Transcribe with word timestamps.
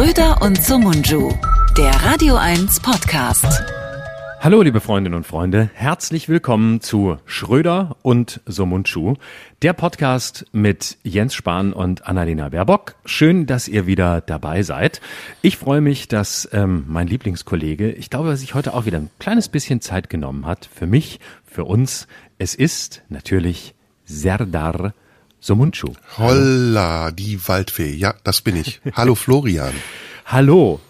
Schröder 0.00 0.40
und 0.40 0.56
Sumunju, 0.56 1.30
der 1.76 1.90
Radio 1.90 2.34
1 2.36 2.80
Podcast. 2.80 3.44
Hallo, 4.40 4.62
liebe 4.62 4.80
Freundinnen 4.80 5.14
und 5.14 5.26
Freunde. 5.26 5.68
Herzlich 5.74 6.26
willkommen 6.26 6.80
zu 6.80 7.18
Schröder 7.26 7.98
und 8.00 8.40
Somunchu, 8.46 9.16
der 9.60 9.74
Podcast 9.74 10.46
mit 10.52 10.96
Jens 11.02 11.34
Spahn 11.34 11.74
und 11.74 12.06
Annalena 12.06 12.48
Baerbock. 12.48 12.94
Schön, 13.04 13.44
dass 13.44 13.68
ihr 13.68 13.86
wieder 13.86 14.22
dabei 14.22 14.62
seid. 14.62 15.02
Ich 15.42 15.58
freue 15.58 15.82
mich, 15.82 16.08
dass 16.08 16.48
ähm, 16.50 16.86
mein 16.88 17.06
Lieblingskollege, 17.06 17.92
ich 17.92 18.08
glaube, 18.08 18.34
sich 18.38 18.54
heute 18.54 18.72
auch 18.72 18.86
wieder 18.86 18.96
ein 18.96 19.10
kleines 19.18 19.50
bisschen 19.50 19.82
Zeit 19.82 20.08
genommen 20.08 20.46
hat. 20.46 20.70
Für 20.74 20.86
mich, 20.86 21.20
für 21.44 21.64
uns. 21.64 22.08
Es 22.38 22.54
ist 22.54 23.02
natürlich 23.10 23.74
Serdar 24.06 24.94
Somunchu. 25.40 25.94
Holla, 26.18 27.10
die 27.10 27.40
Waldfee. 27.48 27.94
Ja, 27.94 28.14
das 28.24 28.42
bin 28.42 28.56
ich. 28.56 28.80
Hallo 28.94 29.14
Florian. 29.14 29.72
Hallo. 30.26 30.80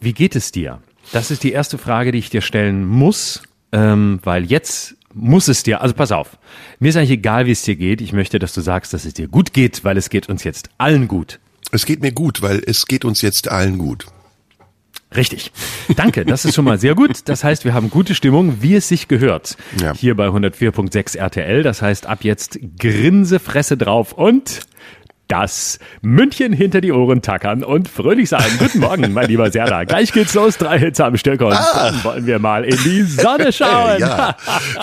Wie 0.00 0.12
geht 0.12 0.36
es 0.36 0.52
dir? 0.52 0.80
Das 1.12 1.30
ist 1.30 1.42
die 1.42 1.52
erste 1.52 1.78
Frage, 1.78 2.12
die 2.12 2.18
ich 2.18 2.30
dir 2.30 2.42
stellen 2.42 2.86
muss, 2.86 3.42
ähm, 3.72 4.20
weil 4.22 4.44
jetzt 4.44 4.94
muss 5.14 5.48
es 5.48 5.62
dir, 5.62 5.80
also 5.80 5.94
pass 5.94 6.12
auf, 6.12 6.38
mir 6.78 6.90
ist 6.90 6.96
eigentlich 6.96 7.10
egal, 7.10 7.46
wie 7.46 7.52
es 7.52 7.62
dir 7.62 7.76
geht. 7.76 8.00
Ich 8.00 8.12
möchte, 8.12 8.38
dass 8.38 8.52
du 8.52 8.60
sagst, 8.60 8.92
dass 8.92 9.04
es 9.04 9.14
dir 9.14 9.28
gut 9.28 9.52
geht, 9.52 9.84
weil 9.84 9.96
es 9.96 10.10
geht 10.10 10.28
uns 10.28 10.44
jetzt 10.44 10.70
allen 10.78 11.08
gut. 11.08 11.40
Es 11.70 11.86
geht 11.86 12.02
mir 12.02 12.12
gut, 12.12 12.42
weil 12.42 12.62
es 12.66 12.86
geht 12.86 13.04
uns 13.04 13.22
jetzt 13.22 13.50
allen 13.50 13.78
gut. 13.78 14.06
Richtig. 15.16 15.52
Danke, 15.96 16.26
das 16.26 16.44
ist 16.44 16.54
schon 16.54 16.66
mal 16.66 16.78
sehr 16.78 16.94
gut. 16.94 17.20
Das 17.24 17.42
heißt, 17.42 17.64
wir 17.64 17.72
haben 17.72 17.88
gute 17.88 18.14
Stimmung, 18.14 18.60
wie 18.60 18.74
es 18.74 18.88
sich 18.88 19.08
gehört. 19.08 19.56
Ja. 19.80 19.94
Hier 19.94 20.14
bei 20.14 20.28
104.6 20.28 21.16
RTL. 21.16 21.62
Das 21.62 21.80
heißt, 21.80 22.06
ab 22.06 22.24
jetzt 22.24 22.58
Grinse, 22.78 23.38
Fresse 23.38 23.78
drauf 23.78 24.12
und 24.12 24.60
das 25.28 25.78
München 26.00 26.54
hinter 26.54 26.80
die 26.80 26.90
Ohren 26.90 27.20
tackern 27.20 27.62
und 27.62 27.86
fröhlich 27.86 28.30
sein. 28.30 28.46
Guten 28.58 28.80
Morgen, 28.80 29.12
mein 29.12 29.28
lieber 29.28 29.50
Serda. 29.50 29.84
Gleich 29.84 30.12
geht's 30.12 30.32
los, 30.32 30.56
drei 30.56 30.78
Hits 30.78 31.00
am 31.00 31.18
Stück 31.18 31.42
und 31.42 31.52
ah. 31.52 31.90
dann 31.90 32.04
wollen 32.04 32.26
wir 32.26 32.38
mal 32.38 32.64
in 32.64 32.78
die 32.82 33.02
Sonne 33.02 33.52
schauen. 33.52 34.00
ja. 34.00 34.36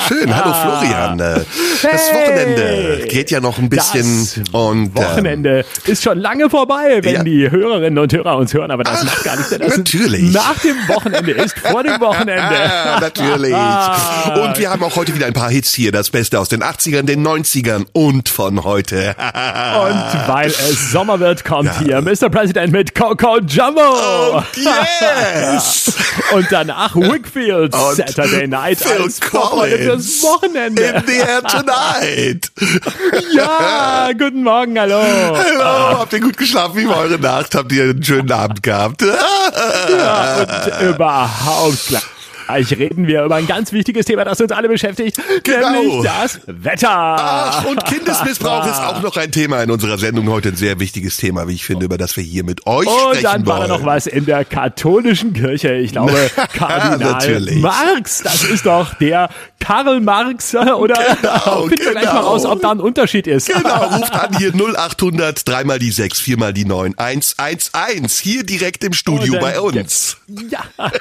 Schön, 0.08 0.36
hallo 0.36 0.54
Florian. 0.54 1.18
Das 1.18 1.46
hey. 1.82 2.22
Wochenende 2.22 3.08
geht 3.08 3.32
ja 3.32 3.40
noch 3.40 3.58
ein 3.58 3.70
bisschen 3.70 4.02
das 4.02 4.38
und 4.52 4.86
ähm, 4.86 4.96
Wochenende 4.96 5.60
ähm, 5.60 5.92
ist 5.92 6.04
schon 6.04 6.20
lange 6.20 6.48
vorbei, 6.50 7.00
wenn 7.02 7.16
ja. 7.16 7.24
die 7.24 7.50
Hörerinnen 7.50 7.98
und 7.98 8.14
Hörer 8.14 8.38
uns 8.38 8.54
hören, 8.54 8.70
aber 8.70 8.84
das 8.84 9.00
Ach, 9.00 9.06
macht 9.06 9.24
gar 9.24 9.36
nichts. 9.38 9.50
Das 9.50 9.78
natürlich. 9.78 10.32
Nach 10.32 10.60
dem 10.60 10.76
Wochenende 10.88 11.32
ist 11.32 11.58
vor 11.58 11.82
dem 11.82 12.00
Wochenende. 12.00 12.36
Ah, 12.36 13.00
natürlich. 13.00 13.54
Und 13.54 14.60
wir 14.60 14.70
haben 14.70 14.84
auch 14.84 14.96
heute 14.96 15.16
wieder 15.16 15.26
ein 15.26 15.34
paar 15.34 15.50
Hits 15.50 15.74
hier, 15.74 15.92
das 15.92 16.12
Beste 16.12 16.40
aus 16.40 16.50
den 16.50 16.62
80ern, 16.62 17.04
den 17.04 17.26
90ern 17.26 17.86
und 17.94 18.30
von 18.30 18.64
heute. 18.64 19.16
und 19.18 20.28
weil 20.36 20.50
es 20.50 20.92
Sommer 20.92 21.18
wird, 21.22 21.46
kommt 21.46 21.68
ja. 21.68 21.80
hier 21.80 22.02
Mr. 22.02 22.30
President 22.30 22.74
mit 22.74 22.94
Coco 22.94 23.40
Jumbo. 23.40 23.80
Oh, 23.82 24.44
yes. 24.54 25.94
Und 26.34 26.46
danach 26.52 26.94
Wickfield 26.94 27.74
Und 27.74 27.96
Saturday 27.96 28.46
Night 28.46 28.80
Phil 28.80 29.04
als 29.04 29.20
Vorfreude 29.20 29.78
fürs 29.78 30.22
Wochenende. 30.24 30.84
In 30.84 31.04
the 31.08 31.14
air 31.20 31.42
tonight. 31.42 32.52
ja, 33.34 34.10
guten 34.12 34.44
Morgen, 34.44 34.78
hallo. 34.78 35.00
Hallo, 35.00 36.00
habt 36.00 36.12
ihr 36.12 36.20
gut 36.20 36.36
geschlafen? 36.36 36.76
Wie 36.80 36.90
war 36.90 36.98
eure 36.98 37.18
Nacht? 37.18 37.56
Habt 37.56 37.72
ihr 37.72 37.84
einen 37.84 38.04
schönen 38.04 38.30
Abend 38.30 38.62
gehabt? 38.62 39.04
ja, 39.04 40.40
und 40.40 40.90
überhaupt 40.90 41.88
klar. 41.88 42.02
Gleich 42.48 42.72
reden 42.78 43.08
wir 43.08 43.24
über 43.24 43.36
ein 43.36 43.48
ganz 43.48 43.72
wichtiges 43.72 44.06
Thema, 44.06 44.24
das 44.24 44.40
uns 44.40 44.52
alle 44.52 44.68
beschäftigt, 44.70 45.20
genau. 45.44 45.72
nämlich 45.72 46.04
das 46.04 46.40
Wetter. 46.46 46.90
Ach, 46.90 47.66
und 47.66 47.84
Kindesmissbrauch 47.86 48.66
ist 48.66 48.80
auch 48.80 49.02
noch 49.02 49.18
ein 49.18 49.32
Thema 49.32 49.62
in 49.64 49.72
unserer 49.72 49.98
Sendung 49.98 50.30
heute, 50.30 50.50
ein 50.50 50.56
sehr 50.56 50.80
wichtiges 50.80 51.18
Thema, 51.18 51.48
wie 51.48 51.54
ich 51.54 51.66
finde, 51.66 51.86
über 51.86 51.98
das 51.98 52.16
wir 52.18 52.24
hier 52.24 52.44
mit 52.44 52.68
euch 52.68 52.88
und 52.88 52.94
sprechen 52.94 53.18
Und 53.18 53.24
dann 53.24 53.46
war 53.46 53.58
wollen. 53.60 53.70
da 53.70 53.78
noch 53.78 53.86
was 53.86 54.08
in 54.08 54.26
der 54.26 54.46
katholischen 54.46 55.34
Kirche, 55.34 55.74
ich 55.74 55.92
glaube, 55.92 56.14
Kardinal 56.54 57.42
Marx, 57.56 58.20
das 58.24 58.44
ist 58.44 58.66
doch 58.66 58.94
der 58.96 59.30
Karl 59.66 60.00
Marx, 60.00 60.54
oder? 60.54 60.94
Genau, 61.22 61.68
Finden 61.68 61.86
wir 61.86 61.92
gleich 61.92 62.06
mal 62.06 62.12
genau. 62.12 62.28
raus, 62.28 62.46
ob 62.46 62.62
da 62.62 62.70
ein 62.70 62.80
Unterschied 62.80 63.26
ist. 63.26 63.48
Genau, 63.48 63.84
ruft 63.98 64.14
an 64.14 64.38
hier 64.38 64.54
0800, 64.54 65.48
dreimal 65.48 65.80
die 65.80 65.90
6, 65.90 66.20
viermal 66.20 66.54
die 66.54 66.66
9, 66.66 66.94
111, 66.98 68.20
hier 68.20 68.44
direkt 68.44 68.84
im 68.84 68.94
Studio 68.94 69.40
bei 69.40 69.60
uns. 69.60 70.18
Ja, 70.28 70.66
und 70.78 70.94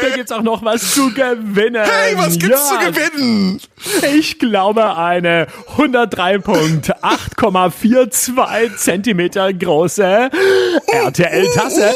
da 0.00 0.08
gibt's 0.14 0.32
auch 0.32 0.42
noch 0.46 0.64
was 0.64 0.94
zu 0.94 1.12
gewinnen. 1.12 1.84
Hey, 1.84 2.16
was 2.16 2.38
gibt's 2.38 2.70
ja. 2.70 2.80
zu 2.80 2.86
gewinnen? 2.86 3.60
Ich 4.14 4.38
glaube 4.38 4.96
eine 4.96 5.46
103.8,42 5.76 8.76
Zentimeter 8.76 9.52
große 9.52 10.30
RTL-Tasse. 10.86 11.90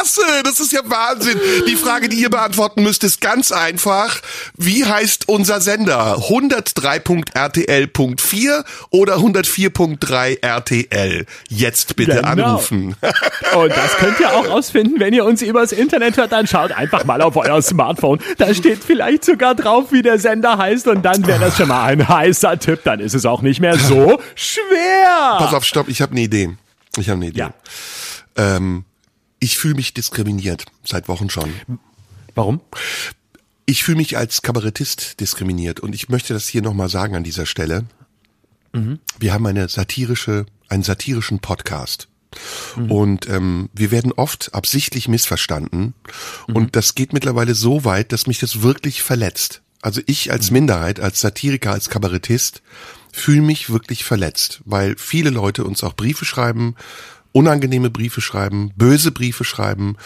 Tasse, 0.00 0.22
das 0.44 0.60
ist 0.60 0.72
ja 0.72 0.80
Wahnsinn. 0.84 1.38
Die 1.68 1.76
Frage, 1.76 2.08
die 2.08 2.16
ihr 2.16 2.30
beantworten 2.30 2.82
müsst, 2.82 3.04
ist 3.04 3.20
ganz 3.20 3.52
einfach. 3.52 4.22
Wie 4.56 4.86
heißt 4.86 5.28
unser 5.28 5.60
Sender? 5.60 6.16
103.rtl.4 6.16 8.64
oder 8.90 9.16
104.3 9.16 10.42
RTL? 10.42 11.26
Jetzt 11.48 11.96
bitte 11.96 12.22
genau. 12.22 12.28
anrufen. 12.28 12.96
Und 13.54 13.70
das 13.70 13.96
könnt 13.96 14.18
ihr 14.20 14.32
auch 14.32 14.48
rausfinden, 14.48 14.98
wenn 15.00 15.12
ihr 15.12 15.26
uns 15.26 15.42
übers 15.42 15.72
Internet 15.72 16.16
hört. 16.16 16.32
Dann 16.32 16.46
schaut 16.46 16.72
einfach 16.72 17.04
mal 17.04 17.20
auf 17.20 17.36
euer 17.36 17.60
Smartphone. 17.60 18.20
Da 18.38 18.54
steht 18.54 18.82
vielleicht 18.82 19.26
sogar 19.26 19.54
drauf, 19.54 19.92
wie 19.92 20.00
der 20.02 20.18
Sender 20.18 20.56
heißt. 20.56 20.88
Und 20.88 21.02
dann 21.02 21.26
wäre 21.26 21.40
das 21.40 21.58
schon 21.58 21.68
mal 21.68 21.84
ein 21.84 22.08
heißer 22.08 22.58
Tipp. 22.58 22.80
Dann 22.84 23.00
ist 23.00 23.14
es 23.14 23.26
auch 23.26 23.42
nicht 23.42 23.60
mehr 23.60 23.76
so 23.76 24.18
schwer. 24.34 25.36
Pass 25.38 25.52
auf, 25.52 25.64
stopp, 25.64 25.88
ich 25.88 26.00
habe 26.00 26.12
eine 26.12 26.22
Idee. 26.22 26.56
Ich 26.96 27.10
habe 27.10 27.18
eine 27.18 27.26
Idee. 27.28 27.40
Ja. 27.40 27.52
Ähm, 28.36 28.84
ich 29.40 29.58
fühle 29.58 29.74
mich 29.74 29.94
diskriminiert 29.94 30.66
seit 30.84 31.08
Wochen 31.08 31.30
schon. 31.30 31.52
Warum? 32.34 32.60
Ich 33.66 33.82
fühle 33.82 33.96
mich 33.96 34.16
als 34.16 34.42
Kabarettist 34.42 35.20
diskriminiert 35.20 35.80
und 35.80 35.94
ich 35.94 36.08
möchte 36.08 36.34
das 36.34 36.46
hier 36.46 36.62
nochmal 36.62 36.88
sagen 36.88 37.16
an 37.16 37.24
dieser 37.24 37.46
Stelle. 37.46 37.86
Mhm. 38.72 38.98
Wir 39.18 39.32
haben 39.32 39.46
eine 39.46 39.68
satirische, 39.68 40.46
einen 40.68 40.82
satirischen 40.82 41.40
Podcast. 41.40 42.08
Mhm. 42.76 42.90
Und 42.90 43.28
ähm, 43.28 43.70
wir 43.72 43.90
werden 43.90 44.12
oft 44.12 44.54
absichtlich 44.54 45.08
missverstanden. 45.08 45.94
Mhm. 46.46 46.56
Und 46.56 46.76
das 46.76 46.94
geht 46.94 47.12
mittlerweile 47.12 47.54
so 47.54 47.84
weit, 47.84 48.12
dass 48.12 48.26
mich 48.26 48.38
das 48.38 48.62
wirklich 48.62 49.02
verletzt. 49.02 49.62
Also 49.82 50.00
ich 50.06 50.30
als 50.30 50.50
mhm. 50.50 50.54
Minderheit, 50.54 51.00
als 51.00 51.20
Satiriker, 51.20 51.72
als 51.72 51.88
Kabarettist 51.88 52.62
fühle 53.12 53.42
mich 53.42 53.70
wirklich 53.70 54.04
verletzt, 54.04 54.60
weil 54.64 54.94
viele 54.96 55.30
Leute 55.30 55.64
uns 55.64 55.82
auch 55.82 55.94
Briefe 55.94 56.24
schreiben, 56.24 56.76
unangenehme 57.32 57.90
Briefe 57.90 58.20
schreiben, 58.20 58.72
böse 58.76 59.12
Briefe 59.12 59.44
schreiben 59.44 59.96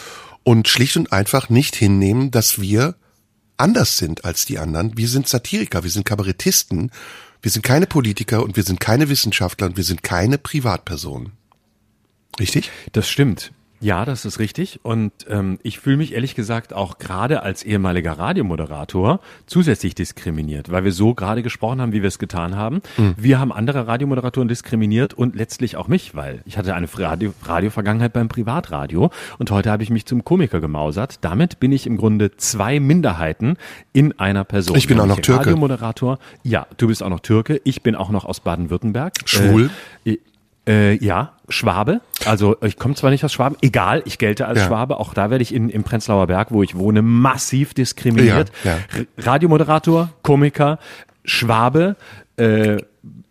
und 0.43 0.67
schlicht 0.67 0.97
und 0.97 1.11
einfach 1.11 1.49
nicht 1.49 1.75
hinnehmen, 1.75 2.31
dass 2.31 2.59
wir 2.61 2.95
anders 3.57 3.97
sind 3.97 4.25
als 4.25 4.45
die 4.45 4.59
anderen. 4.59 4.97
Wir 4.97 5.07
sind 5.07 5.27
Satiriker, 5.27 5.83
wir 5.83 5.91
sind 5.91 6.05
Kabarettisten, 6.05 6.91
wir 7.41 7.51
sind 7.51 7.63
keine 7.63 7.87
Politiker 7.87 8.43
und 8.43 8.55
wir 8.55 8.63
sind 8.63 8.79
keine 8.79 9.09
Wissenschaftler 9.09 9.67
und 9.67 9.77
wir 9.77 9.83
sind 9.83 10.03
keine 10.03 10.37
Privatpersonen. 10.37 11.31
Richtig? 12.39 12.71
Das 12.91 13.09
stimmt. 13.09 13.51
Ja, 13.81 14.05
das 14.05 14.25
ist 14.25 14.39
richtig. 14.39 14.79
Und 14.83 15.11
ähm, 15.29 15.59
ich 15.61 15.79
fühle 15.79 15.97
mich 15.97 16.13
ehrlich 16.13 16.35
gesagt 16.35 16.73
auch 16.73 16.97
gerade 16.97 17.43
als 17.43 17.63
ehemaliger 17.63 18.13
Radiomoderator 18.13 19.19
zusätzlich 19.45 19.95
diskriminiert, 19.95 20.71
weil 20.71 20.83
wir 20.83 20.91
so 20.91 21.13
gerade 21.13 21.43
gesprochen 21.43 21.81
haben, 21.81 21.91
wie 21.91 22.01
wir 22.01 22.07
es 22.07 22.17
getan 22.17 22.55
haben. 22.55 22.81
Mhm. 22.97 23.15
Wir 23.17 23.39
haben 23.39 23.51
andere 23.51 23.87
Radiomoderatoren 23.87 24.47
diskriminiert 24.47 25.13
und 25.13 25.35
letztlich 25.35 25.77
auch 25.77 25.87
mich, 25.87 26.15
weil 26.15 26.41
ich 26.45 26.57
hatte 26.57 26.73
eine 26.73 26.87
Radio, 26.97 27.33
Radio-Vergangenheit 27.43 28.13
beim 28.13 28.29
Privatradio 28.29 29.11
und 29.37 29.51
heute 29.51 29.71
habe 29.71 29.83
ich 29.83 29.89
mich 29.89 30.05
zum 30.05 30.23
Komiker 30.23 30.61
gemausert. 30.61 31.19
Damit 31.21 31.59
bin 31.59 31.71
ich 31.71 31.85
im 31.85 31.97
Grunde 31.97 32.35
zwei 32.37 32.79
Minderheiten 32.79 33.57
in 33.93 34.17
einer 34.19 34.45
Person. 34.45 34.77
Ich 34.77 34.87
bin 34.87 34.99
auch 34.99 35.05
noch 35.05 35.19
Türke. 35.19 35.47
Radiomoderator. 35.47 36.17
Ja, 36.43 36.67
du 36.77 36.87
bist 36.87 37.03
auch 37.03 37.09
noch 37.09 37.19
Türke. 37.19 37.61
Ich 37.65 37.81
bin 37.83 37.95
auch 37.95 38.09
noch 38.09 38.25
aus 38.25 38.39
Baden-Württemberg. 38.39 39.13
Schwul. 39.25 39.69
Äh, 40.05 40.17
äh, 40.67 40.93
ja, 41.03 41.33
Schwabe. 41.49 42.01
Also 42.25 42.57
ich 42.61 42.77
komme 42.77 42.95
zwar 42.95 43.11
nicht 43.11 43.23
aus 43.23 43.33
Schwaben, 43.33 43.55
egal, 43.61 44.01
ich 44.05 44.17
gelte 44.17 44.47
als 44.47 44.59
ja. 44.59 44.67
Schwabe. 44.67 44.99
Auch 44.99 45.13
da 45.13 45.29
werde 45.29 45.41
ich 45.41 45.53
in, 45.53 45.69
im 45.69 45.83
Prenzlauer 45.83 46.27
Berg, 46.27 46.51
wo 46.51 46.63
ich 46.63 46.75
wohne, 46.75 47.01
massiv 47.01 47.73
diskriminiert. 47.73 48.51
Ja, 48.63 48.77
ja. 48.77 49.03
Radiomoderator, 49.17 50.09
Komiker, 50.23 50.79
Schwabe, 51.23 51.95
äh, 52.37 52.77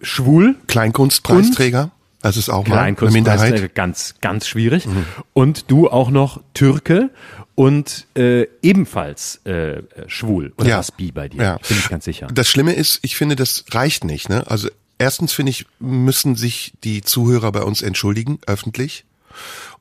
schwul. 0.01 0.57
Kleinkunstpreisträger. 0.67 1.91
Das 2.23 2.39
ist 2.39 2.49
auch 2.49 2.67
mal 2.67 2.79
eine 2.79 3.11
Minderheit. 3.11 3.75
Ganz, 3.75 4.15
ganz 4.23 4.47
schwierig. 4.47 4.87
Mhm. 4.87 5.05
Und 5.35 5.71
du 5.71 5.91
auch 5.91 6.11
noch 6.11 6.41
Türke 6.55 7.11
und 7.55 8.07
äh, 8.17 8.47
ebenfalls 8.63 9.45
äh, 9.45 9.83
schwul 10.07 10.55
oder 10.57 10.69
ja. 10.69 10.79
was 10.79 10.91
bi 10.91 11.13
bei 11.13 11.29
dir. 11.29 11.43
Ja. 11.43 11.59
Bin 11.69 11.77
ich 11.77 11.89
ganz 11.89 12.07
sicher. 12.07 12.29
Das 12.33 12.49
Schlimme 12.49 12.73
ist, 12.73 13.01
ich 13.03 13.17
finde, 13.17 13.37
das 13.37 13.67
reicht 13.73 14.05
nicht. 14.05 14.31
Ne? 14.31 14.45
Also 14.47 14.69
erstens 15.05 15.35
finde 15.35 15.51
ich, 15.51 15.67
müssen 15.79 16.35
sich 16.35 16.73
die 16.83 17.03
Zuhörer 17.03 17.53
bei 17.53 17.63
uns 17.63 17.83
entschuldigen, 17.83 18.39
öffentlich. 18.47 19.05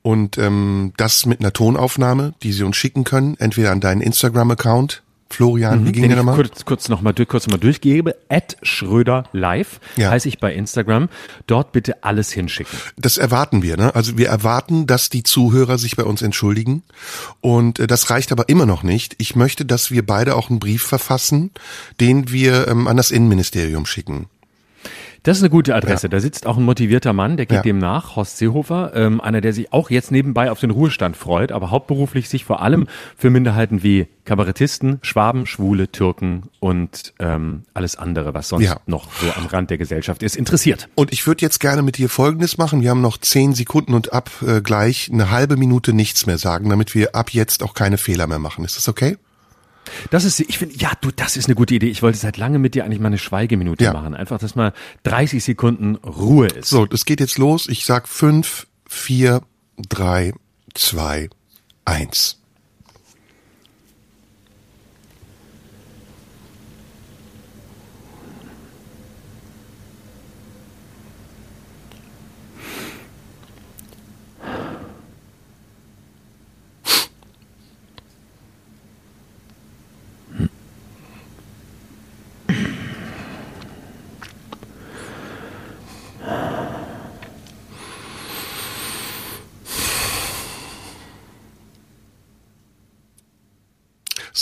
Und 0.01 0.37
ähm, 0.37 0.91
das 0.97 1.25
mit 1.25 1.39
einer 1.39 1.53
Tonaufnahme, 1.53 2.33
die 2.43 2.51
sie 2.51 2.63
uns 2.63 2.75
schicken 2.75 3.05
können, 3.05 3.37
entweder 3.39 3.71
an 3.71 3.79
deinen 3.79 4.01
Instagram-Account, 4.01 5.01
Florian, 5.29 5.87
wie 5.87 5.91
ging 5.93 6.07
der 6.09 6.17
nochmal? 6.17 6.35
kurz, 6.35 6.63
kurz 6.63 6.89
nochmal 6.89 7.13
durch, 7.13 7.27
kurz 7.27 7.47
mal 7.47 7.57
durchgebe. 7.57 8.15
At 8.29 8.55
Schröder 8.61 9.23
live 9.31 9.79
Ja. 9.95 10.11
heiße 10.11 10.27
ich 10.27 10.39
bei 10.39 10.53
Instagram. 10.53 11.09
Dort 11.47 11.71
bitte 11.71 12.03
alles 12.03 12.31
hinschicken. 12.31 12.77
Das 12.97 13.17
erwarten 13.17 13.63
wir, 13.63 13.75
ne? 13.77 13.95
Also 13.95 14.15
wir 14.17 14.27
erwarten, 14.27 14.85
dass 14.85 15.09
die 15.09 15.23
Zuhörer 15.23 15.79
sich 15.79 15.95
bei 15.95 16.03
uns 16.03 16.21
entschuldigen. 16.21 16.83
Und 17.41 17.79
äh, 17.79 17.87
das 17.87 18.11
reicht 18.11 18.31
aber 18.31 18.47
immer 18.47 18.67
noch 18.67 18.83
nicht. 18.83 19.15
Ich 19.17 19.35
möchte, 19.35 19.65
dass 19.65 19.89
wir 19.89 20.05
beide 20.05 20.35
auch 20.35 20.51
einen 20.51 20.59
Brief 20.59 20.83
verfassen, 20.83 21.49
den 21.99 22.29
wir 22.31 22.67
ähm, 22.67 22.87
an 22.87 22.97
das 22.97 23.09
Innenministerium 23.09 23.87
schicken. 23.87 24.27
Das 25.23 25.37
ist 25.37 25.43
eine 25.43 25.49
gute 25.49 25.73
Adresse. 25.73 26.09
Da 26.09 26.19
sitzt 26.19 26.45
auch 26.45 26.57
ein 26.57 26.63
motivierter 26.63 27.13
Mann, 27.13 27.37
der 27.37 27.45
geht 27.45 27.55
Ja. 27.57 27.61
dem 27.61 27.77
nach, 27.77 28.17
Horst 28.17 28.37
Seehofer, 28.37 28.91
ähm, 28.93 29.21
einer, 29.21 29.39
der 29.39 29.53
sich 29.53 29.71
auch 29.71 29.89
jetzt 29.89 30.11
nebenbei 30.11 30.51
auf 30.51 30.59
den 30.59 30.69
Ruhestand 30.69 31.15
freut, 31.15 31.53
aber 31.53 31.71
hauptberuflich 31.71 32.27
sich 32.27 32.43
vor 32.43 32.61
allem 32.61 32.87
für 33.17 33.29
Minderheiten 33.29 33.83
wie 33.83 34.07
Kabarettisten, 34.25 34.99
Schwaben, 35.01 35.45
Schwule, 35.45 35.89
Türken 35.89 36.43
und 36.59 37.13
ähm, 37.19 37.63
alles 37.73 37.95
andere, 37.95 38.33
was 38.33 38.49
sonst 38.49 38.65
Ja. 38.65 38.81
noch 38.85 39.07
so 39.13 39.31
am 39.33 39.45
Rand 39.45 39.69
der 39.69 39.77
Gesellschaft 39.77 40.23
ist, 40.23 40.35
interessiert. 40.35 40.89
Und 40.95 41.13
ich 41.13 41.25
würde 41.25 41.41
jetzt 41.41 41.59
gerne 41.59 41.83
mit 41.83 41.97
dir 41.97 42.09
Folgendes 42.09 42.57
machen. 42.57 42.81
Wir 42.81 42.89
haben 42.89 43.01
noch 43.01 43.17
zehn 43.17 43.53
Sekunden 43.53 43.93
und 43.93 44.11
ab 44.11 44.29
äh, 44.45 44.59
gleich 44.61 45.09
eine 45.11 45.31
halbe 45.31 45.55
Minute 45.55 45.93
nichts 45.93 46.25
mehr 46.25 46.37
sagen, 46.37 46.69
damit 46.69 46.95
wir 46.95 47.15
ab 47.15 47.29
jetzt 47.31 47.63
auch 47.63 47.73
keine 47.73 47.97
Fehler 47.97 48.27
mehr 48.27 48.39
machen. 48.39 48.65
Ist 48.65 48.75
das 48.75 48.89
okay? 48.89 49.17
Das 50.11 50.23
ist, 50.23 50.39
ich 50.39 50.57
finde, 50.57 50.75
ja, 50.77 50.91
du, 51.01 51.11
das 51.11 51.37
ist 51.37 51.45
eine 51.45 51.55
gute 51.55 51.75
Idee. 51.75 51.87
Ich 51.89 52.01
wollte 52.01 52.17
seit 52.17 52.37
langem 52.37 52.61
mit 52.61 52.75
dir 52.75 52.85
eigentlich 52.85 52.99
mal 52.99 53.07
eine 53.07 53.17
Schweigeminute 53.17 53.83
Ja. 53.83 53.93
machen. 53.93 54.13
Einfach, 54.15 54.39
dass 54.39 54.55
mal 54.55 54.73
30 55.03 55.43
Sekunden 55.43 55.95
Ruhe 55.95 56.47
ist. 56.47 56.69
So, 56.69 56.85
das 56.85 57.05
geht 57.05 57.19
jetzt 57.19 57.37
los. 57.37 57.67
Ich 57.67 57.85
sag 57.85 58.07
fünf, 58.07 58.67
vier, 58.87 59.41
drei, 59.89 60.33
zwei, 60.73 61.29
eins. 61.85 62.39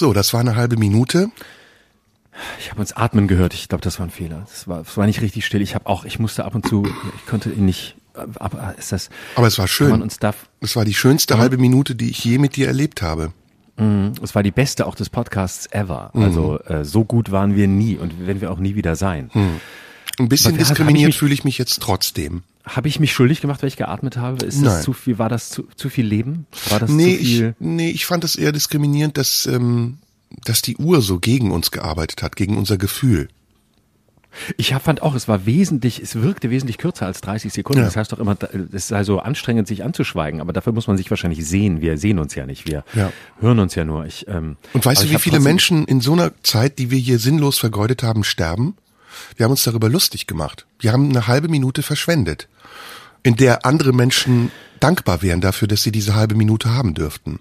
So, 0.02 0.14
das 0.14 0.34
war 0.34 0.40
eine 0.40 0.56
halbe 0.56 0.78
Minute. 0.78 1.30
Ich 2.58 2.72
habe 2.72 2.82
uns 2.82 2.92
atmen 2.92 3.28
gehört. 3.28 3.54
Ich 3.54 3.70
glaube, 3.70 3.84
das 3.84 4.00
war 4.00 4.08
ein 4.08 4.10
Fehler. 4.10 4.48
Das 4.50 4.68
war, 4.68 4.80
das 4.80 4.98
war 4.98 5.06
nicht 5.06 5.22
richtig 5.22 5.46
still. 5.46 5.62
Ich 5.62 5.76
habe 5.76 5.86
auch, 5.86 6.06
ich 6.06 6.18
musste 6.18 6.44
ab 6.44 6.56
und 6.56 6.68
zu, 6.68 6.88
ich 6.88 7.28
konnte 7.28 7.52
ihn 7.52 7.66
nicht. 7.66 7.96
Aber 8.16 8.74
ist 8.80 8.92
das? 8.92 9.12
Aber 9.36 9.46
es 9.46 9.60
war 9.60 9.68
schön. 9.68 10.02
uns 10.02 10.18
darf. 10.18 10.50
Es 10.60 10.76
war 10.76 10.86
die 10.86 10.96
schönste 10.96 11.38
halbe 11.38 11.60
Minute, 11.60 11.94
die 11.94 12.10
ich 12.10 12.26
je 12.26 12.40
mit 12.40 12.56
dir 12.56 12.66
erlebt 12.66 13.04
habe. 13.04 13.32
Es 14.24 14.34
war 14.34 14.42
die 14.42 14.50
beste 14.50 14.88
auch 14.88 14.96
des 14.96 15.12
Podcasts 15.12 15.68
ever. 15.72 16.10
Mhm. 16.16 16.24
Also 16.24 16.60
äh, 16.62 16.84
so 16.84 17.06
gut 17.06 17.30
waren 17.32 17.56
wir 17.56 17.68
nie 17.68 17.98
und 17.98 18.26
werden 18.26 18.42
wir 18.42 18.52
auch 18.52 18.58
nie 18.58 18.74
wieder 18.74 18.96
sein. 18.96 19.30
Ein 20.26 20.30
bisschen 20.30 20.54
ich 20.54 20.60
diskriminiert 20.60 21.08
mich- 21.08 21.18
fühle 21.18 21.34
ich 21.34 21.44
mich 21.44 21.58
jetzt 21.58 21.82
trotzdem. 21.82 22.44
Habe 22.64 22.88
ich 22.88 23.00
mich 23.00 23.12
schuldig 23.12 23.42
gemacht, 23.42 23.62
weil 23.64 23.70
ich 23.70 23.78
geatmet 23.78 24.18
habe? 24.18 24.46
Ist 24.46 24.56
Nein. 24.58 24.66
das 24.66 24.84
zu 24.84 24.94
viel? 24.94 25.18
War 25.18 25.30
das 25.30 25.50
zu, 25.50 25.68
zu 25.76 25.90
viel 25.90 26.06
Leben? 26.06 26.46
War 26.70 26.80
das 26.80 26.90
Nee, 26.92 27.16
zu 27.18 27.22
ich, 27.22 27.28
viel? 27.30 27.56
nee, 27.60 27.90
ich 27.90 28.06
fand 28.06 28.24
es 28.24 28.36
eher 28.36 28.52
diskriminierend, 28.52 29.18
dass, 29.18 29.46
ähm, 29.48 29.98
dass 30.46 30.62
die 30.62 30.78
Uhr 30.78 31.02
so 31.02 31.20
gegen 31.20 31.52
uns 31.52 31.72
gearbeitet 31.72 32.22
hat, 32.22 32.36
gegen 32.36 32.58
unser 32.58 32.78
Gefühl. 32.78 33.30
Ich 34.56 34.74
hab, 34.74 34.84
fand 34.84 35.02
auch, 35.02 35.14
es 35.14 35.28
war 35.28 35.46
wesentlich, 35.46 36.00
es 36.02 36.16
wirkte 36.16 36.50
wesentlich 36.50 36.78
kürzer 36.78 37.06
als 37.06 37.20
30 37.20 37.52
Sekunden. 37.52 37.80
Ja. 37.82 37.86
Das 37.86 37.98
heißt 37.98 38.14
doch 38.14 38.20
immer, 38.20 38.38
es 38.72 38.88
sei 38.88 39.04
so 39.04 39.20
anstrengend, 39.20 39.68
sich 39.68 39.84
anzuschweigen, 39.84 40.40
aber 40.40 40.54
dafür 40.54 40.72
muss 40.72 40.88
man 40.88 40.96
sich 40.96 41.10
wahrscheinlich 41.10 41.46
sehen. 41.46 41.82
Wir 41.82 41.98
sehen 41.98 42.18
uns 42.18 42.34
ja 42.36 42.46
nicht, 42.46 42.66
wir 42.66 42.86
Ja. 42.94 43.12
hören 43.42 43.60
uns 43.60 43.76
ja 43.76 43.84
nur. 43.84 44.06
Ich, 44.06 44.28
ähm, 44.30 44.56
Und 44.72 44.86
weißt 44.86 45.02
du, 45.02 45.08
ich 45.08 45.14
wie 45.14 45.18
viele 45.20 45.42
Menschen 45.42 45.84
in 45.84 46.00
so 46.00 46.14
einer 46.14 46.32
Zeit, 46.44 46.80
die 46.80 46.92
wir 46.92 46.98
hier 46.98 47.20
sinnlos 47.20 47.58
vergeudet 47.58 48.04
haben, 48.04 48.24
sterben? 48.24 48.76
Wir 49.36 49.46
haben 49.46 49.52
uns 49.52 49.64
darüber 49.64 49.90
lustig 49.90 50.28
gemacht. 50.28 50.66
Wir 50.80 50.92
haben 50.92 51.10
eine 51.10 51.28
halbe 51.28 51.48
Minute 51.48 51.84
verschwendet, 51.84 52.48
in 53.24 53.36
der 53.36 53.66
andere 53.66 53.94
Menschen 53.94 54.52
dankbar 54.80 55.22
wären 55.22 55.42
dafür, 55.42 55.68
dass 55.68 55.84
sie 55.84 55.92
diese 55.92 56.16
halbe 56.16 56.36
Minute 56.36 56.74
haben 56.74 56.94
dürften. 56.94 57.40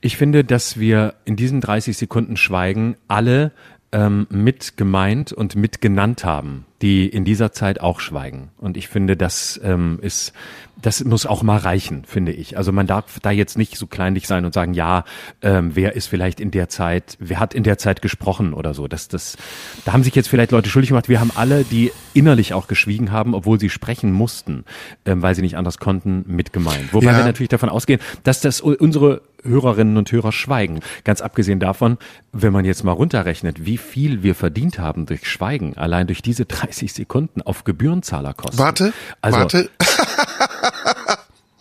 Ich 0.00 0.16
finde, 0.16 0.44
dass 0.44 0.78
wir 0.78 1.14
in 1.24 1.34
diesen 1.36 1.60
30 1.60 1.96
Sekunden 1.96 2.36
Schweigen 2.36 2.96
alle 3.08 3.52
ähm, 3.92 4.26
mit 4.30 4.76
gemeint 4.76 5.32
und 5.32 5.56
mit 5.56 5.80
genannt 5.80 6.24
haben, 6.24 6.64
die 6.82 7.06
in 7.08 7.24
dieser 7.24 7.52
Zeit 7.52 7.80
auch 7.80 8.00
schweigen. 8.00 8.50
Und 8.58 8.76
ich 8.76 8.88
finde, 8.88 9.16
das 9.16 9.58
ähm, 9.64 9.98
ist, 10.02 10.32
das 10.80 11.02
muss 11.04 11.24
auch 11.24 11.42
mal 11.42 11.56
reichen, 11.56 12.04
finde 12.04 12.32
ich. 12.32 12.58
Also 12.58 12.70
man 12.70 12.86
darf 12.86 13.18
da 13.20 13.30
jetzt 13.30 13.56
nicht 13.56 13.76
so 13.78 13.86
kleinlich 13.86 14.26
sein 14.26 14.44
und 14.44 14.52
sagen, 14.52 14.74
ja, 14.74 15.04
ähm, 15.40 15.70
wer 15.74 15.96
ist 15.96 16.06
vielleicht 16.06 16.38
in 16.38 16.50
der 16.50 16.68
Zeit, 16.68 17.16
wer 17.18 17.40
hat 17.40 17.54
in 17.54 17.62
der 17.62 17.78
Zeit 17.78 18.02
gesprochen 18.02 18.52
oder 18.52 18.74
so. 18.74 18.88
Das, 18.88 19.08
das, 19.08 19.38
da 19.86 19.94
haben 19.94 20.02
sich 20.02 20.14
jetzt 20.14 20.28
vielleicht 20.28 20.52
Leute 20.52 20.68
schuldig 20.68 20.88
gemacht. 20.90 21.08
Wir 21.08 21.18
haben 21.20 21.32
alle, 21.34 21.64
die 21.64 21.92
innerlich 22.12 22.52
auch 22.52 22.66
geschwiegen 22.66 23.10
haben, 23.10 23.34
obwohl 23.34 23.58
sie 23.58 23.70
sprechen 23.70 24.12
mussten, 24.12 24.64
ähm, 25.06 25.22
weil 25.22 25.34
sie 25.34 25.42
nicht 25.42 25.56
anders 25.56 25.78
konnten, 25.78 26.24
mit 26.26 26.52
gemeint. 26.52 26.92
Wobei 26.92 27.12
Ja. 27.12 27.16
wir 27.16 27.24
natürlich 27.24 27.48
davon 27.48 27.70
ausgehen, 27.70 28.00
dass 28.22 28.40
das 28.40 28.60
unsere 28.60 29.22
Hörerinnen 29.44 29.96
und 29.96 30.10
Hörer 30.10 30.32
schweigen. 30.32 30.80
Ganz 31.04 31.20
abgesehen 31.20 31.60
davon, 31.60 31.98
wenn 32.32 32.52
man 32.52 32.64
jetzt 32.64 32.84
mal 32.84 32.92
runterrechnet, 32.92 33.64
wie 33.64 33.78
viel 33.78 34.22
wir 34.22 34.34
verdient 34.34 34.78
haben 34.78 35.06
durch 35.06 35.28
Schweigen, 35.30 35.76
allein 35.76 36.06
durch 36.06 36.20
diese 36.20 36.46
30 36.66 36.92
Sekunden 36.92 37.42
auf 37.42 37.64
Gebührenzahlerkosten. 37.64 38.58
Warte, 38.58 38.92
also, 39.20 39.38
warte. 39.38 39.70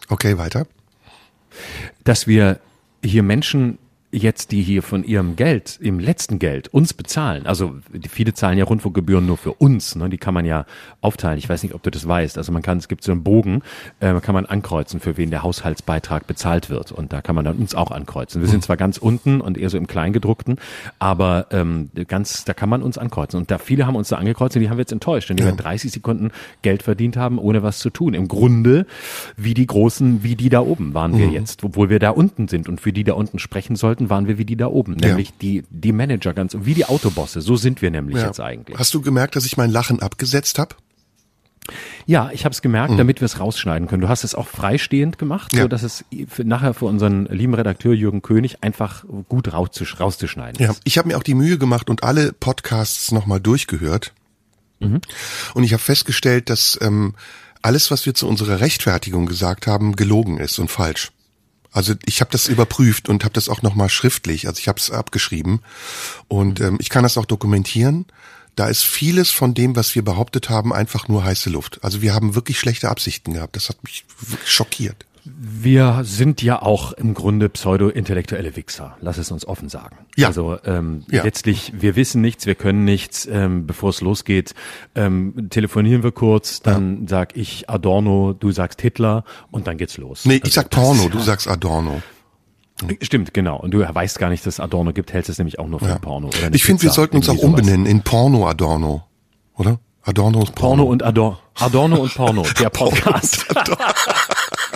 okay, 0.10 0.38
weiter. 0.38 0.68
dass 2.04 2.28
wir 2.28 2.60
hier 3.04 3.24
Menschen 3.24 3.78
jetzt, 4.16 4.52
die 4.52 4.62
hier 4.62 4.82
von 4.82 5.04
ihrem 5.04 5.36
Geld, 5.36 5.78
im 5.82 6.00
letzten 6.00 6.40
Geld, 6.40 6.68
uns 6.70 6.94
bezahlen. 6.94 7.46
Also 7.46 7.76
viele 8.10 8.34
zahlen 8.34 8.58
ja 8.58 8.64
Rundfunkgebühren 8.66 9.26
nur 9.26 9.38
für 9.38 9.54
uns, 9.54 9.96
ne? 9.96 10.10
die 10.10 10.18
kann 10.18 10.34
man 10.34 10.46
ja 10.46 10.66
aufteilen. 11.02 11.38
Ich 11.38 11.50
weiß 11.50 11.64
nicht, 11.64 11.74
ob 11.76 11.84
du 11.84 11.92
das 11.92 12.08
weißt. 12.08 12.38
Also 12.38 12.52
man 12.52 12.62
kann, 12.62 12.78
es 12.78 12.88
gibt 12.88 13.04
so 13.04 13.12
einen 13.12 13.24
Bogen, 13.24 13.62
äh, 14.00 14.20
kann 14.22 14.34
man 14.34 14.46
ankreuzen, 14.46 15.00
für 15.00 15.18
wen 15.18 15.30
der 15.32 15.44
Haushaltsbeitrag 15.44 16.28
bezahlt 16.28 16.70
wird. 16.70 16.92
Und 16.92 17.12
da 17.14 17.22
kann 17.22 17.36
man 17.36 17.44
dann 17.46 17.58
uns 17.58 17.76
auch 17.76 17.92
ankreuzen. 17.92 18.42
Wir 18.42 18.48
sind 18.48 18.64
zwar 18.64 18.78
ganz 18.78 18.98
unten 18.98 19.42
und 19.42 19.58
eher 19.58 19.70
so 19.70 19.78
im 19.78 19.88
Kleingedruckten, 19.88 20.58
aber 21.00 21.48
ähm, 21.52 21.90
ganz, 22.08 22.46
da 22.46 22.54
kann 22.54 22.70
man 22.70 22.82
uns 22.82 22.98
ankreuzen. 22.98 23.38
Und 23.40 23.52
da 23.52 23.58
viele 23.58 23.86
haben 23.86 23.96
uns 23.96 24.10
da 24.10 24.18
angekreuzt 24.18 24.56
und 24.56 24.62
die 24.62 24.70
haben 24.70 24.78
wir 24.78 24.82
jetzt 24.84 24.92
enttäuscht, 24.94 25.30
denn 25.30 25.38
die 25.38 25.44
Ja. 25.44 25.50
wir 25.50 25.56
30 25.56 25.92
Sekunden 25.92 26.32
Geld 26.62 26.84
verdient 26.84 27.18
haben, 27.18 27.38
ohne 27.40 27.64
was 27.64 27.80
zu 27.80 27.90
tun. 27.90 28.14
Im 28.14 28.28
Grunde 28.28 28.86
wie 29.36 29.54
die 29.54 29.68
Großen, 29.68 30.24
wie 30.24 30.36
die 30.36 30.50
da 30.50 30.62
oben 30.62 30.94
waren 30.94 31.12
Mhm. 31.12 31.18
wir 31.18 31.28
jetzt, 31.28 31.64
obwohl 31.64 31.90
wir 31.90 32.00
da 32.00 32.12
unten 32.12 32.48
sind 32.48 32.70
und 32.70 32.80
für 32.82 32.94
die 32.94 33.04
da 33.04 33.14
unten 33.14 33.40
sprechen 33.40 33.76
sollten, 33.76 34.05
waren 34.10 34.28
wir 34.28 34.38
wie 34.38 34.46
die 34.46 34.56
da 34.58 34.68
oben, 34.68 34.98
Ja. 35.00 35.08
nämlich 35.10 35.34
die 35.42 35.64
die 35.70 35.92
Manager 35.92 36.34
ganz 36.34 36.56
wie 36.62 36.74
die 36.74 36.86
Autobosse. 36.86 37.42
So 37.42 37.56
sind 37.56 37.82
wir 37.82 37.92
nämlich 37.92 38.18
Ja. 38.18 38.26
jetzt 38.28 38.40
eigentlich. 38.40 38.78
Hast 38.78 38.94
du 38.94 39.02
gemerkt, 39.02 39.36
dass 39.36 39.46
ich 39.46 39.58
mein 39.58 39.72
Lachen 39.72 40.02
abgesetzt 40.02 40.60
habe? 40.60 40.76
Ja, 42.06 42.30
ich 42.32 42.46
habe 42.46 42.54
es 42.54 42.62
gemerkt, 42.62 43.00
damit 43.00 43.22
wir 43.22 43.26
es 43.26 43.40
rausschneiden 43.40 43.88
können. 43.88 44.02
Du 44.02 44.08
hast 44.10 44.24
es 44.24 44.36
auch 44.36 44.48
freistehend 44.48 45.18
gemacht, 45.18 45.52
Mhm. 45.54 45.58
Ja. 45.58 45.64
so 45.64 45.68
dass 45.68 45.82
es 45.82 46.06
für, 46.28 46.44
nachher 46.44 46.76
für 46.76 46.86
unseren 46.86 47.26
lieben 47.26 47.56
Redakteur 47.56 47.94
Jürgen 47.94 48.22
König 48.22 48.64
einfach 48.64 49.04
gut 49.28 49.52
rauszusch 49.52 50.00
rauszuschneiden 50.00 50.64
Ja, 50.64 50.72
ist. 50.72 50.82
ich 50.84 51.00
habe 51.00 51.08
mir 51.08 51.18
auch 51.18 51.24
die 51.24 51.34
Mühe 51.34 51.58
gemacht 51.58 51.90
und 51.90 52.04
alle 52.04 52.34
Podcasts 52.34 53.12
nochmal 53.12 53.40
durchgehört. 53.40 54.14
Und 54.80 55.64
ich 55.64 55.74
habe 55.74 55.82
festgestellt, 55.82 56.52
dass 56.52 56.78
ähm, 56.82 57.16
alles, 57.64 57.90
was 57.90 58.06
wir 58.06 58.14
zu 58.14 58.28
unserer 58.28 58.60
Rechtfertigung 58.60 59.26
gesagt 59.26 59.66
haben, 59.66 59.96
gelogen 59.96 60.38
ist 60.38 60.60
und 60.60 60.70
falsch. 60.70 61.12
Also 61.76 61.94
ich 62.06 62.22
habe 62.22 62.32
das 62.32 62.48
überprüft 62.48 63.10
und 63.10 63.26
habe 63.26 63.34
das 63.34 63.50
auch 63.50 63.62
nochmal 63.62 63.90
schriftlich, 63.90 64.48
also 64.48 64.60
ich 64.60 64.70
habe 64.70 64.80
es 64.80 64.92
abgeschrieben 64.92 65.60
und 66.30 66.62
ähm, 66.62 66.78
ich 66.80 66.90
kann 66.90 67.04
das 67.04 67.18
auch 67.18 67.26
dokumentieren. 67.26 68.06
Da 68.56 68.68
ist 68.68 68.84
vieles 68.84 69.30
von 69.30 69.54
dem, 69.54 69.76
was 69.76 69.94
wir 69.94 70.02
behauptet 70.02 70.50
haben, 70.50 70.72
einfach 70.72 71.10
nur 71.10 71.26
heiße 71.26 71.50
Luft. 71.50 71.84
Also 71.84 72.02
wir 72.02 72.14
haben 72.14 72.34
wirklich 72.34 72.58
schlechte 72.58 72.90
Absichten 72.90 73.34
gehabt. 73.34 73.58
Das 73.58 73.68
hat 73.68 73.84
mich 73.84 74.06
schockiert. 74.46 75.06
Wir 75.28 76.02
sind 76.04 76.42
ja 76.44 76.62
auch 76.62 76.92
im 76.94 77.16
Grunde 77.16 77.50
pseudo-intellektuelle 77.50 78.56
Wichser. 78.56 78.96
Lass 79.02 79.18
es 79.18 79.32
uns 79.32 79.48
offen 79.48 79.70
sagen. 79.70 79.98
Ja. 80.16 80.28
Also 80.28 80.58
ähm, 80.66 81.04
Ja. 81.10 81.24
letztlich, 81.24 81.74
wir 81.76 81.96
wissen 81.96 82.22
nichts, 82.22 82.46
wir 82.46 82.54
können 82.56 82.86
nichts. 82.86 83.26
Ähm, 83.26 83.66
Bevor 83.66 83.90
es 83.90 84.02
losgeht, 84.02 84.54
ähm, 84.94 85.48
telefonieren 85.50 86.04
wir 86.04 86.12
kurz, 86.12 86.62
dann 86.62 87.08
sag 87.08 87.36
ich 87.36 87.70
Adorno, 87.70 88.34
du 88.34 88.52
sagst 88.52 88.82
Hitler 88.82 89.24
und 89.50 89.66
dann 89.66 89.78
geht's 89.78 89.98
los. 89.98 90.26
Nee, 90.26 90.36
ich 90.36 90.44
Also 90.44 90.62
sag 90.62 90.70
das- 90.70 90.80
Porno, 90.80 91.10
du 91.10 91.20
sagst 91.20 91.48
Adorno. 91.48 92.02
Stimmt, 93.02 93.34
genau. 93.34 93.58
Und 93.58 93.72
du 93.72 93.80
weißt 93.80 94.20
gar 94.20 94.30
nicht, 94.30 94.46
dass 94.46 94.60
Adorno 94.60 94.92
gibt, 94.94 95.12
hältst 95.14 95.30
es 95.30 95.38
nämlich 95.40 95.58
auch 95.60 95.68
nur 95.68 95.80
für 95.80 95.88
Ja. 95.88 95.98
Porno. 95.98 96.28
Oder 96.28 96.54
Ich 96.54 96.64
finde, 96.66 96.84
wir 96.84 96.92
sollten 96.92 97.16
uns 97.16 97.30
auch 97.30 97.38
umbenennen 97.38 97.86
in 97.88 98.02
Porno 98.02 98.48
Adorno, 98.48 99.04
oder? 99.56 99.80
Adornos 100.04 100.52
Porno. 100.52 100.76
Porno 100.76 100.84
und 100.84 101.02
Ador 101.02 101.40
Adorno 101.56 101.96
und 101.96 102.14
Porno, 102.14 102.44
der 102.60 102.70
Podcast. 102.70 103.44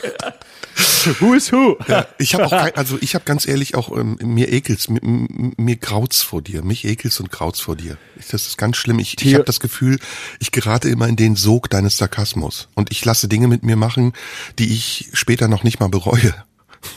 who 1.19 1.33
is 1.33 1.51
who? 1.51 1.77
Ja, 1.87 2.07
ich 2.17 2.33
habe 2.33 2.45
auch 2.45 2.51
kein, 2.51 2.75
also 2.75 2.97
ich 3.01 3.15
habe 3.15 3.25
ganz 3.25 3.47
ehrlich 3.47 3.75
auch 3.75 3.95
ähm, 3.95 4.17
mir 4.21 4.51
ekels, 4.51 4.89
mir, 4.89 5.01
mir 5.01 5.75
graut's 5.75 6.21
vor 6.21 6.41
dir, 6.41 6.63
mich 6.63 6.85
ekels 6.85 7.19
und 7.19 7.31
graut's 7.31 7.59
vor 7.59 7.75
dir. 7.75 7.97
Das 8.15 8.45
ist 8.45 8.57
ganz 8.57 8.77
schlimm. 8.77 8.99
Ich, 8.99 9.21
ich 9.23 9.33
habe 9.33 9.43
das 9.43 9.59
Gefühl, 9.59 9.99
ich 10.39 10.51
gerate 10.51 10.89
immer 10.89 11.07
in 11.07 11.15
den 11.15 11.35
Sog 11.35 11.69
deines 11.69 11.97
Sarkasmus 11.97 12.67
und 12.75 12.91
ich 12.91 13.03
lasse 13.05 13.27
Dinge 13.27 13.47
mit 13.47 13.63
mir 13.63 13.75
machen, 13.75 14.13
die 14.57 14.73
ich 14.73 15.09
später 15.13 15.47
noch 15.47 15.63
nicht 15.63 15.79
mal 15.79 15.89
bereue. 15.89 16.33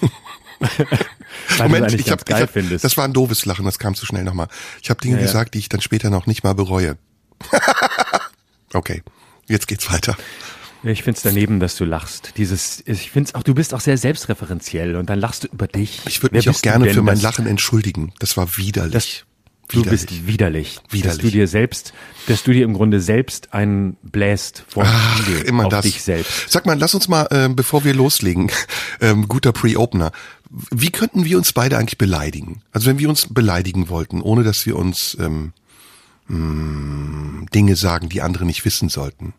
Moment, 1.59 1.93
ich 1.95 2.11
habe 2.11 2.23
hab, 2.35 2.53
das 2.53 2.97
war 2.97 3.05
ein 3.05 3.13
doofes 3.13 3.47
Lachen, 3.47 3.65
das 3.65 3.79
kam 3.79 3.95
zu 3.95 4.07
schnell 4.07 4.25
nochmal. 4.25 4.49
Ich 4.81 4.91
habe 4.91 5.01
Dinge 5.01 5.17
ja, 5.17 5.23
gesagt, 5.23 5.55
die 5.55 5.59
ich 5.59 5.69
dann 5.69 5.81
später 5.81 6.11
noch 6.11 6.27
nicht 6.27 6.45
mal 6.45 6.55
bereue. 6.55 6.97
okay, 8.73 9.03
jetzt 9.49 9.67
geht's 9.67 9.91
weiter. 9.93 10.17
Ich 10.85 11.03
find's 11.03 11.23
daneben, 11.23 11.61
dass 11.61 11.77
du 11.77 11.85
lachst. 11.85 12.35
Dieses, 12.37 12.83
ich 12.87 13.11
find's 13.11 13.35
auch, 13.35 13.43
du 13.43 13.55
bist 13.55 13.73
auch 13.73 13.81
sehr 13.81 13.97
selbstreferenziell 13.97 14.97
und 14.97 15.09
dann 15.09 15.21
lachst 15.21 15.45
du 15.45 15.49
über 15.49 15.69
dich. 15.69 16.01
Ich 16.07 16.23
würde 16.23 16.37
mich 16.37 16.49
auch 16.49 16.61
gerne 16.61 16.93
für 16.93 17.03
mein 17.03 17.21
Lachen 17.21 17.47
entschuldigen. 17.47 18.13
Das 18.19 18.37
war 18.37 18.57
widerlich. 18.57 18.93
Das, 18.93 19.25
Du 19.73 19.83
bist 19.85 20.27
widerlich. 20.27 20.81
Widerlich. 20.91 21.03
Dass 21.03 21.19
du 21.19 21.31
dir 21.31 21.49
selbst, 21.49 21.95
dass 22.27 22.43
du 22.43 22.53
dir 22.53 22.65
im 22.65 22.75
Grunde 22.75 23.01
selbst 23.01 23.55
einen 23.55 23.97
bläst 24.03 24.65
vor 24.69 24.85
Ach, 24.87 25.29
immer 25.47 25.67
auf 25.67 25.71
das. 25.71 25.85
dich 25.85 26.03
selbst. 26.03 26.51
Sag 26.51 26.67
mal, 26.67 26.79
lass 26.79 26.95
uns 26.95 27.09
mal, 27.09 27.27
äh, 27.31 27.49
bevor 27.49 27.85
wir 27.85 27.95
loslegen, 27.95 28.51
ähm, 29.01 29.29
guter 29.29 29.53
Pre-Opener. 29.53 30.13
Wie 30.71 30.91
könnten 30.91 31.25
wir 31.25 31.39
uns 31.39 31.53
beide 31.53 31.79
eigentlich 31.79 31.97
beleidigen? 31.97 32.61
Also 32.73 32.91
wenn 32.91 32.99
wir 32.99 33.09
uns 33.09 33.33
beleidigen 33.33 33.89
wollten, 33.89 34.21
ohne 34.21 34.43
dass 34.43 34.67
wir 34.67 34.77
uns 34.77 35.17
ähm, 35.19 35.53
mh, 36.29 36.37
mm, 36.39 37.47
Dinge 37.55 37.77
sagen, 37.77 38.11
die 38.11 38.21
andere 38.21 38.45
nicht 38.45 38.65
wissen 38.67 38.91
sollten. 38.91 39.33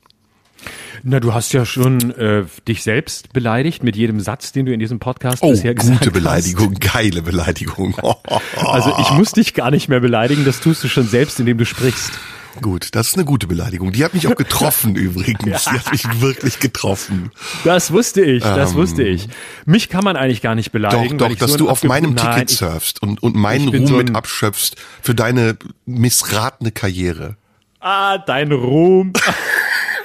Na, 1.03 1.20
du 1.20 1.34
hast 1.34 1.51
ja 1.53 1.65
schon 1.65 2.12
äh, 2.12 2.46
dich 2.67 2.84
selbst 2.84 3.34
beleidigt 3.34 3.84
mit 3.84 3.96
jedem 3.96 4.20
Satz, 4.20 4.51
den 4.51 4.65
du 4.65 4.74
in 4.74 4.79
diesem 4.79 5.00
Podcast 5.00 5.43
oh, 5.43 5.51
bisher 5.51 5.75
gesagt 5.75 6.00
gute 6.00 6.12
Beleidigung, 6.12 6.75
hast. 6.82 6.93
geile 6.93 7.22
Beleidigung. 7.22 7.96
also 8.55 8.96
ich 9.00 9.12
muss 9.12 9.34
dich 9.34 9.53
gar 9.53 9.72
nicht 9.72 9.89
mehr 9.89 10.00
beleidigen, 10.00 10.46
das 10.46 10.62
tust 10.62 10.84
du 10.84 10.88
schon 10.88 11.08
selbst, 11.08 11.39
indem 11.39 11.58
du 11.58 11.65
sprichst. 11.65 12.13
Gut, 12.62 12.89
das 12.93 13.10
ist 13.10 13.15
eine 13.15 13.25
gute 13.25 13.48
Beleidigung. 13.48 13.91
Die 13.91 14.03
hat 14.05 14.13
mich 14.13 14.27
auch 14.27 14.36
getroffen 14.36 14.96
übrigens. 14.96 15.65
Die 15.65 15.72
hat 15.72 15.91
mich 15.91 16.22
wirklich 16.22 16.60
getroffen. 16.60 17.32
Das 17.63 17.91
wusste 17.91 18.22
ich, 18.22 18.43
das 18.43 18.72
ähm, 18.72 18.77
wusste 18.77 19.03
ich. 19.03 19.27
Mich 19.65 19.89
kann 19.89 20.03
man 20.03 20.15
eigentlich 20.15 20.41
gar 20.41 20.55
nicht 20.55 20.72
beleidigen. 20.72 21.17
Doch, 21.17 21.29
doch, 21.29 21.36
dass 21.36 21.58
du 21.58 21.70
auf 21.70 21.84
meinem 21.84 22.15
Ticket 22.15 22.36
Nein, 22.36 22.48
surfst 22.48 23.01
und, 23.01 23.24
und 23.24 23.36
meinen 23.36 23.70
Ruhm 23.70 23.88
so 23.88 23.96
mit 23.96 24.15
abschöpfst 24.15 24.75
für 25.01 25.15
deine 25.15 25.58
missratene 25.86 26.72
Karriere. 26.72 27.38
Ah, 27.79 28.17
dein 28.20 28.51
Ruhm. 28.51 29.13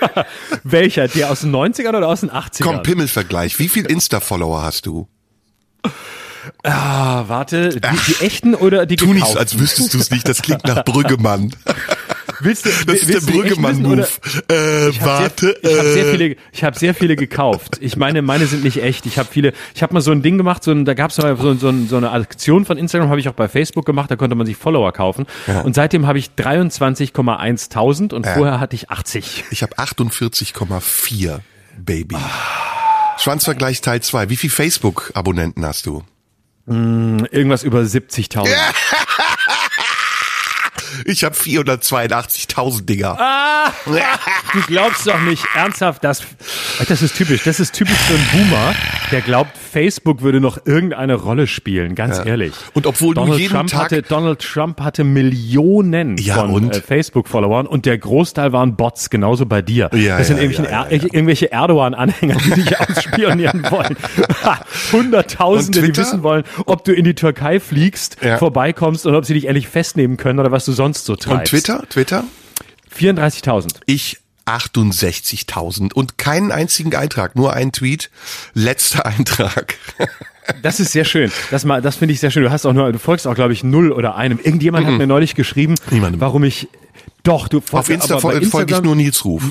Welcher? 0.65 1.09
Der 1.09 1.31
aus 1.31 1.41
den 1.41 1.55
90ern 1.55 1.97
oder 1.97 2.09
aus 2.09 2.21
den 2.21 2.31
80ern? 2.31 2.63
Komm, 2.63 2.83
Pimmelvergleich. 2.83 3.59
Wie 3.59 3.69
viel 3.69 3.87
Insta-Follower 3.87 4.63
hast 4.63 4.87
du? 4.87 5.09
Ah, 6.63 7.25
warte, 7.29 7.71
die, 7.71 7.99
die 8.09 8.25
echten 8.25 8.55
oder 8.55 8.87
die 8.87 8.97
Tu 8.97 9.13
nicht, 9.13 9.37
als 9.37 9.59
wüsstest 9.59 9.95
du 9.95 9.99
es 9.99 10.11
nicht. 10.11 10.29
Das 10.29 10.43
klingt 10.43 10.67
nach 10.67 10.85
Brüggemann. 10.85 11.55
Willst 12.41 12.67
du, 12.67 12.71
das 12.87 13.03
ist 13.03 13.13
der 13.13 13.33
Brüggemann-Move. 13.33 14.07
Äh, 14.51 14.89
ich 14.91 15.05
warte. 15.05 15.59
Sehr, 15.63 15.71
ich 15.71 15.79
habe 15.79 15.93
sehr 15.93 16.07
äh. 16.07 16.11
viele, 16.11 16.37
ich 16.53 16.65
habe 16.65 16.79
sehr 16.79 16.95
viele 16.95 17.17
gekauft. 17.17 17.79
Ich 17.81 17.97
meine, 17.97 18.23
meine 18.23 18.47
sind 18.47 18.65
nicht 18.65 18.83
echt. 18.83 19.07
Ich 19.07 19.19
habe 19.19 19.29
viele. 19.31 19.53
Ich 19.75 19.83
habe 19.83 19.95
mal 19.95 20.01
so 20.01 20.13
ein 20.13 20.23
Ding 20.23 20.39
gemacht. 20.39 20.63
So 20.63 20.71
ein, 20.71 20.85
da 20.85 20.95
gab 20.95 21.11
es 21.11 21.19
mal 21.19 21.37
so, 21.37 21.55
so, 21.55 21.73
so 21.87 21.97
eine 21.97 22.11
Aktion 22.11 22.65
von 22.65 22.79
Instagram. 22.79 23.09
Habe 23.09 23.21
ich 23.21 23.29
auch 23.29 23.35
bei 23.35 23.49
Facebook 23.49 23.87
gemacht. 23.87 24.11
Da 24.11 24.17
konnte 24.17 24.37
man 24.37 24.47
sich 24.47 24.57
Follower 24.57 24.93
kaufen. 24.93 25.27
Ja. 25.47 25.63
Und 25.63 25.75
seitdem 25.75 26.07
habe 26.07 26.19
ich 26.19 26.31
23,1 26.39 27.71
tausend 27.71 28.13
und 28.13 28.27
ja. 28.27 28.35
vorher 28.35 28.61
hatte 28.61 28.77
ich 28.77 28.91
80. 28.91 29.45
Ich 29.51 29.63
habe 29.63 29.77
48,4 29.77 31.41
Baby. 31.79 32.17
Ah. 32.17 33.19
Schwanzvergleich 33.19 33.81
Teil 33.81 34.01
2. 34.01 34.31
Wie 34.31 34.37
viel 34.37 34.51
Facebook-Abonnenten 34.51 35.65
hast 35.65 35.87
du? 35.87 36.05
Mm, 36.67 37.25
irgendwas 37.31 37.65
über 37.65 37.81
70.000. 37.81 38.49
Ich 41.05 41.25
habe 41.25 41.35
482.000 41.35 42.85
Dinger. 42.85 43.19
Ah, 43.19 43.73
du 44.53 44.61
glaubst 44.67 45.07
doch 45.07 45.21
nicht 45.21 45.45
ernsthaft, 45.55 46.05
dass 46.05 46.23
das 46.89 47.03
ist 47.03 47.17
typisch. 47.17 47.43
Das 47.45 47.61
ist 47.61 47.75
typisch 47.75 47.97
für 47.97 48.15
einen 48.15 48.29
Boomer, 48.33 48.75
der 49.11 49.21
glaubt, 49.21 49.51
Facebook 49.69 50.23
würde 50.23 50.41
noch 50.41 50.67
irgendeine 50.67 51.15
Rolle 51.15 51.47
spielen. 51.47 51.95
Ganz 51.95 52.19
ja. 52.19 52.25
ehrlich. 52.25 52.53
Und 52.75 52.87
obwohl 52.87 53.15
Donald 53.15 53.39
jeden 53.39 53.53
Trump 53.53 53.71
Tag 53.71 53.85
hatte, 53.85 54.03
Donald 54.03 54.41
Trump 54.41 54.81
hatte 54.81 55.05
Millionen 55.05 56.17
ja, 56.17 56.35
von 56.35 56.71
äh, 56.71 56.81
Facebook-Followern 56.81 57.67
und 57.67 57.87
der 57.87 57.99
Großteil 57.99 58.53
waren 58.53 58.77
Bots, 58.77 59.11
genauso 59.11 59.47
bei 59.47 59.63
dir. 59.63 59.91
Ja, 59.95 60.19
das 60.19 60.29
sind 60.29 60.39
er 60.39 60.91
irgendwelche 60.91 61.53
Erdogan-Anhänger, 61.53 62.37
die 62.37 62.51
dich 62.51 62.81
ausspionieren 62.89 63.65
wollen. 63.71 63.97
Hunderttausende, 64.93 65.83
die 65.83 65.97
wissen 65.97 66.23
wollen, 66.23 66.45
ob 66.67 66.85
du 66.85 66.93
in 66.93 67.05
die 67.05 67.15
Türkei 67.15 67.61
fliegst, 67.61 68.17
vorbeikommst 68.39 69.07
und 69.07 69.15
ob 69.15 69.25
sie 69.25 69.35
dich 69.35 69.47
endlich 69.47 69.69
festnehmen 69.69 70.17
können 70.17 70.39
oder 70.39 70.51
was 70.51 70.65
du 70.65 70.73
sonst 70.73 71.05
so 71.05 71.17
treibst. 71.17 71.53
Und 71.53 71.61
Twitter? 71.61 71.89
Twitter? 71.89 72.25
34.000. 72.95 73.69
Ich 73.87 74.19
68.000 74.49 75.93
und 75.93 76.17
keinen 76.17 76.51
einzigen 76.53 76.95
Eintrag, 76.95 77.37
nur 77.37 77.53
ein 77.53 77.73
Tweet. 77.73 78.11
Letzter 78.55 79.07
Eintrag. 79.07 79.75
Das 80.63 80.81
ist 80.81 80.93
sehr 80.93 81.05
schön. 81.05 81.31
Das 81.51 81.67
mal, 81.67 81.83
das 81.83 81.97
finde 81.97 82.15
ich 82.15 82.21
sehr 82.21 82.31
schön. 82.31 82.43
Du 82.43 82.51
hast 82.51 82.65
auch 82.65 82.73
nur, 82.73 82.91
du 82.91 82.99
folgst 82.99 83.27
auch, 83.27 83.35
glaube 83.35 83.53
ich, 83.53 83.65
null 83.65 83.93
oder 83.93 84.17
einem. 84.17 84.39
Irgendjemand 84.43 84.87
mm 84.87 84.89
-mm. 84.89 84.93
hat 84.93 84.99
mir 84.99 85.07
neulich 85.07 85.35
geschrieben, 85.35 85.75
Niemandem. 85.91 86.23
warum 86.23 86.43
ich, 86.43 86.69
doch, 87.23 87.49
du 87.49 87.61
folgst, 87.61 87.75
Auf 87.75 87.91
Insta 87.91 88.19
folge 88.19 88.75
ich 88.75 88.81
nur 88.81 88.97
Nils 88.97 89.27
Ruf. 89.27 89.43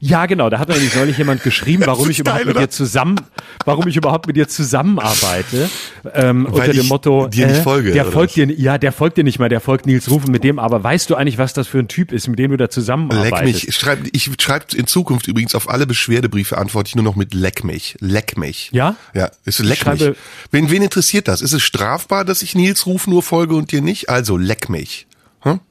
Ja, 0.00 0.26
genau. 0.26 0.50
Da 0.50 0.58
hat 0.58 0.68
nämlich 0.68 0.94
neulich 0.94 1.18
jemand 1.18 1.42
geschrieben, 1.42 1.82
warum 1.86 2.10
ich 2.10 2.18
überhaupt 2.18 2.44
geil, 2.44 2.54
mit 2.54 2.62
dir 2.62 2.70
zusammen, 2.70 3.20
warum 3.64 3.86
ich 3.88 3.96
überhaupt 3.96 4.26
mit 4.26 4.36
dir 4.36 4.48
zusammenarbeite. 4.48 5.68
Ähm, 6.14 6.46
Weil 6.48 6.60
unter 6.60 6.72
dem 6.72 6.86
Motto, 6.86 7.28
dir 7.28 7.46
nicht 7.46 7.62
folge, 7.62 7.90
äh, 7.90 7.94
der 7.94 8.04
folgt 8.06 8.36
dir, 8.36 8.50
ja, 8.50 8.78
der 8.78 8.92
folgt 8.92 9.16
dir 9.16 9.24
nicht 9.24 9.38
mal, 9.38 9.48
der 9.48 9.60
folgt 9.60 9.86
Nils 9.86 10.10
Rufen 10.10 10.30
mit 10.30 10.44
dem. 10.44 10.58
Aber 10.58 10.82
weißt 10.82 11.10
du 11.10 11.16
eigentlich, 11.16 11.38
was 11.38 11.52
das 11.52 11.66
für 11.66 11.78
ein 11.78 11.88
Typ 11.88 12.12
ist, 12.12 12.28
mit 12.28 12.38
dem 12.38 12.50
du 12.50 12.56
da 12.56 12.70
zusammenarbeitest? 12.70 13.44
Leck 13.44 13.66
mich. 13.66 13.74
Schreib, 13.74 13.98
ich 14.12 14.30
schreibe 14.40 14.76
in 14.76 14.86
Zukunft 14.86 15.26
übrigens 15.26 15.54
auf 15.54 15.68
alle 15.68 15.86
Beschwerdebriefe 15.86 16.56
antworte 16.56 16.88
ich 16.88 16.94
nur 16.94 17.04
noch 17.04 17.16
mit 17.16 17.34
Leck 17.34 17.64
mich. 17.64 17.96
Leck 18.00 18.36
mich. 18.38 18.70
Ja? 18.72 18.96
Ja, 19.14 19.30
ist 19.44 19.58
Leck 19.58 19.86
mich. 19.86 20.12
Wen, 20.50 20.70
wen 20.70 20.82
interessiert 20.82 21.28
das? 21.28 21.42
Ist 21.42 21.52
es 21.52 21.62
strafbar, 21.62 22.24
dass 22.24 22.42
ich 22.42 22.54
Nils 22.54 22.86
Ruf 22.86 23.06
nur 23.06 23.22
folge 23.22 23.54
und 23.54 23.72
dir 23.72 23.82
nicht? 23.82 24.08
Also 24.08 24.36
Leck 24.36 24.68
mich. 24.68 25.07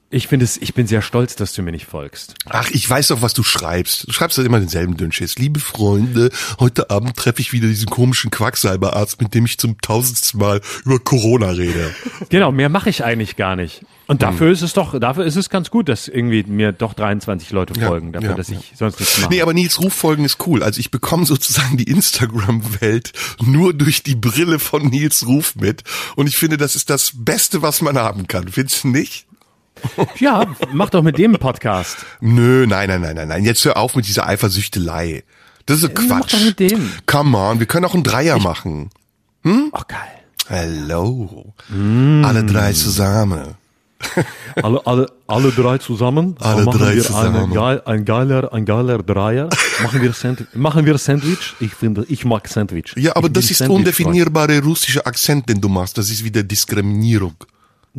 Ich 0.10 0.30
finde 0.30 0.46
es, 0.46 0.56
ich 0.56 0.74
bin 0.74 0.88
sehr 0.88 1.02
stolz, 1.02 1.36
dass 1.36 1.52
du 1.52 1.62
mir 1.62 1.72
nicht 1.72 1.86
folgst. 1.86 2.36
Ach, 2.46 2.70
ich 2.72 2.90
weiß 2.90 3.10
doch, 3.10 3.22
was 3.22 3.34
du 3.34 3.44
schreibst. 3.44 4.08
Du 4.08 4.14
schreibst 4.14 4.38
doch 4.38 4.44
immer 4.46 4.60
denselben 4.60 4.96
Dünnschiss. 4.96 5.38
Liebe 5.38 5.60
Freunde, 5.60 6.30
heute 6.60 6.90
Abend 6.90 7.18
treffe 7.18 7.42
ich 7.42 7.52
wieder 7.52 7.68
diesen 7.68 7.90
komischen 7.90 8.32
Quacksalberarzt, 8.32 9.20
mit 9.22 9.34
dem 9.34 9.46
ich 9.46 9.58
zum 9.58 9.82
tausendsten 9.82 10.40
Mal 10.40 10.62
über 10.86 11.00
Corona 11.00 11.50
rede. 11.50 11.94
Genau, 12.30 12.52
mehr 12.52 12.68
mache 12.68 12.90
ich 12.90 13.04
eigentlich 13.04 13.36
gar 13.36 13.56
nicht. 13.56 13.86
Und 14.08 14.22
dafür 14.22 14.48
hm. 14.48 14.54
ist 14.54 14.62
es 14.62 14.74
doch, 14.74 15.00
dafür 15.00 15.26
ist 15.26 15.36
es 15.36 15.50
ganz 15.50 15.70
gut, 15.70 15.88
dass 15.88 16.08
irgendwie 16.08 16.44
mir 16.44 16.72
doch 16.72 16.94
23 16.94 17.52
Leute 17.52 17.80
folgen, 17.80 18.08
ja, 18.08 18.14
dafür, 18.14 18.30
ja, 18.32 18.36
dass 18.36 18.50
ich 18.50 18.72
ja. 18.72 18.78
sonst 18.78 19.00
nichts 19.00 19.20
mache. 19.20 19.30
Nee, 19.30 19.42
aber 19.42 19.54
Nils 19.54 19.82
Ruf 19.82 19.94
folgen 19.94 20.26
ist 20.26 20.46
cool. 20.48 20.64
Also 20.64 20.80
ich 20.80 20.92
bekomme 20.92 21.26
sozusagen 21.28 21.78
die 21.78 21.90
Instagram-Welt 21.90 23.14
nur 23.42 23.74
durch 23.74 24.04
die 24.04 24.16
Brille 24.16 24.60
von 24.60 24.88
Nils 24.88 25.28
Ruf 25.28 25.56
mit. 25.56 25.84
Und 26.16 26.28
ich 26.28 26.38
finde, 26.38 26.58
das 26.58 26.76
ist 26.76 26.90
das 26.90 27.12
Beste, 27.14 27.62
was 27.62 27.82
man 27.82 27.98
haben 27.98 28.28
kann. 28.28 28.48
Findest 28.48 28.84
du 28.84 28.90
nicht? 28.90 29.27
Ja, 30.20 30.46
mach 30.74 30.90
doch 30.90 31.04
mit 31.04 31.18
dem 31.18 31.34
Podcast. 31.34 31.98
Nö, 32.22 32.66
nein, 32.68 32.90
nein, 32.90 33.02
nein, 33.02 33.16
nein, 33.16 33.28
nein. 33.28 33.46
Jetzt 33.46 33.64
hör 33.66 33.78
auf 33.78 33.96
mit 33.96 34.08
dieser 34.08 34.28
Eifersüchtelei. 34.28 35.24
Das 35.66 35.84
ist 35.84 35.96
Quatsch. 35.96 36.10
Mach 36.10 36.26
doch 36.26 36.44
mit 36.44 36.60
dem. 36.60 36.92
Come 37.06 37.38
on, 37.38 37.60
wir 37.60 37.68
können 37.68 37.86
auch 37.86 37.94
einen 37.94 38.04
Dreier 38.04 38.38
ich, 38.38 38.44
machen. 38.44 38.90
Hm? 39.44 39.70
Oh, 39.72 39.82
geil. 39.88 40.00
Hello. 40.48 41.54
Mm. 41.70 42.24
Alle 42.24 42.46
drei 42.46 42.72
zusammen. 42.74 43.56
alle, 44.56 44.86
alle, 44.86 45.12
alle 45.28 45.52
drei 45.52 45.78
zusammen. 45.78 46.36
Alle 46.40 46.64
machen 46.64 46.80
drei 46.80 46.96
wir 46.96 47.04
zusammen. 47.04 47.54
Geil, 47.54 47.82
ein 47.86 48.06
geiler, 48.06 48.54
ein 48.54 48.66
geiler 48.66 49.04
Dreier. 49.04 49.50
machen 49.84 50.02
wir 50.02 50.14
Sandwich. 50.14 50.48
Machen 50.54 50.86
wir 50.86 50.98
Sandwich. 50.98 51.56
Ich 51.60 51.74
finde, 51.74 52.06
ich 52.08 52.24
mag 52.24 52.48
Sandwich. 52.48 52.94
Ja, 52.96 53.16
aber 53.16 53.28
ich 53.28 53.34
das 53.34 53.52
ist 53.52 53.62
undefinierbare 53.68 54.62
russische 54.62 55.06
Akzent, 55.06 55.50
den 55.50 55.60
du 55.60 55.68
machst. 55.68 55.98
Das 55.98 56.10
ist 56.10 56.24
wieder 56.24 56.44
Diskriminierung. 56.44 57.36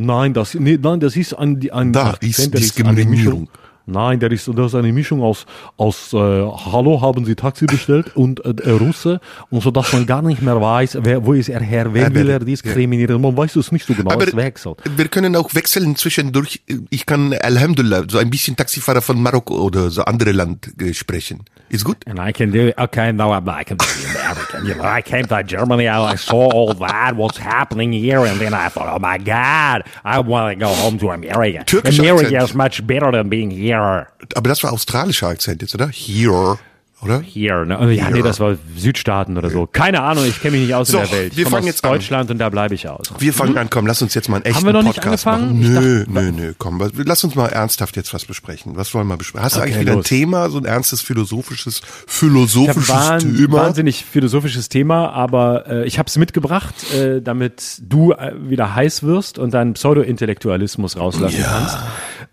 Nein, 0.00 0.33
das, 0.33 0.55
nee, 0.55 0.78
nein, 0.81 1.00
das 1.00 1.17
ist 1.17 1.35
ein, 1.35 1.59
ein 1.73 1.93
da 1.93 2.12
ist 2.21 2.55
Diskriminierung. 2.55 3.49
Nein, 3.90 4.21
der 4.21 4.30
ist, 4.33 4.47
das 4.47 4.66
ist 4.66 4.75
eine 4.75 4.92
Mischung 4.92 5.23
aus, 5.23 5.47
aus 5.78 6.12
äh, 6.12 6.16
Hallo, 6.16 7.00
haben 7.00 7.25
Sie 7.25 7.35
Taxi 7.35 7.64
bestellt 7.64 8.12
und 8.14 8.40
äh, 8.45 8.71
Russe 8.71 9.18
und 9.49 9.62
so, 9.62 9.71
dass 9.71 9.95
man 9.95 10.04
gar 10.04 10.21
nicht 10.21 10.42
mehr 10.42 10.61
weiß, 10.61 10.99
wer, 11.02 11.25
wo 11.25 11.33
ist 11.33 11.49
er 11.49 11.61
her, 11.61 11.95
wen 11.95 12.14
will 12.14 12.28
er 12.28 12.40
diskriminieren. 12.40 13.21
Man 13.21 13.35
weiß 13.35 13.57
es 13.57 13.73
nicht 13.73 13.87
so 13.87 13.95
genau, 13.95 14.11
Aber 14.11 14.28
es 14.28 14.37
wechselt. 14.37 14.78
Wir 14.95 15.09
können 15.09 15.35
auch 15.37 15.54
wechseln 15.54 15.97
zwischendurch. 15.97 16.61
Ich 16.90 17.07
kann 17.07 17.33
Alhamdulillah, 17.33 18.04
so 18.11 18.18
ein 18.18 18.28
bisschen 18.28 18.57
Taxifahrer 18.57 19.00
von 19.00 19.23
Marokko 19.23 19.54
oder 19.54 19.88
so 19.88 20.02
andere 20.02 20.33
Land 20.33 20.71
äh, 20.78 20.92
sprechen. 20.92 21.45
Is 21.71 21.85
good? 21.85 21.99
And 22.07 22.18
I 22.18 22.33
can 22.33 22.50
do, 22.50 22.73
okay, 22.78 23.12
no, 23.12 23.30
I'm 23.33 23.45
not, 23.45 23.61
I 23.61 23.64
can 23.64 23.76
be 23.76 23.85
American. 24.11 24.66
You 24.66 24.75
know, 24.75 24.85
I 24.85 25.02
came 25.02 25.26
to 25.26 25.42
Germany, 25.42 25.87
I 25.87 26.16
saw 26.16 26.50
all 26.50 26.73
that, 26.75 27.14
what's 27.16 27.38
happening 27.38 27.92
here, 27.92 28.25
and 28.25 28.40
then 28.40 28.54
I 28.54 28.68
thought, 28.71 28.88
oh 28.88 28.99
my 28.99 29.18
God, 29.18 29.85
I 30.02 30.21
want 30.21 30.59
to 30.59 30.64
go 30.64 30.73
home 30.73 30.99
to 30.99 31.11
America. 31.11 31.64
Türkischer 31.66 32.00
America 32.00 32.37
Akzent. 32.37 32.45
is 32.45 32.54
much 32.54 32.87
better 32.87 33.11
than 33.12 33.28
being 33.28 33.50
here. 33.50 33.77
Aber 33.78 34.49
das 34.49 34.62
war 34.62 34.73
australischer 34.73 35.28
Akzent 35.28 35.62
jetzt, 35.62 35.75
oder? 35.75 35.88
Here. 35.88 36.58
oder? 37.00 37.20
Here, 37.20 37.64
ne? 37.64 37.78
Also, 37.78 37.90
ja, 37.92 38.11
nee, 38.11 38.23
das 38.23 38.40
war 38.40 38.56
Südstaaten 38.76 39.38
oder 39.38 39.50
so. 39.50 39.68
Keine 39.68 40.02
Ahnung, 40.02 40.25
ich 40.26 40.40
kenne 40.42 40.56
mich 40.56 40.66
nicht 40.66 40.75
aus 40.75 40.88
So, 40.88 40.99
in 40.99 41.04
der 41.04 41.12
Welt. 41.12 41.32
Ich 41.32 41.38
wir 41.38 41.47
fangen 41.47 41.66
jetzt 41.66 41.85
an. 41.85 41.92
Deutschland 41.92 42.30
und 42.32 42.38
da 42.38 42.49
bleibe 42.49 42.75
ich 42.75 42.88
aus. 42.88 43.12
Wir 43.20 43.32
fangen 43.32 43.56
an, 43.56 43.70
komm, 43.70 43.87
lass 43.87 44.02
uns 44.02 44.14
jetzt 44.14 44.28
mal 44.28 44.37
einen 44.38 44.47
echten 44.47 44.64
wir 44.66 44.73
noch 44.73 44.82
nicht 44.82 44.97
Podcast 45.00 45.26
angefangen? 45.28 45.61
machen. 45.61 45.62
Ich 45.62 45.68
Nö, 45.68 46.04
nö, 46.08 46.32
nö, 46.32 46.54
komm, 46.58 46.82
lass 47.04 47.23
uns 47.23 47.37
mal 47.37 47.47
ernsthaft 47.47 47.94
jetzt 47.97 48.12
was 48.12 48.25
besprechen. 48.25 48.76
Was 48.76 48.92
wollen 48.94 49.06
wir 49.06 49.16
besprechen? 49.16 49.44
Hast 49.44 49.54
du 49.54 49.61
Okay, 49.61 49.68
eigentlich 49.68 49.80
wieder 49.82 49.94
los. 49.94 50.06
ein 50.06 50.08
Thema, 50.08 50.50
so 50.50 50.58
ein 50.58 50.64
ernstes 50.64 51.00
philosophisches, 51.00 51.82
philosophisches 52.08 52.90
ein 53.11 53.37
Thema? 53.37 53.52
wahnsinnig 53.58 54.04
philosophisches 54.04 54.68
Thema, 54.68 55.11
aber 55.11 55.68
äh, 55.68 55.85
ich 55.87 56.00
habe 56.00 56.08
es 56.08 56.16
mitgebracht, 56.18 56.75
äh, 56.92 57.23
damit 57.23 57.80
du 57.80 58.11
äh, 58.12 58.32
wieder 58.40 58.75
heiß 58.75 59.04
wirst 59.04 59.38
und 59.38 59.54
deinen 59.54 59.75
Pseudo-Intellektualismus 59.75 60.97
rauslassen 60.97 61.44
kannst. 61.44 61.78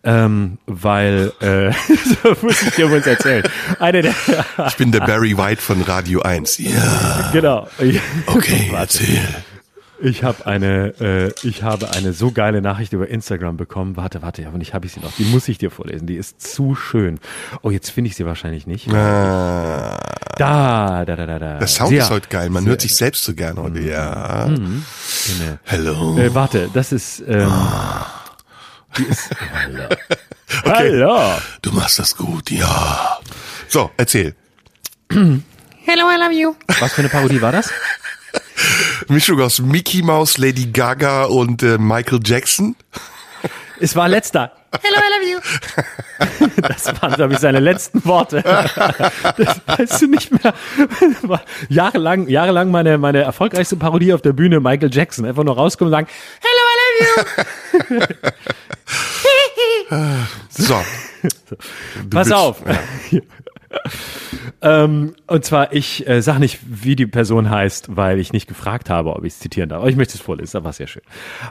Ähm, 0.05 0.59
weil, 0.67 1.33
äh, 1.41 1.71
so 2.23 2.35
muss 2.45 2.61
ich 2.61 2.75
dir 2.75 2.85
uns 2.91 3.07
erzählen. 3.07 3.43
Eine 3.79 4.03
der, 4.03 4.13
Ich 4.67 4.77
bin 4.77 4.91
der 4.91 4.99
Barry 4.99 5.35
White 5.37 5.61
von 5.61 5.81
Radio 5.81 6.21
1. 6.21 6.59
Ja, 6.59 7.29
genau. 7.33 7.67
okay, 8.27 8.69
erzähl. 8.75 9.19
Ich 10.01 10.23
habe 10.25 10.45
eine, 10.45 10.93
äh, 10.99 11.31
ich 11.47 11.63
habe 11.63 11.89
eine 11.91 12.11
so 12.11 12.31
geile 12.31 12.61
Nachricht 12.61 12.91
über 12.93 13.07
Instagram 13.07 13.55
bekommen. 13.55 13.95
Warte, 13.95 14.21
warte, 14.21 14.41
ja, 14.41 14.49
und 14.49 14.59
ich 14.61 14.73
habe 14.73 14.85
ich 14.85 14.91
sie 14.91 14.99
noch. 14.99 15.13
Die 15.13 15.23
muss 15.23 15.47
ich 15.47 15.57
dir 15.57 15.71
vorlesen. 15.71 16.05
Die 16.05 16.17
ist 16.17 16.41
zu 16.41 16.75
schön. 16.75 17.17
Oh, 17.61 17.71
jetzt 17.71 17.89
finde 17.91 18.09
ich 18.09 18.15
sie 18.17 18.25
wahrscheinlich 18.25 18.67
nicht. 18.67 18.89
Ah, 18.93 19.97
Da, 20.37 21.05
da, 21.05 21.15
da, 21.15 21.25
da, 21.25 21.39
da. 21.39 21.57
der 21.59 21.67
Sound 21.67 21.89
Sehr- 21.91 21.99
ist 22.03 22.09
heute 22.09 22.27
geil. 22.27 22.49
Man 22.49 22.65
hört 22.65 22.81
sich 22.81 22.93
selbst 22.93 23.23
so 23.23 23.33
gern 23.33 23.57
heute. 23.57 23.79
Ja. 23.79 24.47
Genau. 24.47 25.57
Hello. 25.63 26.17
Äh, 26.19 26.35
warte, 26.35 26.69
das 26.73 26.91
ist. 26.91 27.23
Ähm, 27.25 27.49
die 27.49 28.04
ist 28.99 29.29
hallo. 29.53 29.89
hallo. 30.65 31.41
Du 31.61 31.71
machst 31.71 31.99
das 31.99 32.15
gut, 32.15 32.51
ja. 32.51 33.19
So, 33.67 33.91
erzähl. 33.97 34.35
Was 36.79 36.93
für 36.93 37.01
eine 37.01 37.09
Parodie 37.09 37.41
war 37.41 37.51
das? 37.51 37.71
Mischung 39.07 39.41
aus 39.41 39.59
Mickey 39.59 40.01
Mouse, 40.01 40.37
Lady 40.37 40.65
Gaga 40.65 41.25
und 41.25 41.61
äh, 41.63 41.77
Michael 41.77 42.19
Jackson. 42.23 42.75
Es 43.79 43.95
war 43.95 44.07
letzter. 44.07 44.51
Hello, 44.81 44.97
I 44.97 45.09
love 45.13 45.31
you. 45.31 45.39
Das 46.61 47.01
waren, 47.01 47.13
glaube 47.13 47.33
ich, 47.33 47.39
seine 47.39 47.59
letzten 47.59 48.03
Worte. 48.05 48.41
Das 48.41 49.61
weißt 49.65 50.01
du 50.01 50.07
nicht 50.07 50.31
mehr. 50.31 50.53
War 51.21 51.41
Jahrelang, 51.69 52.27
jahrelang 52.27 52.71
meine, 52.71 52.97
meine 52.97 53.21
erfolgreichste 53.21 53.75
Parodie 53.75 54.13
auf 54.13 54.21
der 54.21 54.33
Bühne, 54.33 54.59
Michael 54.59 54.89
Jackson. 54.91 55.25
Einfach 55.25 55.43
nur 55.43 55.55
rauskommen 55.55 55.93
und 55.93 55.97
sagen, 55.97 56.07
Hello, 56.41 56.54
So. 60.49 60.73
Pass 62.09 62.27
bist- 62.27 62.33
auf. 62.33 62.61
ähm, 64.61 65.13
und 65.27 65.45
zwar, 65.45 65.73
ich 65.73 66.07
äh, 66.07 66.21
sag 66.21 66.39
nicht, 66.39 66.59
wie 66.65 66.95
die 66.95 67.05
Person 67.05 67.49
heißt, 67.49 67.95
weil 67.95 68.19
ich 68.19 68.33
nicht 68.33 68.47
gefragt 68.47 68.89
habe, 68.89 69.15
ob 69.15 69.23
ich 69.23 69.33
es 69.33 69.39
zitieren 69.39 69.69
darf. 69.69 69.81
Aber 69.81 69.89
ich 69.89 69.95
möchte 69.95 70.15
es 70.15 70.21
vorlesen, 70.21 70.51
das 70.53 70.63
war 70.63 70.73
sehr 70.73 70.87
schön. 70.87 71.01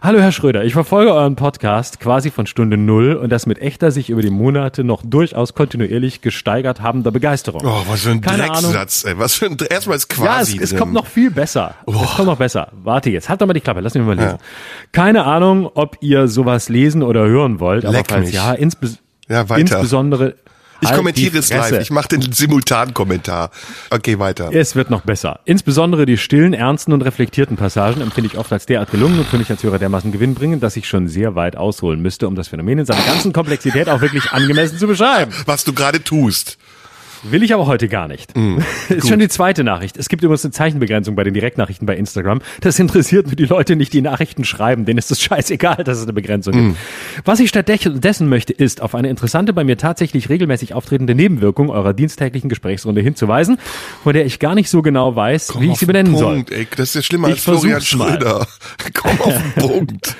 Hallo 0.03 0.21
Herr 0.21 0.33
Schröder, 0.33 0.65
ich 0.65 0.73
verfolge 0.73 1.13
euren 1.13 1.37
Podcast 1.37 2.01
quasi 2.01 2.31
von 2.31 2.47
Stunde 2.47 2.77
Null 2.77 3.15
und 3.15 3.31
das 3.31 3.47
mit 3.47 3.59
echter, 3.61 3.91
sich 3.91 4.11
über 4.11 4.23
die 4.23 4.31
Monate 4.31 4.85
noch 4.85 5.03
durchaus 5.05 5.55
kontinuierlich 5.55 6.23
gesteigert 6.23 6.81
habender 6.81 7.11
Begeisterung. 7.13 7.63
Oh, 7.65 7.83
was 7.89 8.03
für 8.03 8.11
ein 8.11 8.21
Keine 8.21 8.45
Ahnung. 8.51 8.73
Drecksatz, 8.73 9.05
ey. 9.05 9.19
Was 9.19 9.35
für 9.35 9.47
ein, 9.47 9.57
erstmal 9.71 9.97
ist 9.97 10.11
Ja, 10.11 10.25
es, 10.41 10.49
quasi 10.49 10.59
es 10.61 10.77
kommt 10.77 10.93
noch 10.93 11.07
viel 11.07 11.31
besser. 11.31 11.75
Es 11.87 11.95
kommt 12.17 12.27
noch 12.27 12.39
besser. 12.39 12.69
Warte 12.83 13.11
jetzt, 13.11 13.29
halt 13.29 13.41
doch 13.41 13.47
mal 13.47 13.53
die 13.53 13.61
Klappe, 13.61 13.81
lass 13.81 13.95
mich 13.95 14.05
mal 14.05 14.17
lesen. 14.17 14.39
Keine 14.93 15.25
Ahnung, 15.25 15.71
ob 15.75 15.99
ihr 16.01 16.27
sowas 16.29 16.69
lesen 16.69 17.03
oder 17.03 17.27
hören 17.27 17.61
wollt, 17.61 17.85
aber 17.85 17.99
Leck 17.99 18.07
falls 18.09 18.27
mich. 18.27 18.35
ja, 18.35 18.53
insbes 18.55 18.99
Ja, 19.29 19.49
weiter. 19.49 19.61
insbesondere 19.61 20.35
Ich 20.85 20.91
Halt 20.91 20.99
kommentiere 20.99 21.39
es 21.39 21.49
live. 21.49 21.81
Ich 21.81 21.91
mache 21.91 22.09
den 22.09 22.21
Simultankommentar. 22.31 23.51
Okay, 23.89 24.19
weiter. 24.19 24.51
Es 24.53 24.77
wird 24.77 24.91
noch 24.91 25.01
besser. 25.01 25.41
Insbesondere 25.47 26.05
die 26.05 26.19
stillen, 26.19 26.53
ernsten 26.53 26.93
und 26.93 27.01
reflektierten 27.01 27.57
Passagen 27.57 28.03
empfinde 28.03 28.29
ich 28.31 28.39
oft 28.39 28.53
als 28.53 28.67
derart 28.67 28.91
gelungen 28.91 29.19
und 29.19 29.27
finde 29.27 29.45
ich 29.45 29.51
als 29.51 29.63
Hörer 29.63 29.79
dermaßen 29.79 30.13
gewinnbringend, 30.13 30.63
dass 30.63 30.77
ich 30.77 30.87
schon 30.87 31.09
sehr 31.09 31.35
weit 31.35 31.57
ausholen 31.57 32.03
müsste, 32.03 32.29
um 32.29 32.35
das 32.35 32.49
Phänomen 32.49 32.81
in 32.81 32.85
seiner 32.85 33.03
ganzen 33.03 33.33
Komplexität 33.33 33.89
auch 33.89 34.03
wirklich 34.03 34.31
angemessen 34.31 34.79
zu 34.79 34.87
beschreiben. 34.87 35.33
Was 35.47 35.65
du 35.65 35.73
gerade 35.73 36.05
tust. 36.05 36.59
Will 37.25 37.43
ich 37.43 37.55
aber 37.55 37.67
heute 37.67 37.89
gar 37.89 38.07
nicht. 38.09 38.37
Mm, 38.37 38.59
ist 38.91 39.09
schon 39.09 39.19
die 39.19 39.29
zweite 39.29 39.65
Nachricht. 39.65 39.97
Es 39.97 40.09
gibt 40.09 40.23
übrigens 40.23 40.45
eine 40.45 40.53
Zeichenbegrenzung 40.53 41.15
bei 41.17 41.25
den 41.25 41.35
Direktnachrichten 41.35 41.87
bei 41.87 41.97
Instagram. 41.97 42.41
Das 42.61 42.79
interessiert 42.79 43.27
nur 43.27 43.37
die 43.37 43.47
Leute 43.47 43.77
nicht, 43.77 43.93
die 43.93 44.03
Nachrichten 44.03 44.45
schreiben. 44.45 44.85
Denen 44.85 44.99
ist 44.99 45.11
es 45.11 45.21
scheißegal, 45.23 45.85
dass 45.85 45.99
es 45.99 46.05
eine 46.05 46.13
Begrenzung 46.13 46.55
Mm. 46.55 46.69
gibt. 46.69 46.79
Was 47.27 47.41
ich 47.41 47.49
stattdessen 47.49 48.29
möchte, 48.29 48.53
ist, 48.53 48.83
auf 48.83 48.95
eine 48.95 49.09
interessante, 49.09 49.53
bei 49.53 49.65
mir 49.65 49.77
tatsächlich 49.79 50.29
regelmäßig 50.29 50.75
auftretende 50.75 51.15
Nebenwirkung 51.15 51.71
eurer 51.71 51.93
diensttäglichen 51.95 52.49
Gesprächsrunde 52.49 53.01
hinzuweisen, 53.01 53.59
von 54.03 54.13
der 54.13 54.27
ich 54.27 54.39
gar 54.39 54.55
nicht 54.55 54.69
so 54.71 54.83
genau 54.83 55.17
weiß, 55.17 55.59
wie 55.61 55.71
ich 55.71 55.79
sie 55.79 55.87
benennen 55.87 56.17
soll. 56.17 56.35
Punkt, 56.37 56.53
Ey, 56.53 56.67
das 56.77 56.91
ist 56.91 56.95
ja 56.97 57.03
schlimmer 57.03 57.29
Ich 57.29 57.35
als 57.35 57.43
Florian 57.45 57.73
mal. 57.73 57.81
Schröder. 57.81 58.47
Komm 58.95 59.21
auf 59.21 59.35
den 59.57 59.63
Punkt. 59.69 60.17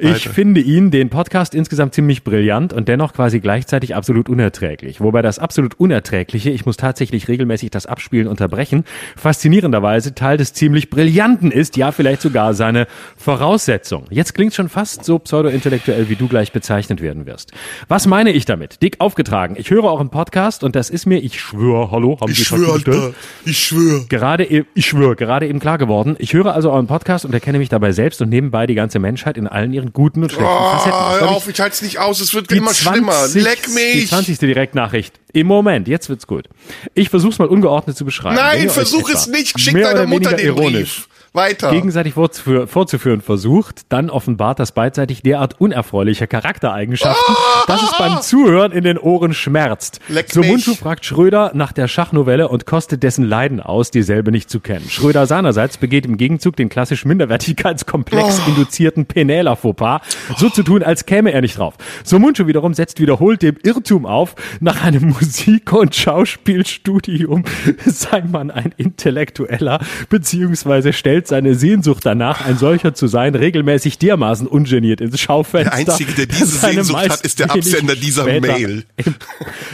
Ich 0.00 0.28
finde 0.28 0.60
ihn, 0.60 0.92
den 0.92 1.10
Podcast, 1.10 1.56
insgesamt 1.56 1.92
ziemlich 1.92 2.22
brillant 2.22 2.72
und 2.72 2.86
dennoch 2.86 3.14
quasi 3.14 3.40
gleichzeitig 3.40 3.96
absolut 3.96 4.28
unerträglich. 4.28 5.00
Wobei 5.00 5.22
das 5.22 5.40
absolut 5.40 5.80
Unerträgliche, 5.80 6.50
ich 6.50 6.64
muss 6.66 6.76
tatsächlich 6.76 7.26
regelmäßig 7.26 7.70
das 7.70 7.86
Abspielen 7.86 8.28
unterbrechen, 8.28 8.84
faszinierenderweise 9.16 10.14
Teil 10.14 10.36
des 10.36 10.52
ziemlich 10.52 10.88
Brillanten 10.88 11.50
ist, 11.50 11.76
ja 11.76 11.90
vielleicht 11.90 12.22
sogar 12.22 12.54
seine 12.54 12.86
Voraussetzung. 13.16 14.04
Jetzt 14.10 14.34
klingt 14.34 14.54
schon 14.54 14.68
fast 14.68 15.04
so 15.04 15.18
pseudo-intellektuell, 15.18 16.08
wie 16.08 16.14
du 16.14 16.28
gleich 16.28 16.52
bezeichnet 16.52 17.02
werden 17.02 17.26
wirst. 17.26 17.52
Was 17.88 18.06
meine 18.06 18.30
ich 18.30 18.44
damit? 18.44 18.80
Dick 18.82 19.00
aufgetragen. 19.00 19.56
Ich 19.58 19.70
höre 19.70 19.84
euren 19.84 20.10
Podcast 20.10 20.62
und 20.62 20.76
das 20.76 20.90
ist 20.90 21.06
mir, 21.06 21.18
ich 21.18 21.40
schwöre, 21.40 21.90
hallo, 21.90 22.18
haben 22.20 22.32
Sie 22.32 22.42
Ich 22.42 22.48
schon 22.48 22.58
schwöre, 22.58 22.74
bestellt? 22.74 22.96
Alter. 22.96 23.14
Ich 23.44 23.58
schwöre. 23.58 24.06
Gerade, 24.08 24.44
ich 24.44 24.86
schwöre, 24.86 25.16
gerade 25.16 25.48
eben 25.48 25.58
klar 25.58 25.78
geworden. 25.78 26.14
Ich 26.20 26.34
höre 26.34 26.54
also 26.54 26.70
euren 26.70 26.86
Podcast 26.86 27.24
und 27.24 27.34
erkenne 27.34 27.58
mich 27.58 27.68
dabei 27.68 27.90
selbst 27.90 28.22
und 28.22 28.28
nebenbei 28.28 28.68
die 28.68 28.74
ganze 28.76 29.00
Menschheit 29.00 29.36
in 29.36 29.48
allen 29.48 29.72
ihren 29.72 29.87
guten 29.92 30.22
und 30.22 30.30
schlechten 30.30 30.46
Facetten. 30.46 30.90
Das 30.92 30.98
Oh, 30.98 31.08
glaub 31.08 31.20
hör 31.20 31.30
ich, 31.30 31.36
auf, 31.36 31.48
ich 31.48 31.60
halte 31.60 31.74
es 31.74 31.82
nicht 31.82 31.98
aus. 31.98 32.20
Es 32.20 32.34
wird 32.34 32.50
die 32.50 32.56
immer 32.56 32.74
schlimmer. 32.74 33.12
20 33.12 33.42
Leck 33.42 33.62
Die 33.66 33.70
mich. 33.72 34.08
20. 34.08 34.38
Direktnachricht. 34.38 35.20
Im 35.32 35.46
Moment, 35.46 35.88
jetzt 35.88 36.08
wird's 36.08 36.26
gut. 36.26 36.48
Ich 36.94 37.10
versuch's 37.10 37.38
mal 37.38 37.48
ungeordnet 37.48 37.96
zu 37.96 38.04
beschreiben. 38.04 38.36
Nein, 38.36 38.70
versuch 38.70 39.08
es 39.10 39.26
nicht. 39.26 39.58
Schick 39.58 39.74
deiner 39.74 40.06
Mutter 40.06 40.32
den 40.32 40.46
ironisch 40.46 41.06
Brief. 41.06 41.08
Weiter. 41.32 41.70
gegenseitig 41.70 42.14
vorzuführen, 42.14 43.20
versucht, 43.20 43.82
dann 43.90 44.10
offenbart 44.10 44.58
das 44.58 44.72
beidseitig 44.72 45.22
derart 45.22 45.60
unerfreuliche 45.60 46.26
Charaktereigenschaften, 46.26 47.34
dass 47.66 47.82
es 47.82 47.96
beim 47.98 48.20
Zuhören 48.22 48.72
in 48.72 48.84
den 48.84 48.98
Ohren 48.98 49.34
schmerzt. 49.34 50.00
Leck 50.08 50.30
so. 50.30 50.42
Mundschuh 50.42 50.74
fragt 50.74 51.04
Schröder 51.04 51.50
nach 51.54 51.72
der 51.72 51.88
Schachnovelle 51.88 52.48
und 52.48 52.66
kostet 52.66 53.02
dessen 53.02 53.24
Leiden 53.24 53.60
aus, 53.60 53.90
dieselbe 53.90 54.30
nicht 54.32 54.50
zu 54.50 54.60
kennen. 54.60 54.88
Schröder 54.88 55.26
seinerseits 55.26 55.76
begeht 55.76 56.06
im 56.06 56.16
Gegenzug 56.16 56.56
den 56.56 56.68
klassisch 56.68 57.04
Minderwertigkeitskomplex 57.04 58.40
Oh. 58.46 58.50
induzierten 58.50 59.06
Penela-Fauxpas, 59.06 60.00
so 60.36 60.48
zu 60.50 60.62
tun, 60.62 60.82
als 60.82 61.06
käme 61.06 61.32
er 61.32 61.40
nicht 61.40 61.58
drauf. 61.58 61.74
So 62.04 62.18
Mundschuh 62.18 62.46
wiederum 62.46 62.74
setzt 62.74 63.00
wiederholt 63.00 63.42
dem 63.42 63.56
Irrtum 63.62 64.06
auf, 64.06 64.34
nach 64.60 64.82
einem 64.82 65.08
Musik- 65.10 65.72
und 65.72 65.94
Schauspielstudium 65.94 67.44
sei 67.86 68.22
man 68.30 68.50
ein 68.50 68.72
Intellektueller, 68.76 69.80
beziehungsweise 70.08 70.92
stellt 70.92 71.17
seine 71.26 71.54
Sehnsucht 71.54 72.04
danach, 72.04 72.44
ein 72.44 72.58
solcher 72.58 72.94
zu 72.94 73.06
sein, 73.06 73.34
regelmäßig 73.34 73.98
dermaßen 73.98 74.46
ungeniert 74.46 75.00
ins 75.00 75.18
Schaufenster. 75.18 75.70
Der 75.70 75.92
Einzige, 75.92 76.12
der 76.12 76.26
diese 76.26 76.46
Sehnsucht 76.46 77.08
hat, 77.08 77.22
ist 77.22 77.38
der 77.38 77.50
Absender 77.50 77.96
dieser 77.96 78.22
später 78.22 78.46
Mail. 78.46 78.84
Im, 78.96 79.14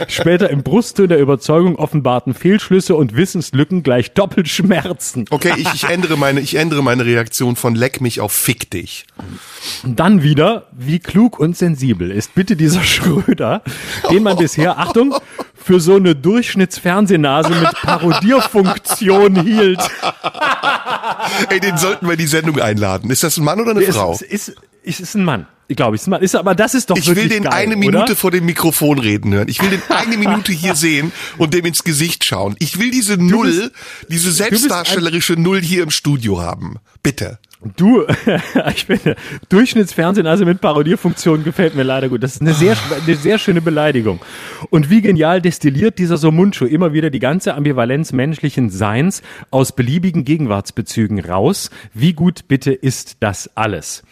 später 0.07 0.49
im 0.49 0.63
Brustton 0.63 1.09
der 1.09 1.19
Überzeugung 1.19 1.75
offenbarten 1.75 2.33
Fehlschlüsse 2.33 2.95
und 2.95 3.15
Wissenslücken 3.15 3.83
gleich 3.83 4.13
doppelt 4.13 4.47
schmerzen. 4.47 5.25
Okay, 5.29 5.53
ich, 5.57 5.73
ich 5.73 5.83
ändere 5.83 6.17
meine, 6.17 6.39
ich 6.39 6.55
ändere 6.55 6.81
meine 6.81 7.05
Reaktion 7.05 7.55
von 7.55 7.75
leck 7.75 8.01
mich 8.01 8.21
auf 8.21 8.31
fick 8.31 8.69
dich. 8.71 9.05
Und 9.83 9.99
dann 9.99 10.23
wieder, 10.23 10.67
wie 10.71 10.99
klug 10.99 11.39
und 11.39 11.57
sensibel 11.57 12.11
ist 12.11 12.35
bitte 12.35 12.55
dieser 12.55 12.83
Schröder, 12.83 13.61
den 14.09 14.23
man 14.23 14.37
bisher, 14.37 14.77
Achtung, 14.77 15.15
für 15.65 15.79
so 15.79 15.95
eine 15.95 16.15
Durchschnittsfernsehnase 16.15 17.49
mit 17.49 17.71
Parodierfunktion 17.81 19.41
hielt. 19.41 19.81
Ey, 21.49 21.59
den 21.59 21.75
sollten 21.77 22.05
wir 22.05 22.13
in 22.13 22.19
die 22.19 22.27
Sendung 22.27 22.59
einladen. 22.59 23.09
Ist 23.09 23.23
das 23.23 23.37
ein 23.37 23.43
Mann 23.43 23.59
oder 23.59 23.71
eine 23.71 23.81
Ist, 23.81 23.95
Frau? 23.95 24.11
ist, 24.11 24.21
ist, 24.21 24.55
ist, 24.83 24.99
ist 24.99 25.15
ein 25.15 25.23
Mann. 25.23 25.47
Ich 25.67 25.75
glaube, 25.75 25.97
Mann. 26.07 26.21
Ist, 26.21 26.35
aber 26.35 26.53
das 26.53 26.75
ist 26.75 26.89
doch 26.89 26.97
Ich 26.97 27.07
will 27.15 27.27
den 27.27 27.43
geil, 27.43 27.53
eine 27.53 27.75
Minute 27.75 28.03
oder? 28.03 28.15
vor 28.15 28.31
dem 28.31 28.45
Mikrofon 28.45 28.99
reden 28.99 29.33
hören. 29.33 29.47
Ich 29.47 29.61
will 29.61 29.69
den 29.69 29.81
eine 29.89 30.17
Minute 30.17 30.51
hier 30.51 30.75
sehen 30.75 31.11
und 31.37 31.53
dem 31.53 31.65
ins 31.65 31.83
Gesicht 31.83 32.23
schauen. 32.23 32.55
Ich 32.59 32.79
will 32.79 32.91
diese 32.91 33.17
Null, 33.17 33.71
diese 34.09 34.31
selbstdarstellerische 34.31 35.33
Null 35.33 35.61
hier 35.61 35.83
im 35.83 35.89
Studio 35.89 36.41
haben. 36.41 36.75
Bitte. 37.01 37.39
Du, 37.77 38.05
ich 38.75 38.85
finde, 38.85 39.15
Durchschnittsfernsehnase 39.49 40.45
mit 40.45 40.61
Parodierfunktion 40.61 41.43
gefällt 41.43 41.73
mir 41.73 41.83
leider 41.83 42.09
gut. 42.09 42.21
Das 42.21 42.35
ist 42.35 42.41
eine 42.41 42.53
sehr, 42.53 42.77
eine 43.03 43.15
sehr 43.15 43.39
schöne 43.39 43.61
Beleidigung. 43.61 44.19
Und 44.69 44.91
wie 44.91 45.01
genial 45.01 45.41
destilliert 45.41 45.97
dieser 45.97 46.17
Somunchu 46.17 46.65
immer 46.65 46.93
wieder 46.93 47.09
die 47.09 47.19
ganze 47.19 47.55
Ambivalenz 47.55 48.11
menschlichen 48.11 48.69
Seins 48.69 49.23
aus 49.49 49.71
beliebigen 49.71 50.25
Gegenwartsbezügen 50.25 51.19
raus. 51.19 51.71
Wie 51.93 52.13
gut 52.13 52.47
bitte 52.47 52.71
ist 52.71 53.17
das 53.21 53.49
alles? 53.55 54.03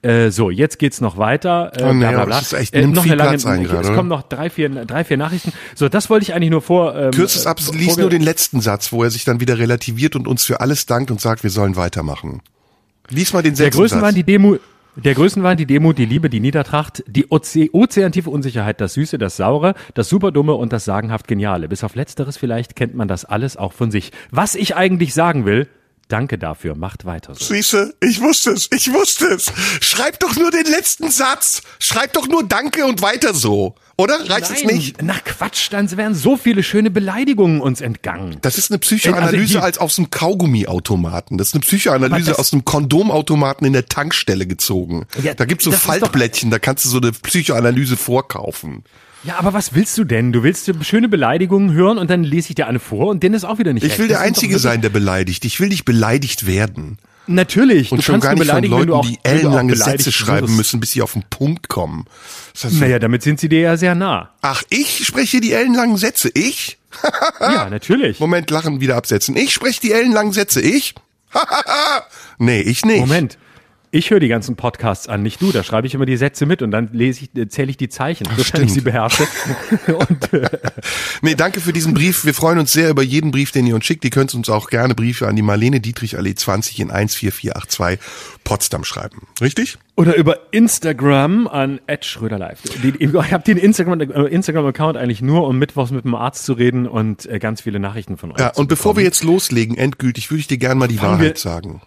Äh, 0.00 0.30
so, 0.30 0.48
jetzt 0.48 0.78
geht's 0.78 1.01
noch 1.02 1.18
weiter. 1.18 1.72
Äh, 1.76 1.82
Oh, 1.84 1.92
nee, 1.92 2.08
bla, 2.08 2.24
bla, 2.24 2.38
es 2.38 2.52
ist 2.52 2.58
echt- 2.58 2.74
äh, 2.74 2.80
nimmt 2.80 2.94
noch 2.94 3.02
viel 3.02 3.12
lange, 3.14 3.30
Platz 3.32 3.44
ein 3.44 3.64
gerade, 3.64 3.80
Es 3.80 3.86
oder? 3.88 3.96
kommen 3.96 4.08
noch 4.08 4.22
drei 4.22 4.48
vier, 4.48 4.70
drei, 4.70 5.04
vier 5.04 5.18
Nachrichten. 5.18 5.52
So, 5.74 5.88
das 5.90 6.08
wollte 6.08 6.22
ich 6.24 6.34
eigentlich 6.34 6.50
nur 6.50 6.62
vor. 6.62 6.96
Ähm, 6.96 7.10
Kürzt 7.10 7.36
es 7.36 7.46
ab, 7.46 7.58
äh, 7.60 7.76
lies 7.76 7.96
nur 7.98 8.08
den 8.08 8.22
letzten 8.22 8.60
Satz, 8.62 8.92
wo 8.92 9.02
er 9.04 9.10
sich 9.10 9.24
dann 9.24 9.40
wieder 9.40 9.58
relativiert 9.58 10.16
und 10.16 10.26
uns 10.26 10.44
für 10.44 10.60
alles 10.60 10.86
dankt 10.86 11.10
und 11.10 11.20
sagt, 11.20 11.42
wir 11.42 11.50
sollen 11.50 11.76
weitermachen. 11.76 12.40
Lies 13.10 13.32
mal 13.34 13.42
den 13.42 13.54
Der 13.54 13.64
sechsten 13.66 13.88
Satz. 13.88 14.00
waren 14.00 14.14
die 14.14 14.24
Demo. 14.24 14.56
Der 14.94 15.14
Größen 15.14 15.42
waren 15.42 15.56
die 15.56 15.64
Demo, 15.64 15.94
die 15.94 16.04
Liebe, 16.04 16.28
die 16.28 16.38
Niedertracht, 16.40 17.02
die 17.06 17.30
Oze 17.30 17.68
ozeantiefe 17.72 18.28
Unsicherheit, 18.28 18.78
das 18.80 18.92
Süße, 18.92 19.16
das 19.16 19.38
Saure, 19.38 19.72
das 19.94 20.10
Superdumme 20.10 20.52
und 20.52 20.70
das 20.72 20.84
sagenhaft 20.84 21.26
Geniale. 21.28 21.66
Bis 21.66 21.82
auf 21.82 21.94
Letzteres 21.94 22.36
vielleicht 22.36 22.76
kennt 22.76 22.94
man 22.94 23.08
das 23.08 23.24
alles 23.24 23.56
auch 23.56 23.72
von 23.72 23.90
sich. 23.90 24.12
Was 24.30 24.54
ich 24.54 24.76
eigentlich 24.76 25.14
sagen 25.14 25.46
will, 25.46 25.66
danke 26.12 26.38
dafür, 26.38 26.74
macht 26.74 27.04
weiter 27.04 27.34
so. 27.34 27.44
Siehste, 27.44 27.94
ich 28.00 28.20
wusste 28.20 28.50
es, 28.50 28.68
ich 28.72 28.92
wusste 28.92 29.26
es. 29.26 29.52
Schreib 29.80 30.20
doch 30.20 30.36
nur 30.36 30.50
den 30.50 30.66
letzten 30.66 31.10
Satz. 31.10 31.62
Schreib 31.78 32.12
doch 32.12 32.28
nur 32.28 32.46
Danke 32.46 32.84
und 32.84 33.00
weiter 33.02 33.34
so. 33.34 33.74
Oder? 33.96 34.28
Reicht 34.28 34.50
es 34.50 34.64
nicht? 34.64 35.02
Na 35.02 35.14
Quatsch, 35.24 35.68
dann 35.70 35.90
wären 35.96 36.14
so 36.14 36.36
viele 36.36 36.62
schöne 36.62 36.90
Beleidigungen 36.90 37.60
uns 37.60 37.80
entgangen. 37.80 38.38
Das 38.42 38.58
ist 38.58 38.70
eine 38.70 38.78
Psychoanalyse 38.78 39.56
Also 39.56 39.60
als 39.60 39.78
aus 39.78 39.96
dem 39.96 40.10
Kaugummiautomaten. 40.10 41.38
Das 41.38 41.48
ist 41.48 41.54
eine 41.54 41.60
Psychoanalyse 41.60 42.38
aus 42.38 42.50
dem 42.50 42.64
Kondomautomaten 42.64 43.66
in 43.66 43.72
der 43.72 43.86
Tankstelle 43.86 44.46
gezogen. 44.46 45.06
Ja, 45.22 45.34
da 45.34 45.44
gibt's 45.44 45.64
so 45.64 45.72
Faltblättchen, 45.72 46.50
da 46.50 46.58
kannst 46.58 46.84
du 46.84 46.88
so 46.88 46.98
eine 46.98 47.12
Psychoanalyse 47.12 47.96
vorkaufen. 47.96 48.84
Ja, 49.24 49.38
aber 49.38 49.52
was 49.52 49.74
willst 49.74 49.96
du 49.98 50.04
denn? 50.04 50.32
Du 50.32 50.42
willst 50.42 50.70
schöne 50.84 51.08
Beleidigungen 51.08 51.72
hören 51.72 51.98
und 51.98 52.10
dann 52.10 52.24
lese 52.24 52.48
ich 52.50 52.54
dir 52.56 52.66
eine 52.66 52.80
vor 52.80 53.08
und 53.08 53.22
den 53.22 53.34
ist 53.34 53.44
auch 53.44 53.58
wieder 53.58 53.72
nicht 53.72 53.84
Ich 53.84 53.90
recht. 53.90 54.00
will 54.00 54.08
der 54.08 54.18
Das 54.18 54.26
Einzige 54.26 54.58
sein, 54.58 54.80
der 54.82 54.88
beleidigt. 54.88 55.44
Ich 55.44 55.60
will 55.60 55.68
nicht 55.68 55.84
beleidigt 55.84 56.46
werden. 56.46 56.98
Natürlich. 57.28 57.92
Und 57.92 57.98
du 57.98 58.02
schon 58.02 58.18
gar 58.18 58.34
nicht 58.34 58.50
von 58.50 58.64
Leuten, 58.64 58.90
auch, 58.90 59.06
die 59.06 59.18
ellenlange 59.22 59.76
Sätze 59.76 60.10
schreiben 60.10 60.48
wirst. 60.48 60.56
müssen, 60.56 60.80
bis 60.80 60.90
sie 60.90 61.02
auf 61.02 61.12
den 61.12 61.22
Punkt 61.30 61.68
kommen. 61.68 62.06
Das 62.52 62.64
heißt, 62.64 62.80
Naja, 62.80 62.98
damit 62.98 63.22
sind 63.22 63.38
sie 63.38 63.48
dir 63.48 63.60
ja 63.60 63.76
sehr 63.76 63.94
nah. 63.94 64.30
Ach, 64.42 64.64
ich 64.70 65.06
spreche 65.06 65.40
die 65.40 65.52
ellenlangen 65.52 65.96
Sätze. 65.96 66.30
Ich? 66.34 66.78
Ja, 67.40 67.70
natürlich. 67.70 68.18
Moment, 68.20 68.50
Lachen 68.50 68.80
wieder 68.80 68.96
absetzen. 68.96 69.36
Ich 69.36 69.52
spreche 69.54 69.80
die 69.80 69.92
ellenlangen 69.92 70.32
Sätze. 70.32 70.60
Ich? 70.60 70.94
nee, 72.38 72.60
ich 72.60 72.84
nicht. 72.84 73.00
Moment. 73.00 73.38
Ich 73.94 74.10
höre 74.10 74.20
die 74.20 74.28
ganzen 74.28 74.56
Podcasts 74.56 75.06
an, 75.06 75.22
nicht 75.22 75.42
du. 75.42 75.52
Da 75.52 75.62
schreibe 75.62 75.86
ich 75.86 75.92
immer 75.94 76.06
die 76.06 76.16
Sätze 76.16 76.46
mit 76.46 76.62
und 76.62 76.70
dann 76.70 76.88
lese 76.94 77.24
ich, 77.24 77.36
äh, 77.40 77.46
zähle 77.46 77.68
ich 77.70 77.76
die 77.76 77.90
Zeichen, 77.90 78.24
sofern 78.24 78.44
stimmt. 78.44 78.64
ich 78.64 78.72
sie 78.72 78.80
beherrsche. 78.80 79.26
und, 80.08 80.32
äh, 80.32 80.48
Nee, 81.20 81.34
danke 81.34 81.60
für 81.60 81.74
diesen 81.74 81.92
Brief. 81.92 82.24
Wir 82.24 82.32
freuen 82.32 82.58
uns 82.58 82.72
sehr 82.72 82.88
über 82.88 83.02
jeden 83.02 83.30
Brief, 83.32 83.52
den 83.52 83.66
ihr 83.66 83.74
uns 83.74 83.84
schickt. 83.84 84.02
Ihr 84.04 84.10
könnt 84.10 84.34
uns 84.34 84.48
auch 84.48 84.70
gerne 84.70 84.94
Briefe 84.94 85.28
an 85.28 85.36
die 85.36 85.42
Marlene 85.42 85.80
Dietrich 85.80 86.16
Allee 86.16 86.34
20 86.34 86.80
in 86.80 86.88
14482 86.88 88.00
Potsdam 88.44 88.82
schreiben. 88.84 89.28
Richtig? 89.40 89.76
oder 89.94 90.16
über 90.16 90.38
Instagram 90.52 91.46
an 91.46 91.78
@schröderlive. 92.00 92.56
Die- 92.82 93.04
Ich 93.04 93.12
habe 93.32 93.44
den 93.44 93.58
Instagram 93.58 94.00
äh, 94.00 94.04
Instagram 94.28 94.64
Account 94.66 94.96
eigentlich 94.96 95.20
nur, 95.20 95.46
um 95.46 95.58
mittwochs 95.58 95.90
mit 95.90 96.04
dem 96.06 96.14
Arzt 96.14 96.44
zu 96.46 96.54
reden 96.54 96.88
und 96.88 97.26
äh, 97.26 97.38
ganz 97.38 97.60
viele 97.60 97.78
Nachrichten 97.78 98.16
von 98.16 98.32
euch. 98.32 98.38
Ja, 98.38 98.48
und 98.54 98.68
bevor 98.68 98.96
wir 98.96 99.04
jetzt 99.04 99.22
loslegen, 99.22 99.76
endgültig, 99.76 100.30
würde 100.30 100.40
ich 100.40 100.46
dir 100.46 100.56
gerne 100.56 100.76
mal 100.76 100.88
die 100.88 100.96
Fangen 100.96 101.18
Wahrheit 101.20 101.36
sagen. 101.38 101.82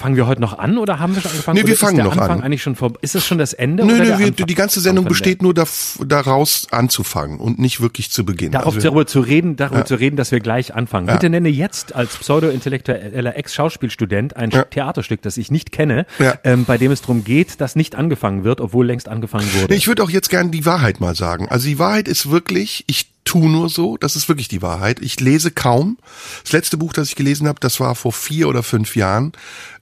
Fangen 0.00 0.16
wir 0.16 0.26
heute 0.26 0.40
noch 0.40 0.58
an 0.58 0.78
oder 0.78 0.98
haben 0.98 1.14
wir 1.14 1.22
schon 1.22 1.30
angefangen? 1.30 1.56
Nee, 1.56 1.62
wir 1.66 1.74
oder 1.74 1.76
fangen 1.78 1.92
ist 1.92 1.96
der 1.98 2.04
noch 2.06 2.12
Anfang 2.22 2.38
an. 2.38 2.44
eigentlich 2.44 2.62
schon 2.62 2.74
vor, 2.74 2.92
Ist 3.02 3.14
das 3.14 3.24
schon 3.26 3.38
das 3.38 3.52
Ende? 3.52 3.84
Nö, 3.84 3.92
nö, 3.98 4.18
wir, 4.18 4.30
die 4.32 4.54
ganze 4.54 4.80
Sendung 4.80 5.04
Anfang 5.04 5.10
besteht 5.10 5.42
nur 5.42 5.52
darf, 5.54 5.98
daraus 6.06 6.66
anzufangen 6.70 7.38
und 7.38 7.58
nicht 7.58 7.80
wirklich 7.80 8.10
zu 8.10 8.24
beginnen. 8.24 8.52
Darauf 8.52 8.74
Also- 8.74 8.88
darüber 8.88 9.06
zu 9.06 9.20
reden, 9.20 9.56
darüber 9.56 9.84
zu 9.84 9.94
reden, 9.96 10.16
dass 10.16 10.32
wir 10.32 10.40
gleich 10.40 10.74
anfangen. 10.74 11.06
Bitte 11.06 11.28
nenne 11.28 11.48
jetzt 11.50 11.94
als 11.94 12.16
pseudo-intellektueller 12.16 13.36
Ex-Schauspielstudent 13.36 14.36
ein 14.36 14.50
Ja. 14.50 14.64
Theaterstück, 14.64 15.22
das 15.22 15.36
ich 15.36 15.50
nicht 15.50 15.72
kenne, 15.72 16.06
Ja. 16.18 16.34
ähm, 16.44 16.64
bei 16.64 16.78
dem 16.78 16.90
es 16.92 17.02
darum 17.02 17.22
geht, 17.24 17.60
dass 17.60 17.76
nicht 17.76 17.94
angefangen 17.94 18.44
wird, 18.44 18.60
obwohl 18.60 18.86
längst 18.86 19.08
angefangen 19.08 19.48
wurde. 19.60 19.74
Ich 19.74 19.86
würde 19.86 20.02
auch 20.02 20.10
jetzt 20.10 20.30
gerne 20.30 20.50
die 20.50 20.64
Wahrheit 20.66 21.00
mal 21.00 21.14
sagen. 21.14 21.48
Also 21.48 21.66
die 21.68 21.78
Wahrheit 21.78 22.08
ist 22.08 22.30
wirklich, 22.30 22.84
ich 22.86 23.06
tu 23.30 23.48
nur 23.48 23.68
so, 23.68 23.96
das 23.96 24.16
ist 24.16 24.28
wirklich 24.28 24.48
die 24.48 24.60
Wahrheit. 24.60 24.98
Ich 25.00 25.20
lese 25.20 25.52
kaum. 25.52 25.98
Das 26.42 26.50
letzte 26.50 26.76
Buch, 26.76 26.92
das 26.92 27.10
ich 27.10 27.14
gelesen 27.14 27.46
habe, 27.46 27.60
das 27.60 27.78
war 27.78 27.94
vor 27.94 28.12
vier 28.12 28.48
oder 28.48 28.64
fünf 28.64 28.96
Jahren. 28.96 29.30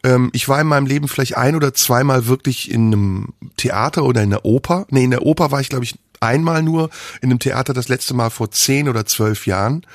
Ähm, 0.04 0.28
ich 0.34 0.50
war 0.50 0.60
in 0.60 0.66
meinem 0.66 0.84
Leben 0.84 1.08
vielleicht 1.08 1.38
ein 1.38 1.56
oder 1.56 1.72
zweimal 1.72 2.26
wirklich 2.26 2.70
in 2.70 2.88
einem 2.88 3.28
Theater 3.56 4.04
oder 4.04 4.22
in 4.22 4.28
der 4.28 4.44
Oper. 4.44 4.86
Nee, 4.90 5.04
in 5.04 5.12
der 5.12 5.22
Oper 5.22 5.50
war 5.50 5.62
ich, 5.62 5.70
glaube 5.70 5.84
ich, 5.84 5.94
einmal 6.20 6.62
nur 6.62 6.90
in 7.22 7.30
einem 7.30 7.38
Theater 7.38 7.72
das 7.72 7.88
letzte 7.88 8.12
Mal 8.12 8.28
vor 8.28 8.50
zehn 8.50 8.86
oder 8.86 9.06
zwölf 9.06 9.46
Jahren. 9.46 9.86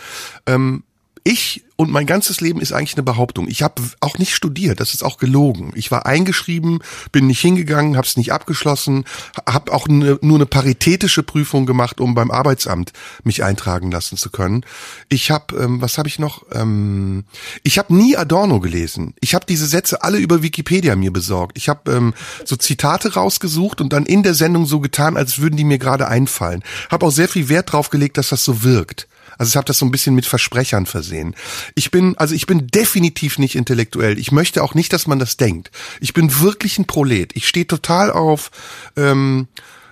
Ähm, 0.47 0.81
ich 1.23 1.63
und 1.75 1.89
mein 1.89 2.05
ganzes 2.05 2.39
Leben 2.39 2.61
ist 2.61 2.71
eigentlich 2.71 2.95
eine 2.95 3.03
Behauptung. 3.03 3.47
Ich 3.47 3.63
habe 3.63 3.81
auch 3.99 4.17
nicht 4.17 4.35
studiert, 4.35 4.79
das 4.79 4.93
ist 4.93 5.03
auch 5.03 5.17
gelogen. 5.17 5.71
Ich 5.75 5.89
war 5.89 6.05
eingeschrieben, 6.05 6.79
bin 7.11 7.27
nicht 7.27 7.39
hingegangen, 7.39 7.97
habe 7.97 8.05
es 8.05 8.15
nicht 8.15 8.31
abgeschlossen, 8.31 9.05
habe 9.47 9.71
auch 9.71 9.87
ne, 9.87 10.19
nur 10.21 10.37
eine 10.37 10.45
paritätische 10.45 11.23
Prüfung 11.23 11.65
gemacht, 11.65 11.99
um 11.99 12.13
beim 12.13 12.29
Arbeitsamt 12.29 12.93
mich 13.23 13.43
eintragen 13.43 13.89
lassen 13.89 14.17
zu 14.17 14.29
können. 14.29 14.65
Ich 15.09 15.31
habe, 15.31 15.55
ähm, 15.57 15.81
was 15.81 15.97
habe 15.97 16.07
ich 16.07 16.19
noch? 16.19 16.43
Ähm, 16.51 17.23
ich 17.63 17.79
habe 17.79 17.95
nie 17.95 18.15
Adorno 18.15 18.59
gelesen. 18.59 19.15
Ich 19.19 19.33
habe 19.33 19.45
diese 19.47 19.65
Sätze 19.65 20.03
alle 20.03 20.19
über 20.19 20.43
Wikipedia 20.43 20.95
mir 20.95 21.11
besorgt. 21.11 21.57
Ich 21.57 21.69
habe 21.69 21.91
ähm, 21.91 22.13
so 22.45 22.55
Zitate 22.55 23.13
rausgesucht 23.13 23.81
und 23.81 23.93
dann 23.93 24.05
in 24.05 24.23
der 24.23 24.35
Sendung 24.35 24.65
so 24.65 24.79
getan, 24.79 25.17
als 25.17 25.39
würden 25.39 25.57
die 25.57 25.63
mir 25.63 25.79
gerade 25.79 26.07
einfallen. 26.07 26.63
Habe 26.91 27.07
auch 27.07 27.11
sehr 27.11 27.29
viel 27.29 27.49
Wert 27.49 27.71
drauf 27.71 27.89
gelegt, 27.89 28.17
dass 28.17 28.29
das 28.29 28.43
so 28.43 28.63
wirkt. 28.63 29.07
Also 29.37 29.49
ich 29.49 29.55
habe 29.55 29.65
das 29.65 29.77
so 29.77 29.85
ein 29.85 29.91
bisschen 29.91 30.15
mit 30.15 30.25
Versprechern 30.25 30.85
versehen. 30.85 31.35
Ich 31.75 31.91
bin, 31.91 32.17
also 32.17 32.35
ich 32.35 32.45
bin 32.45 32.67
definitiv 32.67 33.39
nicht 33.39 33.55
intellektuell. 33.55 34.17
Ich 34.17 34.31
möchte 34.31 34.63
auch 34.63 34.73
nicht, 34.73 34.93
dass 34.93 35.07
man 35.07 35.19
das 35.19 35.37
denkt. 35.37 35.71
Ich 35.99 36.13
bin 36.13 36.39
wirklich 36.41 36.77
ein 36.77 36.85
Prolet. 36.85 37.35
Ich 37.35 37.47
stehe 37.47 37.67
total 37.67 38.11
auf 38.11 38.51
ähm, 38.95 39.47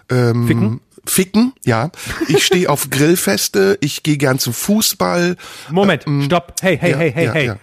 ähm, 0.10 0.48
Ficken? 0.48 0.82
Ficken, 1.06 1.54
ja. 1.66 1.92
Ich 2.28 2.46
stehe 2.46 2.70
auf 2.70 2.90
Grillfeste. 2.92 3.78
Ich 3.82 4.04
gehe 4.04 4.18
gern 4.18 4.40
zum 4.40 4.54
Fußball. 4.54 5.36
Moment, 5.72 6.06
stopp. 6.26 6.56
Hey, 6.62 6.78
hey, 6.78 6.92
ja, 6.92 6.98
hey, 6.98 7.12
hey, 7.12 7.26
ja, 7.26 7.34
hey. 7.34 7.46
ja. 7.48 7.58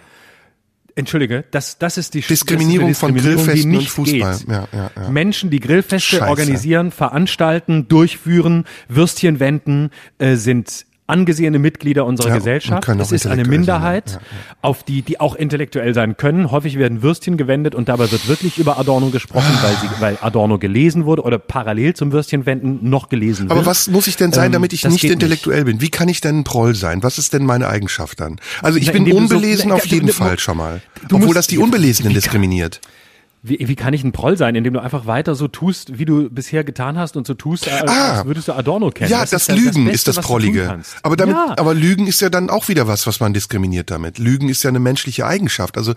Entschuldige, 0.95 1.45
das, 1.51 1.77
das 1.77 1.97
ist 1.97 2.13
die 2.13 2.19
Diskriminierung 2.19 2.89
ist 2.89 3.01
eine 3.01 3.13
von 3.13 3.13
Diskriminierung, 3.13 3.45
Grillfesten 3.45 3.71
die 3.71 3.77
und 3.77 3.83
nicht 3.83 3.91
Fußball. 3.91 4.39
Ja, 4.49 4.67
ja, 4.73 4.91
ja. 4.95 5.09
Menschen, 5.09 5.49
die 5.49 5.61
Grillfeste 5.61 6.17
Scheiße. 6.17 6.29
organisieren, 6.29 6.91
veranstalten, 6.91 7.87
durchführen, 7.87 8.65
Würstchen 8.89 9.39
wenden, 9.39 9.91
äh, 10.17 10.35
sind 10.35 10.85
angesehene 11.09 11.59
Mitglieder 11.59 12.05
unserer 12.05 12.29
Ja, 12.29 12.35
Gesellschaft. 12.35 12.87
Es 12.87 13.11
ist 13.11 13.27
eine 13.27 13.43
Minderheit, 13.43 14.09
sein, 14.09 14.19
auf 14.61 14.83
die, 14.83 15.01
die 15.01 15.19
auch 15.19 15.35
intellektuell 15.35 15.93
sein 15.93 16.15
können. 16.17 16.51
Häufig 16.51 16.77
werden 16.77 17.01
Würstchen 17.01 17.37
gewendet 17.37 17.75
und 17.75 17.89
dabei 17.89 18.11
wird 18.11 18.27
wirklich 18.27 18.57
über 18.57 18.77
Adorno 18.79 19.09
gesprochen, 19.09 19.51
weil, 19.61 19.75
sie, 19.75 20.01
weil 20.01 20.17
Adorno 20.21 20.57
gelesen 20.59 21.05
wurde 21.05 21.23
oder 21.23 21.39
parallel 21.39 21.93
zum 21.95 22.11
Würstchenwenden 22.11 22.89
noch 22.89 23.09
gelesen 23.09 23.49
wird. 23.49 23.51
Aber 23.51 23.65
was 23.65 23.87
muss 23.89 24.07
ich 24.07 24.15
denn 24.15 24.31
sein, 24.31 24.47
Ähm, 24.47 24.51
damit 24.53 24.73
ich 24.73 24.85
nicht 24.85 25.03
intellektuell 25.03 25.65
bin? 25.65 25.81
Wie 25.81 25.89
kann 25.89 26.07
ich 26.09 26.21
denn 26.21 26.39
ein 26.39 26.43
Proll 26.43 26.75
sein? 26.75 27.03
Was 27.03 27.17
ist 27.17 27.33
denn 27.33 27.45
meine 27.45 27.67
Eigenschaft 27.67 28.19
dann? 28.19 28.39
Also 28.61 28.77
ich 28.79 28.87
Na, 28.87 28.93
bin 28.93 29.05
so- 29.09 29.15
unbelesen 29.17 29.69
Na, 29.69 29.75
auf 29.75 29.85
jeden 29.85 30.07
du- 30.07 30.13
Fall 30.13 30.39
schon 30.39 30.57
mal. 30.57 30.81
Obwohl 31.05 31.19
musst- 31.21 31.35
das 31.37 31.47
die 31.47 31.57
Unbelesenen 31.57 32.13
diskriminiert. 32.13 32.79
Wie, 33.41 33.57
wie 33.69 33.75
kann 33.75 33.93
ich 33.93 34.03
ein 34.03 34.11
Proll 34.11 34.35
sein, 34.35 34.55
indem 34.55 34.73
du 34.73 34.81
einfach 34.81 35.05
weiter 35.05 35.33
so 35.33 35.47
tust, 35.47 35.97
wie 35.97 36.03
du 36.03 36.29
bisher 36.29 36.65
getan 36.65 36.97
hast 36.97 37.15
und 37.15 37.25
so 37.25 37.33
tust, 37.35 37.67
äh, 37.67 37.71
Ah. 37.87 38.17
als 38.17 38.25
würdest 38.25 38.49
du 38.49 38.53
Adorno 38.53 38.89
kennen? 38.91 39.09
Ja, 39.09 39.21
das, 39.25 39.47
ist 39.47 39.51
Lügen 39.51 39.85
Beste, 39.85 39.91
ist 40.11 40.17
das 40.17 40.25
Prollige. 40.25 40.81
Aber 41.03 41.15
damit, 41.15 41.35
ja. 41.35 41.53
aber 41.57 41.73
Lügen 41.73 42.05
ist 42.05 42.19
ja 42.19 42.29
dann 42.29 42.49
auch 42.49 42.67
wieder 42.67 42.87
was, 42.87 43.07
was 43.07 43.21
man 43.21 43.33
diskriminiert 43.33 43.91
damit. 43.91 44.17
Lügen 44.19 44.49
ist 44.49 44.63
ja 44.63 44.69
eine 44.69 44.79
menschliche 44.79 45.25
Eigenschaft. 45.25 45.77
Also 45.77 45.93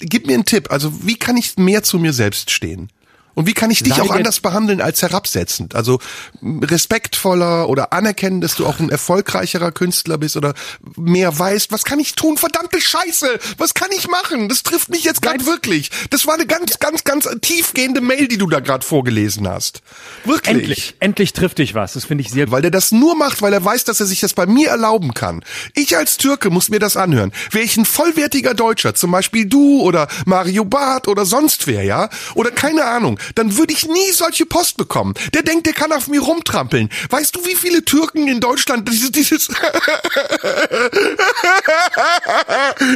gib 0.00 0.26
mir 0.26 0.34
einen 0.34 0.44
Tipp. 0.44 0.72
Also 0.72 1.06
wie 1.06 1.16
kann 1.16 1.36
ich 1.36 1.56
mehr 1.56 1.84
zu 1.84 2.00
mir 2.00 2.12
selbst 2.12 2.50
stehen? 2.50 2.88
Und 3.36 3.46
wie 3.46 3.52
kann 3.52 3.70
ich 3.70 3.82
dich 3.82 4.00
auch 4.00 4.10
anders 4.10 4.40
behandeln 4.40 4.80
als 4.80 5.02
herabsetzend? 5.02 5.74
Also 5.74 6.00
respektvoller 6.42 7.68
oder 7.68 7.92
anerkennen, 7.92 8.40
dass 8.40 8.56
du 8.56 8.66
auch 8.66 8.80
ein 8.80 8.88
erfolgreicherer 8.88 9.72
Künstler 9.72 10.16
bist 10.16 10.38
oder 10.38 10.54
mehr 10.96 11.38
weißt. 11.38 11.70
Was 11.70 11.84
kann 11.84 12.00
ich 12.00 12.14
tun? 12.14 12.38
Verdammte 12.38 12.80
Scheiße! 12.80 13.38
Was 13.58 13.74
kann 13.74 13.90
ich 13.94 14.08
machen? 14.08 14.48
Das 14.48 14.62
trifft 14.62 14.88
mich 14.88 15.04
jetzt 15.04 15.20
gerade 15.20 15.44
wirklich. 15.44 15.90
Das 16.08 16.26
war 16.26 16.32
eine 16.32 16.46
ganz, 16.46 16.78
ganz, 16.78 17.04
ganz 17.04 17.28
tiefgehende 17.42 18.00
Mail, 18.00 18.26
die 18.26 18.38
du 18.38 18.46
da 18.46 18.60
gerade 18.60 18.86
vorgelesen 18.86 19.46
hast. 19.46 19.82
Wirklich. 20.24 20.56
endlich, 20.56 20.94
endlich 21.00 21.32
trifft 21.34 21.58
dich 21.58 21.74
was. 21.74 21.92
Das 21.92 22.06
finde 22.06 22.22
ich 22.22 22.30
sehr 22.30 22.46
gut. 22.46 22.52
Weil 22.52 22.62
der 22.62 22.70
das 22.70 22.90
nur 22.90 23.16
macht, 23.16 23.42
weil 23.42 23.52
er 23.52 23.62
weiß, 23.62 23.84
dass 23.84 24.00
er 24.00 24.06
sich 24.06 24.20
das 24.20 24.32
bei 24.32 24.46
mir 24.46 24.70
erlauben 24.70 25.12
kann. 25.12 25.44
Ich 25.74 25.94
als 25.94 26.16
Türke 26.16 26.48
muss 26.48 26.70
mir 26.70 26.78
das 26.78 26.96
anhören. 26.96 27.32
Wäre 27.50 27.64
ich 27.64 27.76
ein 27.76 27.84
vollwertiger 27.84 28.54
Deutscher, 28.54 28.94
zum 28.94 29.10
Beispiel 29.10 29.44
du 29.44 29.82
oder 29.82 30.08
Mario 30.24 30.64
Barth 30.64 31.06
oder 31.06 31.26
sonst 31.26 31.66
wer, 31.66 31.82
ja? 31.82 32.08
Oder 32.34 32.50
keine 32.50 32.86
Ahnung, 32.86 33.18
dann 33.34 33.56
würde 33.56 33.72
ich 33.72 33.86
nie 33.86 34.12
solche 34.12 34.46
Post 34.46 34.76
bekommen. 34.76 35.14
Der 35.34 35.42
denkt, 35.42 35.66
der 35.66 35.74
kann 35.74 35.92
auf 35.92 36.08
mir 36.08 36.20
rumtrampeln. 36.20 36.90
Weißt 37.10 37.34
du, 37.36 37.44
wie 37.44 37.56
viele 37.56 37.84
Türken 37.84 38.28
in 38.28 38.40
Deutschland 38.40 38.88
dieses, 38.88 39.10
dieses 39.12 39.48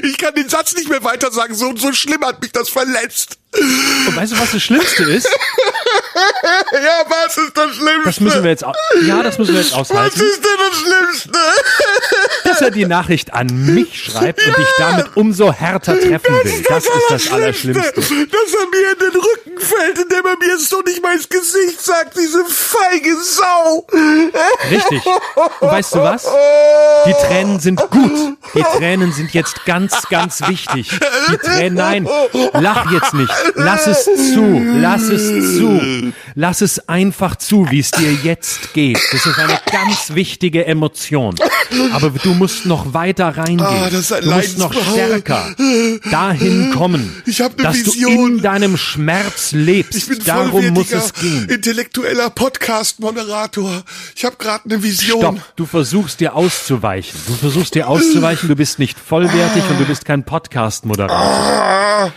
Ich 0.02 0.18
kann 0.18 0.34
den 0.34 0.48
Satz 0.48 0.74
nicht 0.74 0.88
mehr 0.88 1.04
weiter 1.04 1.30
sagen, 1.32 1.54
so, 1.54 1.74
so 1.76 1.92
schlimm 1.92 2.24
hat 2.24 2.40
mich 2.42 2.52
das 2.52 2.68
verletzt. 2.68 3.39
Und 3.52 4.16
weißt 4.16 4.32
du, 4.32 4.38
was 4.38 4.52
das 4.52 4.62
Schlimmste 4.62 5.04
ist? 5.04 5.28
Ja, 6.72 7.04
was 7.08 7.36
ist 7.36 7.56
das 7.56 7.74
Schlimmste? 7.76 8.02
Das 8.04 8.20
müssen 8.20 8.42
wir 8.42 8.50
jetzt, 8.50 8.64
ja, 9.06 9.22
das 9.22 9.38
müssen 9.38 9.54
wir 9.54 9.60
jetzt 9.60 9.72
was 9.72 9.90
aushalten. 9.90 10.20
ist 10.20 10.44
denn 10.44 10.50
das 10.58 10.78
Schlimmste? 10.78 11.38
dass 12.44 12.60
er 12.60 12.70
die 12.70 12.86
Nachricht 12.86 13.32
an 13.32 13.46
mich 13.46 14.04
schreibt 14.04 14.44
und 14.46 14.56
dich 14.56 14.68
damit 14.78 15.16
umso 15.16 15.52
härter 15.52 15.98
treffen 15.98 16.34
will. 16.42 16.64
Das 16.68 16.84
ist 16.84 16.92
das 17.08 17.32
Allerschlimmste. 17.32 17.92
Dass 17.92 18.10
er 18.10 18.66
mir 18.70 18.92
in 18.92 18.98
den 18.98 19.20
Rücken 19.20 19.60
fällt, 19.60 19.98
indem 19.98 20.26
er 20.26 20.36
mir 20.38 20.58
so 20.58 20.80
nicht 20.82 21.02
mal 21.02 21.14
ins 21.14 21.28
Gesicht 21.28 21.80
sagt, 21.80 22.16
diese 22.16 22.44
feige 22.46 23.16
Sau. 23.22 23.86
Richtig. 24.70 25.06
Und 25.60 25.70
weißt 25.70 25.94
du 25.94 25.98
was? 26.02 26.26
Die 27.06 27.12
Tränen 27.12 27.60
sind 27.60 27.80
gut. 27.90 28.36
Die 28.54 28.62
Tränen 28.62 29.12
sind 29.12 29.32
jetzt 29.32 29.64
ganz, 29.64 30.08
ganz 30.08 30.40
wichtig. 30.48 30.90
Die 31.30 31.36
Tränen, 31.38 31.74
nein, 31.74 32.08
lach 32.54 32.90
jetzt 32.90 33.14
nicht. 33.14 33.32
Lass 33.54 33.86
es 33.86 34.04
zu. 34.04 34.62
Lass 34.76 35.02
es 35.02 35.56
zu. 35.56 36.12
Lass 36.34 36.60
es 36.60 36.88
einfach 36.88 37.36
zu, 37.36 37.70
wie 37.70 37.80
es 37.80 37.90
dir 37.90 38.12
jetzt 38.12 38.72
geht. 38.72 38.98
Das 39.12 39.26
ist 39.26 39.38
eine 39.38 39.58
ganz 39.70 40.14
wichtige 40.14 40.66
Emotion. 40.66 41.34
Aber 41.92 42.10
du 42.10 42.34
musst 42.34 42.66
noch 42.66 42.94
weiter 42.94 43.28
reingehen. 43.36 43.60
Ah, 43.60 43.88
du 43.90 44.30
musst 44.30 44.58
noch 44.58 44.72
stärker 44.72 45.54
dahin 46.10 46.72
kommen, 46.72 47.22
dass 47.56 47.76
Vision. 47.76 48.14
du 48.14 48.26
in 48.36 48.42
deinem 48.42 48.76
Schmerz 48.76 49.52
lebst. 49.52 49.94
Ich 49.96 50.06
bin 50.08 50.18
Darum 50.24 50.68
muss 50.70 50.92
es 50.92 51.12
gehen. 51.14 51.48
intellektueller 51.48 52.30
Podcast-Moderator. 52.30 53.82
Ich 54.16 54.24
habe 54.24 54.36
gerade 54.36 54.64
eine 54.64 54.82
Vision. 54.82 55.20
Stopp, 55.20 55.56
du 55.56 55.66
versuchst 55.66 56.20
dir 56.20 56.34
auszuweichen. 56.34 57.18
Du 57.26 57.34
versuchst 57.34 57.74
dir 57.74 57.88
auszuweichen, 57.88 58.48
du 58.48 58.56
bist 58.56 58.78
nicht 58.78 58.98
vollwertig 58.98 59.62
und 59.70 59.78
du 59.80 59.84
bist 59.84 60.04
kein 60.04 60.24
Podcast-Moderator. 60.24 61.16
Ah, 61.16 62.12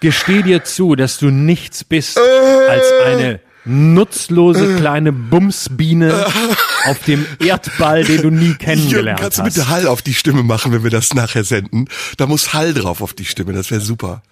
Gesteh 0.00 0.42
dir 0.42 0.64
zu, 0.64 0.96
dass 0.96 1.18
du 1.18 1.30
nichts 1.30 1.84
bist 1.84 2.18
als 2.18 2.86
eine 3.04 3.40
nutzlose 3.64 4.76
kleine 4.76 5.12
Bumsbiene 5.12 6.26
auf 6.86 6.98
dem 7.04 7.26
Erdball, 7.38 8.04
den 8.04 8.22
du 8.22 8.30
nie 8.30 8.46
Jürgen, 8.46 8.58
kennengelernt 8.58 9.20
kannst 9.20 9.38
du 9.38 9.42
hast. 9.42 9.54
bitte 9.54 9.68
Hall 9.68 9.86
auf 9.86 10.00
die 10.02 10.14
Stimme 10.14 10.42
machen, 10.42 10.72
wenn 10.72 10.82
wir 10.82 10.90
das 10.90 11.14
nachher 11.14 11.44
senden? 11.44 11.86
Da 12.16 12.26
muss 12.26 12.54
Hall 12.54 12.72
drauf 12.72 13.02
auf 13.02 13.12
die 13.12 13.26
Stimme, 13.26 13.52
das 13.52 13.70
wäre 13.70 13.80
super. 13.82 14.22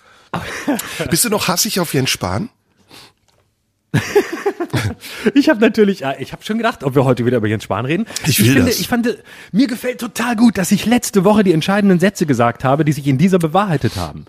Bist 1.10 1.24
du 1.24 1.28
noch 1.28 1.48
hassig 1.48 1.80
auf 1.80 1.94
Jens 1.94 2.10
Spahn? 2.10 2.48
Ich 5.34 5.48
habe 5.48 5.60
natürlich, 5.60 6.04
ich 6.18 6.32
habe 6.32 6.44
schon 6.44 6.58
gedacht, 6.58 6.84
ob 6.84 6.94
wir 6.94 7.04
heute 7.04 7.26
wieder 7.26 7.38
über 7.38 7.48
Jens 7.48 7.64
Spahn 7.64 7.84
reden. 7.84 8.06
Ich 8.26 8.40
will 8.40 8.52
finde, 8.52 8.66
das. 8.66 8.80
Ich 8.80 8.88
fand, 8.88 9.18
mir 9.52 9.66
gefällt 9.66 10.00
total 10.00 10.36
gut, 10.36 10.58
dass 10.58 10.70
ich 10.72 10.86
letzte 10.86 11.24
Woche 11.24 11.44
die 11.44 11.52
entscheidenden 11.52 11.98
Sätze 11.98 12.26
gesagt 12.26 12.64
habe, 12.64 12.84
die 12.84 12.92
sich 12.92 13.06
in 13.06 13.18
dieser 13.18 13.38
bewahrheitet 13.38 13.96
haben. 13.96 14.26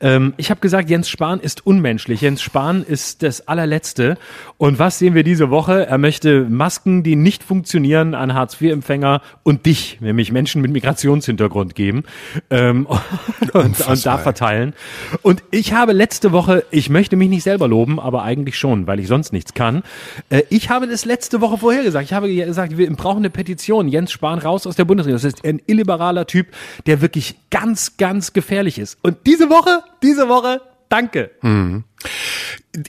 Ähm, 0.00 0.34
ich 0.36 0.50
habe 0.50 0.60
gesagt, 0.60 0.90
Jens 0.90 1.08
Spahn 1.08 1.40
ist 1.40 1.66
unmenschlich. 1.66 2.20
Jens 2.20 2.42
Spahn 2.42 2.84
ist 2.84 3.22
das 3.22 3.48
allerletzte. 3.48 4.18
Und 4.58 4.78
was 4.78 4.98
sehen 4.98 5.14
wir 5.14 5.24
diese 5.24 5.50
Woche? 5.50 5.86
Er 5.86 5.98
möchte 5.98 6.46
Masken, 6.48 7.02
die 7.02 7.16
nicht 7.16 7.42
funktionieren, 7.42 8.14
an 8.14 8.34
Hartz-IV-Empfänger 8.34 9.22
und 9.42 9.66
dich, 9.66 9.98
nämlich 10.00 10.32
Menschen 10.32 10.62
mit 10.62 10.70
Migrationshintergrund 10.72 11.74
geben 11.74 12.04
ähm, 12.50 12.86
und, 13.52 13.80
und 13.80 14.06
da 14.06 14.18
verteilen. 14.18 14.74
Und 15.22 15.42
ich 15.50 15.72
habe 15.72 15.92
letzte 15.92 16.32
Woche, 16.32 16.64
ich 16.70 16.90
möchte 16.90 17.16
mich 17.16 17.28
nicht 17.28 17.42
selber 17.42 17.68
loben, 17.68 17.98
aber 17.98 18.22
eigentlich 18.22 18.58
schon, 18.58 18.86
weil 18.86 19.00
ich 19.00 19.08
sonst 19.08 19.32
nichts 19.32 19.54
kann. 19.54 19.81
Äh, 20.30 20.42
ich 20.50 20.70
habe 20.70 20.86
das 20.86 21.04
letzte 21.04 21.40
Woche 21.40 21.58
vorhergesagt. 21.58 22.04
Ich 22.06 22.12
habe 22.12 22.32
gesagt, 22.34 22.76
wir 22.76 22.90
brauchen 22.94 23.18
eine 23.18 23.30
Petition. 23.30 23.88
Jens 23.88 24.12
Spahn 24.12 24.38
raus 24.38 24.66
aus 24.66 24.76
der 24.76 24.84
Bundesregierung. 24.84 25.22
Das 25.22 25.32
ist 25.34 25.44
ein 25.44 25.60
illiberaler 25.66 26.26
Typ, 26.26 26.48
der 26.86 27.00
wirklich 27.00 27.36
ganz, 27.50 27.96
ganz 27.96 28.32
gefährlich 28.32 28.78
ist. 28.78 28.98
Und 29.02 29.18
diese 29.26 29.50
Woche, 29.50 29.82
diese 30.02 30.28
Woche, 30.28 30.60
danke. 30.88 31.30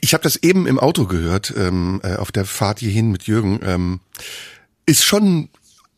Ich 0.00 0.14
habe 0.14 0.22
das 0.22 0.36
eben 0.36 0.66
im 0.66 0.78
Auto 0.78 1.06
gehört, 1.06 1.52
ähm, 1.56 2.00
äh, 2.02 2.16
auf 2.16 2.32
der 2.32 2.44
Fahrt 2.44 2.78
hierhin 2.80 3.10
mit 3.10 3.24
Jürgen. 3.24 3.60
Ähm, 3.64 4.00
ist 4.86 5.04
schon 5.04 5.48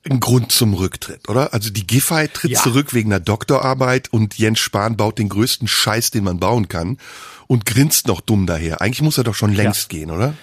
ein 0.09 0.20
Grund 0.20 0.52
zum 0.52 0.74
Rücktritt, 0.74 1.28
oder? 1.28 1.52
Also 1.52 1.70
die 1.70 1.85
Giffey 1.87 2.28
tritt 2.28 2.52
Ja. 2.52 2.61
zurück 2.62 2.94
wegen 2.94 3.12
einer 3.12 3.18
Doktorarbeit 3.20 4.12
und 4.12 4.38
Jens 4.38 4.61
Spahn 4.61 4.96
baut 4.96 5.18
den 5.18 5.28
größten 5.28 5.66
Scheiß, 5.66 6.12
den 6.12 6.22
man 6.24 6.38
bauen 6.38 6.68
kann 6.68 6.98
und 7.48 7.66
grinst 7.66 8.06
noch 8.06 8.20
dumm 8.20 8.46
daher. 8.46 8.80
Eigentlich 8.80 9.02
muss 9.02 9.18
er 9.18 9.24
doch 9.24 9.35
schon 9.35 9.52
längst 9.52 9.88
gehen, 9.88 10.11
oder? 10.12 10.35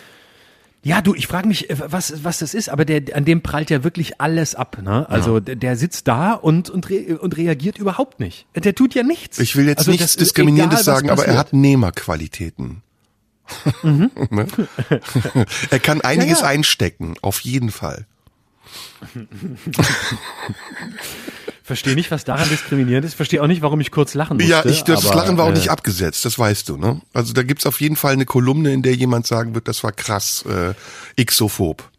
Ja, 0.86 1.02
du, 1.02 1.16
ich 1.16 1.28
frage 1.28 1.48
mich, 1.48 1.70
äh, 1.70 1.78
was, 1.80 2.26
was 2.26 2.40
das 2.40 2.54
ist, 2.54 2.68
aber 2.68 2.84
der, 2.84 3.16
an 3.16 3.24
dem 3.24 3.42
prallt 3.42 3.70
ja 3.70 3.86
wirklich 3.86 4.20
alles 4.20 4.54
ab. 4.54 4.78
Ne? 4.82 5.10
Also 5.10 5.40
der, 5.40 5.56
der 5.56 5.78
sitzt 5.78 6.10
da 6.10 6.34
und, 6.34 6.70
und, 6.70 6.90
re 6.90 7.18
und 7.20 7.38
reagiert 7.38 7.78
überhaupt 7.78 8.20
nicht. 8.20 8.46
Der 8.54 8.76
tut 8.76 8.94
ja 8.94 9.04
nichts. 9.04 9.40
Ich 9.40 9.56
will 9.56 9.66
jetzt 9.66 9.80
Also 9.80 9.92
nichts 9.92 10.18
Diskriminierendes 10.18 10.82
egal, 10.82 10.96
sagen, 10.96 11.10
aber 11.10 11.26
er 11.26 11.38
hat 11.38 11.54
Nehmerqualitäten. 11.54 12.84
Ne? 13.84 14.10
er 15.70 15.80
kann 15.80 16.00
einiges 16.00 16.40
Ja, 16.40 16.46
ja. 16.46 16.52
einstecken, 16.52 17.16
auf 17.22 17.42
jeden 17.42 17.72
Fall. 17.72 18.08
Verstehe 21.66 21.96
nicht, 21.96 22.12
was 22.12 22.26
daran 22.26 22.50
diskriminierend 22.50 23.06
ist. 23.06 23.14
Verstehe 23.14 23.42
auch 23.42 23.48
nicht, 23.48 23.62
warum 23.62 23.80
ich 23.80 23.90
kurz 23.90 24.14
lachen 24.16 24.36
musste. 24.36 24.52
Ja, 24.52 24.66
ich, 24.66 24.84
das 24.84 25.06
aber, 25.06 25.16
Lachen 25.16 25.38
war 25.38 25.46
auch 25.46 25.52
äh, 25.52 25.54
nicht 25.54 25.70
abgesetzt, 25.70 26.26
das 26.26 26.38
weißt 26.38 26.68
du, 26.68 26.76
ne? 26.76 27.02
Also 27.14 27.32
da 27.32 27.42
gibt's 27.44 27.66
auf 27.66 27.80
jeden 27.80 27.96
Fall 27.96 28.14
eine 28.14 28.26
Kolumne, 28.26 28.74
in 28.74 28.82
der 28.82 28.96
jemand 28.96 29.26
sagen 29.28 29.56
wird, 29.56 29.70
das 29.70 29.82
war 29.84 29.94
krass, 29.94 30.44
äh, 30.46 31.24
xophob. 31.24 31.90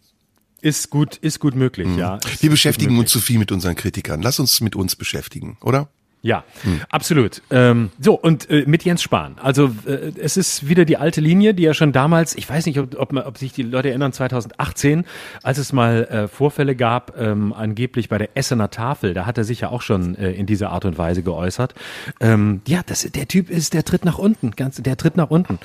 Ist 0.61 0.91
gut, 0.91 1.17
ist 1.17 1.41
gut 1.41 1.55
möglich, 1.55 1.89
ja. 1.97 2.17
Ist 2.17 2.43
Wir 2.43 2.51
Mhm. 2.51 2.55
beschäftigen 2.55 2.99
uns 2.99 3.11
zu 3.11 3.21
viel 3.21 3.39
mit 3.39 3.53
unseren 3.53 3.75
Kritikern. 3.75 4.21
Lass 4.23 4.39
uns 4.39 4.61
mit 4.61 4.77
uns 4.77 4.97
beschäftigen, 4.97 5.57
oder? 5.63 5.89
Ja, 6.25 6.43
Hm. 6.63 6.81
absolut. 6.89 7.43
Ähm, 7.51 7.91
so, 8.01 8.15
und 8.15 8.49
äh, 8.49 8.65
mit 8.67 8.83
Jens 8.83 9.03
Spahn. 9.03 9.37
Also 9.43 9.67
äh, 9.87 10.11
es 10.19 10.39
ist 10.39 10.67
wieder 10.67 10.87
die 10.87 10.97
alte 10.97 11.21
Linie, 11.21 11.53
die 11.53 11.65
ja 11.65 11.75
schon 11.75 11.93
damals, 11.93 12.35
ich 12.35 12.49
weiß 12.49 12.65
nicht, 12.65 12.79
ob, 12.79 12.99
ob, 12.99 13.13
ob 13.15 13.37
sich 13.37 13.53
die 13.53 13.63
Leute 13.63 13.91
erinnern, 13.91 14.11
2018, 14.15 15.05
als 15.43 15.59
es 15.59 15.75
mal 15.75 16.05
äh, 16.05 16.27
Vorfälle 16.29 16.77
gab, 16.77 17.21
ähm, 17.21 17.53
angeblich 17.53 18.09
bei 18.09 18.17
der 18.17 18.31
Essener 18.39 18.71
Tafel, 18.71 19.13
da 19.13 19.27
hat 19.27 19.37
er 19.37 19.45
sich 19.45 19.61
ja 19.61 19.69
auch 19.69 19.83
schon 19.83 20.15
äh, 20.17 20.33
in 20.33 20.47
dieser 20.47 20.71
Art 20.71 20.87
und 20.87 20.97
Weise 20.97 21.23
geäußert. 21.23 21.75
Ähm, 22.21 22.63
ja, 22.67 22.81
das, 22.87 23.03
der 23.03 23.29
Typ 23.29 23.51
ist, 23.51 23.75
der 23.75 23.85
tritt 23.85 24.07
nach 24.07 24.17
unten, 24.19 24.53
ganz, 24.53 24.77
der 24.83 24.97
tritt 24.97 25.19
nach 25.19 25.29
unten. 25.31 25.59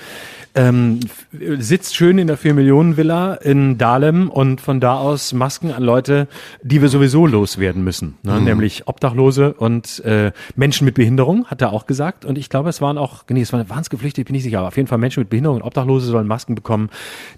Ähm, 0.56 1.00
sitzt 1.32 1.96
schön 1.96 2.18
in 2.18 2.28
der 2.28 2.38
4-Millionen-Villa 2.38 3.36
in 3.36 3.78
Dahlem 3.78 4.30
und 4.30 4.60
von 4.60 4.82
da 4.82 4.96
aus 4.98 5.32
Masken 5.32 5.72
an 5.72 5.84
Leute, 5.84 6.28
die 6.64 6.82
wir 6.82 6.90
sowieso 6.90 7.26
loswerden 7.26 7.82
müssen, 7.84 8.18
ne? 8.24 8.42
nämlich 8.42 8.88
Obdachlose 8.88 9.54
und 9.54 10.04
äh, 10.04 10.32
Menschen 10.56 10.86
mit 10.86 10.96
Behinderung, 10.96 11.46
hat 11.48 11.62
er 11.62 11.72
auch 11.72 11.86
gesagt. 11.86 12.26
Und 12.26 12.38
ich 12.38 12.50
glaube, 12.50 12.70
es 12.70 12.82
waren 12.82 12.98
auch, 12.98 13.24
nee, 13.30 13.42
es 13.42 13.54
waren, 13.54 13.70
waren 13.70 13.82
es 13.82 13.90
Geflüchtete, 13.90 14.26
bin 14.26 14.36
ich 14.36 14.44
sicher, 14.44 14.60
aber 14.60 14.68
auf 14.68 14.78
jeden 14.78 14.88
Fall 14.88 14.98
Menschen 14.98 15.22
mit 15.22 15.30
Behinderung 15.30 15.58
und 15.58 15.64
Obdachlose 15.64 16.08
sollen 16.08 16.28
Masken 16.28 16.56
bekommen, 16.56 16.90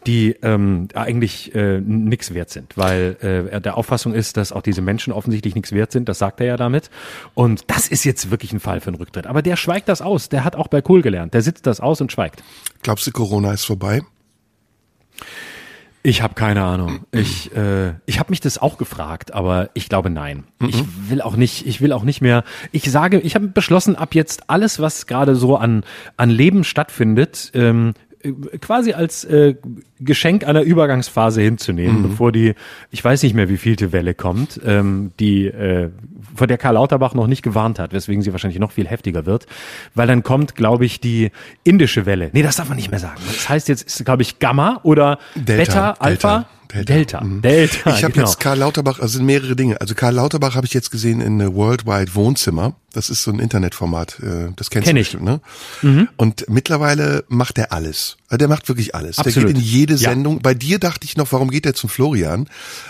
die 0.08 0.36
ähm, 0.42 0.88
eigentlich 0.94 1.54
äh, 1.56 1.80
nichts 1.82 2.34
wert 2.34 2.50
sind, 2.50 2.78
weil 2.78 3.18
äh, 3.22 3.48
er 3.48 3.60
der 3.60 3.78
Auffassung 3.78 4.14
ist, 4.14 4.38
dass 4.38 4.52
auch 4.52 4.62
diese 4.62 4.82
Menschen 4.82 5.14
offensichtlich 5.14 5.56
nichts 5.56 5.72
wert 5.72 5.92
sind, 5.92 6.10
das 6.10 6.20
sagt 6.20 6.40
er 6.42 6.48
ja 6.48 6.58
damit. 6.58 6.90
Und 7.34 7.64
das 7.68 7.88
ist 7.88 8.04
jetzt 8.04 8.32
wirklich 8.32 8.54
ein 8.54 8.60
Fall 8.60 8.82
für 8.82 8.88
einen 8.88 8.98
Rücktritt. 8.98 9.28
Aber 9.28 9.42
der 9.42 9.56
schweigt 9.56 9.90
das 9.90 10.02
aus, 10.02 10.30
der 10.30 10.44
hat 10.44 10.56
auch 10.56 10.68
bei 10.68 10.82
Kohl 10.82 11.02
gelernt, 11.02 11.34
der 11.34 11.42
sitzt 11.42 11.68
das 11.68 11.80
aus 11.80 12.02
und 12.02 12.12
schweigt. 12.12 12.44
Glaubst 12.82 13.08
du, 13.08 13.12
Corona 13.12 13.54
ist 13.54 13.66
vorbei? 13.66 14.02
Ich 16.04 16.22
habe 16.24 16.34
keine 16.34 16.64
Ahnung. 16.64 17.06
Ich, 17.12 17.56
äh, 17.56 17.94
ich 18.08 18.20
habe 18.20 18.32
mich 18.32 18.40
das 18.40 18.58
auch 18.58 18.78
gefragt, 18.78 19.34
aber 19.34 19.70
ich 19.76 19.88
glaube 19.88 20.10
nein. 20.10 20.46
Ich 20.68 20.84
will 21.10 21.22
auch 21.22 21.36
nicht, 21.36 21.68
ich 21.68 21.80
will 21.82 21.94
auch 21.94 22.04
nicht 22.04 22.22
mehr. 22.22 22.44
Ich 22.72 22.90
sage, 22.90 23.20
ich 23.20 23.36
habe 23.36 23.48
beschlossen, 23.48 23.96
ab 23.96 24.16
jetzt 24.16 24.50
alles, 24.50 24.80
was 24.80 25.06
gerade 25.06 25.36
so 25.36 25.58
an 25.58 25.84
an 26.18 26.30
Leben 26.32 26.64
stattfindet, 26.64 27.52
ähm, 27.54 27.94
äh, 28.10 28.11
quasi 28.60 28.94
als 28.94 29.24
äh, 29.26 29.56
Geschenk 30.00 30.48
einer 30.48 30.62
Übergangsphase 30.62 31.42
hinzunehmen, 31.42 32.04
bevor 32.04 32.32
die, 32.32 32.56
ich 32.90 33.04
weiß 33.04 33.24
nicht 33.24 33.34
mehr, 33.34 33.50
wie 33.50 33.58
vielte 33.58 33.92
Welle 33.92 34.14
kommt, 34.14 34.60
ähm, 34.66 35.12
die 35.20 35.46
äh, 35.46 35.90
vor 36.36 36.48
der 36.48 36.58
Karl 36.58 36.76
Lauterbach 36.76 37.14
noch 37.14 37.28
nicht 37.28 37.42
gewarnt 37.42 37.80
hat, 37.80 37.94
weswegen 37.94 38.22
sie 38.22 38.32
wahrscheinlich 38.32 38.60
noch 38.60 38.72
viel 38.72 38.88
heftiger 38.88 39.26
wird, 39.26 39.46
weil 39.96 40.08
dann 40.08 40.24
kommt, 40.24 40.56
glaube 40.56 40.86
ich, 40.86 41.00
die 41.00 41.32
indische 41.64 42.06
Welle. 42.06 42.30
Nee, 42.34 42.44
das 42.44 42.56
darf 42.56 42.68
man 42.70 42.78
nicht 42.78 42.92
mehr 42.92 43.00
sagen. 43.00 43.22
Das 43.26 43.50
heißt 43.50 43.68
jetzt, 43.70 43.84
ist, 43.84 44.06
glaube 44.06 44.22
ich, 44.22 44.40
Gamma 44.40 44.80
oder 44.84 45.20
Delta, 45.36 45.64
Beta, 45.64 45.90
Alpha, 46.00 46.36
Delta. 46.36 46.50
Delta, 46.74 47.22
Mhm. 47.24 47.42
Delta. 47.42 47.96
Ich 47.96 48.04
habe 48.04 48.14
genau. 48.14 48.28
jetzt 48.28 48.40
Karl 48.40 48.58
Lauterbach, 48.60 49.00
also 49.00 49.18
sind 49.18 49.26
mehrere 49.26 49.56
Dinge. 49.56 49.80
Also 49.82 49.96
Karl 49.96 50.14
Lauterbach 50.16 50.56
habe 50.56 50.66
ich 50.68 50.74
jetzt 50.74 50.92
gesehen 50.92 51.22
in 51.22 51.40
äh, 51.42 51.54
Worldwide 51.54 52.16
Wohnzimmer. 52.16 52.76
Das 52.94 53.10
ist 53.10 53.24
so 53.24 53.32
ein 53.32 53.40
Internetformat, 53.40 54.20
äh, 54.20 54.50
das 54.58 54.70
kennst 54.70 54.86
Kenn 54.88 54.96
du 54.98 55.02
ich. 55.02 55.14
Mhm. 55.18 55.40
bestimmt, 55.82 56.04
ne? 56.04 56.08
Und 56.18 56.46
mittlerweile 56.50 57.24
macht 57.30 57.58
er 57.58 57.72
alles. 57.72 58.18
Also 58.28 58.38
Der 58.38 58.48
macht 58.50 58.68
wirklich 58.68 58.96
alles. 58.96 59.18
Absolut. 59.18 59.48
Der 59.50 59.54
geht 59.54 59.64
in 59.64 59.68
jede 59.70 59.94
Ja. 59.94 60.10
Sendung. 60.10 60.40
Bei 60.42 60.54
dir 60.54 60.78
dachte 60.78 61.06
ich 61.06 61.16
noch, 61.16 61.32
warum 61.32 61.50
geht 61.52 61.66
er 61.66 61.74
zum 61.74 61.90
Florian? 61.90 62.48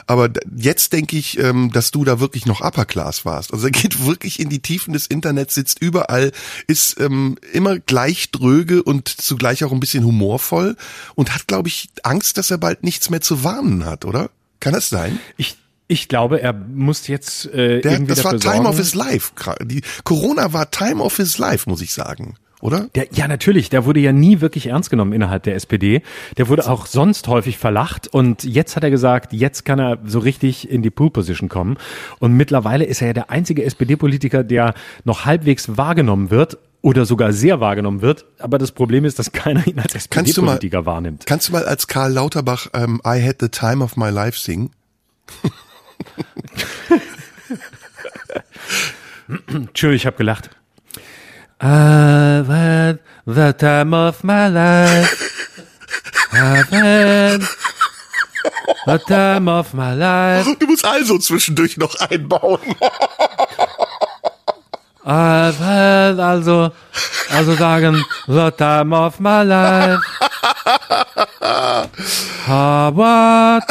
Aber 0.07 0.29
jetzt 0.55 0.93
denke 0.93 1.17
ich, 1.17 1.37
ähm, 1.39 1.71
dass 1.71 1.91
du 1.91 2.03
da 2.03 2.19
wirklich 2.19 2.47
noch 2.47 2.61
Upper 2.61 2.85
Class 2.85 3.25
warst. 3.25 3.53
Also 3.53 3.67
er 3.67 3.71
geht 3.71 4.03
wirklich 4.05 4.39
in 4.39 4.49
die 4.49 4.59
Tiefen 4.59 4.93
des 4.93 5.05
Internets, 5.05 5.53
sitzt 5.53 5.79
überall, 5.81 6.31
ist 6.67 6.99
ähm, 6.99 7.37
immer 7.53 7.77
gleich 7.77 8.31
dröge 8.31 8.81
und 8.81 9.07
zugleich 9.07 9.63
auch 9.63 9.71
ein 9.71 9.79
bisschen 9.79 10.03
humorvoll 10.03 10.77
und 11.13 11.33
hat, 11.35 11.45
glaube 11.47 11.69
ich, 11.69 11.89
Angst, 12.03 12.37
dass 12.39 12.49
er 12.49 12.57
bald 12.57 12.83
nichts 12.83 13.09
mehr 13.11 13.21
zu 13.21 13.43
warnen 13.43 13.70
hat, 13.85 14.05
oder? 14.05 14.29
Kann 14.59 14.73
das 14.73 14.89
sein? 14.89 15.19
Ich, 15.37 15.57
ich 15.87 16.07
glaube, 16.07 16.41
er 16.41 16.53
muss 16.53 17.07
jetzt 17.07 17.47
äh, 17.47 17.81
Der, 17.81 17.91
irgendwie 17.93 18.13
das 18.15 18.23
war 18.23 18.37
Time 18.37 18.53
sorgen. 18.55 18.65
of 18.67 18.77
his 18.77 18.93
life. 18.95 19.31
Die 19.63 19.81
Corona 20.03 20.53
war 20.53 20.69
Time 20.71 21.01
of 21.01 21.17
his 21.17 21.37
life, 21.37 21.69
muss 21.69 21.81
ich 21.81 21.93
sagen. 21.93 22.35
oder? 22.61 22.89
Der, 22.95 23.07
ja, 23.11 23.27
natürlich. 23.27 23.69
Der 23.69 23.85
wurde 23.85 23.99
ja 23.99 24.11
nie 24.11 24.39
wirklich 24.39 24.67
ernst 24.67 24.89
genommen 24.91 25.13
innerhalb 25.13 25.41
der 25.43 25.55
SPD. 25.55 26.03
Der 26.37 26.47
wurde 26.47 26.69
auch 26.69 26.85
sonst 26.85 27.27
häufig 27.27 27.57
verlacht. 27.57 28.07
Und 28.07 28.43
jetzt 28.43 28.75
hat 28.75 28.83
er 28.83 28.91
gesagt, 28.91 29.33
jetzt 29.33 29.65
kann 29.65 29.79
er 29.79 29.97
so 30.05 30.19
richtig 30.19 30.69
in 30.69 30.83
die 30.83 30.91
Pool-Position 30.91 31.49
kommen. 31.49 31.77
Und 32.19 32.33
mittlerweile 32.37 32.85
ist 32.85 33.01
er 33.01 33.07
ja 33.07 33.13
der 33.13 33.29
einzige 33.31 33.63
SPD-Politiker, 33.65 34.43
der 34.43 34.75
noch 35.05 35.25
halbwegs 35.25 35.75
wahrgenommen 35.75 36.29
wird 36.29 36.57
oder 36.81 37.05
sogar 37.05 37.31
sehr 37.33 37.59
wahrgenommen 37.59 38.01
wird. 38.01 38.25
Aber 38.39 38.57
das 38.57 38.71
Problem 38.71 39.05
ist, 39.05 39.19
dass 39.19 39.31
keiner 39.31 39.67
ihn 39.67 39.79
als 39.79 39.93
SPD-Politiker 39.95 40.85
wahrnimmt. 40.85 41.25
Kannst 41.25 41.47
du 41.49 41.51
mal 41.53 41.65
als 41.65 41.87
Karl 41.87 42.13
Lauterbach 42.13 42.67
ähm, 42.73 43.01
I 43.05 43.21
had 43.23 43.37
the 43.39 43.49
time 43.49 43.83
of 43.83 43.97
my 43.97 44.09
life 44.09 44.37
singen? 44.37 44.71
Entschuldigung, 49.47 49.95
ich 49.95 50.05
habe 50.05 50.17
gelacht. 50.17 50.49
I've 51.59 52.47
had 52.47 52.99
the 53.25 53.53
time 53.53 53.95
of 53.95 54.23
my 54.23 54.47
life. 54.47 55.15
I've 56.31 56.71
had 56.71 57.41
the 58.87 58.97
time 59.05 59.47
of 59.47 59.73
my 59.73 59.93
life. 59.93 60.55
Du 60.59 60.65
musst 60.65 60.83
also 60.85 61.19
zwischendurch 61.19 61.77
noch 61.77 61.95
einbauen. 61.99 62.59
I've 65.03 65.57
had 65.57 66.19
also, 66.19 66.71
also 67.31 67.55
sagen, 67.55 68.03
the 68.27 68.51
time 68.51 68.93
of 68.93 69.19
my 69.19 69.43
life. 69.43 69.99
Harvard. 72.45 73.63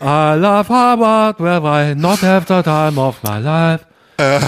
I 0.00 0.34
love 0.34 0.68
Harvard, 0.68 1.38
where 1.38 1.64
I 1.64 1.94
not 1.94 2.20
have 2.20 2.46
the 2.46 2.62
time 2.62 2.98
of 2.98 3.22
my 3.22 3.38
life. 3.38 3.86
Äh, 4.18 4.40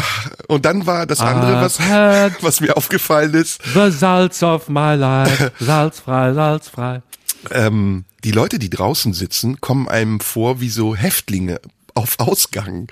und 0.49 0.64
dann 0.64 0.87
war 0.87 1.07
das 1.07 1.21
andere, 1.21 1.61
was, 1.61 1.79
was 2.43 2.61
mir 2.61 2.77
aufgefallen 2.77 3.35
ist. 3.35 3.61
The 3.75 3.91
salts 3.91 4.43
of 4.43 4.69
my 4.69 4.95
life. 4.95 5.53
Salzfrei, 5.61 6.33
salzfrei. 6.33 7.03
Ähm, 7.51 8.05
die 8.25 8.33
Leute, 8.33 8.59
die 8.59 8.71
draußen 8.71 9.12
sitzen, 9.12 9.61
kommen 9.61 9.88
einem 9.88 10.21
vor 10.21 10.61
wie 10.61 10.71
so 10.71 10.97
Häftlinge 10.97 11.61
auf 11.95 12.19
Ausgang. 12.19 12.88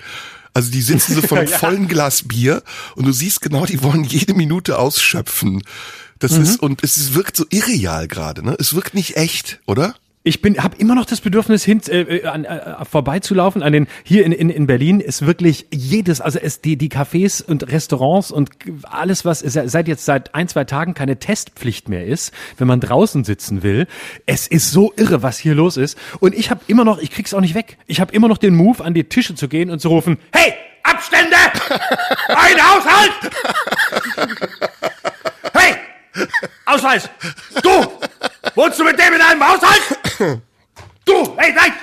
Also 0.57 0.71
die 0.71 0.81
sitzen 0.81 1.13
so 1.13 1.21
von 1.21 1.37
einem 1.37 1.49
ja. 1.49 1.57
vollen 1.59 1.87
Glas 1.87 2.23
Bier 2.23 2.63
und 2.95 3.05
du 3.05 3.11
siehst 3.11 3.41
genau, 3.41 3.67
die 3.67 3.83
wollen 3.83 4.03
jede 4.03 4.33
Minute 4.33 4.79
ausschöpfen. 4.79 5.61
Das 6.17 6.31
mhm. 6.31 6.41
ist, 6.41 6.59
und 6.63 6.83
es 6.83 7.13
wirkt 7.13 7.37
so 7.37 7.45
irreal 7.51 8.07
gerade, 8.07 8.43
ne? 8.43 8.55
Es 8.57 8.73
wirkt 8.73 8.95
nicht 8.95 9.17
echt, 9.17 9.59
oder? 9.67 9.93
Ich 10.23 10.41
bin, 10.41 10.61
habe 10.61 10.75
immer 10.77 10.93
noch 10.93 11.05
das 11.05 11.21
Bedürfnis, 11.21 11.63
hin, 11.63 11.81
äh, 11.87 12.01
äh, 12.01 12.25
an, 12.25 12.43
äh, 12.43 12.83
vorbeizulaufen. 12.83 13.63
An 13.63 13.71
den 13.71 13.87
hier 14.03 14.25
in, 14.25 14.33
in, 14.33 14.49
in 14.49 14.67
Berlin 14.67 14.99
ist 14.99 15.25
wirklich 15.25 15.67
jedes, 15.71 16.19
also 16.19 16.37
es 16.37 16.59
die 16.59 16.75
die 16.75 16.89
Cafés 16.89 17.41
und 17.41 17.71
Restaurants 17.71 18.31
und 18.31 18.49
alles, 18.83 19.23
was 19.23 19.39
seit 19.39 19.87
jetzt 19.87 20.03
seit 20.03 20.35
ein 20.35 20.49
zwei 20.49 20.65
Tagen 20.65 20.93
keine 20.93 21.17
Testpflicht 21.17 21.87
mehr 21.87 22.05
ist, 22.05 22.33
wenn 22.57 22.67
man 22.67 22.81
draußen 22.81 23.23
sitzen 23.23 23.63
will. 23.63 23.87
Es 24.25 24.47
ist 24.47 24.71
so 24.71 24.91
irre, 24.97 25.23
was 25.23 25.37
hier 25.37 25.55
los 25.55 25.77
ist. 25.77 25.97
Und 26.19 26.35
ich 26.35 26.49
habe 26.51 26.59
immer 26.67 26.83
noch, 26.83 26.99
ich 26.99 27.11
krieg's 27.11 27.33
auch 27.33 27.41
nicht 27.41 27.55
weg. 27.55 27.77
Ich 27.87 28.01
habe 28.01 28.13
immer 28.13 28.27
noch 28.27 28.37
den 28.37 28.53
Move, 28.53 28.83
an 28.83 28.93
die 28.93 29.05
Tische 29.05 29.35
zu 29.35 29.47
gehen 29.47 29.69
und 29.69 29.79
zu 29.79 29.87
rufen: 29.87 30.17
Hey, 30.33 30.53
Abstände, 30.83 31.37
ein 32.27 32.57
Haushalt. 32.61 33.11
Hey, 35.53 35.75
Ausweis, 36.65 37.09
du, 37.63 37.69
wohnst 38.53 38.79
du 38.79 38.83
mit 38.83 38.99
dem 38.99 39.13
in 39.13 39.21
einem 39.21 39.43
Haushalt? 39.43 39.81
Du, 40.17 41.37
hey, 41.37 41.53
nein! 41.53 41.73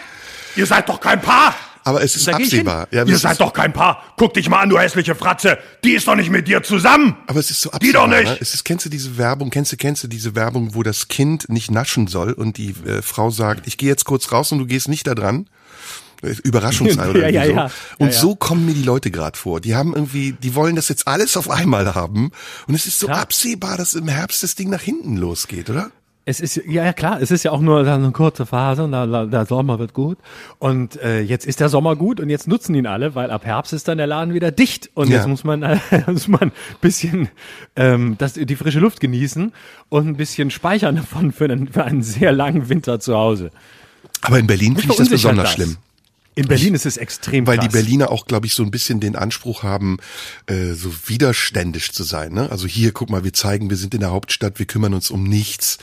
Ihr 0.57 0.66
seid 0.66 0.88
doch 0.88 1.01
kein 1.01 1.20
Paar! 1.20 1.55
Aber 1.87 2.03
es 2.03 2.16
ist 2.16 2.29
absehbar. 2.29 2.88
Ja, 2.90 3.05
Ihr 3.05 3.18
seid 3.18 3.38
doch 3.40 3.53
kein 3.53 3.73
Paar. 3.73 4.03
Guck 4.16 4.33
dich 4.35 4.49
mal 4.49 4.61
an, 4.61 4.70
du 4.70 4.79
hässliche 4.79 5.14
Fratze. 5.14 5.59
Die 5.85 5.92
ist 5.92 6.09
doch 6.09 6.14
nicht 6.14 6.31
mit 6.31 6.49
dir 6.49 6.62
zusammen. 6.62 7.14
Aber 7.27 7.38
es 7.38 7.51
ist 7.51 7.61
so 7.61 7.70
absehbar. 7.70 8.07
Die 8.07 8.12
doch 8.12 8.18
nicht. 8.18 8.33
Ne? 8.33 8.38
Es 8.40 8.55
ist, 8.55 8.64
kennst 8.64 8.87
du 8.87 8.88
diese 8.88 9.18
Werbung, 9.18 9.51
kennst 9.51 9.70
du, 9.73 9.77
kennst 9.77 10.03
du 10.03 10.09
diese 10.09 10.35
Werbung, 10.35 10.75
wo 10.75 10.83
das 10.83 11.09
Kind 11.09 11.51
nicht 11.51 11.70
naschen 11.70 12.07
soll 12.07 12.33
und 12.33 12.57
die 12.57 12.70
äh, 12.87 13.03
Frau 13.03 13.29
sagt, 13.31 13.66
ich 13.66 13.77
gehe 13.77 13.90
jetzt 13.90 14.07
kurz 14.07 14.33
raus 14.33 14.51
und 14.51 14.61
du 14.61 14.66
gehst 14.66 14.88
nicht 14.88 15.07
da 15.07 15.14
dran? 15.14 15.47
Überraschungsei 16.23 17.07
oder 17.11 17.29
ja, 17.29 17.44
ja, 17.44 17.47
so. 17.47 17.53
Ja. 17.53 17.70
Und 17.99 18.14
so 18.14 18.35
kommen 18.35 18.64
mir 18.64 18.73
die 18.73 18.83
Leute 18.83 19.11
gerade 19.11 19.38
vor. 19.38 19.61
Die 19.61 19.75
haben 19.75 19.94
irgendwie, 19.94 20.33
die 20.33 20.55
wollen 20.55 20.77
das 20.77 20.88
jetzt 20.88 21.07
alles 21.07 21.37
auf 21.37 21.51
einmal 21.51 21.94
haben. 21.94 22.31
Und 22.66 22.75
es 22.75 22.87
ist 22.87 22.99
so 22.99 23.09
absehbar, 23.09 23.77
dass 23.77 23.92
im 23.92 24.09
Herbst 24.09 24.42
das 24.42 24.55
Ding 24.55 24.70
nach 24.70 24.81
hinten 24.81 25.18
losgeht, 25.18 25.68
oder? 25.68 25.90
Es 26.27 26.41
ist 26.41 26.57
ja, 26.57 26.85
ja 26.85 26.93
klar, 26.95 27.21
es 27.21 27.31
ist 27.31 27.43
ja 27.43 27.51
auch 27.51 27.61
nur 27.61 27.87
eine 27.87 28.11
kurze 28.13 28.47
Phase 28.47 28.85
und 28.85 28.93
der, 28.93 29.27
der 29.27 29.45
Sommer 29.45 29.79
wird 29.79 29.93
gut. 29.93 30.17
Und 30.59 30.97
äh, 31.03 31.21
jetzt 31.21 31.45
ist 31.45 31.61
der 31.61 31.69
Sommer 31.69 31.97
gut 31.97 32.19
und 32.19 32.31
jetzt 32.31 32.49
nutzen 32.49 32.75
ihn 32.75 32.87
alle, 32.87 33.15
weil 33.15 33.31
ab 33.31 33.45
Herbst 33.45 33.75
ist 33.75 33.89
dann 33.89 33.99
der 33.99 34.07
Laden 34.07 34.33
wieder 34.33 34.51
dicht. 34.51 34.91
Und 34.95 35.11
ja. 35.11 35.17
jetzt 35.17 35.29
muss 35.29 35.45
man, 35.45 35.63
äh, 35.63 35.79
muss 36.07 36.29
man 36.29 36.43
ein 36.43 36.53
bisschen 36.81 37.29
ähm, 37.77 38.17
das, 38.17 38.35
die 38.35 38.57
frische 38.57 38.81
Luft 38.81 39.01
genießen 39.01 39.53
und 39.91 40.09
ein 40.09 40.17
bisschen 40.17 40.51
speichern 40.51 40.97
davon 40.97 41.31
für 41.31 41.45
einen, 41.45 41.69
für 41.69 41.85
einen 41.85 42.03
sehr 42.03 42.33
langen 42.33 42.71
Winter 42.71 43.01
zu 43.01 43.15
Hause. 43.15 43.51
Aber 44.23 44.39
in 44.39 44.47
Berlin 44.47 44.77
finde 44.77 44.93
ich 44.93 44.99
das 44.99 45.11
besonders 45.11 45.45
das. 45.45 45.55
schlimm. 45.55 45.77
In 46.37 46.49
Berlin 46.49 46.75
ist 46.75 46.85
es 46.85 46.97
extrem 46.97 47.47
Weil 47.47 47.59
krass. 47.59 47.68
die 47.68 47.73
Berliner 47.73 48.11
auch, 48.11 48.27
glaube 48.27 48.47
ich, 48.47 48.55
so 48.55 48.64
ein 48.64 48.70
bisschen 48.70 48.99
den 48.99 49.14
Anspruch 49.14 49.62
haben, 49.62 49.99
äh, 50.47 50.73
so 50.73 50.92
widerständisch 51.07 51.92
zu 51.92 52.03
sein. 52.03 52.33
Ne? 52.33 52.51
Also 52.51 52.66
hier, 52.66 52.92
guck 52.92 53.09
mal, 53.09 53.23
wir 53.23 53.33
zeigen, 53.33 53.70
wir 53.70 53.77
sind 53.77 53.94
in 53.94 54.01
der 54.01 54.11
Hauptstadt, 54.11 54.59
wir 54.59 54.66
kümmern 54.66 54.94
uns 54.94 55.11
um 55.11 55.23
nichts. 55.23 55.79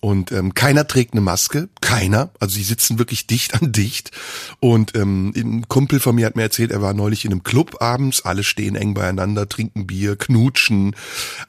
Und 0.00 0.32
ähm, 0.32 0.54
keiner 0.54 0.88
trägt 0.88 1.12
eine 1.12 1.20
Maske, 1.20 1.68
keiner. 1.80 2.30
Also 2.40 2.56
die 2.56 2.64
sitzen 2.64 2.98
wirklich 2.98 3.28
dicht 3.28 3.54
an 3.54 3.70
dicht. 3.70 4.10
Und 4.58 4.96
ähm, 4.96 5.32
ein 5.36 5.68
Kumpel 5.68 6.00
von 6.00 6.16
mir 6.16 6.26
hat 6.26 6.34
mir 6.34 6.42
erzählt, 6.42 6.72
er 6.72 6.82
war 6.82 6.94
neulich 6.94 7.24
in 7.24 7.30
einem 7.30 7.44
Club 7.44 7.80
abends, 7.80 8.24
alle 8.24 8.42
stehen 8.42 8.74
eng 8.74 8.94
beieinander, 8.94 9.48
trinken 9.48 9.86
Bier, 9.86 10.16
knutschen. 10.16 10.96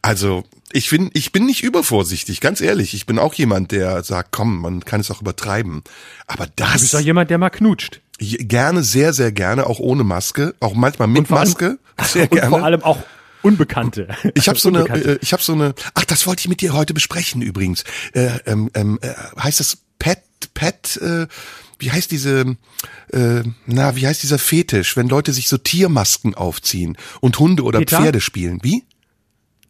Also 0.04 0.44
ich 0.72 0.92
bin, 0.92 1.10
ich 1.14 1.32
bin 1.32 1.48
nicht 1.48 1.64
übervorsichtig, 1.64 2.42
ganz 2.42 2.62
ehrlich. 2.62 2.94
Ich 2.94 3.08
bin 3.08 3.18
auch 3.18 3.34
jemand, 3.34 3.72
der 3.72 4.04
sagt, 4.04 4.30
komm, 4.32 4.62
man 4.62 4.86
kann 4.86 5.02
es 5.02 5.10
auch 5.10 5.22
übertreiben. 5.22 5.82
Aber 6.28 6.46
das. 6.56 6.74
Du 6.74 6.80
bist 6.80 6.94
doch 6.94 7.00
jemand, 7.00 7.32
der 7.32 7.40
mal 7.40 7.50
knutscht. 7.50 8.03
Gerne, 8.48 8.84
sehr, 8.84 9.14
sehr 9.14 9.32
gerne, 9.32 9.68
auch 9.68 9.80
ohne 9.80 10.04
Maske, 10.04 10.56
auch 10.60 10.74
manchmal 10.74 11.08
mit 11.08 11.30
Maske. 11.30 11.80
Sehr 12.04 12.24
und 12.24 12.32
gerne. 12.32 12.50
vor 12.50 12.64
allem 12.64 12.82
auch 12.82 12.98
Unbekannte. 13.44 14.08
Ich 14.34 14.48
habe 14.48 14.58
so 14.58 14.70
eine, 14.70 14.88
äh, 14.88 15.20
ich 15.22 15.34
habe 15.34 15.44
so 15.44 15.54
eine. 15.54 15.76
Ach, 15.94 16.06
das 16.06 16.26
wollte 16.26 16.40
ich 16.40 16.48
mit 16.48 16.62
dir 16.62 16.74
heute 16.74 16.94
besprechen 16.94 17.42
übrigens. 17.42 17.84
Äh, 18.14 18.40
ähm, 18.46 18.72
ähm, 18.74 19.00
äh, 19.02 19.14
heißt 19.40 19.60
das 19.60 19.78
Pet, 20.00 20.24
Pet? 20.54 20.98
Äh, 20.98 21.28
wie 21.78 21.92
heißt 21.92 22.10
diese? 22.12 22.56
Äh, 23.12 23.44
na, 23.66 23.96
wie 23.96 24.08
heißt 24.08 24.24
dieser 24.24 24.40
Fetisch, 24.40 24.96
wenn 24.96 25.10
Leute 25.10 25.34
sich 25.34 25.50
so 25.50 25.58
Tiermasken 25.58 26.36
aufziehen 26.36 26.98
und 27.20 27.38
Hunde 27.38 27.64
oder 27.64 27.80
Peter? 27.80 28.02
Pferde 28.02 28.22
spielen? 28.22 28.60
Wie? 28.64 28.86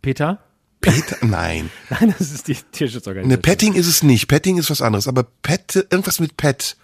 Peter? 0.02 0.40
Peter? 0.80 1.18
Nein. 1.26 1.72
Nein, 1.90 2.14
das 2.18 2.32
ist 2.32 2.48
die 2.48 2.56
Tierschutzorganisation. 2.56 3.30
Ne, 3.30 3.38
Petting 3.38 3.74
ist 3.74 3.88
es 3.88 4.04
nicht. 4.04 4.28
Petting 4.28 4.58
ist 4.58 4.70
was 4.70 4.82
anderes. 4.82 5.08
Aber 5.08 5.24
Pet, 5.24 5.76
irgendwas 5.76 6.20
mit 6.20 6.38
Pet. 6.38 6.78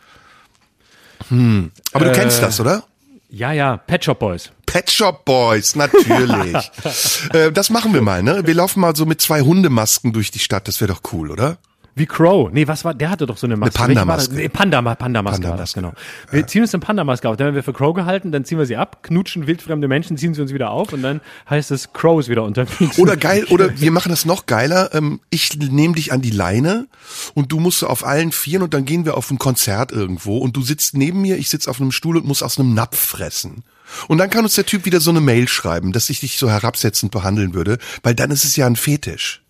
Hm. 1.28 1.72
Aber 1.92 2.06
äh, 2.06 2.10
du 2.10 2.20
kennst 2.20 2.42
das, 2.42 2.60
oder? 2.60 2.84
Ja, 3.30 3.52
ja, 3.52 3.78
Pet 3.78 4.04
Shop 4.04 4.20
Boys. 4.20 4.52
Pet 4.66 4.90
Shop 4.90 5.24
Boys, 5.26 5.76
natürlich. 5.76 6.72
äh, 7.34 7.52
das 7.52 7.70
machen 7.70 7.94
wir 7.94 8.02
mal, 8.02 8.24
ne? 8.24 8.46
Wir 8.46 8.56
laufen 8.56 8.80
mal 8.80 8.96
so 8.96 9.06
mit 9.06 9.22
zwei 9.22 9.42
Hundemasken 9.42 10.14
durch 10.14 10.32
die 10.32 10.40
Stadt, 10.40 10.68
das 10.68 10.82
wäre 10.82 10.92
doch 10.94 11.02
cool, 11.14 11.30
oder? 11.30 11.58
Wie 12.00 12.06
Crow. 12.06 12.50
Nee, 12.52 12.66
was 12.68 12.86
war, 12.86 12.94
der 12.94 13.10
hatte 13.10 13.26
doch 13.26 13.38
so 13.38 13.46
eine 13.46 13.58
Maske. 13.58 13.78
Eine 13.78 13.94
Panda-Maske. 13.94 14.36
Nee, 14.36 14.48
Panda, 14.48 14.82
Panda-Maske 14.82 15.42
Panda 15.42 15.50
war 15.50 15.58
das, 15.58 15.74
genau. 15.74 15.92
Wir 16.32 16.40
ja. 16.40 16.48
ziehen 16.48 16.62
uns 16.62 16.74
eine 16.74 16.80
Panda-Maske 16.80 17.28
auf. 17.28 17.36
Dann 17.36 17.48
werden 17.48 17.56
wir 17.56 17.64
für 17.64 17.74
Crow 17.74 17.94
gehalten, 17.94 18.32
dann 18.32 18.46
ziehen 18.46 18.58
wir 18.58 18.66
sie 18.66 18.78
ab, 18.78 19.04
knutschen 19.04 19.48
wildfremde 19.48 19.90
Menschen, 19.90 20.18
ziehen 20.18 20.34
sie 20.34 20.42
uns 20.42 20.54
wieder 20.54 20.72
auf 20.72 20.94
und 20.94 21.04
dann 21.04 21.20
heißt 21.50 21.72
es, 21.72 21.92
Crow 21.92 22.20
ist 22.20 22.30
wieder 22.30 22.44
unterwegs. 22.44 22.98
Oder 22.98 23.18
geil, 23.18 23.46
oder 23.50 23.82
wir 23.82 23.92
machen 23.92 24.10
das 24.10 24.26
noch 24.26 24.46
geiler. 24.46 24.94
Ähm, 24.94 25.20
ich 25.30 25.58
nehme 25.60 25.96
dich 25.96 26.14
an 26.14 26.22
die 26.22 26.32
Leine 26.32 26.88
und 27.34 27.52
du 27.52 27.60
musst 27.60 27.84
auf 27.84 28.06
allen 28.06 28.32
Vieren 28.32 28.64
und 28.64 28.74
dann 28.74 28.86
gehen 28.86 29.04
wir 29.04 29.18
auf 29.18 29.30
ein 29.30 29.38
Konzert 29.38 29.92
irgendwo 29.92 30.38
und 30.38 30.56
du 30.56 30.62
sitzt 30.62 30.96
neben 30.96 31.22
mir, 31.22 31.38
ich 31.38 31.50
sitze 31.50 31.70
auf 31.70 31.82
einem 31.82 31.92
Stuhl 31.92 32.16
und 32.16 32.26
muss 32.26 32.42
aus 32.42 32.58
einem 32.58 32.74
Napf 32.74 32.98
fressen. 32.98 33.64
Und 34.08 34.20
dann 34.20 34.30
kann 34.30 34.46
uns 34.46 34.56
der 34.56 34.66
Typ 34.66 34.86
wieder 34.86 35.02
so 35.02 35.10
eine 35.10 35.20
Mail 35.20 35.50
schreiben, 35.50 35.92
dass 35.92 36.10
ich 36.10 36.22
dich 36.22 36.38
so 36.38 36.50
herabsetzend 36.50 37.12
behandeln 37.12 37.54
würde, 37.54 37.78
weil 38.04 38.16
dann 38.16 38.32
ist 38.32 38.46
es 38.46 38.56
ja 38.56 38.68
ein 38.68 38.78
Fetisch. 38.78 39.42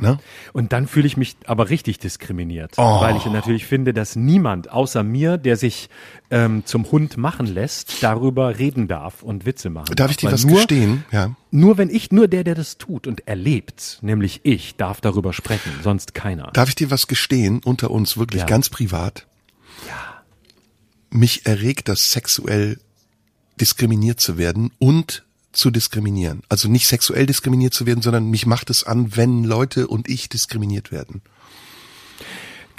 Ne? 0.00 0.18
Und 0.52 0.72
dann 0.72 0.86
fühle 0.86 1.06
ich 1.06 1.16
mich 1.16 1.36
aber 1.46 1.70
richtig 1.70 1.98
diskriminiert, 1.98 2.72
oh. 2.76 3.00
weil 3.00 3.16
ich 3.16 3.24
natürlich 3.26 3.66
finde, 3.66 3.92
dass 3.92 4.16
niemand 4.16 4.70
außer 4.70 5.02
mir, 5.02 5.36
der 5.36 5.56
sich 5.56 5.88
ähm, 6.30 6.64
zum 6.64 6.90
Hund 6.90 7.16
machen 7.16 7.46
lässt, 7.46 8.02
darüber 8.02 8.58
reden 8.58 8.88
darf 8.88 9.22
und 9.22 9.46
Witze 9.46 9.70
machen. 9.70 9.94
Darf 9.96 10.10
ich 10.10 10.16
dir 10.16 10.32
was 10.32 10.44
nur, 10.44 10.56
gestehen? 10.56 11.04
Ja. 11.12 11.34
Nur 11.50 11.78
wenn 11.78 11.90
ich, 11.90 12.12
nur 12.12 12.28
der, 12.28 12.44
der 12.44 12.54
das 12.54 12.78
tut 12.78 13.06
und 13.06 13.26
erlebt, 13.26 13.98
nämlich 14.02 14.40
ich, 14.44 14.76
darf 14.76 15.00
darüber 15.00 15.32
sprechen, 15.32 15.72
sonst 15.82 16.14
keiner. 16.14 16.50
Darf 16.52 16.68
ich 16.68 16.74
dir 16.74 16.90
was 16.90 17.06
gestehen 17.06 17.60
unter 17.64 17.90
uns 17.90 18.16
wirklich 18.16 18.42
ja. 18.42 18.46
ganz 18.46 18.68
privat? 18.68 19.26
Ja. 19.86 20.22
Mich 21.10 21.46
erregt 21.46 21.88
das 21.88 22.12
sexuell 22.12 22.78
diskriminiert 23.60 24.20
zu 24.20 24.38
werden 24.38 24.70
und 24.78 25.24
zu 25.52 25.70
diskriminieren. 25.70 26.42
Also 26.48 26.68
nicht 26.68 26.86
sexuell 26.86 27.26
diskriminiert 27.26 27.74
zu 27.74 27.86
werden, 27.86 28.02
sondern 28.02 28.26
mich 28.30 28.46
macht 28.46 28.70
es 28.70 28.84
an, 28.84 29.16
wenn 29.16 29.44
Leute 29.44 29.88
und 29.88 30.08
ich 30.08 30.28
diskriminiert 30.28 30.92
werden. 30.92 31.22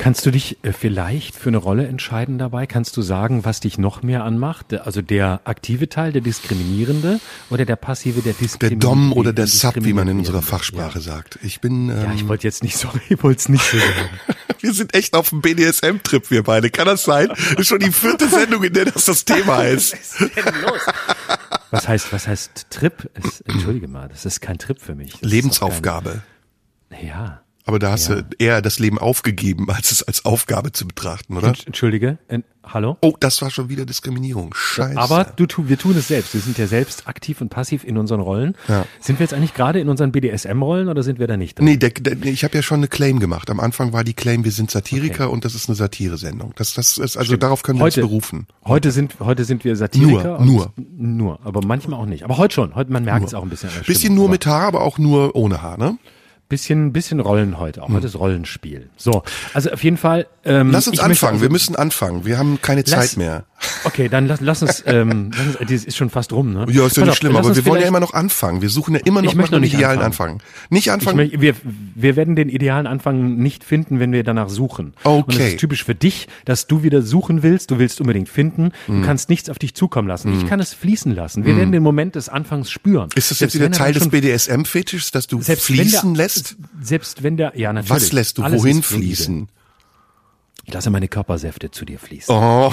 Kannst 0.01 0.25
du 0.25 0.31
dich 0.31 0.57
äh, 0.63 0.73
vielleicht 0.73 1.35
für 1.35 1.49
eine 1.49 1.57
Rolle 1.57 1.85
entscheiden 1.85 2.39
dabei? 2.39 2.65
Kannst 2.65 2.97
du 2.97 3.03
sagen, 3.03 3.45
was 3.45 3.59
dich 3.59 3.77
noch 3.77 4.01
mehr 4.01 4.23
anmacht? 4.23 4.73
Also 4.73 5.03
der 5.03 5.41
aktive 5.43 5.89
Teil, 5.89 6.11
der 6.11 6.21
diskriminierende 6.21 7.19
oder 7.51 7.65
der 7.65 7.75
passive, 7.75 8.21
der 8.23 8.33
Der 8.33 8.41
diskriminierende? 8.41 8.87
Dom 8.87 9.13
oder 9.13 9.31
der 9.31 9.45
Sub, 9.45 9.75
wie 9.75 9.93
man 9.93 10.07
in 10.07 10.17
unserer 10.17 10.41
Fachsprache 10.41 10.97
ja. 10.97 11.01
sagt. 11.05 11.37
Ich 11.43 11.61
bin, 11.61 11.89
ähm, 11.89 11.97
Ja, 11.97 12.13
ich 12.15 12.27
wollte 12.27 12.47
jetzt 12.47 12.63
nicht, 12.63 12.77
sorry, 12.79 12.99
ich 13.09 13.21
wollte 13.21 13.41
es 13.41 13.49
nicht 13.49 13.63
so 13.63 13.77
sagen. 13.77 14.09
wir 14.59 14.73
sind 14.73 14.95
echt 14.95 15.13
auf 15.13 15.29
dem 15.29 15.41
BDSM-Trip, 15.41 16.31
wir 16.31 16.41
beide. 16.41 16.71
Kann 16.71 16.87
das 16.87 17.03
sein? 17.03 17.27
Das 17.27 17.39
ist 17.59 17.67
schon 17.67 17.77
die 17.79 17.91
vierte 17.91 18.27
Sendung, 18.27 18.63
in 18.63 18.73
der 18.73 18.85
das 18.85 19.05
das 19.05 19.23
Thema 19.23 19.61
ist. 19.65 19.93
Was 19.93 21.50
heißt, 21.87 22.11
was 22.13 22.27
heißt 22.27 22.67
Trip? 22.69 23.09
Es, 23.13 23.41
entschuldige 23.41 23.87
mal, 23.87 24.09
das 24.09 24.25
ist 24.25 24.41
kein 24.41 24.57
Trip 24.57 24.79
für 24.79 24.95
mich. 24.95 25.13
Das 25.13 25.21
Lebensaufgabe. 25.21 26.21
Kein, 26.89 27.07
ja. 27.07 27.41
Aber 27.71 27.79
da 27.79 27.91
hast 27.91 28.09
Ja. 28.09 28.15
du 28.21 28.23
eher 28.37 28.61
das 28.61 28.79
Leben 28.79 28.97
aufgegeben, 28.99 29.69
als 29.69 29.93
es 29.93 30.03
als 30.03 30.25
Aufgabe 30.25 30.73
zu 30.73 30.85
betrachten, 30.85 31.37
oder? 31.37 31.51
Entsch- 31.51 31.65
Entschuldige, 31.67 32.17
en- 32.27 32.43
hallo? 32.65 32.97
Oh, 32.99 33.13
das 33.17 33.41
war 33.41 33.49
schon 33.49 33.69
wieder 33.69 33.85
Diskriminierung. 33.85 34.53
Scheiße. 34.53 34.97
Aber 34.99 35.23
du, 35.23 35.45
tu, 35.45 35.69
wir 35.69 35.77
tun 35.77 35.95
es 35.97 36.09
selbst. 36.09 36.33
Wir 36.33 36.41
sind 36.41 36.57
ja 36.57 36.67
selbst 36.67 37.07
aktiv 37.07 37.39
und 37.39 37.47
passiv 37.47 37.85
in 37.85 37.97
unseren 37.97 38.19
Rollen. 38.19 38.57
Ja. 38.67 38.85
Sind 38.99 39.19
wir 39.19 39.23
jetzt 39.23 39.33
eigentlich 39.33 39.53
gerade 39.53 39.79
in 39.79 39.87
unseren 39.87 40.11
BDSM-Rollen 40.11 40.89
oder 40.89 41.01
sind 41.01 41.17
wir 41.17 41.27
da 41.27 41.37
nicht 41.37 41.57
drin? 41.59 41.63
Nee, 41.65 41.77
der, 41.77 41.91
der, 41.91 42.21
ich 42.29 42.43
habe 42.43 42.55
ja 42.57 42.61
schon 42.61 42.79
eine 42.81 42.89
Claim 42.89 43.21
gemacht. 43.21 43.49
Am 43.49 43.61
Anfang 43.61 43.93
war 43.93 44.03
die 44.03 44.13
Claim, 44.15 44.43
wir 44.43 44.51
sind 44.51 44.69
Satiriker 44.69 45.29
und 45.31 45.45
das 45.45 45.55
ist 45.55 45.69
eine 45.69 45.75
Satiresendung. 45.77 46.51
Das, 46.57 46.73
das 46.73 46.97
ist, 46.97 47.15
also 47.15 47.37
darauf 47.37 47.63
können 47.63 47.79
wir 47.79 47.83
heute, 47.85 48.01
uns 48.01 48.09
berufen. 48.09 48.47
Heute 48.65 48.91
sind, 48.91 49.15
heute 49.21 49.45
sind 49.45 49.63
wir 49.63 49.77
Satiriker. 49.77 50.41
Nur, 50.41 50.73
und, 50.75 50.99
Nur, 50.99 51.39
aber 51.45 51.61
manchmal 51.65 52.01
auch 52.01 52.05
nicht. 52.05 52.25
Aber 52.25 52.35
heute 52.37 52.53
schon. 52.53 52.75
Heute, 52.75 52.91
man 52.91 53.05
merkt 53.05 53.27
es 53.27 53.33
auch 53.33 53.43
ein 53.43 53.49
bisschen 53.49 53.69
Bisschen 53.85 53.95
Stimme. 53.95 54.15
nur 54.15 54.27
mit 54.29 54.45
Haar, 54.45 54.67
aber 54.67 54.81
auch 54.81 54.97
nur 54.97 55.37
ohne 55.37 55.61
Haar, 55.61 55.77
ne? 55.77 55.97
Bisschen, 56.51 56.91
bisschen 56.91 57.21
Rollen 57.21 57.59
heute 57.59 57.81
auch. 57.81 57.87
Heute 57.89 58.07
ist 58.07 58.19
Rollenspiel. 58.19 58.89
So. 58.97 59.23
Also 59.53 59.71
auf 59.71 59.81
jeden 59.85 59.95
Fall. 59.95 60.27
Ähm, 60.43 60.69
Lass 60.71 60.85
uns 60.87 60.97
möchte 60.97 61.05
anfangen. 61.05 61.33
also- 61.35 61.43
wir 61.43 61.49
müssen 61.49 61.75
anfangen. 61.77 62.25
Wir 62.25 62.37
haben 62.37 62.59
keine 62.61 62.81
Lass- 62.85 62.89
Zeit 63.11 63.17
mehr. 63.17 63.45
Okay, 63.83 64.09
dann 64.09 64.25
lass, 64.27 64.41
lass 64.41 64.63
uns, 64.63 64.83
ähm, 64.87 65.29
lass 65.37 65.55
uns, 65.55 65.69
das 65.71 65.85
ist 65.85 65.95
schon 65.95 66.09
fast 66.09 66.33
rum, 66.33 66.51
ne? 66.51 66.65
Ja, 66.71 66.87
ist 66.87 66.97
ja 66.97 67.03
nicht 67.03 67.11
auf, 67.11 67.17
schlimm, 67.17 67.35
aber 67.35 67.55
wir 67.55 67.63
wollen 67.67 67.79
ja 67.81 67.87
immer 67.87 67.99
noch 67.99 68.13
anfangen. 68.15 68.61
Wir 68.63 68.69
suchen 68.69 68.95
ja 68.95 69.01
immer 69.05 69.21
noch 69.21 69.33
nach 69.35 69.37
möchte 69.43 69.59
nicht 69.59 69.75
idealen 69.75 69.99
anfangen. 70.01 70.33
Anfang. 70.41 70.47
Nicht 70.71 70.87
Ich 70.87 70.91
anfangen. 70.91 71.17
möchte, 71.17 71.39
wir, 71.41 71.53
wir 71.95 72.15
werden 72.15 72.35
den 72.35 72.49
idealen 72.49 72.87
Anfang 72.87 73.35
nicht 73.37 73.63
finden, 73.63 73.99
wenn 73.99 74.11
wir 74.11 74.23
danach 74.23 74.49
suchen. 74.49 74.93
Und 75.03 75.27
das 75.29 75.35
Okay. 75.35 75.49
ist 75.51 75.59
typisch 75.59 75.83
für 75.85 75.93
dich, 75.93 76.27
dass 76.43 76.65
du 76.65 76.81
wieder 76.81 77.03
suchen 77.03 77.43
willst, 77.43 77.69
du 77.69 77.77
willst 77.77 78.01
unbedingt 78.01 78.29
finden, 78.29 78.71
Hm. 78.87 79.01
du 79.01 79.07
kannst 79.07 79.29
nichts 79.29 79.47
auf 79.47 79.59
dich 79.59 79.75
zukommen 79.75 80.07
lassen. 80.07 80.33
Ich 80.41 80.47
kann 80.49 80.59
es 80.59 80.73
fließen 80.73 81.15
lassen. 81.15 81.45
Wir 81.45 81.55
werden 81.55 81.71
den 81.71 81.83
Moment 81.83 82.15
des 82.15 82.29
Anfangs 82.29 82.71
spüren. 82.71 83.09
ist 83.13 83.29
das 83.29 83.39
jetzt 83.39 83.53
wieder 83.53 83.65
er 83.65 83.71
Teil 83.71 83.93
des 83.93 84.09
BDSM-Fetischs, 84.09 85.11
dass 85.11 85.27
du 85.27 85.39
fließen 85.39 86.15
lässt? 86.15 86.40
Selbst 86.81 87.23
wenn 87.23 87.37
der, 87.37 87.53
ja 87.57 87.73
natürlich. 87.73 87.89
Was 88.03 88.11
lässt 88.11 88.37
du 88.37 88.43
Alles 88.43 88.61
wohin 88.61 88.83
fließen? 88.83 89.49
Ich 90.65 90.73
lasse 90.73 90.89
meine 90.89 91.07
Körpersäfte 91.07 91.71
zu 91.71 91.85
dir 91.85 91.99
fließen. 91.99 92.33
Oh, 92.33 92.71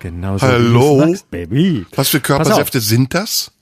Genau 0.00 0.36
so 0.38 0.46
Hallo? 0.46 1.14
Baby. 1.30 1.86
was 1.94 2.08
für. 2.08 2.20
Körpersäfte 2.20 2.80
sind 2.80 3.14
das? 3.14 3.52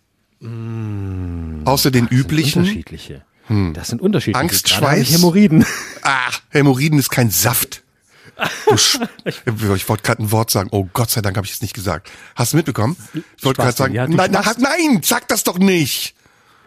Außer 0.40 1.90
den 1.90 2.06
üblichen? 2.08 2.62
Unterschiedliche. 2.62 3.24
Das 3.74 3.88
sind 3.88 4.00
unterschiedliche. 4.00 4.40
Angst, 4.40 4.68
ich 4.68 4.74
Schweiß? 4.74 5.10
Hämorrhoiden. 5.12 5.66
Ah, 6.02 6.30
Hämorrhoiden 6.50 6.98
ist 6.98 7.10
kein 7.10 7.30
Saft. 7.30 7.82
Sch 8.76 8.98
ich 9.26 9.88
wollte 9.88 10.02
gerade 10.02 10.22
ein 10.22 10.32
Wort 10.32 10.50
sagen. 10.50 10.68
Oh 10.72 10.88
Gott 10.92 11.10
sei 11.10 11.20
Dank 11.20 11.36
habe 11.36 11.46
ich 11.46 11.52
es 11.52 11.60
nicht 11.60 11.74
gesagt. 11.74 12.10
Hast 12.36 12.52
du 12.52 12.56
mitbekommen? 12.56 12.96
Ich 13.36 13.44
wollte 13.44 13.60
gerade 13.60 13.76
sagen, 13.76 13.92
ja, 13.92 14.06
nein, 14.06 14.30
na, 14.32 14.42
nein, 14.58 15.00
sag 15.02 15.28
das 15.28 15.44
doch 15.44 15.58
nicht. 15.58 16.14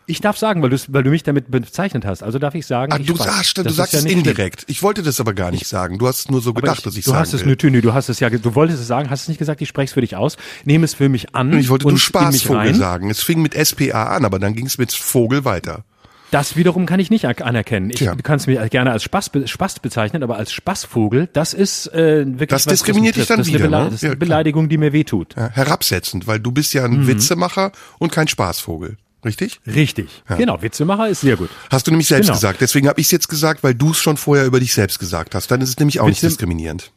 Ich 0.05 0.19
darf 0.19 0.37
sagen, 0.37 0.61
weil, 0.61 0.71
weil 0.89 1.03
du 1.03 1.09
mich 1.09 1.23
damit 1.23 1.49
bezeichnet 1.49 2.05
hast. 2.05 2.23
Also 2.23 2.37
darf 2.37 2.55
ich 2.55 2.65
sagen, 2.65 2.91
Ah, 2.91 2.97
ich 2.99 3.05
du, 3.07 3.13
Das 3.13 3.53
du 3.53 3.69
sagst 3.69 3.93
ja 3.93 3.99
es 3.99 4.05
schlimm. 4.05 4.17
indirekt. 4.19 4.65
Ich 4.67 4.83
wollte 4.83 5.01
das 5.01 5.19
aber 5.21 5.33
gar 5.33 5.49
nicht 5.51 5.65
sagen. 5.65 5.97
Du 5.97 6.07
hast 6.07 6.19
es 6.19 6.29
nur 6.29 6.41
so 6.41 6.53
gedacht, 6.53 6.79
ich, 6.79 6.83
dass 6.83 6.97
ich 6.97 7.05
du 7.05 7.11
sagen 7.11 7.21
hast 7.21 7.33
es, 7.33 7.45
will. 7.45 7.55
nö, 7.61 7.69
nö, 7.69 7.81
du 7.81 7.93
hast 7.93 8.09
es 8.09 8.19
ja, 8.19 8.29
du 8.29 8.55
wolltest 8.55 8.81
es 8.81 8.87
sagen, 8.87 9.09
hast 9.09 9.21
es 9.23 9.27
nicht 9.29 9.37
gesagt, 9.37 9.61
ich 9.61 9.69
spreche 9.69 9.85
es 9.85 9.93
für 9.93 10.01
dich 10.01 10.15
aus. 10.17 10.35
Nehme 10.65 10.83
es 10.85 10.93
für 10.93 11.07
mich 11.07 11.33
an. 11.35 11.53
Ich 11.57 11.69
wollte 11.69 11.87
du 11.87 11.95
Spaßvogel 11.95 12.75
sagen. 12.75 13.09
Es 13.09 13.23
fing 13.23 13.41
mit 13.41 13.53
SPA 13.55 14.15
an, 14.15 14.25
aber 14.25 14.39
dann 14.39 14.53
ging 14.55 14.65
es 14.65 14.77
mit 14.77 14.91
Vogel 14.91 15.45
weiter. 15.45 15.85
Das 16.31 16.55
wiederum 16.57 16.87
kann 16.87 16.99
ich 16.99 17.11
nicht 17.11 17.25
anerkennen. 17.25 17.91
Ich, 17.91 17.97
Tja. 17.97 18.15
du 18.15 18.23
kannst 18.23 18.47
mich 18.47 18.57
gerne 18.71 18.91
als 18.91 19.03
Spaß, 19.03 19.29
Spaß 19.45 19.79
bezeichnen, 19.81 20.23
aber 20.23 20.35
als 20.35 20.51
Spaßvogel, 20.51 21.29
das 21.31 21.53
ist 21.53 21.93
äh, 21.93 22.25
wirklich 22.25 22.49
Das 22.49 22.65
diskriminiert 22.65 23.15
dich 23.15 23.27
dann. 23.27 23.37
Das 23.37 23.47
wieder, 23.47 23.65
eine, 23.65 23.69
ne? 23.77 23.85
das 23.85 23.93
ist 23.93 24.01
Ja, 24.01 24.09
eine 24.09 24.17
klar. 24.17 24.27
Beleidigung, 24.27 24.67
die 24.67 24.79
mir 24.79 24.93
wehtut. 24.93 25.35
Ja, 25.37 25.49
herabsetzend, 25.51 26.25
weil 26.25 26.39
du 26.39 26.51
bist 26.51 26.73
ja 26.73 26.85
ein 26.85 27.01
Mhm. 27.01 27.07
Witzemacher 27.07 27.71
und 27.99 28.11
kein 28.11 28.27
Spaßvogel. 28.27 28.97
Richtig? 29.25 29.59
Richtig. 29.65 30.07
Genau, 30.37 30.61
Witzemacher 30.61 31.07
ist 31.09 31.21
sehr 31.21 31.37
gut. 31.37 31.49
Hast 31.71 31.87
du 31.87 31.91
nämlich 31.91 32.07
selbst 32.07 32.27
Genau. 32.27 32.35
gesagt. 32.37 32.61
Deswegen 32.61 32.87
habe 32.87 32.99
ich 32.99 33.07
es 33.07 33.11
jetzt 33.11 33.29
gesagt, 33.29 33.63
weil 33.63 33.73
du 33.75 33.91
es 33.91 33.97
schon 33.97 34.17
vorher 34.17 34.45
über 34.45 34.59
dich 34.59 34.73
selbst 34.73 34.99
gesagt 34.99 35.35
hast. 35.35 35.49
Dann 35.51 35.61
ist 35.61 35.69
es 35.69 35.77
nämlich 35.79 35.99
auch 35.99 36.07
nicht 36.07 36.17
Witze- 36.21 36.27
diskriminierend. 36.29 36.91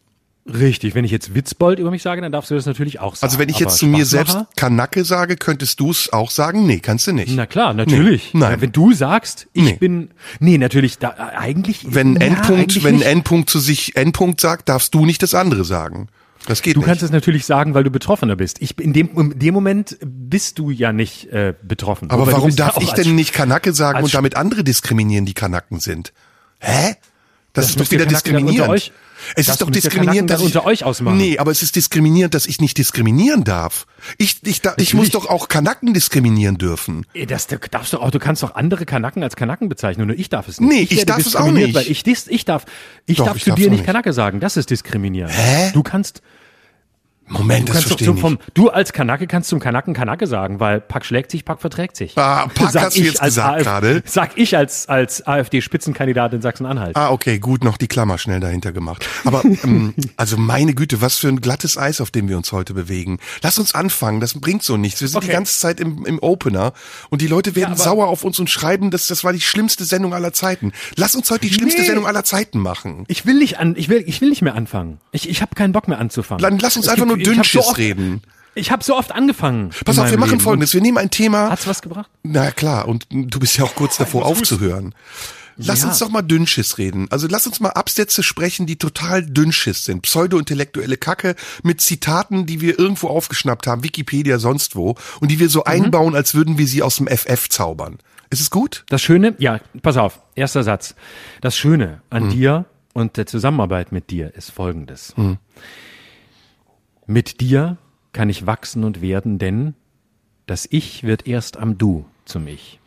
Richtig. 0.48 0.94
Wenn 0.94 1.04
ich 1.04 1.10
jetzt 1.10 1.34
Witzbold 1.34 1.80
über 1.80 1.90
mich 1.90 2.02
sage, 2.02 2.20
dann 2.20 2.30
darfst 2.30 2.52
du 2.52 2.54
das 2.54 2.66
natürlich 2.66 3.00
auch 3.00 3.16
sagen. 3.16 3.28
Also 3.28 3.40
wenn 3.40 3.48
ich 3.48 3.58
jetzt 3.58 3.78
zu 3.78 3.86
mir 3.86 4.06
selbst? 4.06 4.38
Kanacke 4.54 5.04
sage, 5.04 5.36
könntest 5.36 5.80
du 5.80 5.90
es 5.90 6.12
auch 6.12 6.30
sagen? 6.30 6.66
Nee, 6.66 6.78
kannst 6.78 7.08
du 7.08 7.12
nicht. 7.12 7.32
Na 7.34 7.46
klar, 7.46 7.74
natürlich. 7.74 8.32
Nee, 8.32 8.40
nein. 8.40 8.52
Ja, 8.52 8.60
wenn 8.60 8.70
du 8.70 8.92
sagst, 8.92 9.48
ich 9.54 9.64
Nee. 9.64 9.72
bin, 9.72 10.10
nee, 10.38 10.56
natürlich, 10.56 10.98
da, 10.98 11.10
äh, 11.10 11.36
eigentlich. 11.36 11.86
Wenn 11.88 12.14
ja, 12.14 12.20
Endpunkt, 12.20 12.62
eigentlich 12.62 12.84
wenn 12.84 12.94
nicht. 12.96 13.06
Endpunkt 13.06 13.50
zu 13.50 13.58
sich 13.58 13.96
Endpunkt 13.96 14.40
sagt, 14.40 14.68
darfst 14.68 14.94
du 14.94 15.04
nicht 15.04 15.20
das 15.20 15.34
andere 15.34 15.64
sagen. 15.64 16.06
Das 16.46 16.62
geht 16.62 16.76
Du 16.76 16.80
nicht. 16.80 16.86
kannst 16.86 17.02
es 17.02 17.10
natürlich 17.10 17.44
sagen, 17.44 17.74
weil 17.74 17.84
du 17.84 17.90
Betroffener 17.90 18.36
bist. 18.36 18.62
Ich 18.62 18.78
in 18.78 18.92
dem 18.92 19.10
in 19.16 19.38
dem 19.38 19.54
Moment 19.54 19.98
bist 20.04 20.58
du 20.58 20.70
ja 20.70 20.92
nicht 20.92 21.26
äh, 21.32 21.54
betroffen. 21.62 22.10
Aber 22.10 22.30
warum 22.30 22.50
ja 22.50 22.56
darf 22.56 22.76
auch 22.76 22.82
ich 22.82 22.92
denn 22.92 23.14
nicht 23.14 23.32
Kanacke 23.32 23.72
sagen 23.72 24.02
und 24.02 24.14
damit 24.14 24.36
andere 24.36 24.64
diskriminieren, 24.64 25.26
die 25.26 25.34
Kanacken 25.34 25.80
sind? 25.80 26.12
Hä? 26.60 26.96
Das, 27.56 27.70
ist 27.70 27.80
doch 27.80 27.90
wieder 27.90 28.04
diskriminierend. 28.04 28.92
es 29.34 29.46
das 29.46 29.48
ist 29.48 29.62
doch 29.62 29.70
diskriminierend, 29.70 30.28
dass 30.28 30.40
ich, 30.40 30.46
unter 30.46 30.66
euch 30.66 30.84
ausmachen. 30.84 31.16
Nee, 31.16 31.38
aber 31.38 31.50
es 31.50 31.62
ist 31.62 31.74
diskriminierend, 31.74 32.34
dass 32.34 32.44
ich 32.44 32.60
nicht 32.60 32.76
diskriminieren 32.76 33.44
darf. 33.44 33.86
Ich, 34.18 34.40
ich, 34.44 34.60
da, 34.60 34.74
ich 34.76 34.92
muss 34.92 35.08
doch 35.08 35.26
auch 35.30 35.48
Kanaken 35.48 35.94
diskriminieren 35.94 36.58
dürfen. 36.58 37.06
Ey, 37.14 37.24
Das 37.24 37.46
du 37.46 37.58
darfst 37.58 37.94
du 37.94 37.98
auch, 37.98 38.10
du 38.10 38.18
kannst 38.18 38.42
doch 38.42 38.54
andere 38.56 38.84
Kanaken 38.84 39.22
als 39.22 39.36
Kanaken 39.36 39.70
bezeichnen, 39.70 40.06
nur 40.06 40.18
ich 40.18 40.28
darf 40.28 40.48
es 40.48 40.60
nicht. 40.60 40.68
Nee, 40.68 40.82
ich 40.82 40.90
werde 40.90 41.06
darf 41.06 41.26
es 41.26 41.34
auch 41.34 41.50
nicht. 41.50 41.74
Weil 41.74 41.90
ich, 41.90 42.06
ich 42.06 42.44
darf, 42.44 42.66
ich 43.06 43.16
Doch, 43.16 43.24
darf 43.24 43.36
ich 43.38 43.44
zu 43.44 43.54
dir 43.54 43.70
nicht 43.70 43.78
nicht. 43.78 43.86
Kanake 43.86 44.12
sagen, 44.12 44.38
das 44.38 44.58
ist 44.58 44.68
diskriminierend. 44.68 45.32
Hä? 45.34 45.70
Du 45.72 45.82
kannst, 45.82 46.20
Moment, 47.28 47.68
du 47.68 47.72
das 47.72 47.82
verstehe 47.84 48.12
ich 48.14 48.20
vom, 48.20 48.34
nicht. 48.34 48.44
du 48.54 48.68
als 48.70 48.92
Kanake 48.92 49.26
kannst 49.26 49.48
zum 49.48 49.58
Kanaken 49.58 49.94
Kanake 49.94 50.26
sagen, 50.26 50.60
weil 50.60 50.80
Pack 50.80 51.04
schlägt 51.04 51.30
sich, 51.32 51.44
Pack 51.44 51.60
verträgt 51.60 51.96
sich. 51.96 52.16
Ah, 52.16 52.46
Pack 52.54 52.70
Sag 52.70 52.82
hast 52.84 52.96
du 52.96 53.00
ich 53.00 53.06
jetzt 53.08 53.20
als 53.20 53.34
gesagt 53.34 53.62
gerade. 53.64 54.02
Sag 54.06 54.30
ich 54.38 54.56
als, 54.56 54.88
als 54.88 55.26
AfD-Spitzenkandidat 55.26 56.32
in 56.34 56.42
Sachsen-Anhalt. 56.42 56.96
Ah, 56.96 57.10
okay, 57.10 57.38
gut, 57.38 57.64
noch 57.64 57.76
die 57.76 57.88
Klammer 57.88 58.18
schnell 58.18 58.40
dahinter 58.40 58.72
gemacht. 58.72 59.04
Aber 59.24 59.44
ähm, 59.44 59.94
also 60.16 60.36
meine 60.36 60.74
Güte, 60.74 61.00
was 61.00 61.16
für 61.18 61.28
ein 61.28 61.40
glattes 61.40 61.76
Eis, 61.76 62.00
auf 62.00 62.10
dem 62.10 62.28
wir 62.28 62.36
uns 62.36 62.52
heute 62.52 62.74
bewegen. 62.74 63.18
Lass 63.42 63.58
uns 63.58 63.74
anfangen, 63.74 64.20
das 64.20 64.34
bringt 64.40 64.62
so 64.62 64.76
nichts. 64.76 65.00
Wir 65.00 65.08
sind 65.08 65.22
die 65.22 65.26
Okay. 65.26 65.34
ganze 65.34 65.58
Zeit 65.58 65.80
im, 65.80 66.04
im 66.06 66.18
Opener 66.20 66.72
und 67.10 67.22
die 67.22 67.26
Leute 67.26 67.56
werden 67.56 67.72
aber- 67.72 67.82
sauer 67.82 68.06
auf 68.08 68.22
uns 68.24 68.38
und 68.38 68.50
schreiben, 68.50 68.90
dass 68.90 69.06
das 69.08 69.24
war 69.24 69.32
die 69.32 69.40
schlimmste 69.40 69.84
Sendung 69.84 70.14
aller 70.14 70.32
Zeiten. 70.32 70.72
Lass 70.96 71.14
uns 71.16 71.30
heute 71.30 71.46
die 71.48 71.52
schlimmste 71.54 71.80
Nee. 71.80 71.86
Sendung 71.86 72.06
aller 72.06 72.22
Zeiten 72.24 72.58
machen. 72.60 73.04
Ich 73.08 73.26
will 73.26 73.38
nicht 73.38 73.58
an, 73.58 73.74
ich 73.76 73.88
will, 73.88 74.04
ich 74.06 74.20
will 74.20 74.28
nicht 74.30 74.42
mehr 74.42 74.54
anfangen. 74.54 74.98
Ich, 75.12 75.28
ich 75.28 75.42
habe 75.42 75.54
keinen 75.54 75.72
Bock 75.72 75.88
mehr 75.88 75.98
anzufangen. 75.98 76.42
Dann 76.42 76.58
lass 76.58 76.76
uns 76.76 76.86
Es 76.86 76.92
einfach 76.92 77.06
gibt- 77.06 77.15
nur 77.16 77.34
Dünnschiss 77.34 77.66
so 77.66 77.72
reden. 77.72 78.22
Ich 78.54 78.70
habe 78.70 78.82
so 78.82 78.96
oft 78.96 79.12
angefangen. 79.12 79.70
Pass 79.84 79.98
auf, 79.98 80.10
wir 80.10 80.18
machen 80.18 80.30
Leben. 80.32 80.40
folgendes. 80.40 80.72
Wir 80.72 80.80
nehmen 80.80 80.96
ein 80.98 81.10
Thema. 81.10 81.50
Hat's 81.50 81.66
was 81.66 81.82
gebracht? 81.82 82.08
Na 82.22 82.50
klar, 82.50 82.88
und 82.88 83.06
du 83.10 83.38
bist 83.38 83.56
ja 83.58 83.64
auch 83.64 83.74
kurz 83.74 83.98
davor 83.98 84.24
aufzuhören. 84.24 84.94
Lass 85.58 85.82
Ja. 85.82 85.88
uns 85.88 85.98
doch 85.98 86.10
mal 86.10 86.20
Dünnschiss 86.22 86.76
reden. 86.76 87.06
Also 87.10 87.28
lass 87.30 87.46
uns 87.46 87.60
mal 87.60 87.70
Absätze 87.70 88.22
sprechen, 88.22 88.66
die 88.66 88.76
total 88.76 89.24
Dünnschiss 89.24 89.84
sind. 89.86 90.02
Pseudo-intellektuelle 90.02 90.98
Kacke 90.98 91.34
mit 91.62 91.80
Zitaten, 91.80 92.44
die 92.46 92.60
wir 92.60 92.78
irgendwo 92.78 93.08
aufgeschnappt 93.08 93.66
haben, 93.66 93.82
Wikipedia, 93.82 94.38
sonst 94.38 94.76
wo, 94.76 94.96
und 95.20 95.30
die 95.30 95.38
wir 95.38 95.46
Mhm. 95.46 95.50
so 95.50 95.64
einbauen, 95.64 96.14
als 96.14 96.34
würden 96.34 96.58
wir 96.58 96.66
sie 96.66 96.82
aus 96.82 96.96
dem 96.96 97.08
FF 97.08 97.48
zaubern. 97.48 97.98
Ist 98.28 98.40
es 98.40 98.50
gut? 98.50 98.84
Das 98.90 99.00
Schöne, 99.00 99.34
ja, 99.38 99.60
pass 99.82 99.96
auf, 99.96 100.20
erster 100.34 100.62
Satz. 100.62 100.94
Das 101.40 101.56
Schöne 101.56 102.02
an 102.10 102.24
Hm. 102.24 102.30
dir 102.30 102.64
und 102.92 103.16
der 103.16 103.24
Zusammenarbeit 103.26 103.92
mit 103.92 104.10
dir 104.10 104.34
ist 104.34 104.50
folgendes. 104.50 105.14
Mit 107.06 107.40
dir 107.40 107.78
kann 108.12 108.28
ich 108.28 108.46
wachsen 108.46 108.82
und 108.82 109.00
werden, 109.00 109.38
denn 109.38 109.74
das 110.46 110.66
Ich 110.70 111.04
wird 111.04 111.26
erst 111.26 111.56
am 111.56 111.78
Du 111.78 112.04
zum 112.24 112.46
Ich. 112.48 112.80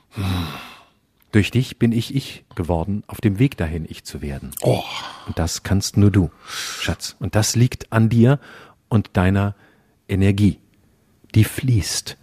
Durch 1.31 1.51
dich 1.51 1.77
bin 1.77 1.91
ich 1.91 2.15
ich 2.15 2.43
geworden, 2.55 3.03
auf 3.07 3.21
dem 3.21 3.39
Weg 3.39 3.55
dahin, 3.55 3.85
ich 3.87 4.03
zu 4.03 4.21
werden. 4.21 4.51
Oh. 4.61 4.83
Und 5.27 5.37
das 5.37 5.63
kannst 5.63 5.95
nur 5.95 6.11
du, 6.11 6.31
Schatz. 6.47 7.15
Und 7.19 7.35
das 7.35 7.55
liegt 7.55 7.93
an 7.93 8.09
dir 8.09 8.39
und 8.89 9.11
deiner 9.13 9.55
Energie. 10.07 10.59
Die 11.35 11.43
fließt. 11.43 12.17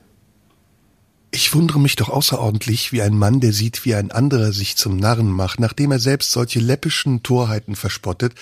Ich 1.36 1.54
wundere 1.54 1.78
mich 1.78 1.96
doch 1.96 2.08
außerordentlich, 2.08 2.92
wie 2.92 3.02
ein 3.02 3.12
Mann, 3.12 3.40
der 3.40 3.52
sieht, 3.52 3.84
wie 3.84 3.94
ein 3.94 4.10
anderer 4.10 4.52
sich 4.52 4.78
zum 4.78 4.96
Narren 4.96 5.30
macht, 5.30 5.60
nachdem 5.60 5.92
er 5.92 5.98
selbst 5.98 6.32
solche 6.32 6.60
läppischen 6.60 7.22
Torheiten 7.22 7.76
verspottet, 7.76 8.32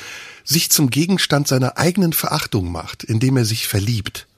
sich 0.45 0.70
zum 0.70 0.90
Gegenstand 0.90 1.49
seiner 1.49 1.76
eigenen 1.76 2.12
Verachtung 2.12 2.70
macht, 2.70 3.03
indem 3.03 3.36
er 3.36 3.45
sich 3.45 3.66
verliebt. 3.66 4.28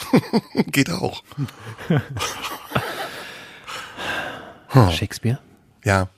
Geht 0.72 0.88
auch. 0.88 1.22
Shakespeare? 4.90 5.38
Ja. 5.84 6.08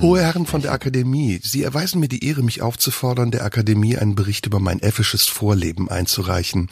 Hohe 0.00 0.22
Herren 0.22 0.46
von 0.46 0.62
der 0.62 0.70
Akademie, 0.70 1.40
Sie 1.42 1.64
erweisen 1.64 1.98
mir 1.98 2.08
die 2.08 2.24
Ehre, 2.24 2.44
mich 2.44 2.62
aufzufordern, 2.62 3.32
der 3.32 3.44
Akademie 3.44 3.98
einen 3.98 4.14
Bericht 4.14 4.46
über 4.46 4.60
mein 4.60 4.78
effisches 4.78 5.24
Vorleben 5.26 5.88
einzureichen. 5.88 6.70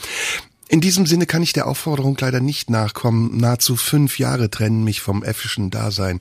In 0.72 0.80
diesem 0.80 1.04
Sinne 1.04 1.26
kann 1.26 1.42
ich 1.42 1.52
der 1.52 1.66
Aufforderung 1.66 2.16
leider 2.18 2.40
nicht 2.40 2.70
nachkommen. 2.70 3.36
Nahezu 3.36 3.76
fünf 3.76 4.18
Jahre 4.18 4.48
trennen 4.48 4.84
mich 4.84 5.02
vom 5.02 5.22
effischen 5.22 5.68
Dasein. 5.68 6.20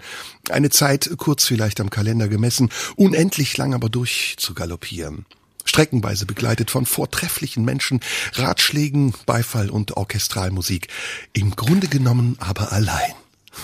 Eine 0.49 0.70
Zeit, 0.70 1.10
kurz 1.16 1.45
vielleicht 1.45 1.80
am 1.80 1.89
Kalender 1.89 2.28
gemessen, 2.28 2.70
unendlich 2.97 3.56
lang 3.56 3.74
aber 3.74 3.88
durchzugaloppieren. 3.88 5.26
Streckenweise 5.64 6.26
begleitet 6.26 6.70
von 6.70 6.86
vortrefflichen 6.86 7.64
Menschen, 7.64 8.02
Ratschlägen, 8.34 9.14
Beifall 9.26 9.70
und 9.70 9.95
Orchestralmusik. 9.95 10.89
Im 11.32 11.56
Grunde 11.56 11.88
genommen 11.88 12.36
aber 12.39 12.74
allein. 12.74 13.14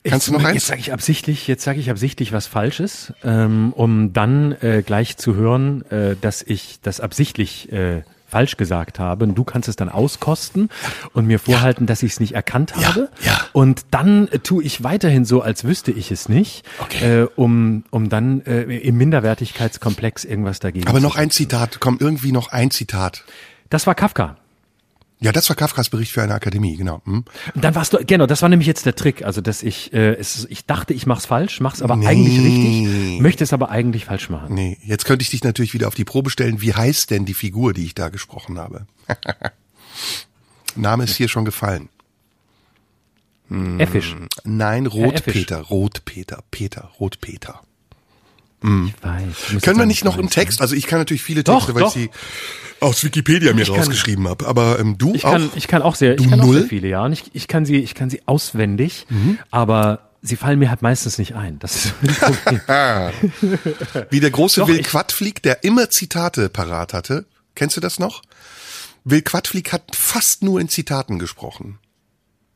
Kannst 0.03 0.29
du 0.29 0.31
noch 0.31 0.43
eins? 0.43 0.55
Jetzt 0.55 0.65
sage 0.65 0.79
ich 0.79 0.91
absichtlich, 0.91 1.45
jetzt 1.45 1.63
sage 1.63 1.79
ich 1.79 1.91
absichtlich 1.91 2.31
was 2.31 2.47
Falsches, 2.47 3.13
ähm, 3.23 3.71
um 3.71 4.13
dann 4.13 4.53
äh, 4.61 4.81
gleich 4.83 5.15
zu 5.17 5.35
hören, 5.35 5.85
äh, 5.91 6.15
dass 6.19 6.41
ich 6.41 6.79
das 6.81 6.99
absichtlich 7.01 7.71
äh, 7.71 8.01
falsch 8.33 8.57
gesagt 8.57 8.97
habe. 8.99 9.25
Und 9.25 9.35
du 9.35 9.43
kannst 9.43 9.69
es 9.69 9.75
dann 9.75 9.89
auskosten 9.89 10.69
und 11.13 11.27
mir 11.27 11.37
vorhalten, 11.37 11.83
ja. 11.83 11.87
dass 11.87 12.01
ich 12.01 12.13
es 12.13 12.19
nicht 12.19 12.33
erkannt 12.33 12.75
habe. 12.75 13.09
Ja, 13.21 13.31
ja. 13.31 13.39
Und 13.53 13.85
dann 13.91 14.27
äh, 14.29 14.39
tue 14.39 14.63
ich 14.63 14.83
weiterhin 14.83 15.23
so, 15.23 15.41
als 15.41 15.63
wüsste 15.63 15.91
ich 15.91 16.11
es 16.11 16.29
nicht, 16.29 16.65
okay. 16.79 17.21
äh, 17.21 17.27
um, 17.35 17.83
um 17.91 18.09
dann 18.09 18.41
äh, 18.41 18.63
im 18.63 18.97
Minderwertigkeitskomplex 18.97 20.25
irgendwas 20.25 20.59
dagegen 20.59 20.87
Aber 20.87 20.99
noch 20.99 21.15
ein 21.15 21.29
Zitat, 21.29 21.79
komm, 21.79 21.97
irgendwie 21.99 22.31
noch 22.31 22.51
ein 22.51 22.71
Zitat. 22.71 23.23
Das 23.69 23.85
war 23.85 23.93
Kafka. 23.93 24.37
Ja, 25.23 25.31
das 25.31 25.47
war 25.49 25.55
Kafkas 25.55 25.89
Bericht 25.89 26.11
für 26.11 26.21
eine 26.21 26.33
Akademie, 26.33 26.75
genau. 26.75 27.01
Hm. 27.05 27.23
Dann 27.55 27.75
warst 27.75 27.93
du, 27.93 28.05
genau, 28.05 28.25
das 28.25 28.41
war 28.41 28.49
nämlich 28.49 28.67
jetzt 28.67 28.85
der 28.85 28.93
Trick, 28.95 29.23
also 29.23 29.39
dass 29.39 29.63
ich, 29.63 29.93
äh, 29.93 30.15
es, 30.15 30.45
ich 30.49 30.65
dachte, 30.65 30.93
ich 30.93 31.05
mach's 31.05 31.25
falsch, 31.25 31.61
mach's 31.61 31.81
aber 31.81 31.95
Nee. 31.95 32.07
eigentlich 32.07 32.37
richtig, 32.39 33.21
möchte 33.21 33.43
es 33.43 33.53
aber 33.53 33.69
eigentlich 33.69 34.05
falsch 34.05 34.29
machen. 34.29 34.53
Nee, 34.53 34.77
jetzt 34.83 35.05
könnte 35.05 35.23
ich 35.23 35.29
dich 35.29 35.43
natürlich 35.43 35.73
wieder 35.73 35.87
auf 35.87 35.95
die 35.95 36.03
Probe 36.03 36.29
stellen. 36.29 36.61
Wie 36.61 36.73
heißt 36.73 37.09
denn 37.09 37.25
die 37.25 37.33
Figur, 37.33 37.73
die 37.73 37.85
ich 37.85 37.95
da 37.95 38.09
gesprochen 38.09 38.59
habe? 38.59 38.85
Name 40.75 41.05
ist 41.05 41.15
hier 41.15 41.29
schon 41.29 41.45
gefallen. 41.45 41.89
Effisch. 43.77 44.15
Nein. 44.43 44.87
Rotpeter, 44.87 45.59
Rotpeter, 45.61 46.43
Peter, 46.49 46.91
Rotpeter. 46.99 47.61
Ich 48.63 49.03
weiß. 49.03 49.23
Ich 49.47 49.53
muss 49.53 49.61
Können 49.63 49.79
wir 49.79 49.85
nicht 49.85 50.05
noch 50.05 50.17
im 50.17 50.29
Text, 50.29 50.61
also 50.61 50.75
ich 50.75 50.87
kann 50.87 50.99
natürlich 50.99 51.23
viele 51.23 51.43
Doch, 51.43 51.65
Texte, 51.65 51.75
weil 51.75 51.81
doch. 51.83 51.95
ich 51.95 52.03
sie 52.03 52.09
aus 52.79 53.03
Wikipedia 53.03 53.53
mir 53.53 53.63
Ich 53.63 53.69
rausgeschrieben 53.69 54.27
habe, 54.27 54.47
aber 54.47 54.79
ähm, 54.79 54.97
du 54.97 55.13
Ich 55.13 55.25
auch? 55.25 55.31
kann, 55.33 55.49
ich 55.55 55.67
kann 55.67 55.81
auch 55.81 55.95
sehr, 55.95 56.15
Du 56.15 56.23
ich 56.23 56.29
kann 56.29 56.39
auch 56.41 56.45
null? 56.45 56.55
Mhm. 56.55 56.59
sehr 56.61 56.69
viele, 56.69 56.87
ja. 56.87 57.05
Und 57.05 57.13
ich, 57.13 57.23
ich 57.33 57.47
kann 57.47 57.65
sie, 57.65 57.77
ich 57.77 57.93
kann 57.95 58.09
sie 58.09 58.21
auswendig, 58.25 59.05
aber 59.51 60.09
sie 60.21 60.35
fallen 60.37 60.59
mir 60.59 60.69
halt 60.69 60.81
meistens 60.81 61.17
nicht 61.17 61.35
ein. 61.35 61.59
Das 61.59 61.85
ist. 61.85 61.93
Wie 64.09 64.19
der 64.19 64.31
große 64.31 64.61
Doch, 64.61 64.67
Will 64.67 64.81
Quadflieg, 64.81 65.41
der 65.43 65.63
immer 65.63 65.89
Zitate 65.89 66.49
parat 66.49 66.93
hatte. 66.93 67.25
Kennst 67.55 67.77
du 67.77 67.81
das 67.81 67.99
noch? 67.99 68.21
Will 69.03 69.21
Quadflieg 69.21 69.71
hat 69.73 69.95
fast 69.95 70.43
nur 70.43 70.59
in 70.61 70.69
Zitaten 70.69 71.19
gesprochen. 71.19 71.79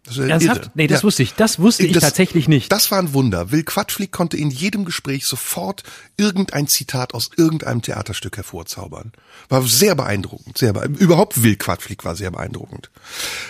Das 0.07 0.17
Ernsthaft? 0.17 0.61
irre. 0.61 0.71
Nee, 0.75 0.87
das 0.87 1.01
Ja. 1.01 1.03
wusste 1.03 1.23
ich. 1.23 1.33
Das 1.35 1.59
wusste 1.59 1.85
ich 1.85 1.91
Das- 1.91 2.01
tatsächlich 2.03 2.47
nicht. 2.47 2.71
Das 2.71 2.89
war 2.91 2.99
ein 2.99 3.13
Wunder. 3.13 3.51
Will 3.51 3.63
Quadflieg 3.63 4.11
konnte 4.11 4.37
in 4.37 4.49
jedem 4.49 4.85
Gespräch 4.85 5.25
sofort 5.25 5.83
irgendein 6.15 6.67
Zitat 6.67 7.13
aus 7.13 7.29
irgendeinem 7.35 7.81
Theaterstück 7.81 8.37
hervorzaubern. 8.37 9.11
War 9.49 9.61
sehr 9.63 9.95
beeindruckend. 9.95 10.57
Sehr 10.57 10.73
beeindruckend. 10.73 11.01
Überhaupt 11.01 11.43
Will 11.43 11.57
Quadflieg 11.57 12.05
war 12.05 12.15
sehr 12.15 12.31
beeindruckend. 12.31 12.89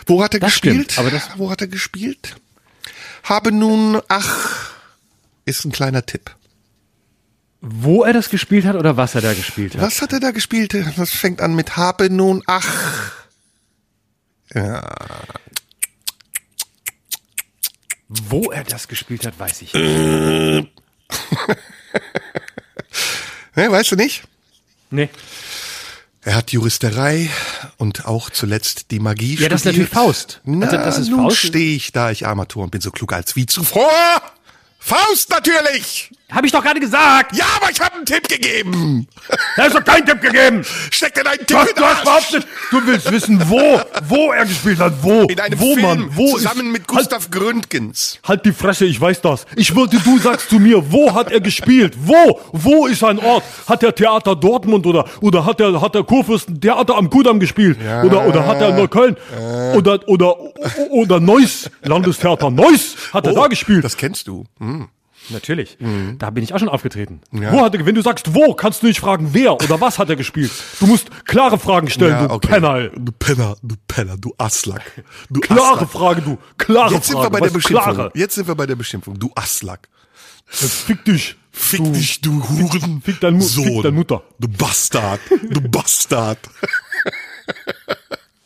Wo 0.08 0.24
hat 0.24 0.34
er 0.34 0.40
Das 0.40 0.52
gespielt? 0.54 0.92
stimmt, 0.94 1.00
aber 1.00 1.12
das- 1.12 1.30
Wo 1.38 1.50
hat 1.52 1.62
er 1.62 1.68
gespielt? 1.68 2.36
Habe 3.24 3.52
nun, 3.52 4.02
ach, 4.08 4.72
ist 5.46 5.64
ein 5.66 5.72
kleiner 5.72 6.06
Tipp. 6.06 6.32
Wo 7.62 8.04
er 8.04 8.14
das 8.14 8.30
gespielt 8.30 8.66
hat 8.66 8.76
oder 8.76 8.98
was 8.98 9.16
er 9.16 9.22
da 9.22 9.34
gespielt 9.34 9.76
hat? 9.76 9.82
Was 9.82 10.02
hat 10.02 10.14
er 10.14 10.20
da 10.20 10.32
gespielt? 10.32 10.74
Das 10.96 11.10
fängt 11.12 11.42
an 11.42 11.56
mit 11.56 11.76
habe 11.78 12.10
nun, 12.10 12.42
ach. 12.48 13.12
Ja. 14.54 14.82
Wo 18.10 18.52
er 18.52 18.64
das 18.64 18.88
gespielt 18.88 19.26
hat, 19.26 19.38
weiß 19.40 19.62
ich 19.64 19.74
nicht. 19.74 20.70
Ne, 23.56 23.72
weißt 23.72 23.92
du 23.92 23.96
nicht? 23.96 24.24
Nee. 24.92 25.10
Er 26.22 26.36
hat 26.36 26.52
Juristerei 26.52 27.30
und 27.78 28.06
auch 28.06 28.30
zuletzt 28.30 28.92
die 28.92 29.00
Magie 29.00 29.36
Ja, 29.36 29.50
das 29.50 29.62
ist 29.66 29.70
studiert. 29.72 29.92
natürlich 29.92 30.08
Faust. 30.08 30.42
Na, 30.44 30.66
Also, 30.68 30.78
das 30.78 30.98
ist 31.00 31.10
nun 31.10 31.32
stehe 31.32 31.76
ich 31.76 31.92
da, 31.92 32.12
ich 32.12 32.28
Armatur 32.28 32.64
und 32.66 32.70
bin 32.70 32.82
so 32.82 32.92
klug 32.92 33.14
als 33.14 33.36
wie 33.36 33.46
zuvor. 33.48 33.90
Faust 34.78 35.30
natürlich! 35.32 36.12
Hab 36.30 36.44
ich 36.44 36.52
doch 36.52 36.62
gerade 36.62 36.82
gesagt! 36.82 37.38
Ja, 37.38 37.46
aber 37.56 37.72
ich 37.72 37.80
habe 37.80 37.96
einen 37.96 38.06
Tipp 38.06 38.28
gegeben. 38.28 39.08
Da 39.56 39.66
ist 39.66 39.76
doch 39.76 39.84
kein 39.84 40.06
Tipp 40.06 40.20
gegeben! 40.20 40.62
Steck 40.92 41.14
dir 41.14 41.24
deinen 41.24 41.38
Tipp 41.38 41.48
Du 41.48 41.56
hast, 41.58 41.70
in 41.70 41.76
du 41.78 41.82
hast 41.84 41.96
Arsch. 42.00 42.04
behauptet, 42.04 42.48
du 42.70 42.86
willst 42.86 43.12
wissen, 43.14 43.42
wo, 43.50 43.80
wo 44.10 44.32
er 44.34 44.46
gespielt 44.46 44.78
hat, 44.80 44.92
wo, 45.02 45.22
In 45.22 45.40
einem 45.40 45.58
wo 45.58 45.74
Film 45.74 45.82
man, 45.82 46.18
wo 46.18 46.36
zusammen 46.36 46.68
ist, 46.68 46.74
mit 46.74 46.88
Gustav 46.88 47.32
Gründgens. 47.32 48.20
Halt, 48.24 48.40
halt 48.40 48.46
die 48.46 48.52
Fresse, 48.52 48.86
ich 48.86 49.00
weiß 49.00 49.22
das. 49.22 49.46
Ich 49.56 49.74
wollte, 49.74 50.00
du 50.00 50.18
sagst 50.20 50.50
zu 50.50 50.60
mir, 50.60 50.92
wo 50.92 51.14
hat 51.14 51.32
er 51.32 51.40
gespielt? 51.40 51.96
Wo? 51.98 52.42
Wo 52.52 52.88
ist 52.88 53.06
ein 53.06 53.20
Ort? 53.20 53.46
Hat 53.66 53.82
er 53.84 53.96
Theater 53.96 54.36
Dortmund 54.36 54.86
oder, 54.86 55.06
oder 55.22 55.46
hat 55.46 55.62
er, 55.62 55.80
hat 55.80 55.96
er 55.96 56.04
Kurfürsten 56.04 56.60
Theater 56.60 56.98
am 56.98 57.10
Kudamm 57.10 57.40
gespielt? 57.40 57.78
Oder, 58.04 58.28
oder 58.28 58.46
hat 58.46 58.60
er 58.60 58.74
Neukölln? 58.74 59.16
Oder, 59.76 60.06
oder, 60.10 60.36
oder 60.90 61.22
Neuss, 61.22 61.70
Landestheater 61.84 62.50
Neuss, 62.52 62.98
hat 63.14 63.26
er 63.28 63.34
da 63.34 63.48
gespielt? 63.48 63.86
Das 63.86 63.96
kennst 63.96 64.28
du. 64.28 64.44
Hm. 64.60 64.90
Natürlich. 65.30 65.78
Da 66.18 66.30
bin 66.30 66.44
ich 66.44 66.54
auch 66.54 66.60
schon 66.60 66.70
aufgetreten. 66.70 67.22
Ja. 67.32 67.52
Wo 67.52 67.62
hat 67.62 67.76
er, 67.76 67.86
wenn 67.86 67.96
du 67.96 68.02
sagst 68.02 68.34
wo, 68.34 68.54
kannst 68.54 68.84
du 68.84 68.88
nicht 68.88 69.00
fragen 69.00 69.30
wer 69.34 69.54
oder 69.54 69.82
was 69.82 70.00
hat 70.00 70.10
er 70.10 70.16
gespielt. 70.16 70.52
Du 70.80 70.88
musst 70.88 71.26
klare 71.26 71.60
Fragen 71.60 71.90
stellen, 71.90 72.28
du 72.28 72.40
Penner. 72.40 72.90
Du 72.90 73.12
Penner, 73.12 73.56
du 73.62 73.76
Penner, 73.88 74.18
du 74.18 74.34
Asslack. 74.38 75.04
Du 75.30 75.40
Klare 75.40 75.74
Asslack. 75.74 75.90
Frage, 75.90 76.22
du. 76.22 76.38
Klare 76.58 76.94
Jetzt 76.94 77.08
sind 77.08 77.22
wir 77.22 77.30
bei 77.30 77.40
der 77.40 77.50
Beschimpfung. 77.50 77.94
Klare? 77.94 78.12
Jetzt 78.14 78.36
sind 78.36 78.48
wir 78.48 78.56
bei 78.56 78.66
der 78.66 78.76
Beschimpfung. 78.76 79.20
Du 79.20 79.32
Asslack. 79.36 79.90
Fick 80.46 81.04
dich. 81.06 81.36
Fick 81.52 81.84
du, 81.84 81.92
dich, 81.92 82.22
du 82.22 82.48
Huren. 82.50 83.02
fick 83.02 83.20
dein 83.20 83.42
fick 83.42 83.82
deine 83.82 83.92
Mutter. 83.92 84.24
Du 84.40 84.48
Bastard. 84.48 85.20
Du 85.50 85.60
Bastard. 85.62 86.38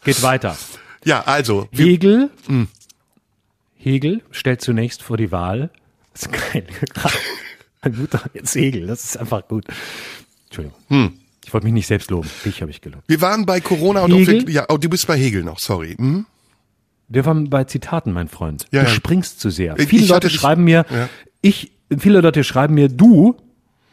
Geht 0.03 0.23
weiter. 0.23 0.57
Ja, 1.03 1.21
also. 1.21 1.67
Hegel. 1.71 2.29
Hm. 2.47 2.69
Hegel 3.77 4.23
stellt 4.32 4.61
zunächst 4.61 5.03
vor 5.03 5.17
die 5.17 5.32
Wahl. 5.32 5.71
Das 6.14 6.24
ist 6.24 6.32
geil. 6.32 6.66
Ein 7.82 7.95
guter 7.95 8.22
jetzt 8.34 8.53
Hegel. 8.55 8.88
Das 8.88 9.03
ist 9.05 9.18
einfach 9.18 9.47
gut. 9.47 9.66
Entschuldigung. 10.45 10.78
Hm. 10.89 11.14
Ich 11.43 11.53
wollte 11.53 11.66
mich 11.66 11.74
nicht 11.74 11.88
selbst 11.88 12.12
loben. 12.12 12.30
Dich 12.45 12.62
habe 12.62 12.70
ich 12.72 12.82
gelobt. 12.82 13.03
Wir 13.07 13.20
waren 13.22 13.45
bei 13.45 13.59
Corona 13.59 14.01
und 14.03 14.14
Hegel? 14.14 14.49
ja, 14.49 14.66
oh, 14.70 14.78
du 14.78 14.89
bist 14.89 15.07
bei 15.07 15.18
Hegel 15.18 15.43
noch, 15.43 15.57
sorry. 15.59 15.95
Hm? 15.97 16.26
Wir 17.07 17.26
waren 17.26 17.49
bei 17.49 17.64
Zitaten, 17.64 18.14
mein 18.14 18.28
Freund. 18.28 18.68
Ja, 18.72 18.84
du 18.84 18.88
ja. 18.89 18.93
springst 18.93 19.39
zu 19.39 19.49
sehr. 19.49 19.78
Ich- 19.80 19.88
viele 19.89 20.03
ich 20.03 20.09
Leute 20.09 20.30
schreiben 20.30 20.64
mir, 20.64 20.86
Ja. 20.89 21.09
ich, 21.41 21.72
viele 21.97 22.22
Leute 22.22 22.43
schreiben 22.43 22.76
mir, 22.76 22.88
du, 22.89 23.36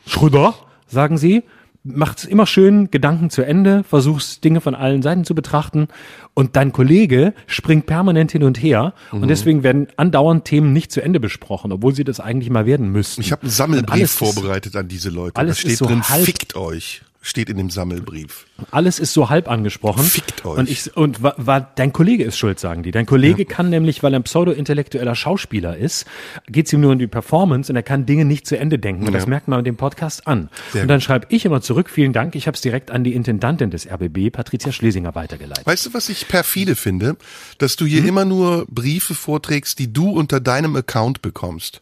Schröder, 0.07 0.55
sagen 0.87 1.17
sie, 1.19 1.43
macht's 1.85 2.25
immer 2.25 2.47
schön, 2.47 2.91
Gedanken 2.91 3.31
zu 3.31 3.43
Ende, 3.43 3.83
versuchst 3.85 4.45
Dinge 4.45 4.61
von 4.61 4.75
allen 4.75 5.01
Seiten 5.03 5.25
zu 5.25 5.35
betrachten 5.35 5.89
und 6.35 6.57
dein 6.57 6.73
Kollege 6.73 7.33
springt 7.47 7.87
permanent 7.87 8.33
hin 8.33 8.43
und 8.45 8.63
her 8.63 8.93
Mhm. 9.13 9.23
und 9.23 9.29
deswegen 9.29 9.63
werden 9.63 9.87
andauernd 9.97 10.45
Themen 10.45 10.73
nicht 10.73 10.93
zu 10.93 11.01
Ende 11.03 11.21
besprochen, 11.21 11.73
obwohl 11.73 11.95
sie 11.95 12.05
das 12.05 12.21
eigentlich 12.21 12.51
mal 12.51 12.67
werden 12.67 12.91
müssten. 12.93 13.21
Ich 13.23 13.33
habe 13.33 13.43
einen 13.43 13.51
Sammelbrief 13.51 13.91
alles 13.95 14.11
ist- 14.13 14.19
vorbereitet 14.19 14.77
an 14.77 14.89
diese 14.89 15.09
Leute. 15.11 15.37
alles 15.37 15.57
da 15.57 15.61
steht 15.61 15.73
ist 15.73 15.79
so 15.79 15.87
drin, 15.87 16.03
halb- 16.03 16.25
fickt 16.25 16.57
euch. 16.57 17.03
Steht 17.21 17.51
in 17.51 17.57
dem 17.57 17.69
Sammelbrief. 17.69 18.47
Alles 18.71 19.01
ist 19.01 19.13
so 19.13 19.29
halb 19.29 19.49
angesprochen. 19.49 20.05
Fickt 20.05 20.45
euch. 20.47 20.57
Und 20.57 20.71
ich 20.71 20.97
und 20.97 21.21
war, 21.21 21.35
war 21.37 21.61
dein 21.61 21.93
Kollege 21.93 22.23
ist 22.23 22.39
schuld, 22.39 22.61
sagen 22.61 22.85
die. 22.85 22.93
Dein 22.93 23.07
Kollege 23.07 23.45
kann 23.45 23.71
nämlich, 23.71 24.05
weil 24.05 24.15
er 24.15 24.21
ein 24.21 24.23
pseudo-intellektueller 24.23 25.17
Schauspieler 25.17 25.77
ist, 25.77 26.07
geht's 26.47 26.73
ihm 26.73 26.81
nur 26.81 26.93
um 26.93 26.99
die 26.99 27.09
Performance 27.09 27.73
und 27.73 27.77
er 27.77 27.83
kann 27.83 28.07
Dinge 28.07 28.25
nicht 28.25 28.47
zu 28.47 28.57
Ende 28.57 28.79
denken. 28.79 29.05
Und 29.07 29.13
das 29.13 29.27
merkt 29.27 29.49
man 29.49 29.65
dem 29.65 29.77
Podcast 29.77 30.29
an. 30.29 30.49
Sehr 30.73 30.83
und 30.83 30.89
dann 30.89 31.01
schreibe 31.01 31.27
ich 31.31 31.45
immer 31.45 31.61
zurück, 31.61 31.91
vielen 31.91 32.13
Dank, 32.13 32.37
ich 32.37 32.47
habe 32.47 32.55
es 32.55 32.61
direkt 32.61 32.93
an 32.93 33.03
die 33.03 33.15
Intendantin 33.15 33.71
des 33.71 33.91
RBB, 33.91 34.31
Patricia 34.33 34.71
Schlesinger, 34.71 35.17
weitergeleitet. 35.17 35.67
Weißt 35.67 35.87
du, 35.87 35.95
was 35.95 36.09
ich 36.09 36.29
perfide 36.29 36.77
finde? 36.77 37.17
Dass 37.59 37.75
du 37.75 37.85
Hm? 37.85 37.91
hier 37.91 38.05
immer 38.07 38.25
nur 38.25 38.65
Briefe 38.69 39.15
vorträgst, 39.15 39.79
die 39.81 39.93
du 39.93 40.11
unter 40.11 40.41
deinem 40.41 40.77
Account 40.77 41.21
bekommst. 41.21 41.81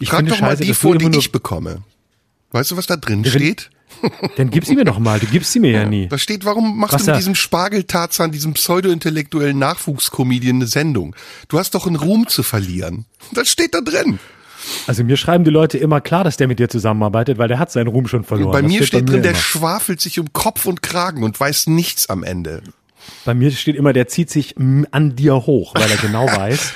Ich 0.00 0.10
finde 0.10 0.32
doch 0.32 0.40
mal 0.40 0.50
scheiße, 0.50 0.62
die 0.62 0.68
dass 0.68 0.80
du 0.80 0.88
vor, 0.88 0.98
die 0.98 1.18
ich 1.18 1.32
bekomme. 1.32 1.82
Weißt 2.50 2.70
du, 2.70 2.76
was 2.76 2.86
da 2.86 2.96
drin 2.96 3.24
steht? 3.24 3.70
Dann 4.36 4.50
gib 4.50 4.64
sie 4.64 4.74
mir 4.76 4.84
doch 4.84 4.98
mal, 4.98 5.18
du 5.18 5.26
gibst 5.26 5.52
sie 5.52 5.60
mir 5.60 5.70
ja 5.72 5.84
nie. 5.84 6.08
Da 6.08 6.18
steht, 6.18 6.44
warum 6.44 6.78
machst 6.78 6.94
Was 6.94 7.02
du 7.02 7.06
mit 7.06 7.14
da? 7.14 7.18
diesem 7.18 7.34
Spargeltarzan, 7.34 8.30
diesem 8.30 8.54
pseudo-intellektuellen 8.54 9.58
Nachwuchskomedien 9.58 10.56
eine 10.56 10.66
Sendung? 10.66 11.16
Du 11.48 11.58
hast 11.58 11.74
doch 11.74 11.86
einen 11.86 11.96
Ruhm 11.96 12.28
zu 12.28 12.42
verlieren. 12.42 13.06
Das 13.32 13.48
steht 13.50 13.74
da 13.74 13.80
drin. 13.80 14.18
Also 14.86 15.04
mir 15.04 15.16
schreiben 15.16 15.44
die 15.44 15.50
Leute 15.50 15.78
immer 15.78 16.00
klar, 16.00 16.22
dass 16.24 16.36
der 16.36 16.48
mit 16.48 16.58
dir 16.58 16.68
zusammenarbeitet, 16.68 17.38
weil 17.38 17.48
der 17.48 17.58
hat 17.58 17.72
seinen 17.72 17.88
Ruhm 17.88 18.06
schon 18.06 18.24
verloren. 18.24 18.52
bei 18.52 18.62
Das 18.62 18.70
mir 18.70 18.84
steht 18.86 19.06
bei 19.06 19.12
drin, 19.12 19.22
der 19.22 19.32
immer. 19.32 19.40
schwafelt 19.40 20.00
sich 20.00 20.18
um 20.20 20.32
Kopf 20.32 20.66
und 20.66 20.82
Kragen 20.82 21.22
und 21.22 21.38
weiß 21.38 21.68
nichts 21.68 22.08
am 22.10 22.22
Ende. 22.22 22.62
Bei 23.24 23.34
mir 23.34 23.50
steht 23.52 23.76
immer, 23.76 23.92
der 23.92 24.08
zieht 24.08 24.30
sich 24.30 24.56
an 24.58 25.16
dir 25.16 25.34
hoch, 25.46 25.74
weil 25.74 25.90
er 25.90 25.96
genau 25.96 26.26
weiß, 26.36 26.72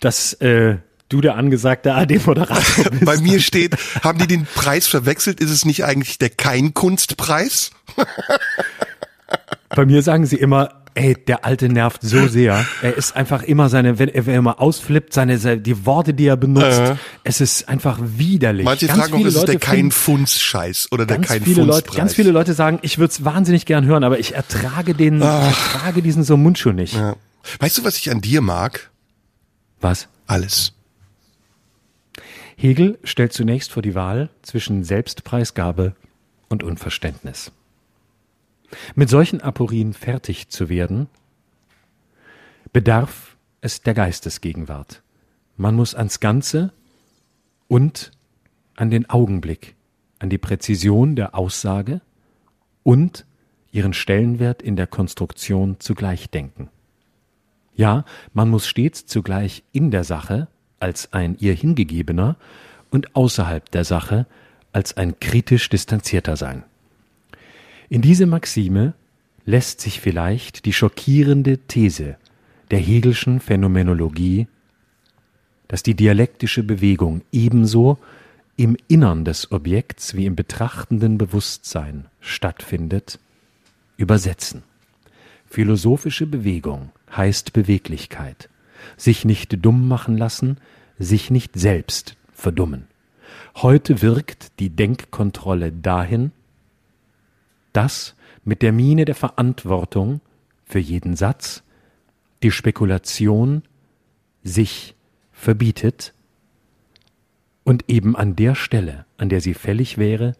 dass, 0.00 0.34
äh, 0.34 0.76
du 1.08 1.20
der 1.20 1.36
angesagte 1.36 1.94
AD-Moderator 1.94 2.84
bist. 2.90 3.04
Bei 3.04 3.16
mir 3.18 3.40
steht, 3.40 3.76
haben 4.02 4.18
die 4.18 4.26
den 4.26 4.44
Preis 4.46 4.86
verwechselt? 4.86 5.40
Ist 5.40 5.50
es 5.50 5.64
nicht 5.64 5.84
eigentlich 5.84 6.18
der 6.18 6.30
Kein-Kunstpreis? 6.30 7.70
Bei 9.70 9.84
mir 9.84 10.02
sagen 10.02 10.24
sie 10.26 10.36
immer, 10.36 10.70
ey, 10.94 11.14
der 11.14 11.44
Alte 11.44 11.68
nervt 11.68 12.00
so 12.02 12.26
sehr. 12.26 12.64
Er 12.82 12.96
ist 12.96 13.14
einfach 13.14 13.42
immer 13.42 13.68
seine, 13.68 13.98
wenn 13.98 14.08
er, 14.08 14.26
er 14.26 14.42
mal 14.42 14.52
ausflippt, 14.52 15.12
seine, 15.12 15.38
seine, 15.38 15.60
die 15.60 15.84
Worte, 15.86 16.14
die 16.14 16.26
er 16.26 16.36
benutzt, 16.36 16.78
Äh. 16.78 16.96
es 17.24 17.40
ist 17.40 17.68
einfach 17.68 17.98
widerlich. 18.02 18.64
Manche 18.64 18.86
Ganz 18.86 18.98
fragen 19.00 19.14
auch, 19.14 19.20
ist 19.20 19.26
es 19.26 19.32
der 19.34 19.40
Leute 19.40 19.52
finden- 19.52 19.60
Kein-Funz-Scheiß 19.90 20.88
oder 20.90 21.06
der 21.06 21.18
ganz 21.18 21.28
kein 21.28 21.42
viele 21.42 21.56
funz 21.62 21.68
Leute, 21.68 21.96
ganz 21.96 22.14
viele 22.14 22.30
Leute 22.30 22.54
sagen, 22.54 22.78
ich 22.82 22.98
würde 22.98 23.12
es 23.12 23.24
wahnsinnig 23.24 23.66
gern 23.66 23.84
hören, 23.84 24.02
aber 24.04 24.18
ich 24.18 24.34
ertrage 24.34 24.94
den, 24.94 25.18
ich 25.18 25.24
ertrage 25.24 26.02
diesen 26.02 26.24
so 26.24 26.36
Mundschuh 26.36 26.72
nicht. 26.72 26.94
Ja. 26.94 27.14
Weißt 27.60 27.78
du, 27.78 27.84
was 27.84 27.96
ich 27.98 28.10
an 28.10 28.20
dir 28.20 28.40
mag? 28.40 28.90
Was? 29.80 30.08
Alles. 30.26 30.72
Hegel 32.60 32.98
stellt 33.04 33.32
zunächst 33.32 33.70
vor 33.70 33.82
die 33.82 33.94
Wahl 33.94 34.30
zwischen 34.42 34.82
Selbstpreisgabe 34.82 35.94
und 36.48 36.64
Unverständnis. 36.64 37.52
Mit 38.96 39.08
solchen 39.08 39.40
Aporien 39.40 39.92
fertig 39.92 40.48
zu 40.48 40.68
werden, 40.68 41.06
bedarf 42.72 43.36
es 43.60 43.82
der 43.82 43.94
Geistesgegenwart. 43.94 45.02
Man 45.56 45.76
muss 45.76 45.94
ans 45.94 46.18
Ganze 46.18 46.72
und 47.68 48.10
an 48.74 48.90
den 48.90 49.08
Augenblick, 49.08 49.76
an 50.18 50.28
die 50.28 50.38
Präzision 50.38 51.14
der 51.14 51.36
Aussage 51.36 52.00
und 52.82 53.24
ihren 53.70 53.92
Stellenwert 53.92 54.62
in 54.62 54.74
der 54.74 54.88
Konstruktion 54.88 55.76
zugleich 55.78 56.28
denken. 56.28 56.70
Ja, 57.76 58.04
man 58.32 58.50
muss 58.50 58.66
stets 58.66 59.06
zugleich 59.06 59.62
in 59.70 59.92
der 59.92 60.02
Sache 60.02 60.48
als 60.80 61.12
ein 61.12 61.36
ihr 61.38 61.54
hingegebener 61.54 62.36
und 62.90 63.14
außerhalb 63.16 63.70
der 63.70 63.84
Sache 63.84 64.26
als 64.72 64.96
ein 64.96 65.18
kritisch 65.20 65.68
distanzierter 65.68 66.36
sein. 66.36 66.64
In 67.88 68.02
diese 68.02 68.26
Maxime 68.26 68.94
lässt 69.44 69.80
sich 69.80 70.00
vielleicht 70.00 70.66
die 70.66 70.72
schockierende 70.72 71.58
These 71.58 72.16
der 72.70 72.78
Hegelschen 72.78 73.40
Phänomenologie, 73.40 74.46
dass 75.68 75.82
die 75.82 75.94
dialektische 75.94 76.62
Bewegung 76.62 77.22
ebenso 77.32 77.98
im 78.56 78.76
Innern 78.88 79.24
des 79.24 79.52
Objekts 79.52 80.14
wie 80.14 80.26
im 80.26 80.36
betrachtenden 80.36 81.16
Bewusstsein 81.16 82.06
stattfindet, 82.20 83.18
übersetzen. 83.96 84.62
Philosophische 85.48 86.26
Bewegung 86.26 86.90
heißt 87.16 87.52
Beweglichkeit. 87.52 88.50
Sich 88.98 89.24
nicht 89.24 89.64
dumm 89.64 89.88
machen 89.88 90.18
lassen, 90.18 90.58
sich 90.98 91.30
nicht 91.30 91.58
selbst 91.58 92.16
verdummen. 92.34 92.86
Heute 93.56 94.02
wirkt 94.02 94.58
die 94.60 94.70
Denkkontrolle 94.70 95.72
dahin, 95.72 96.32
dass 97.72 98.14
mit 98.44 98.60
der 98.60 98.72
Miene 98.72 99.04
der 99.04 99.14
Verantwortung 99.14 100.20
für 100.66 100.78
jeden 100.78 101.16
Satz 101.16 101.62
die 102.42 102.50
Spekulation 102.50 103.62
sich 104.42 104.94
verbietet 105.32 106.14
und 107.64 107.84
eben 107.88 108.16
an 108.16 108.36
der 108.36 108.54
Stelle, 108.54 109.06
an 109.16 109.28
der 109.28 109.40
sie 109.40 109.54
fällig 109.54 109.98
wäre, 109.98 110.34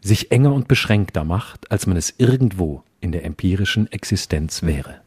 sich 0.00 0.30
enger 0.30 0.52
und 0.52 0.68
beschränkter 0.68 1.24
macht, 1.24 1.70
als 1.70 1.86
man 1.86 1.96
es 1.96 2.14
irgendwo 2.18 2.82
in 3.00 3.12
der 3.12 3.24
empirischen 3.24 3.90
Existenz 3.90 4.62
wäre. 4.62 5.00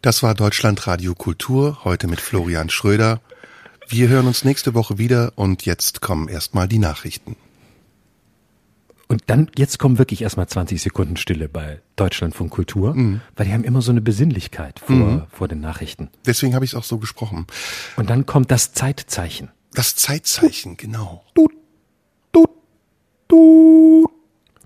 Das 0.00 0.22
war 0.22 0.34
Deutschlandradio 0.34 1.14
Kultur, 1.14 1.82
heute 1.82 2.06
mit 2.06 2.20
Florian 2.20 2.70
Schröder. 2.70 3.20
Wir 3.88 4.08
hören 4.08 4.28
uns 4.28 4.44
nächste 4.44 4.74
Woche 4.74 4.96
wieder 4.98 5.32
und 5.34 5.64
jetzt 5.64 6.00
kommen 6.00 6.28
erstmal 6.28 6.68
die 6.68 6.78
Nachrichten. 6.78 7.34
Und 9.08 9.24
dann, 9.26 9.50
jetzt 9.56 9.78
kommen 9.78 9.98
wirklich 9.98 10.22
erstmal 10.22 10.46
20 10.46 10.80
Sekunden 10.80 11.16
Stille 11.16 11.48
bei 11.48 11.80
Deutschlandfunk 11.96 12.52
Kultur, 12.52 12.94
weil 13.34 13.46
die 13.46 13.52
haben 13.52 13.64
immer 13.64 13.82
so 13.82 13.90
eine 13.90 14.02
Besinnlichkeit 14.02 14.78
vor, 14.78 15.26
vor 15.32 15.48
den 15.48 15.60
Nachrichten. 15.60 16.10
Deswegen 16.26 16.54
habe 16.54 16.64
ich 16.64 16.72
es 16.72 16.74
auch 16.76 16.84
so 16.84 16.98
gesprochen. 16.98 17.46
Und 17.96 18.08
dann 18.08 18.24
kommt 18.26 18.50
das 18.52 18.74
Zeitzeichen. 18.74 19.50
Das 19.72 19.96
Zeitzeichen, 19.96 20.76
genau. 20.76 21.24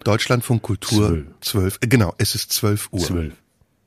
Deutschlandfunk 0.04 0.62
Kultur 0.62 1.08
Zwölf. 1.08 1.26
12. 1.40 1.78
äh, 1.80 1.86
Genau, 1.86 2.12
es 2.18 2.34
ist 2.34 2.52
12 2.52 2.88
Uhr. 2.92 3.00
Zwölf. 3.00 3.34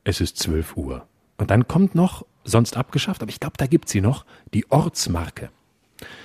Es 0.04 0.20
ist 0.20 0.38
12 0.38 0.76
Uhr. 0.76 1.06
Und 1.38 1.50
dann 1.50 1.68
kommt 1.68 1.94
noch, 1.94 2.24
sonst 2.44 2.76
abgeschafft, 2.76 3.22
aber 3.22 3.30
ich 3.30 3.40
glaube, 3.40 3.56
da 3.56 3.66
gibt's 3.66 3.92
sie 3.92 4.00
noch, 4.00 4.24
die 4.54 4.70
Ortsmarke. 4.70 5.50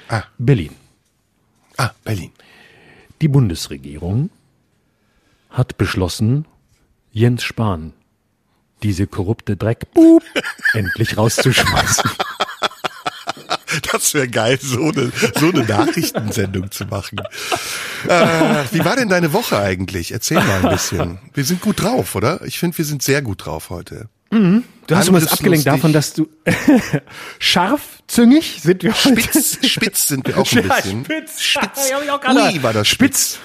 Ah. 0.07 0.24
Berlin. 0.38 0.72
Ah, 1.78 1.91
Berlin. 2.03 2.32
Die 3.22 3.28
Bundesregierung 3.28 4.30
hat 5.49 5.78
beschlossen, 5.78 6.45
Jens 7.12 7.43
Spahn, 7.43 7.93
diese 8.84 9.07
korrupte 9.07 9.57
Dreck, 9.57 9.88
endlich 10.74 11.18
rauszuschmeißen. 11.18 12.09
Das 13.91 14.14
wäre 14.14 14.28
geil, 14.28 14.59
so 14.62 14.89
eine, 14.89 15.12
so 15.39 15.49
eine 15.49 15.64
Nachrichtensendung 15.66 16.72
zu 16.72 16.86
machen. 16.86 17.20
Äh, 18.07 18.66
wie 18.72 18.84
war 18.84 18.95
denn 18.95 19.07
deine 19.07 19.32
Woche 19.34 19.59
eigentlich? 19.59 20.12
Erzähl 20.12 20.38
mal 20.38 20.66
ein 20.66 20.72
bisschen. 20.72 21.20
Wir 21.34 21.45
sind 21.45 21.62
gut 21.62 21.82
drauf, 21.82 22.16
oder? 22.16 22.41
Ich 22.43 22.59
finde, 22.59 22.78
wir 22.78 22.86
sind 22.86 23.01
sehr 23.01 23.22
gut 23.22 23.45
drauf 23.45 23.70
heute. 23.70 24.09
Du 24.32 24.95
hast 24.95 25.09
übrigens 25.09 25.32
abgelenkt 25.32 25.67
Angriffslustig. 25.67 25.73
davon, 25.82 25.93
dass 25.93 26.13
du 26.13 26.27
scharfzüngig 27.39 28.61
sind 28.61 28.84
wir 28.84 28.93
heute. 28.93 29.21
Spitz, 29.21 29.67
spitz 29.67 30.07
sind 30.07 30.27
wir 30.27 30.38
auch 30.39 30.51
ein 30.51 30.67
Ja, 30.67 30.75
bisschen. 30.75 31.05
spitz. 31.05 31.41
Spitz. 31.41 31.89
Ja, 31.89 31.97
Ui, 31.99 32.63
war 32.63 32.73
das 32.73 32.88
spitz. 32.88 33.39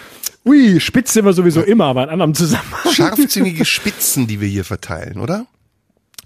Ui, 0.45 0.79
spitz 0.81 1.13
sind 1.13 1.25
wir 1.25 1.33
sowieso 1.33 1.61
immer, 1.63 1.87
aber 1.87 2.05
in 2.05 2.11
anderem 2.11 2.35
Zusammenhang. 2.35 2.93
Scharfzüngige 2.93 3.65
Spitzen, 3.65 4.27
die 4.29 4.41
wir 4.41 4.49
hier 4.49 4.65
verteilen, 4.65 5.19
oder? 5.19 5.47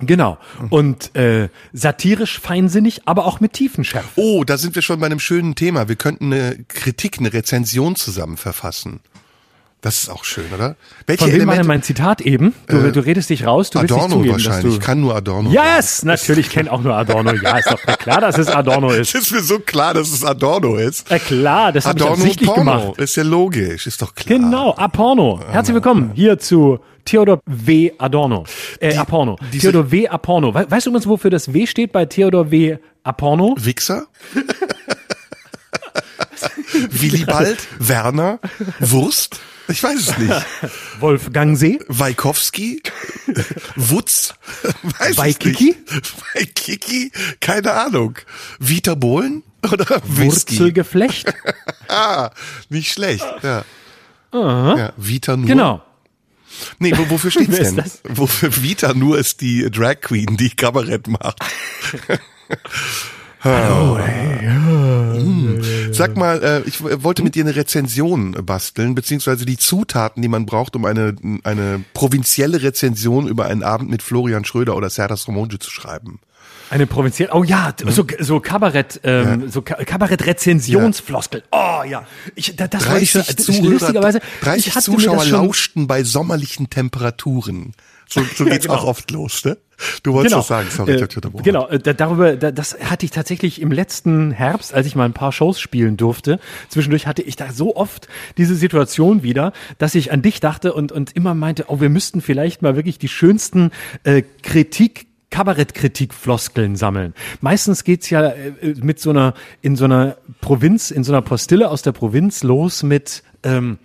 Genau. 0.02 0.38
Und 0.70 1.14
äh, 1.16 1.48
satirisch 1.72 2.38
feinsinnig, 2.40 3.02
aber 3.06 3.26
auch 3.26 3.40
mit 3.40 3.52
Tiefenschärfe. 3.54 4.08
Oh, 4.16 4.44
da 4.44 4.56
sind 4.58 4.74
wir 4.74 4.82
schon 4.82 4.98
bei 5.00 5.06
einem 5.06 5.20
schönen 5.20 5.54
Thema. 5.54 5.88
Wir 5.88 5.96
könnten 5.96 6.32
eine 6.32 6.64
Kritik, 6.68 7.18
eine 7.18 7.32
Rezension 7.32 7.96
zusammen 7.96 8.36
verfassen. 8.38 9.00
Das 9.82 10.02
ist 10.02 10.10
auch 10.10 10.24
schön, 10.24 10.44
oder? 10.54 10.76
Welche 11.06 11.24
Von 11.24 11.32
wem 11.32 11.46
war 11.48 11.56
denn 11.56 11.66
mein 11.66 11.82
Zitat 11.82 12.20
eben? 12.20 12.54
Du, 12.66 12.92
du 12.92 13.00
redest 13.00 13.30
dich 13.30 13.46
raus, 13.46 13.70
du 13.70 13.78
willst 13.80 13.90
nicht 13.90 13.98
Adorno 13.98 14.16
zugeben, 14.16 14.32
wahrscheinlich. 14.34 14.74
Ich 14.74 14.80
kann 14.80 15.00
nur 15.00 15.14
Adorno. 15.16 15.50
Yes, 15.50 16.02
natürlich, 16.04 16.48
ich 16.48 16.52
kenne 16.52 16.70
auch 16.70 16.82
nur 16.82 16.94
Adorno. 16.94 17.32
Ja, 17.32 17.56
ist 17.56 17.70
doch 17.70 17.80
klar, 17.98 18.20
dass 18.20 18.36
es 18.36 18.48
Adorno 18.48 18.90
ist. 18.92 19.14
Es 19.14 19.22
ist 19.22 19.32
mir 19.32 19.40
so 19.42 19.58
klar, 19.58 19.94
dass 19.94 20.12
es 20.12 20.22
Adorno 20.22 20.76
ist. 20.76 21.10
Äh, 21.10 21.18
klar, 21.18 21.72
das 21.72 21.86
habe 21.86 21.98
ich 21.98 22.04
Adorno 22.04 22.22
absichtlich 22.22 22.46
Porno. 22.50 22.78
gemacht. 22.80 22.98
Ist 23.00 23.16
ja 23.16 23.22
logisch, 23.22 23.86
ist 23.86 24.02
doch 24.02 24.14
klar. 24.14 24.38
Genau, 24.38 24.74
Aporno. 24.74 25.40
Herzlich 25.50 25.72
willkommen 25.74 26.12
hier 26.14 26.38
zu 26.38 26.80
Theodor 27.06 27.40
W. 27.46 27.92
Adorno. 27.96 28.44
Äh, 28.80 28.94
Aporno. 28.96 29.36
diese- 29.50 29.70
Theodor 29.70 29.90
W. 29.90 30.08
Aporno. 30.08 30.52
We 30.54 30.66
weißt 30.70 30.84
du 30.84 30.90
übrigens, 30.90 31.06
wofür 31.08 31.30
das 31.30 31.54
W 31.54 31.66
steht 31.66 31.92
bei 31.92 32.04
Theodor 32.04 32.50
W. 32.50 32.76
Aporno? 33.02 33.54
Wichser? 33.58 34.08
Willibald? 36.90 37.66
Werner? 37.78 38.40
Wurst? 38.78 39.40
Ich 39.70 39.82
weiß 39.82 40.00
es 40.00 40.18
nicht. 40.18 40.46
Wolfgang 41.00 41.56
See? 41.56 41.78
Weikowski? 41.88 42.82
Wutz? 43.76 44.34
Weiß 44.82 45.16
nicht. 45.44 45.76
Waikiki? 46.34 47.12
Keine 47.40 47.72
Ahnung. 47.72 48.18
Vita 48.58 48.94
Bohlen? 48.94 49.42
Oder 49.62 50.00
Whisky? 50.04 50.54
Wurzelgeflecht? 50.54 51.32
Ah, 51.92 52.30
nicht 52.68 52.92
schlecht. 52.92 53.26
Ja. 53.42 53.64
Ja, 54.32 54.92
Vita 54.96 55.36
nur. 55.36 55.46
Genau. 55.48 55.82
Nee, 56.78 56.92
wo, 56.96 57.10
wofür 57.10 57.32
steht's 57.32 57.56
denn? 57.56 57.74
das? 57.74 58.00
Wofür 58.04 58.62
Vita 58.62 58.94
nur 58.94 59.18
ist 59.18 59.40
die 59.40 59.68
Drag 59.72 60.00
Queen, 60.00 60.36
die 60.36 60.50
Kabarett 60.50 61.08
macht. 61.08 61.40
Oh, 63.44 63.98
Hm. 63.98 65.60
Sag 65.92 66.16
mal, 66.16 66.42
äh, 66.42 66.68
ich 66.68 66.82
wollte 66.82 67.22
mit 67.22 67.34
dir 67.34 67.44
eine 67.44 67.56
Rezension 67.56 68.32
basteln, 68.44 68.94
beziehungsweise 68.94 69.44
die 69.44 69.56
Zutaten, 69.58 70.22
die 70.22 70.28
man 70.28 70.46
braucht, 70.46 70.76
um 70.76 70.84
eine, 70.84 71.14
eine 71.44 71.82
provinzielle 71.94 72.62
Rezension 72.62 73.26
über 73.28 73.46
einen 73.46 73.62
Abend 73.62 73.90
mit 73.90 74.02
Florian 74.02 74.44
Schröder 74.44 74.76
oder 74.76 74.88
Serdas 74.90 75.26
Romonje 75.28 75.58
zu 75.58 75.70
schreiben. 75.70 76.20
Eine 76.70 76.86
provinzielle, 76.86 77.30
oh 77.34 77.42
ja, 77.42 77.74
so, 77.88 78.06
so 78.20 78.38
Kabarett, 78.40 79.00
ähm, 79.02 79.50
so 79.50 79.60
Ka- 79.62 79.82
Kabarett-Rezensionsfloskel. 79.84 81.42
Oh 81.50 81.82
ja, 81.88 82.06
ich, 82.36 82.54
da, 82.54 82.68
das 82.68 82.88
wollte 82.88 83.02
ich 83.02 83.10
schon, 83.10 83.22
30 83.22 83.36
das- 83.36 83.46
Zuhörer, 83.46 83.70
lustigerweise, 83.72 84.20
30 84.42 84.66
ich 84.68 84.74
hatte 84.76 84.90
mir 84.92 84.96
Zuschauer 84.98 85.24
lauschten 85.26 85.86
bei 85.88 86.04
sommerlichen 86.04 86.70
Temperaturen. 86.70 87.72
So, 88.12 88.22
so 88.34 88.44
geht's 88.46 88.66
genau. 88.66 88.78
auch 88.78 88.84
oft 88.84 89.10
los, 89.10 89.44
ne? 89.44 89.56
Du 90.02 90.12
wolltest 90.12 90.32
Genau, 90.32 90.40
was 90.40 90.48
sagen, 90.48 90.68
sorry, 90.70 90.92
äh, 90.92 91.42
genau, 91.42 91.66
äh, 91.68 91.78
da, 91.78 91.94
darüber, 91.94 92.36
da, 92.36 92.50
das 92.50 92.76
hatte 92.78 93.06
ich 93.06 93.12
tatsächlich 93.12 93.62
im 93.62 93.72
letzten 93.72 94.30
Herbst, 94.30 94.74
als 94.74 94.86
ich 94.86 94.94
mal 94.94 95.06
ein 95.06 95.14
paar 95.14 95.32
Shows 95.32 95.58
spielen 95.58 95.96
durfte. 95.96 96.38
Zwischendurch 96.68 97.06
hatte 97.06 97.22
ich 97.22 97.36
da 97.36 97.52
so 97.52 97.76
oft 97.76 98.08
diese 98.36 98.56
Situation 98.56 99.22
wieder, 99.22 99.52
dass 99.78 99.94
ich 99.94 100.12
an 100.12 100.20
dich 100.20 100.40
dachte 100.40 100.74
und, 100.74 100.92
und 100.92 101.16
immer 101.16 101.34
meinte, 101.34 101.64
oh, 101.68 101.80
wir 101.80 101.88
müssten 101.88 102.20
vielleicht 102.20 102.60
mal 102.60 102.76
wirklich 102.76 102.98
die 102.98 103.08
schönsten 103.08 103.70
äh, 104.04 104.22
Kritik 104.42 105.06
Kabarettkritik-Floskeln 105.30 106.74
sammeln. 106.74 107.14
Meistens 107.40 107.84
geht's 107.84 108.10
ja 108.10 108.30
äh, 108.30 108.74
mit 108.82 108.98
so 109.00 109.10
einer, 109.10 109.34
in 109.62 109.76
so 109.76 109.84
einer 109.84 110.16
Provinz, 110.40 110.90
in 110.90 111.04
so 111.04 111.12
einer 111.12 111.22
Postille 111.22 111.70
aus 111.70 111.82
der 111.82 111.92
Provinz 111.92 112.42
los 112.42 112.82
mit, 112.82 113.22
ähm, 113.44 113.78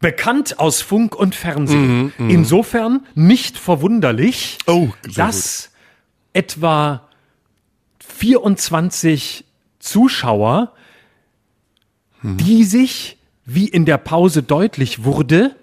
bekannt 0.00 0.58
aus 0.58 0.80
Funk 0.80 1.14
und 1.14 1.34
Fernsehen. 1.34 2.12
Mhm, 2.18 2.30
Insofern 2.30 3.06
nicht 3.14 3.58
verwunderlich, 3.58 4.58
Oh, 4.66 4.88
dass 5.14 5.70
etwa 6.32 7.08
24 8.00 9.44
Zuschauer, 9.78 10.72
die 12.22 12.64
sich, 12.64 13.18
wie 13.44 13.68
in 13.68 13.84
der 13.84 13.98
Pause 13.98 14.42
deutlich 14.42 15.04
wurde, 15.04 15.54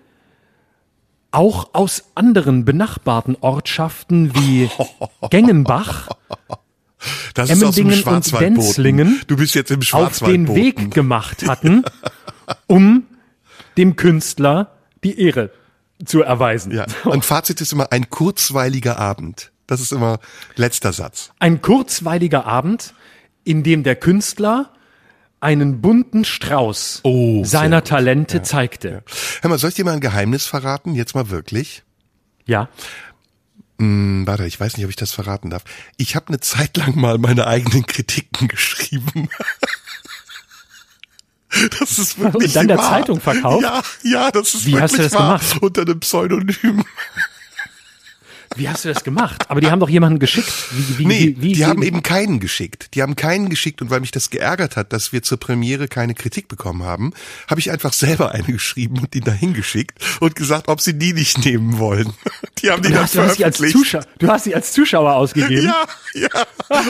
auch 1.31 1.73
aus 1.73 2.05
anderen 2.15 2.65
benachbarten 2.65 3.37
Ortschaften 3.41 4.33
wie 4.35 4.69
Gengenbach 5.29 6.09
Das 7.33 7.49
Emmendingen 7.49 8.01
und. 8.03 8.39
Denzlingen 8.39 9.21
Du 9.27 9.35
bist 9.35 9.53
jetzt 9.55 9.71
im 9.71 9.81
auf 9.91 10.19
den 10.19 10.47
Weg 10.55 10.91
gemacht 10.91 11.47
hatten, 11.47 11.83
um 12.67 13.03
dem 13.77 13.95
Künstler 13.95 14.75
die 15.03 15.19
Ehre 15.19 15.51
zu 16.03 16.21
erweisen. 16.21 16.71
Ja. 16.73 16.85
Und 17.05 17.25
Fazit 17.25 17.61
ist 17.61 17.71
immer 17.71 17.91
ein 17.91 18.09
kurzweiliger 18.09 18.97
Abend. 18.99 19.51
Das 19.67 19.81
ist 19.81 19.91
immer 19.91 20.19
letzter 20.55 20.93
Satz. 20.93 21.31
Ein 21.39 21.61
kurzweiliger 21.61 22.45
Abend, 22.45 22.93
in 23.43 23.63
dem 23.63 23.83
der 23.83 23.95
Künstler 23.95 24.71
einen 25.39 25.81
bunten 25.81 26.25
Strauß 26.25 27.01
Oh, 27.03 27.43
seiner. 27.43 27.83
Talente 27.83 28.41
zeigte. 28.41 29.03
Hör 29.41 29.49
mal, 29.49 29.57
soll 29.59 29.69
ich 29.69 29.75
dir 29.75 29.85
mal 29.85 29.93
ein 29.93 29.99
Geheimnis 29.99 30.45
verraten? 30.45 30.95
Jetzt 30.95 31.13
mal 31.15 31.29
wirklich. 31.29 31.83
Ja. 32.45 32.69
Hm, 33.79 34.25
warte, 34.25 34.47
ich 34.47 34.59
weiß 34.59 34.77
nicht, 34.77 34.85
ob 34.85 34.89
ich 34.89 34.95
das 34.95 35.11
verraten 35.11 35.49
darf. 35.51 35.63
Ich 35.97 36.15
habe 36.15 36.29
eine 36.29 36.39
Zeit 36.39 36.77
lang 36.77 36.95
mal 36.99 37.17
meine 37.19 37.45
eigenen 37.45 37.85
Kritiken 37.85 38.47
geschrieben. 38.47 39.29
Das 41.79 41.97
ist 41.99 42.19
wirklich 42.19 42.49
Und 42.49 42.55
dann 42.55 42.67
der 42.67 42.77
wahr. 42.77 42.89
Zeitung 42.89 43.19
verkauft? 43.21 43.63
Ja, 43.63 43.81
ja, 44.03 44.31
das 44.31 44.53
ist 44.53 44.65
Wie 44.65 44.73
wirklich 44.73 44.83
hast 44.83 44.93
du 44.97 45.03
das 45.03 45.13
wahr. 45.13 45.39
gemacht? 45.39 45.57
Unter 45.61 45.81
einem 45.81 45.99
Pseudonym. 45.99 46.83
Wie 48.57 48.67
hast 48.67 48.85
du 48.85 48.89
das 48.89 49.03
gemacht? 49.03 49.49
Aber 49.49 49.61
die 49.61 49.69
haben 49.69 49.79
doch 49.79 49.89
jemanden 49.89 50.19
geschickt. 50.19 50.51
Wie, 50.71 50.97
wie, 50.97 51.05
Nee, 51.05 51.35
wie, 51.37 51.53
die 51.53 51.65
haben 51.65 51.83
eben 51.83 52.01
keinen 52.03 52.39
geschickt. 52.39 52.95
Die 52.95 53.01
haben 53.01 53.15
keinen 53.15 53.49
geschickt 53.49 53.81
und 53.81 53.89
weil 53.89 53.99
mich 53.99 54.11
das 54.11 54.29
geärgert 54.29 54.75
hat, 54.75 54.93
dass 54.93 55.11
wir 55.11 55.21
zur 55.21 55.39
Premiere 55.39 55.87
keine 55.87 56.15
Kritik 56.15 56.47
bekommen 56.47 56.83
haben, 56.83 57.13
habe 57.47 57.59
ich 57.59 57.71
einfach 57.71 57.93
selber 57.93 58.31
eine 58.31 58.43
geschrieben 58.43 58.99
und 58.99 59.15
ihn 59.15 59.23
dahin 59.23 59.53
geschickt 59.53 59.99
und 60.19 60.35
gesagt, 60.35 60.67
ob 60.67 60.81
sie 60.81 60.97
die 60.97 61.13
nicht 61.13 61.45
nehmen 61.45 61.77
wollen. 61.77 62.13
Die 62.63 62.71
haben 62.71 62.81
die 62.81 62.87
du, 62.87 62.95
dann 62.95 63.03
hast, 63.03 63.13
du, 63.13 63.21
hast 63.21 63.37
sie 63.37 63.45
als. 63.45 63.57
Zuschauer, 63.57 64.03
du 64.17 64.27
hast 64.29 64.45
sie 64.45 64.55
als 64.55 64.71
Zuschauer 64.71 65.13
ausgegeben. 65.13 65.65
Ja, 65.65 65.85
ja. 66.15 66.27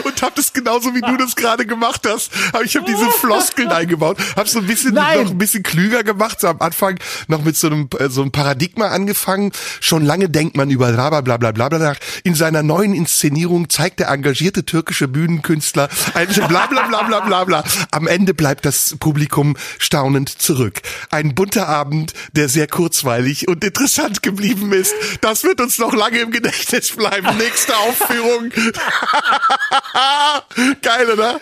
Und 0.02 0.22
hab 0.22 0.34
das 0.34 0.54
genauso 0.54 0.94
wie 0.94 1.02
du 1.02 1.16
das 1.18 1.36
gerade 1.36 1.66
gemacht 1.66 2.06
hast. 2.08 2.30
Aber 2.54 2.64
ich 2.64 2.74
habe 2.74 2.86
diese 2.86 3.10
Floskeln 3.10 3.68
eingebaut, 3.68 4.16
habe 4.34 4.48
so 4.48 4.60
ein 4.60 4.66
bisschen 4.66 4.94
Nein. 4.94 5.24
noch 5.24 5.30
ein 5.30 5.36
bisschen 5.36 5.62
klüger 5.62 6.04
gemacht, 6.04 6.40
so 6.40 6.48
am 6.48 6.62
Anfang 6.62 6.98
noch 7.26 7.44
mit 7.44 7.54
so 7.54 7.66
einem 7.66 7.90
äh, 7.98 8.08
so 8.08 8.22
einem 8.22 8.32
Paradigma 8.32 8.88
angefangen. 8.88 9.52
Schon 9.80 10.06
lange 10.06 10.30
denkt 10.30 10.56
man 10.56 10.70
über 10.70 10.90
bla 10.92 11.10
bla 11.10 11.20
bla 11.20 11.36
bla 11.36 11.52
bla 11.58 11.68
bla 11.68 11.78
nach. 11.78 11.96
In 12.22 12.36
seiner 12.36 12.62
neuen 12.62 12.94
Inszenierung 12.94 13.68
zeigt 13.68 13.98
der 13.98 14.10
engagierte 14.10 14.64
türkische 14.64 15.08
Bühnenkünstler 15.08 15.88
ein 16.14 16.28
bla 16.28 16.66
bla 16.66 16.86
bla 16.86 17.02
bla 17.02 17.20
bla 17.20 17.44
bla. 17.44 17.64
Am 17.90 18.06
Ende 18.06 18.32
bleibt 18.32 18.64
das 18.64 18.94
Publikum 19.00 19.56
staunend 19.78 20.28
zurück. 20.28 20.80
Ein 21.10 21.34
bunter 21.34 21.68
Abend, 21.68 22.12
der 22.32 22.48
sehr 22.48 22.68
kurzweilig 22.68 23.48
und 23.48 23.64
interessant 23.64 24.22
geblieben 24.22 24.72
ist. 24.72 24.94
Das 25.20 25.42
wird 25.42 25.60
uns 25.60 25.78
noch 25.78 25.94
lange 25.94 26.20
im 26.20 26.30
Gedächtnis 26.30 26.94
bleiben. 26.94 27.26
Nächste 27.38 27.76
Aufführung. 27.76 28.50
Geil, 30.82 31.10
oder? 31.10 31.40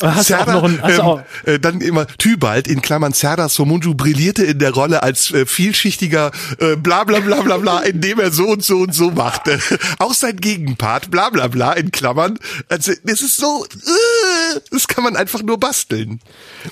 Hast 0.00 0.32
auch 0.32 0.46
noch 0.46 0.64
ein, 0.64 0.82
hast 0.82 1.00
auch, 1.00 1.22
ähm, 1.46 1.54
äh, 1.54 1.58
dann 1.58 1.80
immer 1.80 2.06
Tybalt 2.06 2.68
in 2.68 2.82
Klammern 2.82 3.12
Serdar 3.12 3.48
Somunju 3.48 3.94
brillierte 3.94 4.44
in 4.44 4.58
der 4.58 4.72
Rolle 4.72 5.02
als 5.02 5.30
äh, 5.32 5.46
vielschichtiger 5.46 6.30
äh, 6.58 6.76
bla 6.76 7.04
bla 7.04 7.20
bla 7.20 7.42
bla 7.42 7.58
bla, 7.58 7.80
indem 7.84 8.20
er 8.20 8.30
so 8.30 8.46
und 8.48 8.64
so 8.64 8.78
und 8.78 8.94
so 8.94 9.10
machte. 9.10 9.58
Auch 9.98 10.14
sein 10.14 10.36
Gegenpart 10.36 11.10
bla 11.10 11.30
bla 11.30 11.48
bla 11.48 11.72
in 11.72 11.90
Klammern. 11.90 12.38
Also 12.68 12.92
das 13.04 13.20
ist 13.20 13.36
so, 13.36 13.64
äh, 13.64 14.60
das 14.70 14.88
kann 14.88 15.04
man 15.04 15.16
einfach 15.16 15.42
nur 15.42 15.58
basteln. 15.58 16.20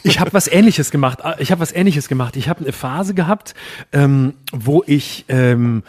Ich 0.02 0.20
habe 0.20 0.32
was 0.32 0.46
Ähnliches 0.46 0.90
gemacht. 0.90 1.18
Ich 1.38 1.50
habe 1.50 1.60
was 1.60 1.72
Ähnliches 1.72 2.08
gemacht. 2.08 2.36
Ich 2.36 2.48
habe 2.48 2.60
eine 2.60 2.72
Phase 2.72 3.14
gehabt, 3.14 3.54
ähm, 3.92 4.34
wo 4.52 4.82
ich 4.86 5.24
ähm, 5.28 5.82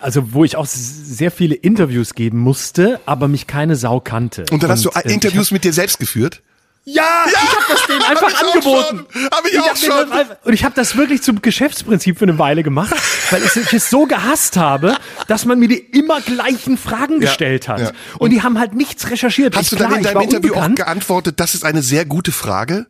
also 0.00 0.32
wo 0.32 0.44
ich 0.44 0.56
auch 0.56 0.66
sehr 0.66 1.30
viele 1.30 1.54
Interviews 1.54 2.14
geben 2.14 2.38
musste, 2.38 3.00
aber 3.06 3.28
mich 3.28 3.46
keine 3.46 3.76
Sau 3.76 4.00
kannte. 4.00 4.44
Und 4.50 4.62
dann 4.62 4.70
hast 4.70 4.84
du 4.84 4.90
äh, 4.90 5.02
ich 5.04 5.12
Interviews 5.12 5.50
mit 5.50 5.64
dir 5.64 5.72
selbst 5.72 5.98
geführt? 5.98 6.42
Ja, 6.84 7.26
ich 7.28 7.36
habe 7.36 7.64
das 7.68 7.86
denen 7.86 8.02
einfach 8.02 8.22
hab 8.22 8.30
ich 8.32 8.36
auch 8.38 8.54
angeboten. 8.54 9.06
schon. 9.12 9.24
Hab 9.30 9.46
ich 9.46 9.60
auch 9.60 9.68
hab 9.68 9.78
schon. 9.78 10.12
einfach- 10.12 10.36
Und 10.44 10.52
ich 10.52 10.64
habe 10.64 10.74
das 10.74 10.96
wirklich 10.96 11.22
zum 11.22 11.40
Geschäftsprinzip 11.40 12.18
für 12.18 12.24
eine 12.24 12.40
Weile 12.40 12.64
gemacht, 12.64 12.92
weil 13.30 13.40
ich 13.44 13.54
ich 13.54 13.72
es 13.72 13.88
so 13.88 14.06
gehasst 14.06 14.56
habe, 14.56 14.96
dass 15.28 15.44
man 15.44 15.60
mir 15.60 15.68
die 15.68 15.78
immer 15.78 16.20
gleichen 16.20 16.76
Fragen 16.76 17.14
Ja, 17.14 17.28
gestellt 17.28 17.68
hat. 17.68 17.80
ja. 17.80 17.92
Und, 18.18 18.30
die 18.30 18.42
haben 18.42 18.58
halt 18.58 18.74
nichts 18.74 19.08
recherchiert. 19.08 19.54
Hast 19.54 19.64
ich, 19.64 19.70
du 19.70 19.76
dann 19.76 19.88
klar, 19.90 19.98
in 20.00 20.04
ich 20.06 20.10
deinem 20.12 20.22
Interview 20.22 20.54
auch 20.54 20.56
unbekannt. 20.56 20.76
geantwortet, 20.76 21.38
das 21.38 21.54
ist 21.54 21.64
eine 21.64 21.82
sehr 21.82 22.04
gute 22.04 22.32
Frage? 22.32 22.86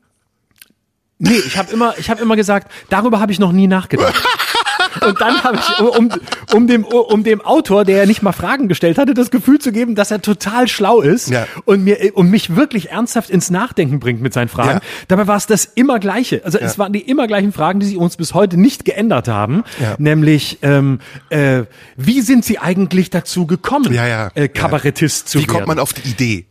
Nee, 1.19 1.37
ich 1.47 1.59
habe 1.59 1.71
immer, 1.73 1.95
ich 1.99 2.09
habe 2.09 2.23
immer 2.23 2.35
gesagt, 2.35 2.73
darüber 2.89 3.21
habe 3.21 3.31
ich 3.31 3.39
noch 3.39 3.53
nie 3.53 3.67
nachgedacht. 3.67 4.15
Und 5.01 5.21
dann 5.21 5.43
habe 5.43 5.57
ich, 5.59 5.81
um, 5.81 6.11
um, 6.55 6.67
dem, 6.67 6.85
um 6.85 7.25
dem 7.25 7.41
Autor, 7.41 7.85
der 7.85 7.99
ja 7.99 8.07
nicht 8.07 8.23
mal 8.23 8.33
Fragen 8.33 8.69
gestellt 8.69 8.99
hatte, 8.99 9.15
das 9.15 9.31
Gefühl 9.31 9.59
zu 9.59 9.73
geben, 9.73 9.95
dass 9.95 10.11
er 10.11 10.21
total 10.23 10.69
schlau 10.69 11.01
ist 11.01 11.31
Ja. 11.31 11.47
und 11.65 11.85
mir 11.85 12.13
und 12.15 12.31
mich 12.31 12.57
wirklich 12.57 12.91
ernsthaft 12.91 13.31
ins 13.31 13.51
Nachdenken 13.51 14.01
bringt 14.01 14.21
mit 14.21 14.33
seinen 14.33 14.49
Fragen. 14.49 14.81
Ja. 14.81 14.81
Dabei 15.09 15.27
war 15.27 15.37
es 15.37 15.47
das 15.47 15.65
immer 15.65 15.99
gleiche. 15.99 16.43
Also 16.45 16.59
es 16.59 16.73
Ja. 16.75 16.79
waren 16.79 16.93
die 16.93 17.01
immer 17.01 17.27
gleichen 17.27 17.53
Fragen, 17.53 17.81
die 17.81 17.87
sich 17.87 17.97
uns 17.97 18.17
bis 18.17 18.35
heute 18.35 18.57
nicht 18.59 18.85
geändert 18.85 19.29
haben. 19.29 19.65
Ja. 19.81 19.95
Nämlich, 19.99 20.59
ähm, 20.63 21.01
äh, 21.31 21.63
wie 21.97 22.21
sind 22.21 22.45
Sie 22.45 22.59
eigentlich 22.59 23.11
dazu 23.11 23.47
gekommen, 23.47 23.93
Ja, 23.93 24.07
ja. 24.07 24.31
Äh, 24.35 24.49
Kabarettist 24.49 25.29
zu 25.29 25.39
Wie 25.39 25.43
werden? 25.43 25.53
kommt 25.55 25.67
man 25.69 25.79
auf 25.79 25.93
die 25.93 26.09
Idee? 26.09 26.47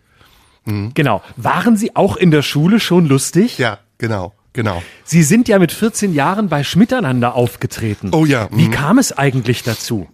genau. 0.93 1.21
Waren 1.37 1.75
Sie 1.75 1.95
auch 1.95 2.15
in 2.15 2.31
der 2.31 2.41
Schule 2.43 2.79
schon 2.79 3.07
lustig? 3.07 3.57
Ja, 3.57 3.79
genau, 3.97 4.33
genau. 4.54 4.82
Sie 5.04 5.24
sind 5.24 5.47
ja 5.47 5.60
mit 5.60 5.72
14 5.72 6.14
Jahren 6.14 6.49
bei 6.49 6.64
Schmiteinander 6.64 7.36
aufgetreten. 7.36 8.10
Oh 8.14 8.26
ja, 8.26 8.47
Wie 8.52 8.68
mhm. 8.68 8.72
kam 8.72 8.97
es 8.97 9.18
eigentlich 9.18 9.64
dazu? 9.64 10.08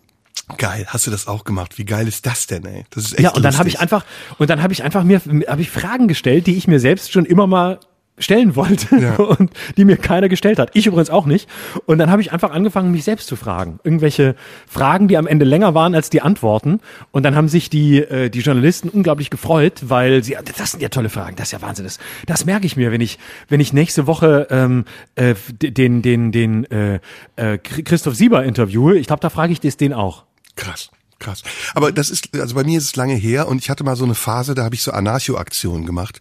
Geil, 0.58 0.86
hast 0.88 1.06
du 1.06 1.12
das 1.12 1.28
auch 1.28 1.44
gemacht? 1.44 1.78
Wie 1.78 1.84
geil 1.84 2.08
ist 2.08 2.26
das 2.26 2.48
denn, 2.48 2.66
ey? 2.66 2.86
Das 2.92 3.04
ist 3.04 3.14
echt 3.14 3.22
Ja, 3.22 3.32
und 3.32 3.44
dann 3.44 3.58
habe 3.58 3.68
ich 3.68 3.76
lustig. 3.76 3.82
einfach 3.82 4.06
und 4.38 4.50
dann 4.50 4.64
habe 4.64 4.72
ich 4.72 4.84
einfach 4.84 5.04
mir 5.04 5.20
habe 5.48 5.62
ich 5.62 5.70
Fragen 5.70 6.08
gestellt, 6.08 6.48
die 6.48 6.56
ich 6.56 6.68
mir 6.68 6.80
selbst 6.80 7.12
schon 7.12 7.26
immer 7.26 7.48
mal 7.48 7.80
stellen 8.18 8.56
wollte 8.56 8.98
Ja. 8.98 9.16
und 9.18 9.52
die 9.78 9.86
mir 9.86 9.98
keiner 9.98 10.30
gestellt 10.30 10.60
hat. 10.60 10.72
Ich 10.74 10.88
übrigens 10.88 11.10
auch 11.10 11.26
nicht. 11.26 11.50
Und 11.86 11.98
dann 11.98 12.10
habe 12.10 12.22
ich 12.22 12.32
einfach 12.32 12.52
angefangen, 12.52 12.92
mich 12.92 13.04
selbst 13.04 13.28
zu 13.28 13.36
fragen. 13.36 13.80
Irgendwelche 13.84 14.36
Fragen, 14.68 15.08
die 15.08 15.18
am 15.18 15.28
Ende 15.28 15.46
länger 15.46 15.74
waren 15.74 15.96
als 15.96 16.10
die 16.10 16.22
Antworten. 16.22 16.80
Und 17.12 17.24
dann 17.24 17.36
haben 17.36 17.48
sich 17.48 17.70
die, 17.70 18.00
äh, 18.00 18.30
die 18.30 18.40
Journalisten 18.40 18.90
unglaublich 18.90 19.30
gefreut, 19.30 19.82
weil 19.84 20.24
sie, 20.24 20.36
das 20.58 20.72
sind 20.72 20.82
ja 20.82 20.90
tolle 20.90 21.10
Fragen, 21.10 21.36
das 21.36 21.50
ist 21.50 21.52
ja 21.54 21.62
Wahnsinn. 21.62 21.86
Das, 21.86 22.00
das 22.26 22.46
merke 22.46 22.66
ich 22.66 22.76
mir, 22.76 22.92
wenn 22.92 23.02
ich, 23.02 23.20
wenn 23.50 23.60
ich 23.60 23.74
nächste 23.74 24.08
Woche 24.08 24.48
ähm, 24.50 24.86
äh, 25.16 25.36
den, 25.52 26.02
den, 26.02 26.32
den 26.32 26.66
äh, 26.72 27.00
äh, 27.36 27.58
Christoph 27.58 28.16
Sieber 28.16 28.44
interviewe. 28.44 28.98
Ich 28.98 29.08
glaube, 29.08 29.22
da 29.22 29.30
frage 29.30 29.54
ich 29.54 29.60
das 29.60 29.78
den 29.78 29.94
auch. 29.94 30.24
Krass. 30.56 30.90
Krass. 31.20 31.42
Aber 31.74 31.92
das 31.92 32.10
ist, 32.10 32.38
also 32.38 32.56
bei 32.56 32.64
mir 32.64 32.78
ist 32.78 32.86
es 32.86 32.96
lange 32.96 33.16
her 33.16 33.48
und 33.48 33.58
ich 33.60 33.70
hatte 33.70 33.84
mal 33.84 33.96
so 33.96 34.06
eine 34.06 34.16
Phase, 34.16 34.54
da 34.54 34.64
habe 34.64 34.76
ich 34.76 34.84
so 34.84 34.92
Anarcho-Aktionen 34.92 35.86
gemacht. 35.86 36.20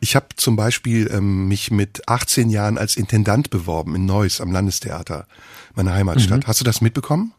Ich 0.00 0.16
habe 0.16 0.26
zum 0.36 0.56
Beispiel 0.56 1.10
ähm, 1.12 1.48
mich 1.48 1.70
mit 1.70 2.08
18 2.08 2.50
Jahren 2.50 2.76
als 2.76 2.96
Intendant 2.96 3.50
beworben 3.50 3.94
in 3.94 4.04
Neuss 4.04 4.40
am 4.40 4.52
Landestheater, 4.52 5.26
meiner 5.74 5.92
Heimatstadt. 5.94 6.46
Hast 6.46 6.60
du 6.60 6.64
das 6.64 6.80
mitbekommen? 6.80 7.32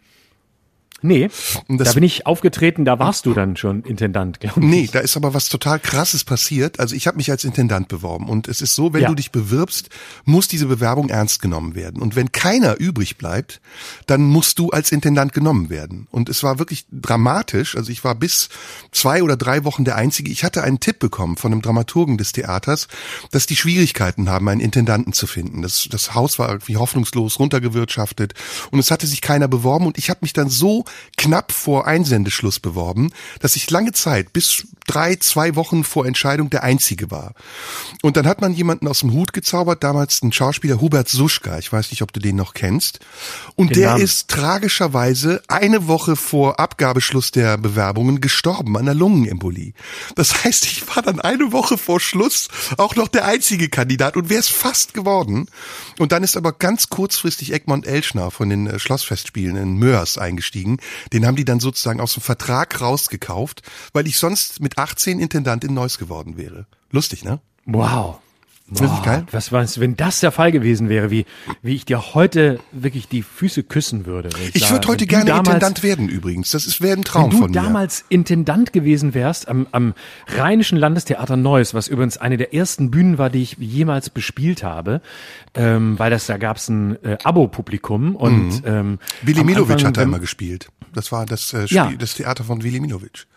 Nee, 1.02 1.30
da 1.68 1.91
bin 1.93 2.04
ich 2.04 2.26
aufgetreten, 2.26 2.84
da 2.86 2.98
warst 2.98 3.26
du 3.26 3.34
dann 3.34 3.58
schon 3.58 3.84
Intendant, 3.84 4.39
glaube 4.39 4.60
ich. 4.62 4.66
Nee, 4.66 4.89
da 4.91 5.00
ist 5.00 5.16
aber 5.18 5.34
was 5.34 5.50
total 5.50 5.80
krasses 5.80 6.24
passiert. 6.24 6.80
Also 6.80 6.96
ich 6.96 7.06
habe 7.06 7.18
mich 7.18 7.30
als 7.30 7.43
Intendant 7.43 7.88
beworben 7.89 8.28
und 8.30 8.48
es 8.48 8.62
ist 8.62 8.76
so, 8.76 8.93
wenn 8.93 9.02
Ja. 9.04 9.10
du 9.10 9.16
dich 9.16 9.32
bewirbst, 9.32 9.89
muss 10.24 10.48
diese 10.48 10.66
Bewerbung 10.66 11.10
ernst 11.10 11.41
genommen 11.41 11.76
werden. 11.76 12.02
Und 12.02 12.16
wenn 12.16 12.32
keiner 12.32 12.80
übrig 12.80 13.18
bleibt, 13.18 13.62
dann 14.08 14.22
musst 14.24 14.58
du 14.58 14.70
als 14.70 14.91
Intendant 14.91 15.34
genommen 15.34 15.70
werden. 15.70 16.08
Und 16.12 16.30
es 16.30 16.41
war 16.43 16.60
wirklich 16.60 16.86
dramatisch. 16.91 17.76
Also 17.76 17.91
ich 17.91 18.04
war 18.04 18.16
bis 18.16 18.50
zwei 18.91 19.22
oder 19.22 19.38
drei 19.38 19.64
Wochen 19.66 19.86
der 19.86 19.98
Einzige. 19.98 20.32
Ich 20.32 20.43
hatte 20.43 20.64
einen 20.64 20.80
Tipp 20.80 21.00
bekommen 21.00 21.36
von 21.38 21.52
einem 21.52 21.62
Dramaturgen 21.62 22.18
des 22.18 22.32
Theaters, 22.32 22.88
dass 23.32 23.46
die 23.46 23.56
Schwierigkeiten 23.58 24.30
haben, 24.30 24.48
einen 24.48 24.62
Intendanten 24.62 25.14
zu 25.14 25.28
finden. 25.28 25.62
Das, 25.62 25.88
das 25.91 26.16
Haus 26.16 26.39
war 26.39 26.50
irgendwie 26.50 26.78
hoffnungslos 26.78 27.38
runtergewirtschaftet 27.39 28.34
und 28.72 28.80
es 28.80 28.91
hatte 28.91 29.08
sich 29.08 29.22
keiner 29.22 29.48
beworben 29.48 29.86
und 29.86 29.98
ich 29.98 30.10
habe 30.10 30.20
mich 30.22 30.34
dann 30.34 30.50
so 30.50 30.85
knapp 31.18 31.52
vor 31.52 31.88
Einsendeschluss 31.88 32.60
beworben, 32.60 33.12
dass 33.40 33.56
ich 33.56 33.70
lange 33.70 33.92
Zeit, 33.92 34.34
bis 34.34 34.68
drei, 34.88 35.16
zwei 35.16 35.56
Wochen 35.56 35.84
vor 35.84 36.06
Entscheidung, 36.06 36.50
der 36.50 36.64
Einzige 36.64 37.12
war. 37.12 37.34
Und 38.02 38.18
dann 38.18 38.28
hat 38.28 38.42
man 38.42 38.54
jemanden 38.54 38.88
aus 38.88 39.00
dem 39.00 39.14
Hut 39.14 39.34
gezaubert, 39.34 39.84
damals 39.84 40.20
den 40.20 40.32
Schauspieler 40.32 40.80
Hubert 40.80 41.10
Suschka, 41.10 41.58
ich 41.58 41.72
weiß 41.72 41.92
nicht, 41.92 42.02
ob 42.02 42.14
du 42.14 42.20
den 42.20 42.36
noch 42.36 42.54
kennst. 42.54 43.00
Und 43.56 43.72
den 43.72 43.82
der 43.82 43.90
Namen. 43.92 44.04
ist 44.04 44.28
tragischerweise 44.30 45.42
eine 45.48 45.88
Woche 45.88 46.16
vor 46.16 46.60
Abgabeschluss 46.60 47.32
der 47.32 47.58
Bewerbungen 47.58 48.22
gestorben 48.22 48.78
an 48.78 48.86
der 48.86 48.96
Lungenembolie. 48.96 49.74
Das 50.16 50.44
heißt, 50.44 50.66
ich 50.66 50.96
war 50.96 51.04
dann 51.04 51.20
eine 51.20 51.52
Woche 51.52 51.78
vor 51.78 52.00
Schluss 52.00 52.50
auch 52.78 52.96
noch 52.96 53.08
der 53.08 53.26
einzige 53.26 53.70
Kandidat 53.70 54.16
und 54.18 54.30
wäre 54.30 54.40
es 54.40 54.50
fast 54.50 54.94
geworden. 54.94 55.48
Und 56.00 56.12
dann 56.12 56.24
ist 56.24 56.38
aber 56.38 56.54
ganz 56.54 56.90
kurzfristig 56.90 57.54
Egmont 57.54 57.86
Elschner 57.86 58.32
von 58.32 58.50
den 58.50 58.68
äh, 58.68 58.80
Schlossfestspielen 58.80 59.56
in 59.56 59.78
Mörs 59.78 60.18
eingestiegen. 60.18 60.75
Den 61.14 61.26
haben 61.26 61.36
die 61.36 61.46
dann 61.46 61.60
sozusagen 61.60 62.02
aus 62.02 62.14
dem 62.14 62.22
Vertrag 62.22 62.82
rausgekauft, 62.82 63.62
weil 63.94 64.08
ich 64.08 64.18
sonst 64.18 64.60
mit 64.60 64.78
18 64.78 65.20
Intendant 65.20 65.64
in 65.64 65.74
Neuss 65.74 65.98
geworden 65.98 66.38
wäre. 66.38 66.66
Lustig, 66.92 67.24
ne? 67.24 67.40
Wow. 67.66 68.20
Boah, 68.68 68.88
das 68.88 69.03
geil. 69.03 69.26
Was 69.30 69.51
was, 69.51 69.80
wenn 69.80 69.95
das 69.95 70.22
der 70.22 70.32
Fall 70.32 70.51
gewesen 70.51 70.89
wäre, 70.89 71.11
wie, 71.11 71.28
wie 71.61 71.76
ich 71.76 71.86
dir 71.86 72.16
heute 72.16 72.59
wirklich 72.72 73.07
die 73.07 73.22
Füße 73.22 73.61
küssen 73.61 74.07
würde. 74.07 74.30
Ich, 74.39 74.55
ich 74.55 74.72
würde 74.72 74.88
heute 74.88 75.05
gerne 75.05 75.26
damals, 75.26 75.47
Intendant 75.49 75.84
werden 75.84 76.09
übrigens. 76.09 76.49
Das 76.49 76.66
ist 76.66 76.82
wäre 76.82 76.97
ein 76.97 77.03
Traum 77.03 77.32
von 77.32 77.41
mir. 77.41 77.45
Wenn 77.45 77.53
du 77.53 77.59
damals 77.59 78.05
Intendant 78.09 78.74
gewesen 78.74 79.13
wärst 79.13 79.47
am, 79.47 79.68
am 79.72 79.93
Rheinischen 80.36 80.80
Landestheater 80.80 81.38
Neuss, 81.38 81.76
was 81.76 81.88
übrigens 81.88 82.18
eine 82.18 82.38
der 82.38 82.55
ersten 82.55 82.89
Bühnen 82.89 83.20
war, 83.20 83.30
die 83.30 83.43
ich 83.43 83.55
jemals 83.59 84.09
bespielt 84.09 84.63
habe, 84.63 85.01
ähm, 85.53 85.99
weil 85.99 86.09
das 86.09 86.26
da 86.26 86.38
gab's 86.38 86.68
ein 86.68 87.03
äh, 87.03 87.20
Abo-Publikum 87.24 88.16
und 88.16 88.47
mhm. 88.47 88.61
ähm, 88.66 88.99
Willi 89.22 89.43
Milovic 89.43 89.86
hat 89.86 89.97
da 89.97 90.01
immer 90.01 90.20
gespielt. 90.20 90.70
Das 90.91 91.11
war 91.11 91.28
das 91.28 91.53
äh, 91.53 91.68
Spiel, 91.68 91.78
ja. 91.78 91.91
das 91.99 92.16
Theater 92.16 92.43
von 92.43 92.63
Willi 92.63 92.80
Milovic. 92.80 93.28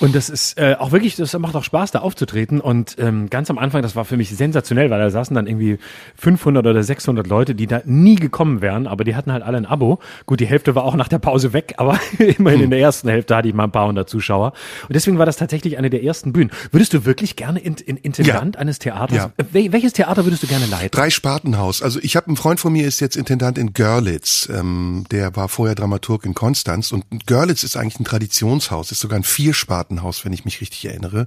Und 0.00 0.14
das 0.14 0.28
ist 0.28 0.58
äh, 0.58 0.76
auch 0.78 0.92
wirklich, 0.92 1.16
das 1.16 1.36
macht 1.38 1.56
auch 1.56 1.64
Spaß, 1.64 1.90
da 1.90 2.00
aufzutreten. 2.00 2.60
Und 2.60 2.96
ähm, 2.98 3.30
ganz 3.30 3.50
am 3.50 3.58
Anfang, 3.58 3.82
das 3.82 3.96
war 3.96 4.04
für 4.04 4.16
mich 4.16 4.30
sensationell, 4.30 4.90
weil 4.90 5.00
da 5.00 5.10
saßen 5.10 5.34
dann 5.34 5.46
irgendwie 5.46 5.78
500 6.16 6.66
oder 6.66 6.82
600 6.82 7.26
Leute, 7.26 7.54
die 7.54 7.66
da 7.66 7.82
nie 7.84 8.16
gekommen 8.16 8.60
wären, 8.60 8.86
aber 8.86 9.04
die 9.04 9.16
hatten 9.16 9.32
halt 9.32 9.42
alle 9.42 9.58
ein 9.58 9.66
Abo. 9.66 9.98
Gut, 10.26 10.40
die 10.40 10.46
Hälfte 10.46 10.74
war 10.74 10.84
auch 10.84 10.94
nach 10.94 11.08
der 11.08 11.18
Pause 11.18 11.52
weg, 11.52 11.74
aber 11.78 11.98
immerhin 12.18 12.60
hm. 12.60 12.64
in 12.64 12.70
der 12.70 12.80
ersten 12.80 13.08
Hälfte 13.08 13.36
hatte 13.36 13.48
ich 13.48 13.54
mal 13.54 13.64
ein 13.64 13.72
paar 13.72 13.88
hundert 13.88 14.08
Zuschauer. 14.08 14.52
Und 14.82 14.94
deswegen 14.94 15.18
war 15.18 15.26
das 15.26 15.36
tatsächlich 15.36 15.78
eine 15.78 15.90
der 15.90 16.02
ersten 16.02 16.32
Bühnen. 16.32 16.50
Würdest 16.70 16.94
du 16.94 17.04
wirklich 17.04 17.36
gerne 17.36 17.58
in, 17.58 17.74
in 17.74 17.96
Intendant 17.96 18.54
ja. 18.54 18.60
eines 18.60 18.78
Theaters? 18.78 19.16
Ja. 19.16 19.32
Wel 19.52 19.72
welches 19.72 19.92
Theater 19.92 20.24
würdest 20.24 20.42
du 20.42 20.46
gerne 20.46 20.66
leiten? 20.66 20.90
Drei 20.90 21.10
Spartenhaus. 21.10 21.82
Also 21.82 21.98
ich 22.02 22.16
habe 22.16 22.28
einen 22.28 22.36
Freund 22.36 22.60
von 22.60 22.72
mir, 22.72 22.86
ist 22.86 23.00
jetzt 23.00 23.16
Intendant 23.16 23.58
in 23.58 23.72
Görlitz. 23.72 24.48
Ähm, 24.52 25.04
der 25.10 25.34
war 25.36 25.48
vorher 25.48 25.74
Dramaturg 25.74 26.24
in 26.24 26.34
Konstanz. 26.34 26.92
Und 26.92 27.04
Görlitz 27.26 27.64
ist 27.64 27.76
eigentlich 27.76 28.00
ein 28.00 28.04
Traditionshaus, 28.04 28.92
ist 28.92 29.00
sogar 29.00 29.18
ein 29.18 29.24
Vierspartenhaus, 29.24 29.87
wenn 30.24 30.32
ich 30.32 30.44
mich 30.44 30.60
richtig 30.60 30.84
erinnere. 30.84 31.26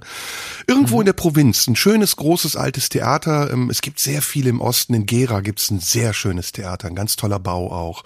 Irgendwo 0.66 0.96
mhm. 0.96 1.00
in 1.02 1.06
der 1.06 1.12
Provinz, 1.12 1.66
ein 1.66 1.76
schönes, 1.76 2.16
großes, 2.16 2.56
altes 2.56 2.88
Theater. 2.88 3.50
Ähm, 3.50 3.70
es 3.70 3.80
gibt 3.80 3.98
sehr 3.98 4.22
viele 4.22 4.50
im 4.50 4.60
Osten. 4.60 4.94
In 4.94 5.06
Gera 5.06 5.40
gibt 5.40 5.60
es 5.60 5.70
ein 5.70 5.80
sehr 5.80 6.12
schönes 6.12 6.52
Theater, 6.52 6.88
ein 6.88 6.94
ganz 6.94 7.16
toller 7.16 7.38
Bau 7.38 7.72
auch. 7.72 8.02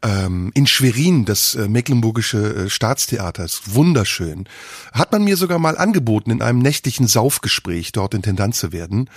Ähm, 0.00 0.52
in 0.54 0.68
Schwerin, 0.68 1.24
das 1.24 1.56
äh, 1.56 1.66
Mecklenburgische 1.66 2.54
äh, 2.54 2.70
Staatstheater, 2.70 3.44
ist 3.44 3.74
wunderschön. 3.74 4.48
Hat 4.92 5.10
man 5.10 5.24
mir 5.24 5.36
sogar 5.36 5.58
mal 5.58 5.76
angeboten, 5.76 6.30
in 6.30 6.40
einem 6.40 6.60
nächtlichen 6.60 7.08
Saufgespräch 7.08 7.90
dort 7.90 8.14
Intendant 8.14 8.54
zu 8.54 8.70
werden. 8.70 9.10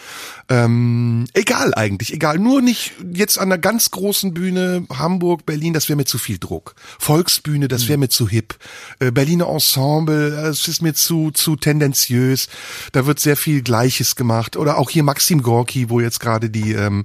Ähm, 0.49 1.27
egal 1.34 1.75
eigentlich, 1.75 2.11
egal. 2.13 2.39
Nur 2.39 2.63
nicht 2.63 2.93
jetzt 3.13 3.38
an 3.38 3.51
einer 3.51 3.59
ganz 3.59 3.91
großen 3.91 4.34
Bühne, 4.34 4.88
Hamburg, 4.91 5.45
Berlin, 5.45 5.73
das 5.73 5.88
wäre 5.88 5.97
mir 5.97 6.05
zu 6.05 6.17
viel 6.17 6.39
Druck. 6.39 6.73
Volksbühne, 6.97 7.67
das 7.67 7.88
wäre 7.88 7.99
mir 7.99 8.09
zu 8.09 8.27
hip. 8.27 8.55
Äh, 8.97 9.11
Berliner 9.11 9.49
Ensemble, 9.49 10.32
das 10.32 10.67
ist 10.67 10.82
mir 10.82 10.95
zu, 10.95 11.29
zu 11.29 11.57
tendenziös. 11.57 12.47
Da 12.91 13.05
wird 13.05 13.19
sehr 13.19 13.38
viel 13.38 13.61
Gleiches 13.61 14.15
gemacht. 14.15 14.57
Oder 14.57 14.79
auch 14.79 14.89
hier 14.89 15.03
Maxim 15.03 15.43
Gorki, 15.43 15.91
wo 15.91 15.99
jetzt 15.99 16.19
gerade 16.19 16.49
die 16.49 16.71
ähm, 16.71 17.03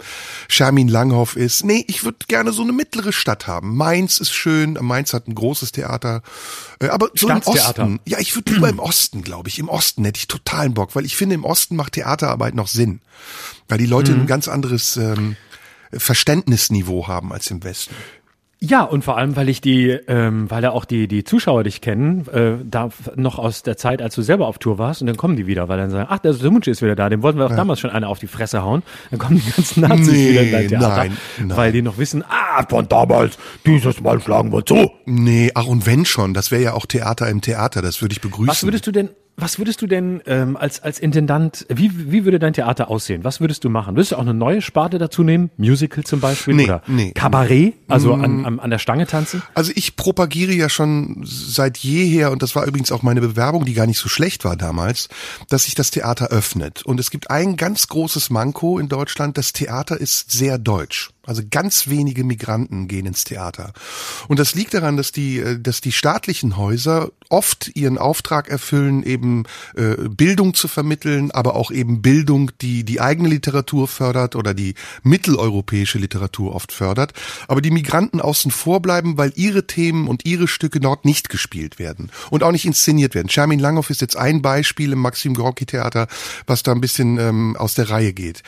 Shermin 0.49 0.89
Langhoff 0.89 1.37
ist. 1.37 1.63
Nee, 1.63 1.85
ich 1.89 2.05
würde 2.05 2.19
gerne 2.27 2.53
so 2.53 2.63
eine 2.63 2.73
mittlere 2.73 3.13
Stadt 3.13 3.47
haben. 3.47 3.66
Mainz 3.75 4.19
ist 4.19 4.33
schön. 4.33 4.79
Mainz 4.81 5.13
hat 5.13 5.29
ein 5.29 5.35
großes 5.35 5.73
Theater. 5.73 6.23
Äh, 6.81 6.89
aber 6.89 7.11
so 7.15 7.29
im 7.29 7.39
Osten. 7.39 8.01
Ja, 8.07 8.19
ich 8.19 8.35
würde 8.35 8.53
lieber 8.53 8.69
im 8.69 8.79
Osten, 8.79 9.23
glaube 9.23 9.49
ich. 9.49 9.59
Im 9.59 9.69
Osten 9.69 10.05
hätte 10.05 10.19
ich 10.19 10.29
totalen 10.29 10.75
Bock, 10.75 10.95
weil 10.95 11.05
ich 11.05 11.17
finde, 11.17 11.35
im 11.35 11.45
Osten 11.45 11.77
macht 11.77 11.95
Theaterarbeit 11.95 12.55
noch 12.55 12.69
Sinn. 12.69 13.01
Weil 13.69 13.79
die 13.79 13.87
Leute 13.87 14.13
mhm. 14.13 14.23
ein 14.23 14.27
ganz 14.27 14.49
anderes 14.49 14.97
ähm, 14.97 15.37
Verständnisniveau 15.93 17.09
haben 17.09 17.33
als 17.33 17.51
im 17.51 17.63
Westen. 17.65 17.95
Ja, 18.59 18.85
und 18.85 19.05
vor 19.05 19.19
allem, 19.19 19.37
weil 19.37 19.51
ich 19.51 19.61
die, 19.61 19.91
ähm, 19.91 20.51
weil 20.51 20.63
ja 20.63 20.71
auch 20.71 20.87
die, 20.87 21.09
die 21.09 21.25
Zuschauer 21.25 21.65
dich 21.65 21.83
kennen, 21.83 22.27
äh, 22.29 22.55
da 22.65 22.89
noch 23.15 23.39
aus 23.39 23.63
der 23.63 23.77
Zeit, 23.77 24.01
als 24.01 24.15
du 24.15 24.23
selber 24.23 24.47
auf 24.47 24.59
Tour 24.59 24.79
warst, 24.79 25.03
und 25.03 25.09
dann 25.09 25.19
kommen 25.19 25.37
die 25.37 25.47
wieder, 25.47 25.69
weil 25.69 25.77
dann 25.77 25.91
sagen, 25.91 26.09
ach, 26.11 26.21
der 26.21 26.33
Simunci 26.33 26.71
ist 26.71 26.81
wieder 26.81 26.97
da, 26.97 27.11
dem 27.11 27.23
wollten 27.23 27.39
wir 27.39 27.45
auch 27.45 27.51
ja. 27.51 27.57
damals 27.57 27.81
schon 27.81 27.91
eine 27.91 28.09
auf 28.09 28.19
die 28.19 28.27
Fresse 28.27 28.63
hauen. 28.63 28.83
Dann 29.11 29.19
kommen 29.19 29.43
die 29.45 29.51
ganzen 29.51 29.83
Nazis 29.83 30.09
nee, 30.09 30.31
wieder 30.31 30.43
in 30.43 30.53
dein 30.53 30.69
Theater, 30.69 30.89
nein, 30.89 31.17
nein. 31.39 31.57
weil 31.57 31.73
die 31.73 31.83
noch 31.83 31.99
wissen, 31.99 32.25
ah, 32.27 32.65
von 32.67 32.89
damals, 32.89 33.37
dieses 33.67 34.01
Mal 34.01 34.21
schlagen 34.23 34.51
wir 34.51 34.65
zu. 34.65 34.91
Nee, 35.05 35.51
ach 35.55 35.67
und 35.67 35.85
wenn 35.85 36.07
schon, 36.07 36.33
das 36.33 36.51
wäre 36.51 36.63
ja 36.63 36.73
auch 36.73 36.87
Theater 36.87 37.29
im 37.29 37.43
Theater, 37.43 37.83
das 37.83 38.01
würde 38.01 38.15
ich 38.15 38.23
begrüßen. 38.23 38.49
Was 38.49 38.65
würdest 38.65 38.87
du 38.87 38.93
denn, 38.93 39.11
was 39.37 39.59
würdest 39.59 39.83
du 39.83 39.87
denn 39.87 40.23
ähm, 40.27 40.57
als, 40.57 40.83
als 40.83 40.99
Intendant, 40.99 41.67
wie, 41.69 42.11
wie 42.11 42.25
würde 42.25 42.39
dein 42.39 42.55
Theater 42.55 42.89
aussehen? 42.89 43.23
Was 43.23 43.41
würdest 43.41 43.65
du 43.65 43.69
machen? 43.69 43.95
Würdest 43.95 44.13
du 44.13 44.17
auch 44.17 44.23
eine 44.23 44.33
neue 44.33 44.63
Sparte 44.63 44.99
dazu 44.99 45.23
nehmen? 45.23 45.51
Musical 45.59 46.05
zum 46.05 46.21
Beispiel? 46.21 46.55
Nee, 46.55 46.65
oder 46.65 46.83
nee. 46.87 47.13
Kabarett? 47.13 47.75
Also 47.87 48.15
an, 48.15 48.43
mm. 48.43 48.47
an, 48.47 48.61
an 48.61 48.71
der 48.71 48.79
Stange 48.79 49.07
tanzen? 49.07 49.43
Also 49.55 49.73
ich 49.75 49.97
propagiere 49.97 50.53
ja 50.53 50.69
schon 50.71 51.23
seit 51.25 51.77
jeher, 51.79 52.33
und 52.33 52.43
das 52.43 52.57
war 52.57 52.67
übrigens 52.67 52.91
auch 52.93 53.03
meine 53.03 53.21
Bewerbung, 53.21 53.67
die 53.67 53.75
gar 53.75 53.87
nicht 53.87 53.99
so 53.99 54.09
schlecht 54.09 54.45
war 54.45 54.57
damals, 54.57 55.09
dass 55.51 55.65
sich 55.65 55.75
das 55.75 55.91
Theater 55.91 56.29
öffnet. 56.29 56.83
Und 56.85 56.99
es 56.99 57.11
gibt 57.11 57.31
ein 57.31 57.57
ganz 57.57 57.89
großes 57.89 58.31
Manko 58.31 58.79
in 58.79 58.89
Deutschland, 58.89 59.37
das 59.37 59.53
Theater 59.53 60.01
ist 60.01 60.31
sehr 60.31 60.59
deutsch. 60.59 61.11
Also 61.27 61.43
ganz 61.51 61.89
wenige 61.89 62.25
Migranten 62.25 62.89
gehen 62.89 63.07
ins 63.07 63.25
Theater. 63.25 63.73
Und 64.29 64.39
das 64.39 64.55
liegt 64.55 64.75
daran, 64.75 64.97
dass 64.97 65.13
die, 65.13 65.39
äh, 65.39 65.61
dass 65.61 65.81
die 65.81 65.93
staatlichen 65.93 66.57
Häuser 66.57 67.11
oft 67.29 67.71
ihren 67.75 67.99
Auftrag 67.99 68.49
erfüllen, 68.49 69.03
eben 69.03 69.45
äh, 69.75 69.97
Bildung 70.09 70.55
zu 70.55 70.69
vermitteln, 70.69 71.31
aber 71.33 71.57
auch 71.57 71.71
eben 71.71 72.01
Bildung, 72.01 72.53
die 72.61 72.85
die 72.85 73.01
eigene 73.01 73.29
Literatur 73.29 73.89
fördert 73.89 74.37
oder 74.37 74.55
die 74.55 74.75
mitteleuropäische 75.03 75.99
Literatur 75.99 76.55
oft 76.55 76.73
fördert. 76.73 77.13
Aber 77.49 77.61
die 77.61 77.71
Migranten 77.71 78.21
außen 78.21 78.51
vor 78.51 78.81
bleiben, 78.81 79.19
weil 79.19 79.33
ihre 79.35 79.67
Themen 79.67 80.07
und 80.09 80.25
ihre 80.25 80.49
Stücke 80.49 80.81
dort 80.81 81.05
nicht 81.05 81.29
gespielt 81.29 81.79
werden 81.79 82.11
und 82.31 82.43
auch 82.43 82.53
nicht 82.53 82.65
inszeniert 82.65 83.15
werden. 83.15 83.29
Shermin 83.29 83.59
Langhoff 83.59 83.91
ist 83.91 84.01
jetzt 84.01 84.17
ein 84.17 84.43
Beispiel 84.43 84.93
im 84.93 85.01
Maxim 85.01 85.35
Gorki 85.35 85.67
Theater, 85.67 86.07
was 86.47 86.63
da 86.63 86.73
ein 86.73 86.81
bisschen 86.81 87.19
ähm, 87.19 87.57
aus 87.57 87.75
der 87.75 87.91
Reihe 87.91 88.13
geht. 88.13 88.43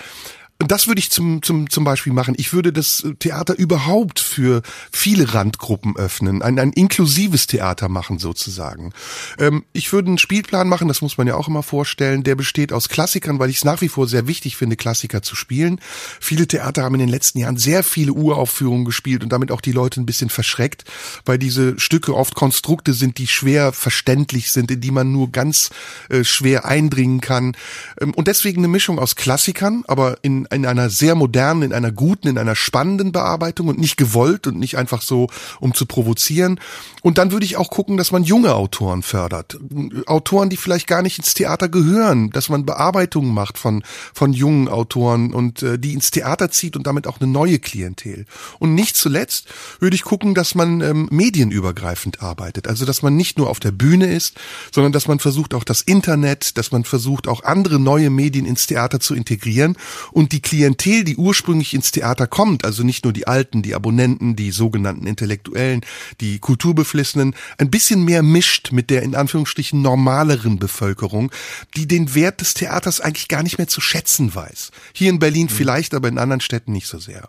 Das 0.66 0.88
würde 0.88 0.98
ich 0.98 1.10
zum, 1.10 1.40
zum, 1.40 1.70
zum 1.70 1.84
Beispiel 1.84 2.12
machen. 2.12 2.34
Ich 2.36 2.52
würde 2.52 2.72
das 2.72 3.06
Theater 3.20 3.56
überhaupt 3.56 4.18
für 4.18 4.62
viele 4.90 5.32
Randgruppen 5.32 5.96
öffnen, 5.96 6.42
ein, 6.42 6.58
ein 6.58 6.72
inklusives 6.72 7.46
Theater 7.46 7.88
machen 7.88 8.18
sozusagen. 8.18 8.92
Ähm, 9.38 9.64
ich 9.72 9.92
würde 9.92 10.08
einen 10.08 10.18
Spielplan 10.18 10.68
machen, 10.68 10.88
das 10.88 11.00
muss 11.00 11.16
man 11.16 11.28
ja 11.28 11.36
auch 11.36 11.46
immer 11.46 11.62
vorstellen, 11.62 12.24
der 12.24 12.34
besteht 12.34 12.72
aus 12.72 12.88
Klassikern, 12.88 13.38
weil 13.38 13.50
ich 13.50 13.58
es 13.58 13.64
nach 13.64 13.82
wie 13.82 13.88
vor 13.88 14.08
sehr 14.08 14.26
wichtig 14.26 14.56
finde, 14.56 14.74
Klassiker 14.74 15.22
zu 15.22 15.36
spielen. 15.36 15.80
Viele 16.18 16.48
Theater 16.48 16.82
haben 16.82 16.96
in 16.96 17.00
den 17.02 17.08
letzten 17.08 17.38
Jahren 17.38 17.56
sehr 17.56 17.84
viele 17.84 18.12
Uraufführungen 18.12 18.84
gespielt 18.84 19.22
und 19.22 19.32
damit 19.32 19.52
auch 19.52 19.60
die 19.60 19.70
Leute 19.70 20.00
ein 20.00 20.06
bisschen 20.06 20.28
verschreckt, 20.28 20.82
weil 21.24 21.38
diese 21.38 21.78
Stücke 21.78 22.16
oft 22.16 22.34
Konstrukte 22.34 22.94
sind, 22.94 23.18
die 23.18 23.28
schwer 23.28 23.72
verständlich 23.72 24.50
sind, 24.50 24.72
in 24.72 24.80
die 24.80 24.90
man 24.90 25.12
nur 25.12 25.30
ganz 25.30 25.70
äh, 26.08 26.24
schwer 26.24 26.64
eindringen 26.64 27.20
kann. 27.20 27.56
Ähm, 28.00 28.12
und 28.12 28.26
deswegen 28.26 28.58
eine 28.58 28.68
Mischung 28.68 28.98
aus 28.98 29.14
Klassikern, 29.14 29.84
aber 29.86 30.18
in 30.22 30.47
in 30.50 30.66
einer 30.66 30.90
sehr 30.90 31.14
modernen, 31.14 31.62
in 31.62 31.72
einer 31.72 31.92
guten, 31.92 32.28
in 32.28 32.38
einer 32.38 32.54
spannenden 32.54 33.12
Bearbeitung 33.12 33.68
und 33.68 33.78
nicht 33.78 33.96
gewollt 33.96 34.46
und 34.46 34.58
nicht 34.58 34.76
einfach 34.76 35.02
so, 35.02 35.28
um 35.60 35.74
zu 35.74 35.86
provozieren. 35.86 36.60
Und 37.02 37.18
dann 37.18 37.32
würde 37.32 37.46
ich 37.46 37.56
auch 37.56 37.70
gucken, 37.70 37.96
dass 37.96 38.12
man 38.12 38.24
junge 38.24 38.54
Autoren 38.54 39.02
fördert. 39.02 39.58
Autoren, 40.06 40.50
die 40.50 40.56
vielleicht 40.56 40.86
gar 40.86 41.02
nicht 41.02 41.18
ins 41.18 41.34
Theater 41.34 41.68
gehören, 41.68 42.30
dass 42.30 42.48
man 42.48 42.66
Bearbeitungen 42.66 43.32
macht 43.32 43.58
von, 43.58 43.82
von 44.12 44.32
jungen 44.32 44.68
Autoren 44.68 45.32
und 45.32 45.62
äh, 45.62 45.78
die 45.78 45.94
ins 45.94 46.10
Theater 46.10 46.50
zieht 46.50 46.76
und 46.76 46.86
damit 46.86 47.06
auch 47.06 47.20
eine 47.20 47.30
neue 47.30 47.58
Klientel. 47.58 48.26
Und 48.58 48.74
nicht 48.74 48.96
zuletzt 48.96 49.46
würde 49.80 49.96
ich 49.96 50.02
gucken, 50.02 50.34
dass 50.34 50.54
man 50.54 50.80
ähm, 50.80 51.08
medienübergreifend 51.10 52.22
arbeitet. 52.22 52.68
Also, 52.68 52.84
dass 52.84 53.02
man 53.02 53.16
nicht 53.16 53.38
nur 53.38 53.48
auf 53.48 53.60
der 53.60 53.72
Bühne 53.72 54.06
ist, 54.06 54.36
sondern 54.72 54.92
dass 54.92 55.08
man 55.08 55.18
versucht 55.18 55.54
auch 55.54 55.64
das 55.64 55.82
Internet, 55.82 56.58
dass 56.58 56.72
man 56.72 56.84
versucht 56.84 57.28
auch 57.28 57.44
andere 57.44 57.78
neue 57.78 58.10
Medien 58.10 58.46
ins 58.46 58.66
Theater 58.66 59.00
zu 59.00 59.14
integrieren 59.14 59.76
und 60.12 60.32
die 60.32 60.37
die 60.38 60.42
Klientel, 60.42 61.02
die 61.02 61.16
ursprünglich 61.16 61.74
ins 61.74 61.90
Theater 61.90 62.28
kommt, 62.28 62.64
also 62.64 62.84
nicht 62.84 63.02
nur 63.02 63.12
die 63.12 63.26
Alten, 63.26 63.60
die 63.60 63.74
Abonnenten, 63.74 64.36
die 64.36 64.52
sogenannten 64.52 65.08
Intellektuellen, 65.08 65.80
die 66.20 66.38
Kulturbeflissenen, 66.38 67.34
ein 67.58 67.70
bisschen 67.70 68.04
mehr 68.04 68.22
mischt 68.22 68.70
mit 68.70 68.88
der 68.88 69.02
in 69.02 69.16
Anführungsstrichen 69.16 69.82
normaleren 69.82 70.60
Bevölkerung, 70.60 71.32
die 71.74 71.88
den 71.88 72.14
Wert 72.14 72.40
des 72.40 72.54
Theaters 72.54 73.00
eigentlich 73.00 73.26
gar 73.26 73.42
nicht 73.42 73.58
mehr 73.58 73.66
zu 73.66 73.80
schätzen 73.80 74.32
weiß. 74.32 74.70
Hier 74.92 75.10
in 75.10 75.18
Berlin 75.18 75.48
mhm. 75.50 75.56
vielleicht, 75.56 75.92
aber 75.92 76.06
in 76.06 76.18
anderen 76.18 76.40
Städten 76.40 76.70
nicht 76.70 76.86
so 76.86 77.00
sehr. 77.00 77.28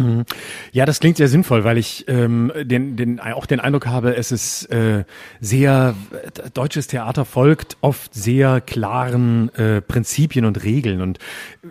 Mhm. 0.00 0.24
Ja, 0.72 0.86
das 0.86 0.98
klingt 0.98 1.18
sehr 1.18 1.28
sinnvoll, 1.28 1.64
weil 1.64 1.76
ich 1.76 2.06
ähm, 2.08 2.50
den, 2.62 2.96
den, 2.96 3.20
auch 3.20 3.44
den 3.44 3.60
Eindruck 3.60 3.86
habe, 3.86 4.16
es 4.16 4.32
ist 4.32 4.64
äh, 4.72 5.04
sehr, 5.40 5.94
deutsches 6.54 6.86
Theater 6.86 7.24
folgt 7.26 7.76
oft 7.82 8.14
sehr 8.14 8.62
klaren 8.62 9.54
äh, 9.54 9.82
Prinzipien 9.82 10.46
und 10.46 10.64
Regeln 10.64 11.02
und 11.02 11.18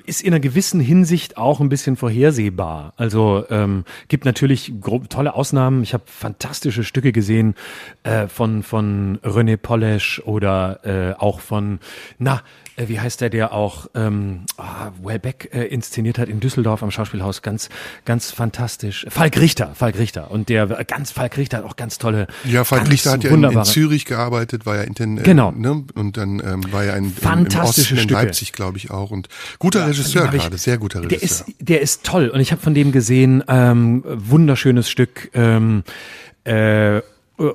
ist 0.06 0.22
in 0.22 0.34
einer 0.34 0.40
gewissen 0.40 0.80
Hinsicht 0.80 1.38
auch 1.38 1.60
ein 1.60 1.70
bisschen 1.70 1.96
vorhersehbar. 1.96 2.94
Also 2.98 3.46
ähm, 3.50 3.84
gibt 4.10 4.26
natürlich 4.26 4.74
tolle 5.10 5.34
Ausnahmen. 5.34 5.82
Ich 5.82 5.94
habe 5.94 6.04
fantastische 6.06 6.84
Stücke 6.84 7.12
gesehen 7.12 7.56
äh, 8.04 8.28
von, 8.28 8.62
von 8.62 9.18
René 9.24 9.58
Polesch 9.58 10.22
oder 10.24 10.80
äh, 10.84 11.20
auch 11.20 11.40
von, 11.40 11.80
na, 12.20 12.44
äh, 12.80 12.88
wie 12.88 13.00
heißt 13.00 13.22
der, 13.22 13.30
der 13.30 13.54
auch 13.54 13.88
ähm, 13.96 14.46
ah, 14.58 14.92
Wellbeck 15.02 15.50
äh, 15.54 15.66
inszeniert 15.66 16.18
hat 16.18 16.30
in 16.30 16.40
Düsseldorf 16.40 16.84
am 16.84 16.92
Schauspielhaus, 16.92 17.42
ganz, 17.42 17.70
ganz 18.06 18.19
fantastisch. 18.26 19.06
Falk 19.10 19.40
Richter, 19.40 19.74
Falk 19.76 19.98
Richter. 19.98 20.32
Und 20.32 20.50
der 20.50 20.68
ganz 20.86 21.12
Falk 21.12 21.38
Richter 21.38 21.58
hat 21.58 21.66
auch 21.66 21.76
ganz 21.76 21.98
tolle. 21.98 22.28
Ja, 22.46 22.64
Falk 22.64 22.90
Richter 22.90 23.12
hat 23.12 23.24
ja 23.24 23.32
in, 23.32 23.44
in, 23.44 23.64
Zürich 23.66 24.06
gearbeitet, 24.06 24.66
war 24.66 24.76
ja 24.76 24.84
in 24.84 25.18
äh, 25.18 25.24
genau. 25.24 25.52
ne? 25.52 25.84
und 25.96 26.18
dann 26.18 26.42
ähm, 26.46 26.72
war 26.72 26.84
ja 26.84 26.96
in, 26.96 27.14
Fantastische 27.14 27.94
im 27.94 28.00
Osten, 28.00 28.10
in 28.10 28.14
Leipzig, 28.14 28.54
glaube 28.54 28.78
ich 28.78 28.92
auch. 28.92 29.12
Und 29.12 29.28
guter 29.60 29.82
ja, 29.82 29.86
Regisseur 29.88 30.28
gerade, 30.28 30.58
sehr 30.58 30.78
guter 30.78 31.04
Regisseur. 31.04 31.20
Der 31.20 31.24
ist, 31.24 31.46
der 31.60 31.82
ist 31.82 32.04
toll. 32.04 32.30
Und 32.30 32.40
ich 32.40 32.52
habe 32.52 32.62
von 32.62 32.74
dem 32.74 32.92
gesehen, 32.92 33.44
ähm, 33.48 34.04
wunderschönes 34.06 34.90
Stück. 34.90 35.32
Ähm, 35.34 35.84
äh, 36.46 36.98
äh, 36.98 37.02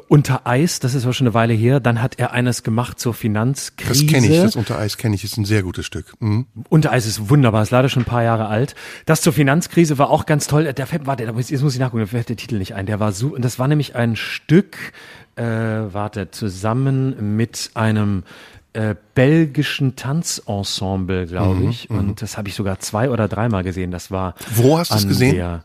unter 0.09 0.47
Eis, 0.47 0.80
das 0.80 0.95
ist 0.95 1.05
aber 1.05 1.12
schon 1.12 1.26
eine 1.26 1.35
Weile 1.35 1.53
her. 1.53 1.78
Dann 1.78 2.01
hat 2.01 2.18
er 2.18 2.32
eines 2.32 2.62
gemacht 2.62 2.99
zur 2.99 3.12
Finanzkrise. 3.12 4.07
Das 4.07 4.12
kenne 4.12 4.26
ich, 4.26 4.41
das 4.41 4.57
Unter 4.57 4.78
Eis 4.78 4.97
kenne 4.97 5.14
ich, 5.14 5.24
ist 5.24 5.37
ein 5.37 5.45
sehr 5.45 5.62
gutes 5.62 5.85
Stück. 5.85 6.14
Mhm. 6.20 6.47
Unter 6.70 6.91
Eis 6.91 7.07
ist 7.07 7.28
wunderbar, 7.28 7.62
ist 7.62 7.70
leider 7.70 7.91
schon 7.91 8.03
ein 8.03 8.07
paar 8.07 8.22
Jahre 8.22 8.47
alt. 8.47 8.74
Das 9.05 9.20
zur 9.20 9.35
Finanzkrise 9.35 9.99
war 9.99 10.09
auch 10.09 10.24
ganz 10.24 10.47
toll. 10.47 10.72
Der 10.72 10.89
warte, 11.07 11.24
jetzt 11.24 11.62
muss 11.62 11.74
ich 11.74 11.80
nachgucken, 11.80 12.01
da 12.01 12.07
fällt 12.07 12.30
der 12.30 12.37
Titel 12.37 12.59
nicht 12.59 12.74
ein. 12.74 12.87
Der 12.87 12.99
war 12.99 13.12
so, 13.12 13.35
und 13.35 13.45
das 13.45 13.59
war 13.59 13.68
nämlich 13.68 13.95
ein 13.95 14.16
Stück, 14.16 14.76
äh, 15.37 15.43
warte, 15.45 16.30
zusammen 16.30 17.37
mit 17.37 17.70
einem 17.74 18.22
äh, 18.72 18.95
belgischen 19.14 19.97
Tanzensemble, 19.97 21.26
glaube 21.26 21.61
mhm, 21.61 21.68
ich. 21.68 21.91
Mhm, 21.91 21.99
und 21.99 22.22
das 22.22 22.39
habe 22.39 22.49
ich 22.49 22.55
sogar 22.55 22.78
zwei 22.80 23.11
oder 23.11 23.28
dreimal 23.28 23.62
gesehen. 23.62 23.91
Das 23.91 24.11
war. 24.11 24.35
Wo 24.55 24.78
hast 24.78 24.93
du 24.93 24.97
es 24.97 25.07
gesehen? 25.07 25.62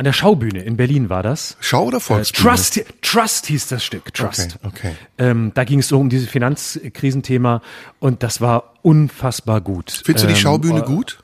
An 0.00 0.04
der 0.04 0.14
Schaubühne 0.14 0.62
in 0.62 0.78
Berlin 0.78 1.10
war 1.10 1.22
das. 1.22 1.58
Schau 1.60 1.84
oder 1.84 2.00
Volksbühne? 2.00 2.48
Äh, 2.48 2.56
Trust, 2.56 2.84
Trust 3.02 3.46
hieß 3.48 3.68
das 3.68 3.84
Stück. 3.84 4.14
Trust. 4.14 4.56
Okay. 4.62 4.68
okay. 4.88 4.94
Ähm, 5.18 5.52
da 5.52 5.64
ging 5.64 5.80
es 5.80 5.88
so 5.88 6.00
um 6.00 6.08
dieses 6.08 6.26
Finanzkrisenthema 6.30 7.60
und 7.98 8.22
das 8.22 8.40
war 8.40 8.76
unfassbar 8.80 9.60
gut. 9.60 10.00
Findest 10.02 10.24
du 10.24 10.28
die 10.28 10.32
ähm, 10.32 10.40
Schaubühne 10.40 10.78
ähm, 10.78 10.86
gut? 10.86 11.18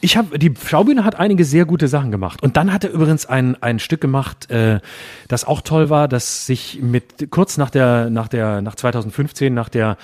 Ich 0.00 0.16
habe 0.16 0.38
die 0.38 0.52
Schaubühne 0.66 1.04
hat 1.04 1.14
einige 1.18 1.44
sehr 1.44 1.64
gute 1.64 1.86
Sachen 1.86 2.10
gemacht 2.10 2.42
und 2.42 2.56
dann 2.56 2.72
hat 2.72 2.84
er 2.84 2.90
übrigens 2.90 3.26
ein 3.26 3.60
ein 3.62 3.78
Stück 3.78 4.00
gemacht, 4.00 4.50
äh, 4.50 4.80
das 5.28 5.44
auch 5.44 5.60
toll 5.60 5.90
war, 5.90 6.08
das 6.08 6.46
sich 6.46 6.80
mit 6.82 7.30
kurz 7.30 7.56
nach 7.56 7.70
der 7.70 8.10
nach 8.10 8.28
der 8.28 8.62
nach 8.62 8.74
2015 8.74 9.54
nach 9.54 9.68
der 9.68 9.96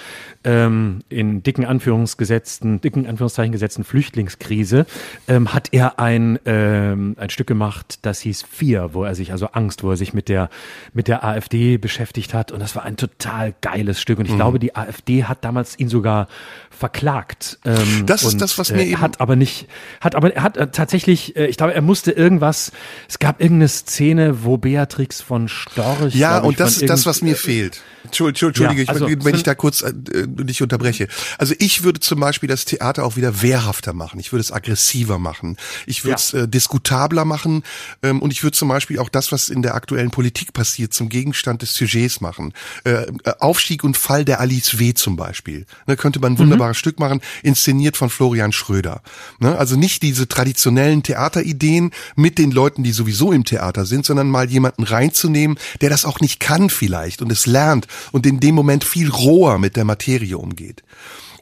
ähm, 0.44 1.00
in 1.08 1.42
dicken 1.42 1.64
Anführungsgesetzten 1.64 2.80
dicken 2.80 3.06
Anführungszeichen 3.06 3.52
gesetzten 3.52 3.82
Flüchtlingskrise 3.82 4.86
ähm, 5.26 5.52
hat 5.52 5.68
er 5.72 5.98
ein 5.98 6.38
ähm, 6.46 7.16
ein 7.18 7.30
Stück 7.30 7.48
gemacht, 7.48 7.98
das 8.02 8.20
hieß 8.20 8.44
Vier, 8.48 8.90
wo 8.92 9.02
er 9.04 9.14
sich 9.14 9.32
also 9.32 9.48
Angst, 9.48 9.82
wo 9.82 9.90
er 9.90 9.96
sich 9.96 10.14
mit 10.14 10.28
der 10.28 10.48
mit 10.92 11.08
der 11.08 11.24
AfD 11.24 11.76
beschäftigt 11.76 12.34
hat 12.34 12.52
und 12.52 12.60
das 12.60 12.76
war 12.76 12.84
ein 12.84 12.96
total 12.96 13.52
geiles 13.60 14.00
Stück 14.00 14.18
und 14.18 14.26
ich 14.26 14.32
mhm. 14.32 14.36
glaube 14.36 14.58
die 14.60 14.76
AfD 14.76 15.24
hat 15.24 15.44
damals 15.44 15.78
ihn 15.78 15.88
sogar 15.88 16.28
verklagt. 16.70 17.58
Ähm, 17.64 18.06
das 18.06 18.22
ist 18.22 18.34
und, 18.34 18.42
das, 18.42 18.58
was 18.58 18.70
mir 18.70 18.82
äh, 18.82 18.90
eben 18.90 19.00
hat 19.00 19.20
aber 19.20 19.34
nicht 19.34 19.55
hat 20.00 20.14
aber 20.14 20.34
er 20.34 20.42
hat 20.42 20.56
äh, 20.56 20.68
tatsächlich, 20.68 21.36
äh, 21.36 21.46
ich 21.46 21.56
glaube, 21.56 21.74
er 21.74 21.82
musste 21.82 22.12
irgendwas. 22.12 22.72
Es 23.08 23.18
gab 23.18 23.40
irgendeine 23.40 23.68
Szene, 23.68 24.44
wo 24.44 24.56
Beatrix 24.56 25.20
von 25.20 25.48
Storch. 25.48 26.14
Ja, 26.14 26.38
und 26.38 26.60
das 26.60 26.78
ist 26.78 26.90
das, 26.90 27.06
was 27.06 27.22
mir 27.22 27.36
fehlt. 27.36 27.82
Entschuldige, 28.06 28.82
ja, 28.82 28.88
also, 28.88 29.08
ich, 29.08 29.24
wenn 29.24 29.34
ich 29.34 29.42
da 29.42 29.54
kurz 29.54 29.82
äh, 29.82 29.92
dich 29.94 30.62
unterbreche. 30.62 31.08
Also 31.38 31.54
ich 31.58 31.82
würde 31.82 32.00
zum 32.00 32.20
Beispiel 32.20 32.48
das 32.48 32.64
Theater 32.64 33.04
auch 33.04 33.16
wieder 33.16 33.42
wehrhafter 33.42 33.92
machen. 33.92 34.20
Ich 34.20 34.32
würde 34.32 34.40
es 34.40 34.52
aggressiver 34.52 35.18
machen. 35.18 35.56
Ich 35.86 36.04
würde 36.04 36.16
es 36.16 36.32
ja. 36.32 36.42
äh, 36.42 36.48
diskutabler 36.48 37.24
machen. 37.24 37.62
Ähm, 38.02 38.22
und 38.22 38.32
ich 38.32 38.42
würde 38.42 38.56
zum 38.56 38.68
Beispiel 38.68 38.98
auch 38.98 39.08
das, 39.08 39.32
was 39.32 39.48
in 39.48 39.62
der 39.62 39.74
aktuellen 39.74 40.10
Politik 40.10 40.52
passiert, 40.52 40.94
zum 40.94 41.08
Gegenstand 41.08 41.62
des 41.62 41.74
Sujets 41.74 42.20
machen. 42.20 42.52
Äh, 42.84 42.90
äh 42.90 43.06
Aufstieg 43.40 43.84
und 43.84 43.96
Fall 43.96 44.24
der 44.24 44.40
Alice 44.40 44.78
W. 44.78 44.94
zum 44.94 45.16
Beispiel. 45.16 45.66
Da 45.86 45.96
könnte 45.96 46.20
man 46.20 46.34
ein 46.34 46.38
wunderbares 46.38 46.76
mhm. 46.76 46.80
Stück 46.80 46.98
machen, 46.98 47.20
inszeniert 47.42 47.96
von 47.96 48.10
Florian 48.10 48.52
Schröder. 48.52 49.02
Ne? 49.46 49.56
Also 49.56 49.76
nicht 49.76 50.02
diese 50.02 50.26
traditionellen 50.26 51.04
Theaterideen 51.04 51.92
mit 52.16 52.36
den 52.36 52.50
Leuten, 52.50 52.82
die 52.82 52.90
sowieso 52.90 53.30
im 53.30 53.44
Theater 53.44 53.86
sind, 53.86 54.04
sondern 54.04 54.28
mal 54.28 54.50
jemanden 54.50 54.82
reinzunehmen, 54.82 55.56
der 55.80 55.88
das 55.88 56.04
auch 56.04 56.18
nicht 56.18 56.40
kann 56.40 56.68
vielleicht 56.68 57.22
und 57.22 57.30
es 57.30 57.46
lernt 57.46 57.86
und 58.10 58.26
in 58.26 58.40
dem 58.40 58.56
Moment 58.56 58.82
viel 58.82 59.08
roher 59.08 59.58
mit 59.58 59.76
der 59.76 59.84
Materie 59.84 60.36
umgeht. 60.36 60.82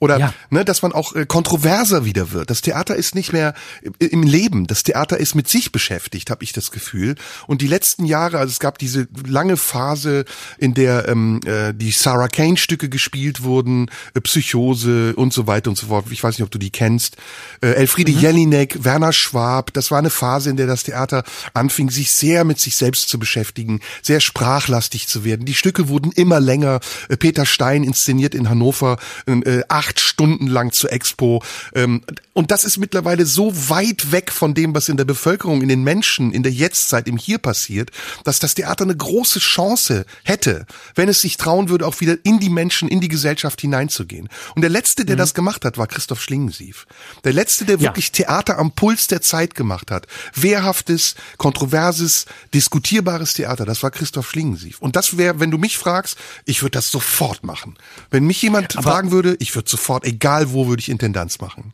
Oder 0.00 0.18
ja. 0.18 0.34
ne, 0.50 0.64
dass 0.64 0.82
man 0.82 0.92
auch 0.92 1.14
äh, 1.14 1.26
kontroverser 1.26 2.04
wieder 2.04 2.32
wird. 2.32 2.50
Das 2.50 2.62
Theater 2.62 2.96
ist 2.96 3.14
nicht 3.14 3.32
mehr 3.32 3.54
im 3.98 4.22
Leben. 4.22 4.66
Das 4.66 4.82
Theater 4.82 5.18
ist 5.18 5.34
mit 5.34 5.48
sich 5.48 5.72
beschäftigt, 5.72 6.30
habe 6.30 6.44
ich 6.44 6.52
das 6.52 6.70
Gefühl. 6.70 7.14
Und 7.46 7.62
die 7.62 7.66
letzten 7.66 8.04
Jahre, 8.04 8.38
also 8.38 8.50
es 8.50 8.60
gab 8.60 8.78
diese 8.78 9.08
lange 9.26 9.56
Phase, 9.56 10.24
in 10.58 10.74
der 10.74 11.08
ähm, 11.08 11.40
äh, 11.44 11.72
die 11.72 11.90
Sarah 11.90 12.28
Kane 12.28 12.56
Stücke 12.56 12.88
gespielt 12.88 13.42
wurden, 13.42 13.90
äh, 14.14 14.20
Psychose 14.20 15.14
und 15.16 15.32
so 15.32 15.46
weiter 15.46 15.70
und 15.70 15.76
so 15.76 15.88
fort. 15.88 16.06
Ich 16.10 16.22
weiß 16.22 16.38
nicht, 16.38 16.44
ob 16.44 16.50
du 16.50 16.58
die 16.58 16.70
kennst. 16.70 17.16
Äh, 17.60 17.68
Elfriede 17.72 18.12
mhm. 18.12 18.18
Jelinek, 18.18 18.84
Werner 18.84 19.12
Schwab. 19.12 19.72
Das 19.72 19.90
war 19.90 19.98
eine 19.98 20.10
Phase, 20.10 20.50
in 20.50 20.56
der 20.56 20.66
das 20.66 20.84
Theater 20.84 21.24
anfing, 21.52 21.90
sich 21.90 22.12
sehr 22.12 22.44
mit 22.44 22.60
sich 22.60 22.76
selbst 22.76 23.08
zu 23.08 23.18
beschäftigen, 23.18 23.80
sehr 24.02 24.20
sprachlastig 24.20 25.08
zu 25.08 25.24
werden. 25.24 25.46
Die 25.46 25.54
Stücke 25.54 25.88
wurden 25.88 26.12
immer 26.12 26.40
länger. 26.40 26.80
Äh, 27.08 27.16
Peter 27.16 27.46
Stein 27.46 27.84
inszeniert 27.84 28.34
in 28.34 28.48
Hannover 28.48 28.98
äh, 29.26 29.62
acht 29.84 30.00
Stunden 30.00 30.46
lang 30.46 30.72
zur 30.72 30.92
Expo. 30.92 31.42
Ähm, 31.74 32.02
und 32.32 32.50
das 32.50 32.64
ist 32.64 32.78
mittlerweile 32.78 33.26
so 33.26 33.52
weit 33.68 34.10
weg 34.10 34.32
von 34.32 34.54
dem, 34.54 34.74
was 34.74 34.88
in 34.88 34.96
der 34.96 35.04
Bevölkerung, 35.04 35.62
in 35.62 35.68
den 35.68 35.82
Menschen, 35.82 36.32
in 36.32 36.42
der 36.42 36.52
Jetztzeit, 36.52 37.06
im 37.06 37.16
Hier 37.16 37.38
passiert, 37.38 37.90
dass 38.24 38.38
das 38.38 38.54
Theater 38.54 38.84
eine 38.84 38.96
große 38.96 39.38
Chance 39.38 40.04
hätte, 40.24 40.66
wenn 40.94 41.08
es 41.08 41.20
sich 41.20 41.36
trauen 41.36 41.68
würde, 41.68 41.86
auch 41.86 42.00
wieder 42.00 42.16
in 42.24 42.40
die 42.40 42.50
Menschen, 42.50 42.88
in 42.88 43.00
die 43.00 43.08
Gesellschaft 43.08 43.60
hineinzugehen. 43.60 44.28
Und 44.54 44.62
der 44.62 44.70
Letzte, 44.70 45.04
der 45.04 45.16
mhm. 45.16 45.18
das 45.18 45.34
gemacht 45.34 45.64
hat, 45.64 45.78
war 45.78 45.86
Christoph 45.86 46.22
Schlingensief. 46.22 46.86
Der 47.24 47.32
Letzte, 47.32 47.64
der 47.64 47.80
wirklich 47.80 48.06
ja. 48.06 48.24
Theater 48.24 48.58
am 48.58 48.72
Puls 48.72 49.06
der 49.06 49.22
Zeit 49.22 49.54
gemacht 49.54 49.90
hat. 49.90 50.06
Wehrhaftes, 50.34 51.14
kontroverses, 51.36 52.26
diskutierbares 52.52 53.34
Theater, 53.34 53.64
das 53.64 53.82
war 53.82 53.90
Christoph 53.90 54.30
Schlingensief. 54.30 54.80
Und 54.80 54.96
das 54.96 55.16
wäre, 55.18 55.40
wenn 55.40 55.50
du 55.50 55.58
mich 55.58 55.78
fragst, 55.78 56.16
ich 56.46 56.62
würde 56.62 56.72
das 56.72 56.90
sofort 56.90 57.44
machen. 57.44 57.76
Wenn 58.10 58.24
mich 58.24 58.42
jemand 58.42 58.76
Aber 58.76 58.90
fragen 58.90 59.10
würde, 59.10 59.36
ich 59.38 59.54
würde 59.54 59.68
sofort, 59.76 60.04
egal 60.04 60.52
wo, 60.52 60.68
würde 60.68 60.80
ich 60.80 60.88
Intendanz 60.88 61.40
machen. 61.40 61.72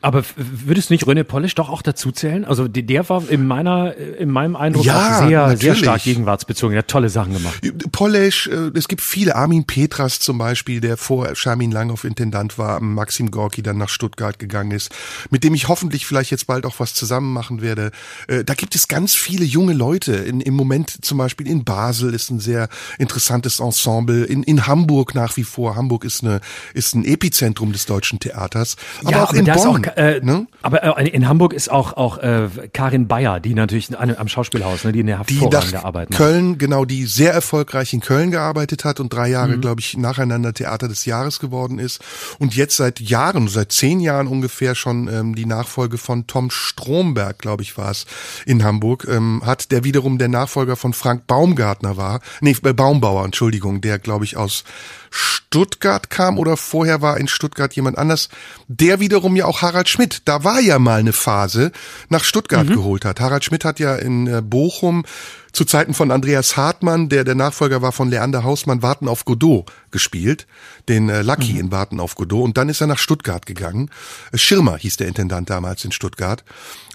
Aber 0.00 0.24
würdest 0.36 0.90
du 0.90 0.94
nicht 0.94 1.04
René 1.04 1.24
Polish 1.24 1.54
doch 1.54 1.68
auch 1.68 1.82
dazu 1.82 2.12
zählen? 2.12 2.44
Also 2.44 2.68
der 2.68 3.08
war 3.08 3.28
in 3.28 3.46
meiner, 3.46 3.94
in 3.96 4.30
meinem 4.30 4.56
Eindruck 4.56 4.84
ja, 4.84 5.18
sehr, 5.18 5.40
natürlich. 5.40 5.60
sehr 5.60 5.74
stark 5.74 6.02
gegenwartsbezogen. 6.02 6.74
Er 6.74 6.80
hat 6.80 6.88
tolle 6.88 7.08
Sachen 7.08 7.34
gemacht. 7.34 7.60
Polish, 7.92 8.48
äh, 8.48 8.70
es 8.74 8.88
gibt 8.88 9.02
viele. 9.02 9.36
Armin 9.36 9.64
Petras 9.64 10.18
zum 10.20 10.38
Beispiel, 10.38 10.80
der 10.80 10.96
vor 10.96 11.34
Charmin 11.34 11.70
Langhoff 11.70 12.04
Intendant 12.04 12.58
war, 12.58 12.80
Maxim 12.80 13.30
Gorki 13.30 13.62
dann 13.62 13.78
nach 13.78 13.88
Stuttgart 13.88 14.38
gegangen 14.38 14.70
ist, 14.72 14.94
mit 15.30 15.44
dem 15.44 15.54
ich 15.54 15.68
hoffentlich 15.68 16.06
vielleicht 16.06 16.30
jetzt 16.30 16.46
bald 16.46 16.66
auch 16.66 16.76
was 16.78 16.94
zusammen 16.94 17.32
machen 17.32 17.62
werde. 17.62 17.90
Äh, 18.26 18.44
da 18.44 18.54
gibt 18.54 18.74
es 18.74 18.88
ganz 18.88 19.14
viele 19.14 19.44
junge 19.44 19.72
Leute. 19.72 20.14
In, 20.14 20.40
Im 20.40 20.54
Moment 20.54 21.04
zum 21.04 21.18
Beispiel 21.18 21.46
in 21.46 21.64
Basel 21.64 22.14
ist 22.14 22.30
ein 22.30 22.40
sehr 22.40 22.68
interessantes 22.98 23.60
Ensemble. 23.60 24.24
In, 24.24 24.42
in 24.42 24.66
Hamburg 24.66 25.14
nach 25.14 25.36
wie 25.36 25.44
vor. 25.44 25.76
Hamburg 25.76 26.04
ist 26.04 26.22
eine, 26.22 26.40
ist 26.74 26.94
ein 26.94 27.04
Epizentrum 27.04 27.72
des 27.72 27.86
deutschen 27.86 28.20
Theaters. 28.20 28.76
Aber 29.02 29.10
ja, 29.10 29.24
auch 29.24 29.32
in 29.32 29.44
Bonn. 29.64 29.86
Auch, 29.86 29.96
äh, 29.96 30.20
ne? 30.22 30.46
Aber 30.62 30.98
äh, 30.98 31.08
in 31.08 31.28
Hamburg 31.28 31.52
ist 31.52 31.70
auch 31.70 31.92
auch 31.94 32.18
äh, 32.18 32.48
Karin 32.72 33.08
Bayer, 33.08 33.40
die 33.40 33.54
natürlich 33.54 33.96
an, 33.98 34.14
am 34.14 34.28
Schauspielhaus, 34.28 34.84
ne, 34.84 34.92
die 34.92 35.00
eine 35.00 35.18
hervorragende 35.18 35.84
Arbeit 35.84 36.10
macht. 36.10 36.18
Köln, 36.18 36.58
genau, 36.58 36.84
die 36.84 37.04
sehr 37.04 37.32
erfolgreich 37.32 37.92
in 37.92 38.00
Köln 38.00 38.30
gearbeitet 38.30 38.84
hat 38.84 39.00
und 39.00 39.12
drei 39.12 39.28
Jahre, 39.28 39.56
mhm. 39.56 39.60
glaube 39.60 39.80
ich, 39.80 39.96
nacheinander 39.96 40.52
Theater 40.52 40.88
des 40.88 41.04
Jahres 41.04 41.40
geworden 41.40 41.78
ist 41.78 42.00
und 42.38 42.56
jetzt 42.56 42.76
seit 42.76 43.00
Jahren, 43.00 43.48
seit 43.48 43.72
zehn 43.72 44.00
Jahren 44.00 44.26
ungefähr 44.26 44.74
schon 44.74 45.08
ähm, 45.08 45.34
die 45.34 45.46
Nachfolge 45.46 45.98
von 45.98 46.26
Tom 46.26 46.50
Stromberg, 46.50 47.38
glaube 47.38 47.62
ich, 47.62 47.76
war 47.78 47.90
es 47.90 48.06
in 48.46 48.64
Hamburg, 48.64 49.06
ähm, 49.08 49.42
hat, 49.44 49.70
der 49.72 49.84
wiederum 49.84 50.18
der 50.18 50.28
Nachfolger 50.28 50.76
von 50.76 50.92
Frank 50.92 51.26
Baumgartner 51.26 51.96
war, 51.96 52.20
nee, 52.40 52.56
äh, 52.62 52.72
Baumbauer, 52.72 53.24
Entschuldigung, 53.24 53.80
der, 53.80 53.98
glaube 53.98 54.24
ich, 54.24 54.36
aus 54.36 54.64
Stuttgart 55.10 56.10
kam 56.10 56.38
oder 56.38 56.56
vorher 56.56 57.00
war 57.00 57.16
in 57.16 57.28
Stuttgart 57.28 57.72
jemand 57.74 57.96
anders, 57.98 58.28
der 58.68 59.00
wiederum 59.00 59.34
ja 59.36 59.46
auch 59.46 59.62
Harald 59.62 59.88
Schmidt, 59.88 60.22
da 60.26 60.44
war 60.44 60.60
ja 60.60 60.78
mal 60.78 61.00
eine 61.00 61.12
Phase, 61.12 61.72
nach 62.08 62.24
Stuttgart 62.24 62.68
mhm. 62.68 62.74
geholt 62.74 63.04
hat. 63.04 63.20
Harald 63.20 63.44
Schmidt 63.44 63.64
hat 63.64 63.80
ja 63.80 63.96
in 63.96 64.26
äh, 64.26 64.42
Bochum 64.42 65.04
zu 65.52 65.64
Zeiten 65.64 65.94
von 65.94 66.10
Andreas 66.10 66.56
Hartmann, 66.56 67.08
der 67.08 67.24
der 67.24 67.34
Nachfolger 67.34 67.82
war 67.82 67.92
von 67.92 68.10
Leander 68.10 68.44
Hausmann, 68.44 68.82
Warten 68.82 69.08
auf 69.08 69.24
Godot 69.24 69.70
gespielt, 69.90 70.46
den 70.88 71.08
äh, 71.08 71.22
Lucky 71.22 71.54
mhm. 71.54 71.60
in 71.60 71.72
Warten 71.72 72.00
auf 72.00 72.14
Godot. 72.14 72.44
Und 72.44 72.56
dann 72.56 72.68
ist 72.68 72.80
er 72.80 72.86
nach 72.86 72.98
Stuttgart 72.98 73.46
gegangen. 73.46 73.90
Schirmer 74.34 74.76
hieß 74.76 74.96
der 74.98 75.08
Intendant 75.08 75.50
damals 75.50 75.84
in 75.84 75.92
Stuttgart. 75.92 76.44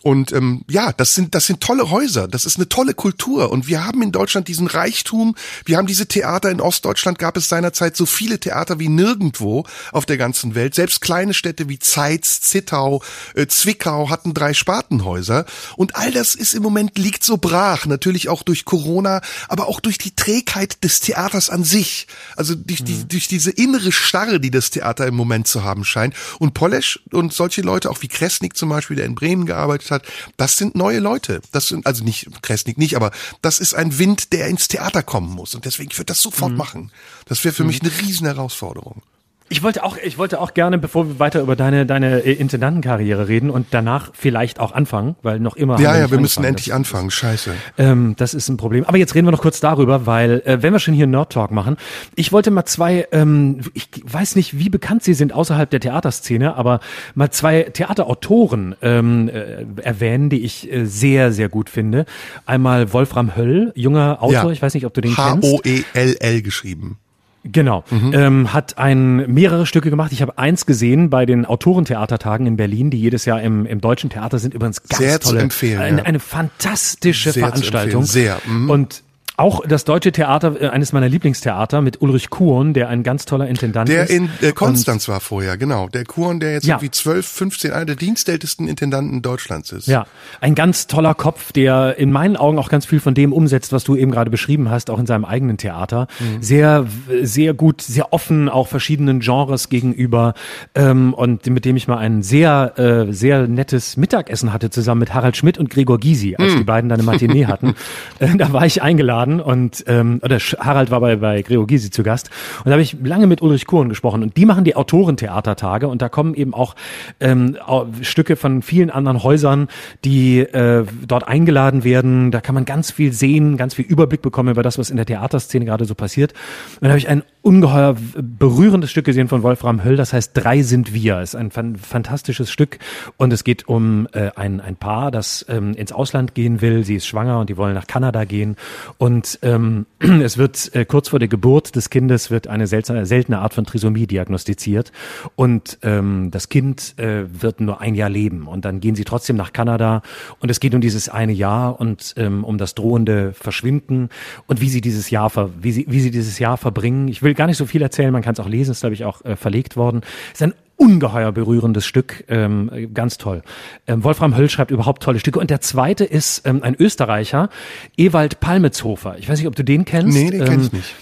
Und 0.03 0.33
ähm, 0.33 0.65
ja, 0.69 0.91
das 0.91 1.15
sind 1.15 1.33
das 1.33 1.45
sind 1.45 1.61
tolle 1.61 1.89
Häuser, 1.89 2.27
das 2.27 2.45
ist 2.45 2.57
eine 2.57 2.67
tolle 2.67 2.93
Kultur 2.93 3.53
und 3.53 3.67
wir 3.69 3.85
haben 3.85 4.01
in 4.01 4.11
Deutschland 4.11 4.49
diesen 4.49 4.67
Reichtum. 4.67 5.33
Wir 5.63 5.77
haben 5.77 5.87
diese 5.87 6.07
Theater 6.07 6.51
in 6.51 6.59
Ostdeutschland 6.59 7.17
gab 7.19 7.37
es 7.37 7.47
seinerzeit 7.47 7.95
so 7.95 8.05
viele 8.05 8.37
Theater 8.37 8.79
wie 8.79 8.89
nirgendwo 8.89 9.63
auf 9.93 10.05
der 10.05 10.17
ganzen 10.17 10.55
Welt. 10.55 10.75
Selbst 10.75 10.99
kleine 10.99 11.33
Städte 11.33 11.69
wie 11.69 11.79
Zeitz, 11.79 12.41
Zittau, 12.41 13.01
äh, 13.33 13.47
Zwickau 13.47 14.09
hatten 14.09 14.33
drei 14.33 14.53
Spartenhäuser 14.53 15.45
und 15.77 15.95
all 15.95 16.11
das 16.11 16.35
ist 16.35 16.53
im 16.53 16.63
Moment 16.63 16.97
liegt 16.97 17.23
so 17.23 17.37
brach. 17.37 17.85
Natürlich 17.85 18.27
auch 18.27 18.42
durch 18.43 18.65
Corona, 18.65 19.21
aber 19.47 19.67
auch 19.67 19.79
durch 19.79 19.97
die 19.97 20.15
Trägheit 20.15 20.83
des 20.83 20.99
Theaters 20.99 21.49
an 21.49 21.63
sich. 21.63 22.07
Also 22.35 22.55
durch, 22.55 22.81
mhm. 22.81 22.85
die, 22.85 23.07
durch 23.07 23.27
diese 23.27 23.51
innere 23.51 23.91
Starre, 23.91 24.39
die 24.39 24.51
das 24.51 24.69
Theater 24.69 25.07
im 25.07 25.15
Moment 25.15 25.47
zu 25.47 25.63
haben 25.63 25.83
scheint. 25.83 26.15
Und 26.39 26.53
Polesch 26.53 26.99
und 27.11 27.33
solche 27.33 27.61
Leute, 27.61 27.89
auch 27.89 28.01
wie 28.01 28.07
Kresnik 28.07 28.55
zum 28.57 28.69
Beispiel, 28.69 28.97
der 28.97 29.05
in 29.05 29.15
Bremen 29.15 29.45
gearbeitet 29.45 29.91
hat, 29.91 30.05
das 30.37 30.57
sind 30.57 30.75
neue 30.75 30.99
Leute. 30.99 31.41
Das 31.51 31.67
sind, 31.67 31.85
also 31.85 32.03
nicht, 32.03 32.27
Kresnik 32.41 32.77
nicht, 32.77 32.95
aber 32.95 33.11
das 33.41 33.59
ist 33.59 33.73
ein 33.73 33.97
Wind, 33.97 34.33
der 34.33 34.47
ins 34.47 34.67
Theater 34.67 35.03
kommen 35.03 35.33
muss. 35.33 35.55
Und 35.55 35.65
deswegen, 35.65 35.91
ich 35.91 35.97
würde 35.97 36.07
das 36.07 36.21
sofort 36.21 36.51
mhm. 36.51 36.57
machen. 36.57 36.91
Das 37.25 37.43
wäre 37.43 37.53
für 37.53 37.63
mhm. 37.63 37.67
mich 37.67 37.81
eine 37.81 37.91
riesen 38.01 38.25
Herausforderung. 38.25 39.01
Ich 39.49 39.61
wollte 39.61 39.83
auch, 39.83 39.97
ich 39.97 40.17
wollte 40.17 40.39
auch 40.39 40.53
gerne, 40.53 40.77
bevor 40.77 41.07
wir 41.07 41.19
weiter 41.19 41.41
über 41.41 41.55
deine, 41.55 41.85
deine 41.85 42.19
äh, 42.21 42.33
Intendantenkarriere 42.33 43.27
reden 43.27 43.49
und 43.49 43.67
danach 43.71 44.11
vielleicht 44.13 44.59
auch 44.59 44.71
anfangen, 44.71 45.15
weil 45.21 45.39
noch 45.39 45.55
immer. 45.55 45.79
Ja, 45.79 45.97
ja, 45.97 46.09
wir 46.09 46.19
müssen 46.19 46.43
endlich 46.43 46.67
das, 46.67 46.75
anfangen. 46.75 47.11
Scheiße. 47.11 47.51
Ähm, 47.77 48.15
das 48.17 48.33
ist 48.33 48.49
ein 48.49 48.57
Problem. 48.57 48.85
Aber 48.85 48.97
jetzt 48.97 49.15
reden 49.15 49.27
wir 49.27 49.31
noch 49.31 49.41
kurz 49.41 49.59
darüber, 49.59 50.05
weil, 50.05 50.41
äh, 50.45 50.61
wenn 50.61 50.73
wir 50.73 50.79
schon 50.79 50.93
hier 50.93 51.07
Nerd 51.07 51.33
Talk 51.33 51.51
machen, 51.51 51.77
ich 52.15 52.31
wollte 52.31 52.51
mal 52.51 52.65
zwei, 52.65 53.07
ähm, 53.11 53.59
ich 53.73 53.89
weiß 54.03 54.35
nicht, 54.35 54.57
wie 54.57 54.69
bekannt 54.69 55.03
sie 55.03 55.13
sind 55.13 55.33
außerhalb 55.33 55.69
der 55.69 55.81
Theaterszene, 55.81 56.55
aber 56.55 56.79
mal 57.13 57.29
zwei 57.31 57.63
Theaterautoren 57.63 58.75
ähm, 58.81 59.29
äh, 59.29 59.65
erwähnen, 59.81 60.29
die 60.29 60.43
ich 60.43 60.71
äh, 60.71 60.85
sehr, 60.85 61.31
sehr 61.31 61.49
gut 61.49 61.69
finde. 61.69 62.05
Einmal 62.45 62.93
Wolfram 62.93 63.35
Höll, 63.35 63.71
junger 63.75 64.21
Autor, 64.21 64.45
ja. 64.45 64.51
ich 64.51 64.61
weiß 64.61 64.73
nicht, 64.73 64.85
ob 64.85 64.93
du 64.93 65.01
den 65.01 65.15
kennst. 65.15 65.47
H-O-E-L-L 65.47 66.41
geschrieben. 66.41 66.97
Genau. 67.43 67.83
Mhm. 67.89 68.11
Ähm, 68.13 68.53
hat 68.53 68.77
ein 68.77 69.31
mehrere 69.31 69.65
Stücke 69.65 69.89
gemacht. 69.89 70.11
Ich 70.13 70.21
habe 70.21 70.37
eins 70.37 70.65
gesehen 70.65 71.09
bei 71.09 71.25
den 71.25 71.45
Autorentheatertagen 71.45 72.47
in 72.47 72.55
Berlin, 72.55 72.89
die 72.89 72.99
jedes 72.99 73.25
Jahr 73.25 73.41
im, 73.41 73.65
im 73.65 73.81
Deutschen 73.81 74.09
Theater 74.09 74.39
sind. 74.39 74.53
Übrigens 74.53 74.81
ganz 74.83 74.97
Sehr 74.97 75.19
tolle, 75.19 75.39
zu 75.39 75.43
empfehlen, 75.43 75.81
eine, 75.81 75.97
ja. 75.99 76.03
eine 76.05 76.19
fantastische 76.19 77.31
Sehr 77.31 77.47
Veranstaltung. 77.47 78.03
Sehr. 78.03 78.39
Mhm. 78.45 78.69
Und 78.69 79.03
auch 79.35 79.65
das 79.65 79.83
deutsche 79.83 80.11
Theater, 80.11 80.61
äh, 80.61 80.67
eines 80.67 80.93
meiner 80.93 81.09
Lieblingstheater 81.09 81.81
mit 81.81 82.01
Ulrich 82.01 82.29
Kuhn, 82.29 82.73
der 82.73 82.89
ein 82.89 83.01
ganz 83.01 83.25
toller 83.25 83.47
Intendant 83.47 83.89
der 83.89 84.03
ist. 84.03 84.09
Der 84.09 84.17
in 84.17 84.29
äh, 84.41 84.51
Konstanz 84.51 85.07
war 85.07 85.19
vorher, 85.19 85.57
genau. 85.57 85.89
Der 85.89 86.05
Kuhn, 86.05 86.39
der 86.39 86.53
jetzt 86.53 86.67
ja. 86.67 86.75
irgendwie 86.75 86.91
12, 86.91 87.27
15, 87.27 87.71
einer 87.71 87.85
der 87.85 87.95
dienstältesten 87.95 88.67
Intendanten 88.67 89.21
Deutschlands 89.23 89.71
ist. 89.71 89.87
Ja, 89.87 90.05
ein 90.39 90.53
ganz 90.53 90.85
toller 90.85 91.15
Kopf, 91.15 91.51
der 91.51 91.97
in 91.97 92.11
meinen 92.11 92.37
Augen 92.37 92.59
auch 92.59 92.69
ganz 92.69 92.85
viel 92.85 92.99
von 92.99 93.15
dem 93.15 93.33
umsetzt, 93.33 93.71
was 93.73 93.83
du 93.83 93.95
eben 93.95 94.11
gerade 94.11 94.29
beschrieben 94.29 94.69
hast, 94.69 94.91
auch 94.91 94.99
in 94.99 95.07
seinem 95.07 95.25
eigenen 95.25 95.57
Theater. 95.57 96.07
Mhm. 96.19 96.43
Sehr, 96.43 96.85
sehr 97.23 97.55
gut, 97.55 97.81
sehr 97.81 98.13
offen, 98.13 98.49
auch 98.49 98.67
verschiedenen 98.67 99.19
Genres 99.19 99.69
gegenüber 99.69 100.35
ähm, 100.75 101.13
und 101.13 101.47
mit 101.47 101.65
dem 101.65 101.75
ich 101.75 101.87
mal 101.87 101.97
ein 101.97 102.21
sehr, 102.21 102.73
äh, 102.77 103.11
sehr 103.11 103.47
nettes 103.47 103.97
Mittagessen 103.97 104.53
hatte, 104.53 104.69
zusammen 104.69 104.99
mit 104.99 105.13
Harald 105.15 105.37
Schmidt 105.37 105.57
und 105.57 105.71
Gregor 105.71 105.99
Gysi, 105.99 106.35
als 106.37 106.53
mhm. 106.53 106.57
die 106.59 106.63
beiden 106.63 106.89
dann 106.89 106.99
eine 106.99 107.05
Matinee 107.05 107.47
hatten. 107.47 107.73
äh, 108.19 108.35
da 108.37 108.53
war 108.53 108.65
ich 108.67 108.83
eingeladen 108.83 109.22
eingeladen 109.23 109.39
und 109.39 109.83
ähm, 109.87 110.19
oder 110.23 110.37
Harald 110.37 110.91
war 110.91 110.99
bei, 110.99 111.15
bei 111.15 111.41
Gregor 111.41 111.67
Gysi 111.67 111.89
zu 111.89 112.03
Gast 112.03 112.29
und 112.59 112.67
da 112.67 112.71
habe 112.71 112.81
ich 112.81 112.97
lange 113.03 113.27
mit 113.27 113.41
Ulrich 113.41 113.65
Kuhn 113.65 113.89
gesprochen 113.89 114.23
und 114.23 114.37
die 114.37 114.45
machen 114.45 114.63
die 114.63 114.75
Autorentheatertage 114.75 115.87
und 115.87 116.01
da 116.01 116.09
kommen 116.09 116.33
eben 116.33 116.53
auch 116.53 116.75
ähm, 117.19 117.57
Stücke 118.01 118.35
von 118.35 118.61
vielen 118.61 118.89
anderen 118.89 119.23
Häusern, 119.23 119.67
die 120.05 120.39
äh, 120.39 120.85
dort 121.07 121.27
eingeladen 121.27 121.83
werden. 121.83 122.31
Da 122.31 122.41
kann 122.41 122.55
man 122.55 122.65
ganz 122.65 122.91
viel 122.91 123.13
sehen, 123.13 123.57
ganz 123.57 123.75
viel 123.75 123.85
Überblick 123.85 124.21
bekommen 124.21 124.49
über 124.49 124.63
das, 124.63 124.77
was 124.77 124.89
in 124.89 124.97
der 124.97 125.05
Theaterszene 125.05 125.65
gerade 125.65 125.85
so 125.85 125.95
passiert. 125.95 126.33
Und 126.75 126.83
da 126.83 126.89
habe 126.89 126.99
ich 126.99 127.07
ein 127.07 127.23
ungeheuer 127.41 127.95
berührendes 128.15 128.91
Stück 128.91 129.05
gesehen 129.05 129.27
von 129.27 129.43
Wolfram 129.43 129.83
Höll, 129.83 129.97
das 129.97 130.13
heißt 130.13 130.31
Drei 130.33 130.61
sind 130.61 130.93
wir. 130.93 131.21
Ist 131.21 131.35
ein 131.35 131.51
fantastisches 131.51 132.49
Stück 132.49 132.79
und 133.17 133.33
es 133.33 133.43
geht 133.43 133.67
um 133.67 134.07
äh, 134.13 134.31
ein, 134.35 134.61
ein 134.61 134.75
Paar, 134.75 135.11
das 135.11 135.45
ähm, 135.49 135.73
ins 135.73 135.91
Ausland 135.91 136.35
gehen 136.35 136.61
will. 136.61 136.83
Sie 136.83 136.95
ist 136.95 137.05
schwanger 137.05 137.39
und 137.39 137.49
die 137.49 137.57
wollen 137.57 137.73
nach 137.73 137.87
Kanada 137.87 138.23
gehen 138.25 138.55
und 138.97 139.12
ähm, 139.41 139.85
es 139.99 140.37
wird 140.37 140.73
äh, 140.75 140.85
kurz 140.85 141.09
vor 141.09 141.19
der 141.19 141.27
Geburt 141.27 141.75
des 141.75 141.89
Kindes 141.89 142.31
wird 142.31 142.47
eine 142.47 142.67
seltsame, 142.67 143.05
seltene 143.05 143.39
Art 143.39 143.53
von 143.53 143.65
Trisomie 143.65 144.07
diagnostiziert. 144.07 144.91
Und 145.35 145.77
ähm, 145.81 146.29
das 146.31 146.49
Kind 146.49 146.97
äh, 146.97 147.25
wird 147.29 147.61
nur 147.61 147.81
ein 147.81 147.95
Jahr 147.95 148.09
leben. 148.09 148.47
Und 148.47 148.65
dann 148.65 148.79
gehen 148.79 148.95
sie 148.95 149.03
trotzdem 149.03 149.35
nach 149.35 149.53
Kanada. 149.53 150.01
Und 150.39 150.49
es 150.49 150.59
geht 150.59 150.73
um 150.73 150.81
dieses 150.81 151.09
eine 151.09 151.33
Jahr 151.33 151.79
und 151.79 152.13
ähm, 152.17 152.43
um 152.43 152.57
das 152.57 152.75
drohende 152.75 153.33
Verschwinden. 153.33 154.09
Und 154.47 154.61
wie 154.61 154.69
sie 154.69 154.81
dieses 154.81 155.09
Jahr 155.09 155.29
ver 155.29 155.49
wie 155.61 155.71
sie 155.71 155.85
wie 155.87 155.99
sie 155.99 156.11
dieses 156.11 156.39
Jahr 156.39 156.57
verbringen. 156.57 157.07
Ich 157.07 157.21
will 157.21 157.33
gar 157.33 157.47
nicht 157.47 157.57
so 157.57 157.65
viel 157.65 157.81
erzählen, 157.81 158.11
man 158.11 158.21
kann 158.21 158.33
es 158.33 158.39
auch 158.39 158.49
lesen, 158.49 158.71
ist 158.71 158.81
glaube 158.81 158.95
ich 158.95 159.05
auch 159.05 159.23
äh, 159.25 159.35
verlegt 159.35 159.75
worden. 159.75 160.01
Es 160.33 160.41
ist 160.41 160.43
ein 160.43 160.53
ungeheuer 160.83 161.31
berührendes 161.31 161.85
Stück, 161.85 162.25
ähm, 162.27 162.89
ganz 162.93 163.17
toll. 163.17 163.41
Ähm, 163.87 164.03
Wolfram 164.03 164.35
Höll 164.35 164.49
schreibt 164.49 164.71
überhaupt 164.71 165.01
tolle 165.01 165.19
Stücke. 165.19 165.39
Und 165.39 165.49
der 165.49 165.61
zweite 165.61 166.03
ist 166.03 166.45
ähm, 166.45 166.61
ein 166.61 166.75
Österreicher, 166.77 167.49
Ewald 167.97 168.39
Palmetzhofer. 168.39 169.17
Ich 169.17 169.29
weiß 169.29 169.39
nicht, 169.39 169.47
ob 169.47 169.55
du 169.55 169.63
den 169.63 169.85
kennst. 169.85 170.17
Nee, 170.17 170.29
den 170.29 170.41
ähm, 170.41 170.47
kenn 170.47 170.61
ich 170.61 170.73
nicht. 170.73 170.95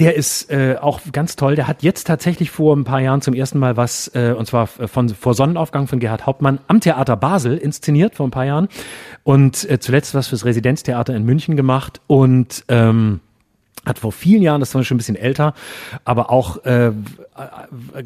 Der 0.00 0.16
ist 0.16 0.50
äh, 0.50 0.76
auch 0.80 1.00
ganz 1.12 1.36
toll. 1.36 1.54
Der 1.54 1.68
hat 1.68 1.82
jetzt 1.82 2.06
tatsächlich 2.06 2.50
vor 2.50 2.76
ein 2.76 2.84
paar 2.84 3.00
Jahren 3.00 3.20
zum 3.20 3.34
ersten 3.34 3.58
Mal 3.58 3.76
was, 3.76 4.10
äh, 4.14 4.34
und 4.36 4.46
zwar 4.46 4.66
von 4.66 5.08
vor 5.10 5.34
Sonnenaufgang 5.34 5.86
von 5.86 6.00
Gerhard 6.00 6.26
Hauptmann 6.26 6.58
am 6.66 6.80
Theater 6.80 7.16
Basel 7.16 7.56
inszeniert 7.56 8.14
vor 8.14 8.26
ein 8.26 8.30
paar 8.30 8.46
Jahren 8.46 8.68
und 9.22 9.68
äh, 9.70 9.78
zuletzt 9.78 10.14
was 10.14 10.28
fürs 10.28 10.44
Residenztheater 10.44 11.14
in 11.14 11.24
München 11.24 11.56
gemacht 11.56 12.00
und 12.06 12.64
ähm, 12.68 13.20
hat 13.84 13.98
vor 13.98 14.12
vielen 14.12 14.42
Jahren, 14.42 14.60
das 14.60 14.74
war 14.74 14.84
schon 14.84 14.96
ein 14.96 14.98
bisschen 14.98 15.16
älter, 15.16 15.54
aber 16.04 16.30
auch 16.30 16.64
äh, 16.64 16.92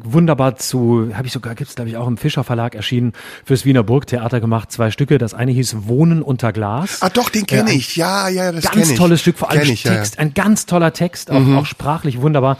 wunderbar 0.03 0.55
zu, 0.55 1.11
habe 1.13 1.27
ich 1.27 1.33
sogar, 1.33 1.53
gibt's 1.55 1.75
glaube 1.75 1.89
ich 1.89 1.97
auch 1.97 2.07
im 2.07 2.17
Fischer 2.17 2.43
Verlag 2.43 2.75
erschienen, 2.75 3.13
fürs 3.45 3.65
Wiener 3.65 3.83
Burgtheater 3.83 4.39
gemacht, 4.39 4.71
zwei 4.71 4.89
Stücke. 4.89 5.17
Das 5.17 5.33
eine 5.33 5.51
hieß 5.51 5.87
Wohnen 5.87 6.21
unter 6.21 6.51
Glas. 6.53 7.01
Ah 7.01 7.09
doch, 7.09 7.29
den 7.29 7.45
kenne 7.45 7.71
äh, 7.71 7.75
ich. 7.75 7.95
Ja, 7.95 8.27
ja, 8.29 8.51
das 8.51 8.63
Ganz 8.63 8.89
ich. 8.89 8.97
tolles 8.97 9.21
Stück, 9.21 9.37
vor 9.37 9.51
allem 9.51 9.63
ich, 9.63 9.83
Text, 9.83 10.15
ja, 10.15 10.21
ja. 10.21 10.27
ein 10.27 10.33
ganz 10.33 10.65
toller 10.65 10.93
Text, 10.93 11.29
auch, 11.29 11.39
mhm. 11.39 11.57
auch 11.57 11.65
sprachlich 11.65 12.21
wunderbar. 12.21 12.57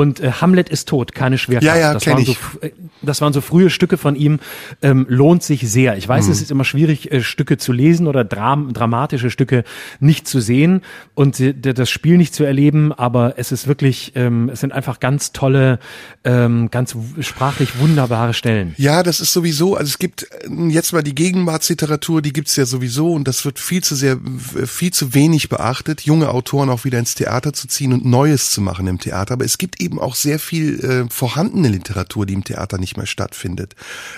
Und 0.00 0.18
äh, 0.20 0.32
Hamlet 0.32 0.70
ist 0.70 0.88
tot, 0.88 1.14
keine 1.14 1.36
Schwerkraft. 1.36 1.76
Ja, 1.76 1.78
ja, 1.78 1.92
das, 1.92 2.06
waren 2.06 2.24
so, 2.24 2.34
äh, 2.62 2.70
das 3.02 3.20
waren 3.20 3.34
so 3.34 3.42
frühe 3.42 3.68
Stücke 3.68 3.98
von 3.98 4.16
ihm, 4.16 4.40
ähm, 4.80 5.04
lohnt 5.10 5.42
sich 5.42 5.70
sehr. 5.70 5.98
Ich 5.98 6.08
weiß, 6.08 6.24
mhm. 6.24 6.32
es 6.32 6.40
ist 6.40 6.50
immer 6.50 6.64
schwierig, 6.64 7.12
äh, 7.12 7.22
Stücke 7.22 7.58
zu 7.58 7.70
lesen 7.70 8.06
oder 8.06 8.24
Dram 8.24 8.72
dramatische 8.72 9.28
Stücke 9.28 9.62
nicht 9.98 10.26
zu 10.26 10.40
sehen 10.40 10.80
und 11.14 11.38
äh, 11.38 11.52
das 11.52 11.90
Spiel 11.90 12.16
nicht 12.16 12.34
zu 12.34 12.44
erleben, 12.44 12.94
aber 12.94 13.34
es 13.36 13.52
ist 13.52 13.66
wirklich, 13.66 14.12
ähm, 14.14 14.48
es 14.48 14.60
sind 14.60 14.72
einfach 14.72 15.00
ganz 15.00 15.32
tolle, 15.32 15.78
ähm, 16.24 16.70
ganz 16.70 16.96
sprachlich 17.20 17.78
wunderbare 17.78 18.32
Stellen. 18.32 18.74
Ja, 18.78 19.02
das 19.02 19.20
ist 19.20 19.34
sowieso, 19.34 19.76
also 19.76 19.90
es 19.90 19.98
gibt 19.98 20.22
äh, 20.22 20.68
jetzt 20.68 20.94
mal 20.94 21.02
die 21.02 21.14
Gegenwartsliteratur, 21.14 22.22
die 22.22 22.32
gibt's 22.32 22.56
ja 22.56 22.64
sowieso 22.64 23.12
und 23.12 23.28
das 23.28 23.44
wird 23.44 23.58
viel 23.58 23.84
zu 23.84 23.94
sehr, 23.94 24.16
viel 24.64 24.94
zu 24.94 25.12
wenig 25.12 25.50
beachtet, 25.50 26.00
junge 26.00 26.30
Autoren 26.30 26.70
auch 26.70 26.86
wieder 26.86 26.98
ins 26.98 27.14
Theater 27.16 27.52
zu 27.52 27.68
ziehen 27.68 27.92
und 27.92 28.06
Neues 28.06 28.50
zu 28.50 28.62
machen 28.62 28.86
im 28.86 28.98
Theater. 28.98 29.34
Aber 29.34 29.44
es 29.44 29.58
gibt 29.58 29.78
eben 29.82 29.89
auch 29.98 30.14
sehr 30.14 30.38
viel 30.38 30.80
äh, 30.80 31.10
vorhandene 31.12 31.68
Literatur, 31.68 32.26
die 32.26 32.34
im 32.34 32.44
Theater 32.44 32.78
nicht 32.78 32.96
mehr 32.96 33.06
stattfindet. 33.06 33.74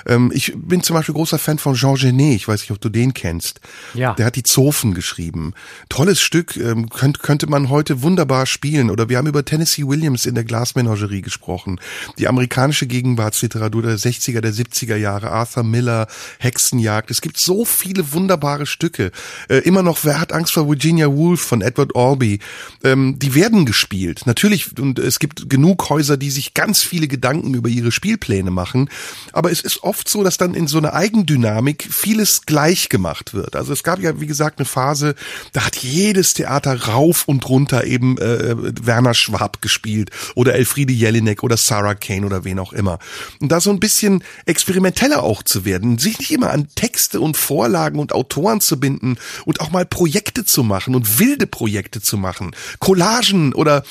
Ähm, 0.07 0.31
ich 0.35 0.53
bin 0.57 0.83
zum 0.83 0.95
Beispiel 0.95 1.15
großer 1.15 1.39
Fan 1.39 1.59
von 1.59 1.75
Jean 1.75 1.95
Genet, 1.95 2.37
ich 2.37 2.49
weiß 2.49 2.61
nicht, 2.61 2.71
ob 2.71 2.81
du 2.81 2.89
den 2.89 3.15
kennst. 3.15 3.61
Ja. 3.95 4.15
Der 4.15 4.27
hat 4.27 4.37
die 4.37 4.43
Zofen 4.43 4.95
geschrieben. 4.95 5.55
Tolles 5.89 6.21
Stück, 6.21 6.57
ähm, 6.57 6.91
könnte, 6.91 7.21
könnte 7.21 7.47
man 7.47 7.69
heute 7.69 8.03
wunderbar 8.03 8.47
spielen. 8.47 8.91
Oder 8.91 9.09
wir 9.09 9.19
haben 9.19 9.27
über 9.27 9.45
Tennessee 9.45 9.87
Williams 9.87 10.27
in 10.27 10.35
der 10.35 10.45
Glasmenagerie 10.45 11.23
gesprochen. 11.23 11.81
Die 12.19 12.29
amerikanische 12.29 12.87
Gegenwartsliteratur 12.87 13.83
der 13.83 13.99
60er, 13.99 14.41
der 14.41 14.53
70er 14.53 14.97
Jahre, 14.97 15.31
Arthur 15.31 15.63
Miller, 15.63 16.07
Hexenjagd. 16.39 17.11
Es 17.11 17.21
gibt 17.21 17.39
so 17.39 17.65
viele 17.65 18.13
wunderbare 18.13 18.67
Stücke. 18.67 19.13
Äh, 19.49 19.59
immer 19.59 19.83
noch 19.83 20.05
Wer 20.05 20.21
hat 20.21 20.33
Angst 20.33 20.53
vor 20.53 20.69
Virginia 20.69 21.09
Woolf 21.09 21.41
von 21.41 21.61
Edward 21.61 21.95
Albee. 21.95 22.39
Ähm, 22.83 23.19
die 23.19 23.35
werden 23.35 23.67
gespielt. 23.67 24.23
Natürlich, 24.27 24.79
und 24.79 24.99
es 24.99 25.19
gibt 25.19 25.49
genug 25.53 25.91
Häuser, 25.91 26.17
die 26.17 26.31
sich 26.31 26.55
ganz 26.55 26.83
viele 26.83 27.09
Gedanken 27.09 27.53
über 27.53 27.69
ihre 27.69 27.93
Spielpläne 27.93 28.51
machen. 28.51 28.89
Aber 29.35 29.53
es 29.53 29.61
ist 29.61 29.83
oft 29.83 30.09
so, 30.09 30.25
dass 30.25 30.39
dann 30.39 30.55
in 30.55 30.67
so 30.67 30.79
einer 30.79 30.95
Eigendynamik 30.95 31.87
vieles 31.91 32.47
gleich 32.47 32.89
gemacht 32.89 33.35
wird. 33.35 33.55
Also 33.55 33.75
es 33.75 33.83
gab 33.83 34.01
ja, 34.01 34.19
wie 34.19 34.27
gesagt, 34.27 34.59
eine 34.59 34.65
Phase, 34.65 35.15
da 35.53 35.67
hat 35.67 35.77
jedes 35.77 36.33
Theater 36.33 36.89
rauf 36.89 37.29
und 37.29 37.47
runter 37.51 37.85
eben 37.85 38.17
äh, 38.17 38.55
Werner 38.87 39.13
Schwab 39.13 39.61
gespielt 39.61 40.11
oder 40.35 40.55
Elfriede 40.55 40.95
Jelinek 40.95 41.43
oder 41.43 41.59
Sarah 41.59 41.97
Kane 41.97 42.25
oder 42.25 42.45
wen 42.45 42.59
auch 42.59 42.73
immer. 42.73 42.99
Und 43.39 43.53
da 43.53 43.61
so 43.61 43.69
ein 43.69 43.79
bisschen 43.79 44.25
experimenteller 44.47 45.23
auch 45.23 45.43
zu 45.43 45.67
werden, 45.67 45.99
sich 45.99 46.19
nicht 46.19 46.31
immer 46.31 46.49
an 46.49 46.69
Texte 46.75 47.21
und 47.21 47.37
Vorlagen 47.37 47.99
und 47.99 48.15
Autoren 48.15 48.63
zu 48.63 48.81
binden 48.81 49.19
und 49.45 49.61
auch 49.61 49.71
mal 49.71 49.85
Projekte 49.85 50.47
zu 50.47 50.63
machen 50.63 50.95
und 50.95 51.19
wilde 51.19 51.47
Projekte 51.47 52.01
zu 52.01 52.17
machen. 52.17 52.57
Collagen 52.79 53.53
oder 53.53 53.85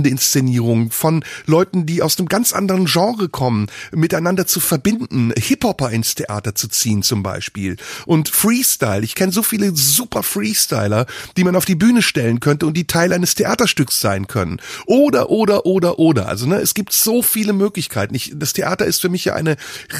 spartenübergreifende 0.00 0.08
Inszenierungen 0.08 0.90
von 0.90 1.24
Leuten, 1.46 1.86
die 1.86 2.02
aus 2.02 2.18
einem 2.18 2.28
ganz 2.28 2.52
anderen 2.52 2.86
Genre 2.86 3.28
kommen, 3.28 3.66
miteinander 3.92 4.46
zu 4.46 4.60
verbinden, 4.60 5.32
Hip-Hopper 5.36 5.90
ins 5.90 6.14
Theater 6.14 6.54
zu 6.54 6.68
ziehen 6.68 7.02
zum 7.02 7.22
Beispiel 7.22 7.76
und 8.06 8.28
Freestyle. 8.28 9.02
Ich 9.02 9.14
kenne 9.14 9.32
so 9.32 9.42
viele 9.42 9.74
super 9.74 10.22
Freestyler, 10.22 11.06
die 11.36 11.44
man 11.44 11.56
auf 11.56 11.64
die 11.64 11.74
Bühne 11.74 12.02
stellen 12.02 12.40
könnte 12.40 12.66
und 12.66 12.76
die 12.76 12.86
Teil 12.86 13.12
eines 13.12 13.34
Theaterstücks 13.34 14.00
sein 14.00 14.26
können. 14.26 14.60
Oder, 14.86 15.30
oder, 15.30 15.66
oder, 15.66 15.98
oder. 15.98 16.28
Also 16.28 16.46
ne, 16.46 16.56
es 16.56 16.74
gibt 16.74 16.92
so 16.92 17.22
viele 17.22 17.52
Möglichkeiten. 17.52 18.14
Ich, 18.14 18.32
das 18.34 18.52
Theater 18.52 18.86
ist 18.86 19.00
für 19.00 19.08
mich 19.08 19.24
ja 19.24 19.34
eine 19.34 19.56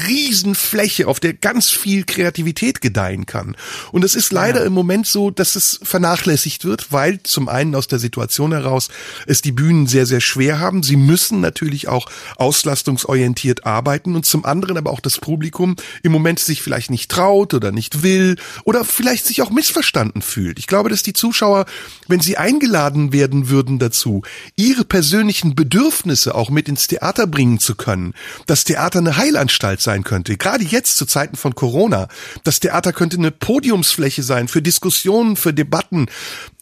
Riesenfläche, 0.07 1.07
auf 1.07 1.19
der 1.19 1.33
ganz 1.33 1.69
viel 1.69 2.03
Kreativität 2.03 2.81
gedeihen 2.81 3.25
kann. 3.25 3.55
Und 3.91 4.03
es 4.03 4.15
ist 4.15 4.31
leider 4.31 4.61
ja. 4.61 4.65
im 4.65 4.73
Moment 4.73 5.07
so, 5.07 5.31
dass 5.31 5.55
es 5.55 5.79
vernachlässigt 5.83 6.65
wird, 6.65 6.91
weil 6.91 7.21
zum 7.23 7.49
einen 7.49 7.75
aus 7.75 7.87
der 7.87 7.99
Situation 7.99 8.51
heraus 8.51 8.89
es 9.27 9.41
die 9.41 9.51
Bühnen 9.51 9.87
sehr, 9.91 10.07
sehr 10.07 10.21
schwer 10.21 10.59
haben. 10.59 10.81
Sie 10.81 10.95
müssen 10.95 11.39
natürlich 11.39 11.87
auch 11.87 12.07
auslastungsorientiert 12.37 13.65
arbeiten 13.65 14.15
und 14.15 14.25
zum 14.25 14.45
anderen 14.45 14.77
aber 14.77 14.89
auch 14.89 14.99
das 14.99 15.19
Publikum 15.19 15.75
im 16.01 16.11
Moment 16.11 16.39
sich 16.39 16.61
vielleicht 16.61 16.89
nicht 16.89 17.11
traut 17.11 17.53
oder 17.53 17.71
nicht 17.71 18.01
will 18.01 18.37
oder 18.63 18.83
vielleicht 18.83 19.25
sich 19.25 19.41
auch 19.41 19.51
missverstanden 19.51 20.21
fühlt. 20.21 20.57
Ich 20.57 20.67
glaube, 20.67 20.89
dass 20.89 21.03
die 21.03 21.13
Zuschauer, 21.13 21.65
wenn 22.07 22.21
sie 22.21 22.37
eingeladen 22.37 23.13
werden 23.13 23.49
würden 23.49 23.77
dazu, 23.77 24.23
ihre 24.55 24.85
persönlichen 24.85 25.53
Bedürfnisse 25.53 26.33
auch 26.33 26.49
mit 26.49 26.67
ins 26.67 26.87
Theater 26.87 27.27
bringen 27.27 27.59
zu 27.59 27.75
können, 27.75 28.13
das 28.47 28.63
Theater 28.63 28.99
eine 28.99 29.17
Heilanstalt 29.17 29.81
sein 29.81 30.03
könnte, 30.03 30.37
gerade 30.37 30.63
jetzt 30.63 30.97
zu 30.97 31.05
Zeiten 31.05 31.35
von 31.35 31.53
Corona. 31.55 32.07
Das 32.43 32.59
Theater 32.59 32.93
könnte 32.93 33.17
eine 33.17 33.31
Podiumsfläche 33.31 34.23
sein 34.23 34.47
für 34.47 34.61
Diskussionen, 34.61 35.35
für 35.35 35.53
Debatten. 35.53 36.07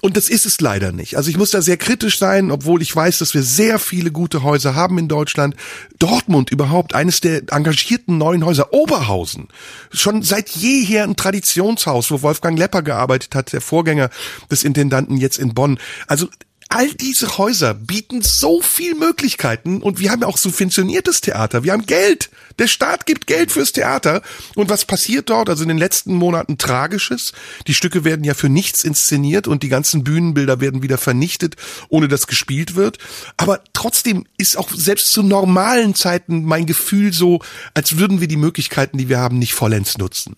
Und 0.02 0.16
das 0.16 0.30
ist 0.30 0.46
es 0.46 0.62
leider 0.62 0.94
nicht. 0.94 1.18
Also 1.18 1.30
ich 1.30 1.38
muss 1.38 1.52
da 1.52 1.62
sehr 1.62 1.76
kritisch 1.76 2.20
sein, 2.20 2.52
obwohl 2.52 2.82
ich 2.82 2.96
weiß, 2.96 3.18
dass 3.18 3.34
wir 3.34 3.44
sehr 3.44 3.80
viele 3.80 4.12
gute 4.12 4.44
Häuser 4.44 4.74
haben 4.74 4.98
in 4.98 5.10
Deutschland. 5.10 5.56
Dortmund 5.98 6.52
überhaupt, 6.52 6.96
eines 6.96 7.20
der 7.20 7.44
engagierten 7.52 8.18
neuen 8.18 8.46
Häuser. 8.46 8.72
Oberhausen, 8.72 9.50
schon 9.92 10.24
seit 10.24 10.50
jeher 10.50 11.04
ein 11.04 11.18
Traditionshaus, 11.18 12.12
wo 12.12 12.22
Wolfgang 12.22 12.58
Lepper 12.58 12.82
gearbeitet 12.82 13.36
hat, 13.36 13.52
der 13.52 13.60
Vorgänger 13.60 14.10
des 14.50 14.64
Intendanten 14.64 15.18
jetzt 15.18 15.38
in 15.38 15.54
Bonn. 15.54 15.80
Also 16.08 16.30
all 16.70 16.94
diese 16.94 17.40
Häuser 17.40 17.74
bieten 17.74 18.22
so 18.22 18.62
viel 18.62 18.94
Möglichkeiten 18.94 19.82
und 19.82 20.00
wir 20.00 20.12
haben 20.12 20.22
ja 20.22 20.28
auch 20.28 20.38
subventioniertes 20.38 21.20
Theater. 21.20 21.64
Wir 21.64 21.74
haben 21.74 21.88
Geld. 21.88 22.30
Der 22.60 22.68
Staat 22.68 23.08
gibt 23.08 23.26
Geld 23.26 23.52
fürs 23.52 23.72
Theater. 23.72 24.22
Und 24.56 24.70
was 24.70 24.86
passiert 24.86 25.32
dort? 25.32 25.50
Also 25.50 25.64
in 25.64 25.70
den 25.70 25.80
letzten 25.80 26.14
Monaten 26.14 26.60
Tragisches. 26.60 27.34
Die 27.66 27.74
Stücke 27.74 28.04
werden 28.04 28.24
ja 28.24 28.36
für 28.36 28.50
nichts 28.50 28.84
inszeniert 28.84 29.48
und 29.48 29.64
die 29.64 29.70
ganzen 29.70 30.04
Bühnenbilder 30.04 30.62
werden 30.62 30.84
wieder 30.84 31.00
vernichtet, 31.00 31.56
ohne 31.90 32.08
dass 32.08 32.28
gespielt 32.28 32.76
wird. 32.76 33.00
Aber 33.38 33.62
trotzdem 33.74 34.26
ist 34.38 34.56
auch 34.56 34.70
selbst 34.70 35.12
zu 35.12 35.24
normalen 35.24 35.96
Zeiten 35.96 36.44
mein 36.44 36.68
Gefühl 36.68 37.14
so, 37.14 37.40
als 37.74 37.98
würden 37.98 38.22
wir 38.22 38.28
die 38.28 38.38
Möglichkeiten, 38.38 39.00
die 39.00 39.10
wir 39.10 39.18
haben, 39.18 39.40
nicht 39.40 39.54
vollends 39.54 39.98
nutzen. 39.98 40.36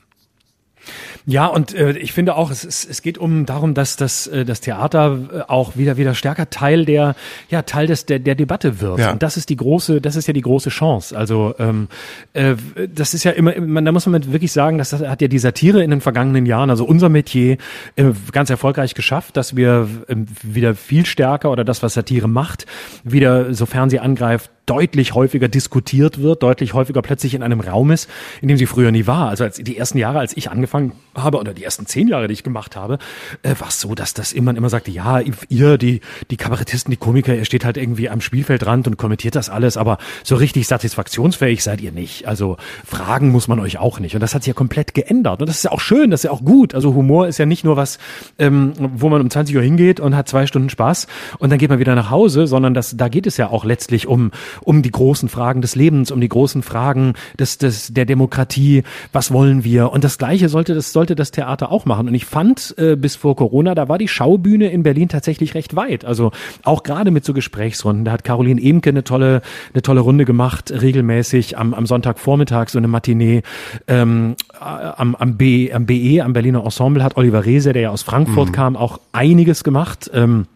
Ja, 1.26 1.46
und 1.46 1.74
äh, 1.74 1.92
ich 1.98 2.14
finde 2.14 2.36
auch, 2.36 2.50
es, 2.50 2.64
es, 2.64 2.86
es 2.86 3.02
geht 3.02 3.18
um 3.18 3.46
darum, 3.46 3.74
dass 3.74 3.96
das, 3.96 4.28
äh, 4.28 4.46
das 4.46 4.62
Theater 4.62 5.20
äh, 5.32 5.42
auch 5.48 5.76
wieder 5.76 5.98
wieder 5.98 6.16
stärker 6.16 6.50
Teil 6.50 6.86
der 6.86 7.16
ja 7.50 7.62
Teil 7.62 7.88
des 7.88 8.06
der, 8.06 8.20
der 8.20 8.36
Debatte 8.36 8.82
wird. 8.82 9.00
Ja. 9.00 9.12
Und 9.12 9.22
das 9.22 9.38
ist 9.38 9.50
die 9.50 9.56
große, 9.56 10.02
das 10.02 10.16
ist 10.16 10.28
ja 10.28 10.34
die 10.34 10.42
große 10.42 10.70
Chance. 10.70 11.16
Also 11.18 11.54
ähm, 11.60 11.88
äh, 12.34 12.56
das 12.94 13.14
ist 13.14 13.24
ja 13.24 13.32
immer, 13.32 13.60
man, 13.60 13.86
da 13.86 13.92
muss 13.92 14.06
man 14.08 14.32
wirklich 14.32 14.52
sagen, 14.52 14.78
dass 14.78 14.90
das 14.90 15.02
hat 15.02 15.22
ja 15.22 15.28
die 15.28 15.40
Satire 15.40 15.84
in 15.84 15.92
den 15.92 16.02
vergangenen 16.02 16.46
Jahren, 16.46 16.70
also 16.70 16.86
unser 16.86 17.10
Metier, 17.10 17.58
äh, 17.96 18.06
ganz 18.32 18.50
erfolgreich 18.50 18.96
geschafft, 18.96 19.38
dass 19.38 19.56
wir 19.56 19.88
äh, 20.08 20.16
wieder 20.42 20.76
viel 20.76 21.06
stärker 21.06 21.52
oder 21.52 21.64
das, 21.64 21.84
was 21.84 21.94
Satire 21.94 22.28
macht, 22.28 22.66
wieder, 23.04 23.54
sofern 23.54 23.90
sie 23.90 24.00
angreift, 24.00 24.52
deutlich 24.66 25.16
häufiger 25.16 25.48
diskutiert 25.48 26.22
wird, 26.22 26.44
deutlich 26.44 26.74
häufiger 26.74 27.02
plötzlich 27.02 27.34
in 27.34 27.44
einem 27.44 27.60
Raum 27.60 27.92
ist, 27.92 28.10
in 28.42 28.48
dem 28.48 28.58
sie 28.58 28.66
früher 28.66 28.92
nie 28.92 29.08
war. 29.08 29.30
Also 29.30 29.44
als 29.44 29.58
die 29.58 29.78
ersten 29.78 29.98
Jahre, 29.98 30.20
als 30.20 30.36
ich 30.38 30.50
angefangen 30.50 30.94
habe 31.16 31.40
oder 31.40 31.54
die 31.54 31.64
ersten 31.64 31.86
zehn 31.86 32.08
Jahre, 32.08 32.28
die 32.28 32.34
ich 32.34 32.44
gemacht 32.44 32.76
habe, 32.76 33.00
äh, 33.44 33.56
war 33.60 33.70
es 33.70 33.82
so, 33.82 33.96
dass 33.96 34.14
das 34.14 34.34
immer 34.34 34.56
immer 34.56 34.70
sagte, 34.70 34.92
ja, 34.92 35.20
ihr, 35.50 35.78
die 35.78 36.02
die 36.30 36.38
Kabarettisten, 36.38 36.92
die 36.92 36.98
Komiker, 36.98 37.36
ihr 37.36 37.46
steht 37.46 37.66
halt 37.66 37.78
irgendwie 37.78 38.10
am 38.10 38.22
Spielfeldrand 38.22 38.88
und 38.88 38.98
kommentiert 38.98 39.36
das 39.36 39.50
alles, 39.50 39.78
aber 39.78 39.98
so 40.24 40.36
richtig 40.36 40.68
satisfaktionsfähig 40.68 41.64
seid 41.64 41.82
ihr 41.82 41.92
nicht. 41.92 42.28
Also 42.28 42.58
fragen 42.86 43.30
muss 43.30 43.48
man 43.48 43.60
euch 43.60 43.78
auch 43.78 44.00
nicht. 44.00 44.16
Und 44.16 44.22
das 44.22 44.36
hat 44.36 44.44
sich 44.44 44.50
ja 44.50 44.54
komplett 44.54 44.94
geändert. 44.94 45.42
Und 45.42 45.48
das 45.48 45.58
ist 45.58 45.64
ja 45.64 45.72
auch 45.72 45.80
schön, 45.80 46.12
das 46.12 46.22
ist 46.22 46.26
ja 46.26 46.32
auch 46.32 46.44
gut. 46.44 46.76
Also 46.76 46.94
Humor 46.94 47.28
ist 47.28 47.38
ja 47.38 47.46
nicht 47.46 47.64
nur 47.64 47.78
was, 47.78 48.00
ähm, 48.38 48.74
wo 48.78 49.10
man 49.10 49.22
um 49.22 49.30
20 49.30 49.56
Uhr 49.56 49.62
hingeht 49.62 50.00
und 50.00 50.16
hat 50.16 50.28
zwei 50.28 50.46
Stunden 50.46 50.70
Spaß 50.70 51.08
und 51.40 51.50
dann 51.50 51.60
geht 51.60 51.70
man 51.70 51.80
wieder 51.80 51.96
nach 51.96 52.10
Hause, 52.10 52.48
sondern 52.48 52.74
das, 52.74 52.96
da 52.96 53.10
geht 53.10 53.28
es 53.28 53.38
ja 53.38 53.50
auch 53.50 53.66
letztlich 53.66 54.08
um 54.08 54.32
um 54.64 54.82
die 54.82 54.92
großen 54.92 55.30
Fragen 55.30 55.62
des 55.62 55.76
Lebens, 55.76 56.12
um 56.12 56.22
die 56.22 56.30
großen 56.30 56.64
Fragen 56.64 57.14
des, 57.40 57.58
des, 57.58 57.94
der 57.94 58.06
Demokratie. 58.06 58.84
Was 59.12 59.32
wollen 59.32 59.64
wir? 59.64 59.92
Und 59.92 60.04
das 60.04 60.18
Gleiche 60.18 60.50
sollte 60.50 60.74
das, 60.74 60.94
sollte 60.94 61.16
das 61.16 61.32
Theater 61.32 61.72
auch 61.72 61.86
machen. 61.86 62.08
Und 62.08 62.14
ich 62.14 62.26
fand, 62.26 62.76
äh, 62.78 62.96
bis 62.96 63.16
vor 63.16 63.36
Corona, 63.36 63.76
da 63.76 63.90
war 63.90 63.98
die 63.98 64.08
Schaubühne 64.08 64.70
in 64.70 64.84
Berlin 64.84 65.10
tatsächlich 65.10 65.54
recht 65.54 65.76
weit. 65.76 66.06
Also 66.06 66.32
auch 66.64 66.84
gerade 66.84 67.12
mit 67.12 67.26
so 67.26 67.34
Gesprächsrunden. 67.34 68.06
Da 68.06 68.12
hat 68.12 68.24
Caroline 68.24 68.62
Emke 68.62 68.90
eine 68.90 69.04
tolle, 69.04 69.42
eine 69.74 69.82
tolle 69.82 70.02
Runde 70.02 70.26
gemacht, 70.26 70.72
regelmäßig 70.72 71.58
am, 71.58 71.74
am 71.74 71.86
Sonntagvormittag, 71.86 72.70
so 72.70 72.78
eine 72.78 72.88
Matinee. 72.88 73.42
Ähm, 73.88 74.36
am, 74.60 75.16
am, 75.16 75.38
B, 75.38 75.72
am 75.72 75.86
BE, 75.86 76.22
am 76.24 76.34
Berliner 76.34 76.64
Ensemble 76.64 77.04
hat 77.04 77.18
Oliver 77.18 77.46
Reese, 77.46 77.74
der 77.74 77.82
ja 77.84 77.90
aus 77.90 78.04
Frankfurt 78.04 78.50
mhm. 78.50 78.54
kam, 78.54 78.78
auch 78.78 79.00
einiges 79.12 79.64
gemacht. 79.64 80.10
Ähm, 80.14 80.48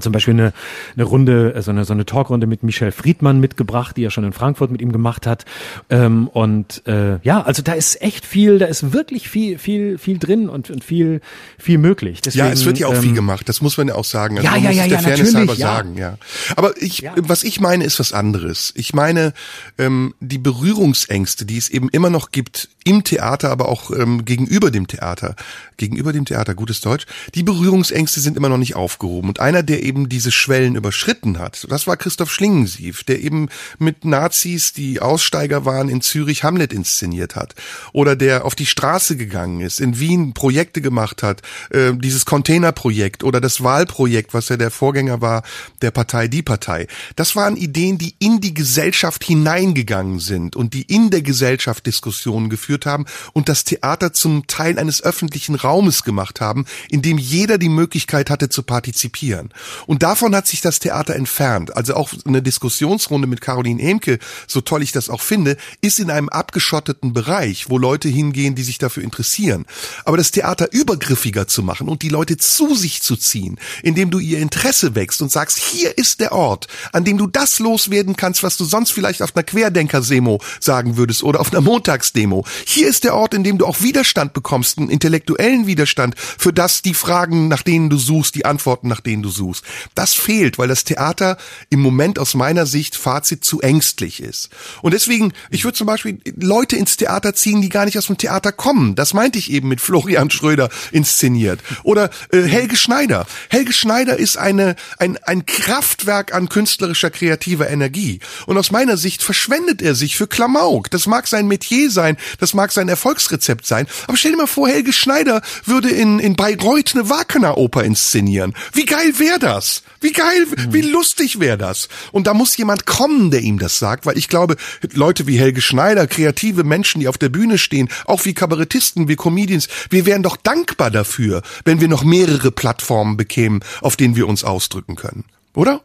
zum 0.00 0.12
Beispiel 0.12 0.34
eine, 0.34 0.52
eine 0.96 1.04
Runde, 1.04 1.54
so 1.60 1.70
eine, 1.70 1.84
so 1.84 1.92
eine 1.92 2.06
Talkrunde 2.06 2.46
mit 2.46 2.62
Michel 2.62 2.92
Friedmann 2.92 3.40
mitgebracht, 3.40 3.96
die 3.96 4.04
er 4.04 4.10
schon 4.10 4.24
in 4.24 4.32
Frankfurt 4.32 4.70
mit 4.70 4.80
ihm 4.80 4.92
gemacht 4.92 5.26
hat. 5.26 5.44
Ähm, 5.90 6.28
und 6.28 6.86
äh, 6.86 7.18
ja, 7.22 7.42
also 7.42 7.62
da 7.62 7.72
ist 7.72 8.00
echt 8.02 8.24
viel, 8.24 8.58
da 8.58 8.66
ist 8.66 8.92
wirklich 8.92 9.28
viel, 9.28 9.58
viel, 9.58 9.98
viel 9.98 10.18
drin 10.18 10.48
und, 10.48 10.70
und 10.70 10.84
viel, 10.84 11.20
viel 11.58 11.78
möglich. 11.78 12.20
Deswegen, 12.20 12.46
ja, 12.46 12.52
es 12.52 12.64
wird 12.64 12.78
ja 12.78 12.86
auch 12.86 12.94
ähm, 12.94 13.02
viel 13.02 13.14
gemacht, 13.14 13.48
das 13.48 13.60
muss 13.60 13.76
man 13.76 13.88
ja 13.88 13.94
auch 13.94 14.04
sagen. 14.04 14.38
Also 14.38 14.48
ja, 14.48 14.56
ja, 14.56 14.68
muss 14.68 14.76
ja, 14.76 14.84
ja, 14.86 14.98
Fairness 14.98 15.34
halber 15.34 15.54
ja. 15.54 15.66
sagen, 15.66 15.96
ja. 15.96 16.18
Aber 16.56 16.80
ich, 16.80 16.98
ja. 16.98 17.14
was 17.16 17.44
ich 17.44 17.60
meine, 17.60 17.84
ist 17.84 17.98
was 17.98 18.12
anderes. 18.12 18.72
Ich 18.76 18.94
meine, 18.94 19.32
ähm, 19.78 20.14
die 20.20 20.38
Berührungsängste, 20.38 21.44
die 21.44 21.58
es 21.58 21.68
eben 21.68 21.88
immer 21.90 22.10
noch 22.10 22.30
gibt 22.30 22.68
im 22.84 23.04
Theater, 23.04 23.50
aber 23.50 23.68
auch 23.68 23.90
ähm, 23.90 24.24
gegenüber 24.24 24.70
dem 24.70 24.86
Theater, 24.86 25.36
gegenüber 25.76 26.12
dem 26.12 26.24
Theater, 26.24 26.54
gutes 26.54 26.80
Deutsch, 26.80 27.06
die 27.34 27.42
Berührungsängste 27.42 28.20
sind 28.20 28.36
immer 28.36 28.48
noch 28.48 28.58
nicht 28.58 28.76
aufgehoben. 28.76 29.28
Und 29.28 29.40
einer, 29.40 29.62
der 29.62 29.82
eben 29.82 30.08
diese 30.08 30.32
Schwellen 30.32 30.76
überschritten 30.76 31.38
hat. 31.38 31.66
Das 31.70 31.86
war 31.86 31.96
Christoph 31.96 32.32
Schlingensief, 32.32 33.04
der 33.04 33.20
eben 33.20 33.48
mit 33.78 34.04
Nazis, 34.04 34.72
die 34.72 35.00
Aussteiger 35.00 35.64
waren, 35.64 35.88
in 35.88 36.00
Zürich 36.00 36.44
Hamlet 36.44 36.72
inszeniert 36.72 37.36
hat. 37.36 37.54
Oder 37.92 38.16
der 38.16 38.44
auf 38.44 38.54
die 38.54 38.66
Straße 38.66 39.16
gegangen 39.16 39.60
ist, 39.60 39.80
in 39.80 39.98
Wien 39.98 40.34
Projekte 40.34 40.80
gemacht 40.80 41.22
hat, 41.22 41.42
äh, 41.70 41.92
dieses 41.94 42.24
Containerprojekt 42.24 43.24
oder 43.24 43.40
das 43.40 43.62
Wahlprojekt, 43.62 44.34
was 44.34 44.48
ja 44.48 44.56
der 44.56 44.70
Vorgänger 44.70 45.20
war 45.20 45.42
der 45.82 45.90
Partei 45.90 46.28
Die 46.28 46.42
Partei. 46.42 46.86
Das 47.16 47.36
waren 47.36 47.56
Ideen, 47.56 47.98
die 47.98 48.14
in 48.18 48.40
die 48.40 48.54
Gesellschaft 48.54 49.24
hineingegangen 49.24 50.18
sind 50.18 50.56
und 50.56 50.74
die 50.74 50.82
in 50.82 51.10
der 51.10 51.22
Gesellschaft 51.22 51.86
Diskussionen 51.86 52.48
geführt 52.48 52.71
haben 52.86 53.06
und 53.32 53.48
das 53.48 53.64
Theater 53.64 54.12
zum 54.12 54.46
Teil 54.46 54.78
eines 54.78 55.02
öffentlichen 55.02 55.54
Raumes 55.54 56.04
gemacht 56.04 56.40
haben, 56.40 56.66
in 56.88 57.02
dem 57.02 57.18
jeder 57.18 57.58
die 57.58 57.68
Möglichkeit 57.68 58.30
hatte 58.30 58.48
zu 58.48 58.62
partizipieren. 58.62 59.50
Und 59.86 60.02
davon 60.02 60.34
hat 60.34 60.46
sich 60.46 60.60
das 60.60 60.78
Theater 60.78 61.14
entfernt. 61.14 61.76
Also 61.76 61.94
auch 61.94 62.10
eine 62.24 62.42
Diskussionsrunde 62.42 63.26
mit 63.26 63.40
Caroline 63.40 63.82
Emke, 63.82 64.18
so 64.46 64.60
toll 64.60 64.82
ich 64.82 64.92
das 64.92 65.10
auch 65.10 65.20
finde, 65.20 65.56
ist 65.80 66.00
in 66.00 66.10
einem 66.10 66.28
abgeschotteten 66.28 67.12
Bereich, 67.12 67.68
wo 67.68 67.78
Leute 67.78 68.08
hingehen, 68.08 68.54
die 68.54 68.62
sich 68.62 68.78
dafür 68.78 69.02
interessieren. 69.02 69.66
Aber 70.04 70.16
das 70.16 70.30
Theater 70.30 70.72
übergriffiger 70.72 71.46
zu 71.46 71.62
machen 71.62 71.88
und 71.88 72.02
die 72.02 72.08
Leute 72.08 72.36
zu 72.36 72.74
sich 72.74 73.02
zu 73.02 73.16
ziehen, 73.16 73.58
indem 73.82 74.10
du 74.10 74.18
ihr 74.18 74.38
Interesse 74.38 74.94
wächst 74.94 75.22
und 75.22 75.30
sagst, 75.30 75.58
hier 75.58 75.96
ist 75.98 76.20
der 76.20 76.32
Ort, 76.32 76.66
an 76.92 77.04
dem 77.04 77.18
du 77.18 77.26
das 77.26 77.58
loswerden 77.58 78.16
kannst, 78.16 78.42
was 78.42 78.56
du 78.56 78.64
sonst 78.64 78.92
vielleicht 78.92 79.22
auf 79.22 79.34
einer 79.34 79.44
Querdenker-Semo 79.44 80.40
sagen 80.60 80.96
würdest 80.96 81.22
oder 81.22 81.40
auf 81.40 81.52
einer 81.52 81.60
Montagsdemo. 81.60 82.44
Hier 82.66 82.88
ist 82.88 83.04
der 83.04 83.14
Ort, 83.14 83.34
in 83.34 83.44
dem 83.44 83.58
du 83.58 83.66
auch 83.66 83.80
Widerstand 83.80 84.32
bekommst, 84.32 84.78
einen 84.78 84.90
intellektuellen 84.90 85.66
Widerstand 85.66 86.14
für 86.18 86.52
das, 86.52 86.82
die 86.82 86.94
Fragen, 86.94 87.48
nach 87.48 87.62
denen 87.62 87.90
du 87.90 87.96
suchst, 87.96 88.34
die 88.34 88.44
Antworten, 88.44 88.88
nach 88.88 89.00
denen 89.00 89.22
du 89.22 89.28
suchst. 89.28 89.64
Das 89.94 90.14
fehlt, 90.14 90.58
weil 90.58 90.68
das 90.68 90.84
Theater 90.84 91.36
im 91.70 91.80
Moment 91.80 92.18
aus 92.18 92.34
meiner 92.34 92.66
Sicht 92.66 92.96
Fazit 92.96 93.44
zu 93.44 93.60
ängstlich 93.60 94.22
ist. 94.22 94.50
Und 94.82 94.94
deswegen, 94.94 95.32
ich 95.50 95.64
würde 95.64 95.76
zum 95.76 95.86
Beispiel 95.86 96.20
Leute 96.36 96.76
ins 96.76 96.96
Theater 96.96 97.34
ziehen, 97.34 97.62
die 97.62 97.68
gar 97.68 97.84
nicht 97.84 97.98
aus 97.98 98.06
dem 98.06 98.18
Theater 98.18 98.52
kommen. 98.52 98.94
Das 98.94 99.14
meinte 99.14 99.38
ich 99.38 99.50
eben 99.50 99.68
mit 99.68 99.80
Florian 99.80 100.30
Schröder 100.30 100.68
inszeniert. 100.90 101.60
Oder 101.82 102.10
äh, 102.30 102.42
Helge 102.42 102.76
Schneider. 102.76 103.26
Helge 103.48 103.72
Schneider 103.72 104.18
ist 104.18 104.36
eine, 104.36 104.76
ein, 104.98 105.18
ein 105.18 105.46
Kraftwerk 105.46 106.34
an 106.34 106.48
künstlerischer, 106.48 107.10
kreativer 107.10 107.68
Energie. 107.68 108.20
Und 108.46 108.58
aus 108.58 108.70
meiner 108.70 108.96
Sicht 108.96 109.22
verschwendet 109.22 109.82
er 109.82 109.94
sich 109.94 110.16
für 110.16 110.26
Klamauk. 110.26 110.90
Das 110.90 111.06
mag 111.06 111.26
sein 111.26 111.48
Metier 111.48 111.90
sein, 111.90 112.16
das 112.38 112.51
mag 112.54 112.72
sein 112.72 112.88
Erfolgsrezept 112.88 113.66
sein. 113.66 113.86
Aber 114.06 114.16
stell 114.16 114.32
dir 114.32 114.38
mal 114.38 114.46
vor, 114.46 114.68
Helge 114.68 114.92
Schneider 114.92 115.42
würde 115.64 115.90
in, 115.90 116.18
in 116.18 116.36
Bayreuth 116.36 116.94
eine 116.94 117.08
Wagner-Oper 117.08 117.84
inszenieren. 117.84 118.54
Wie 118.72 118.86
geil 118.86 119.18
wäre 119.18 119.38
das? 119.38 119.82
Wie 120.00 120.12
geil, 120.12 120.46
wie 120.70 120.80
lustig 120.80 121.38
wäre 121.38 121.58
das? 121.58 121.88
Und 122.10 122.26
da 122.26 122.34
muss 122.34 122.56
jemand 122.56 122.86
kommen, 122.86 123.30
der 123.30 123.40
ihm 123.40 123.58
das 123.58 123.78
sagt, 123.78 124.04
weil 124.06 124.18
ich 124.18 124.28
glaube, 124.28 124.56
Leute 124.92 125.26
wie 125.26 125.38
Helge 125.38 125.62
Schneider, 125.62 126.06
kreative 126.06 126.64
Menschen, 126.64 127.00
die 127.00 127.08
auf 127.08 127.18
der 127.18 127.28
Bühne 127.28 127.58
stehen, 127.58 127.88
auch 128.06 128.24
wie 128.24 128.34
Kabarettisten, 128.34 129.08
wie 129.08 129.16
Comedians, 129.16 129.68
wir 129.90 130.06
wären 130.06 130.22
doch 130.22 130.36
dankbar 130.36 130.90
dafür, 130.90 131.42
wenn 131.64 131.80
wir 131.80 131.88
noch 131.88 132.04
mehrere 132.04 132.50
Plattformen 132.50 133.16
bekämen, 133.16 133.60
auf 133.80 133.96
denen 133.96 134.16
wir 134.16 134.26
uns 134.26 134.44
ausdrücken 134.44 134.96
können. 134.96 135.24
Oder? 135.54 135.82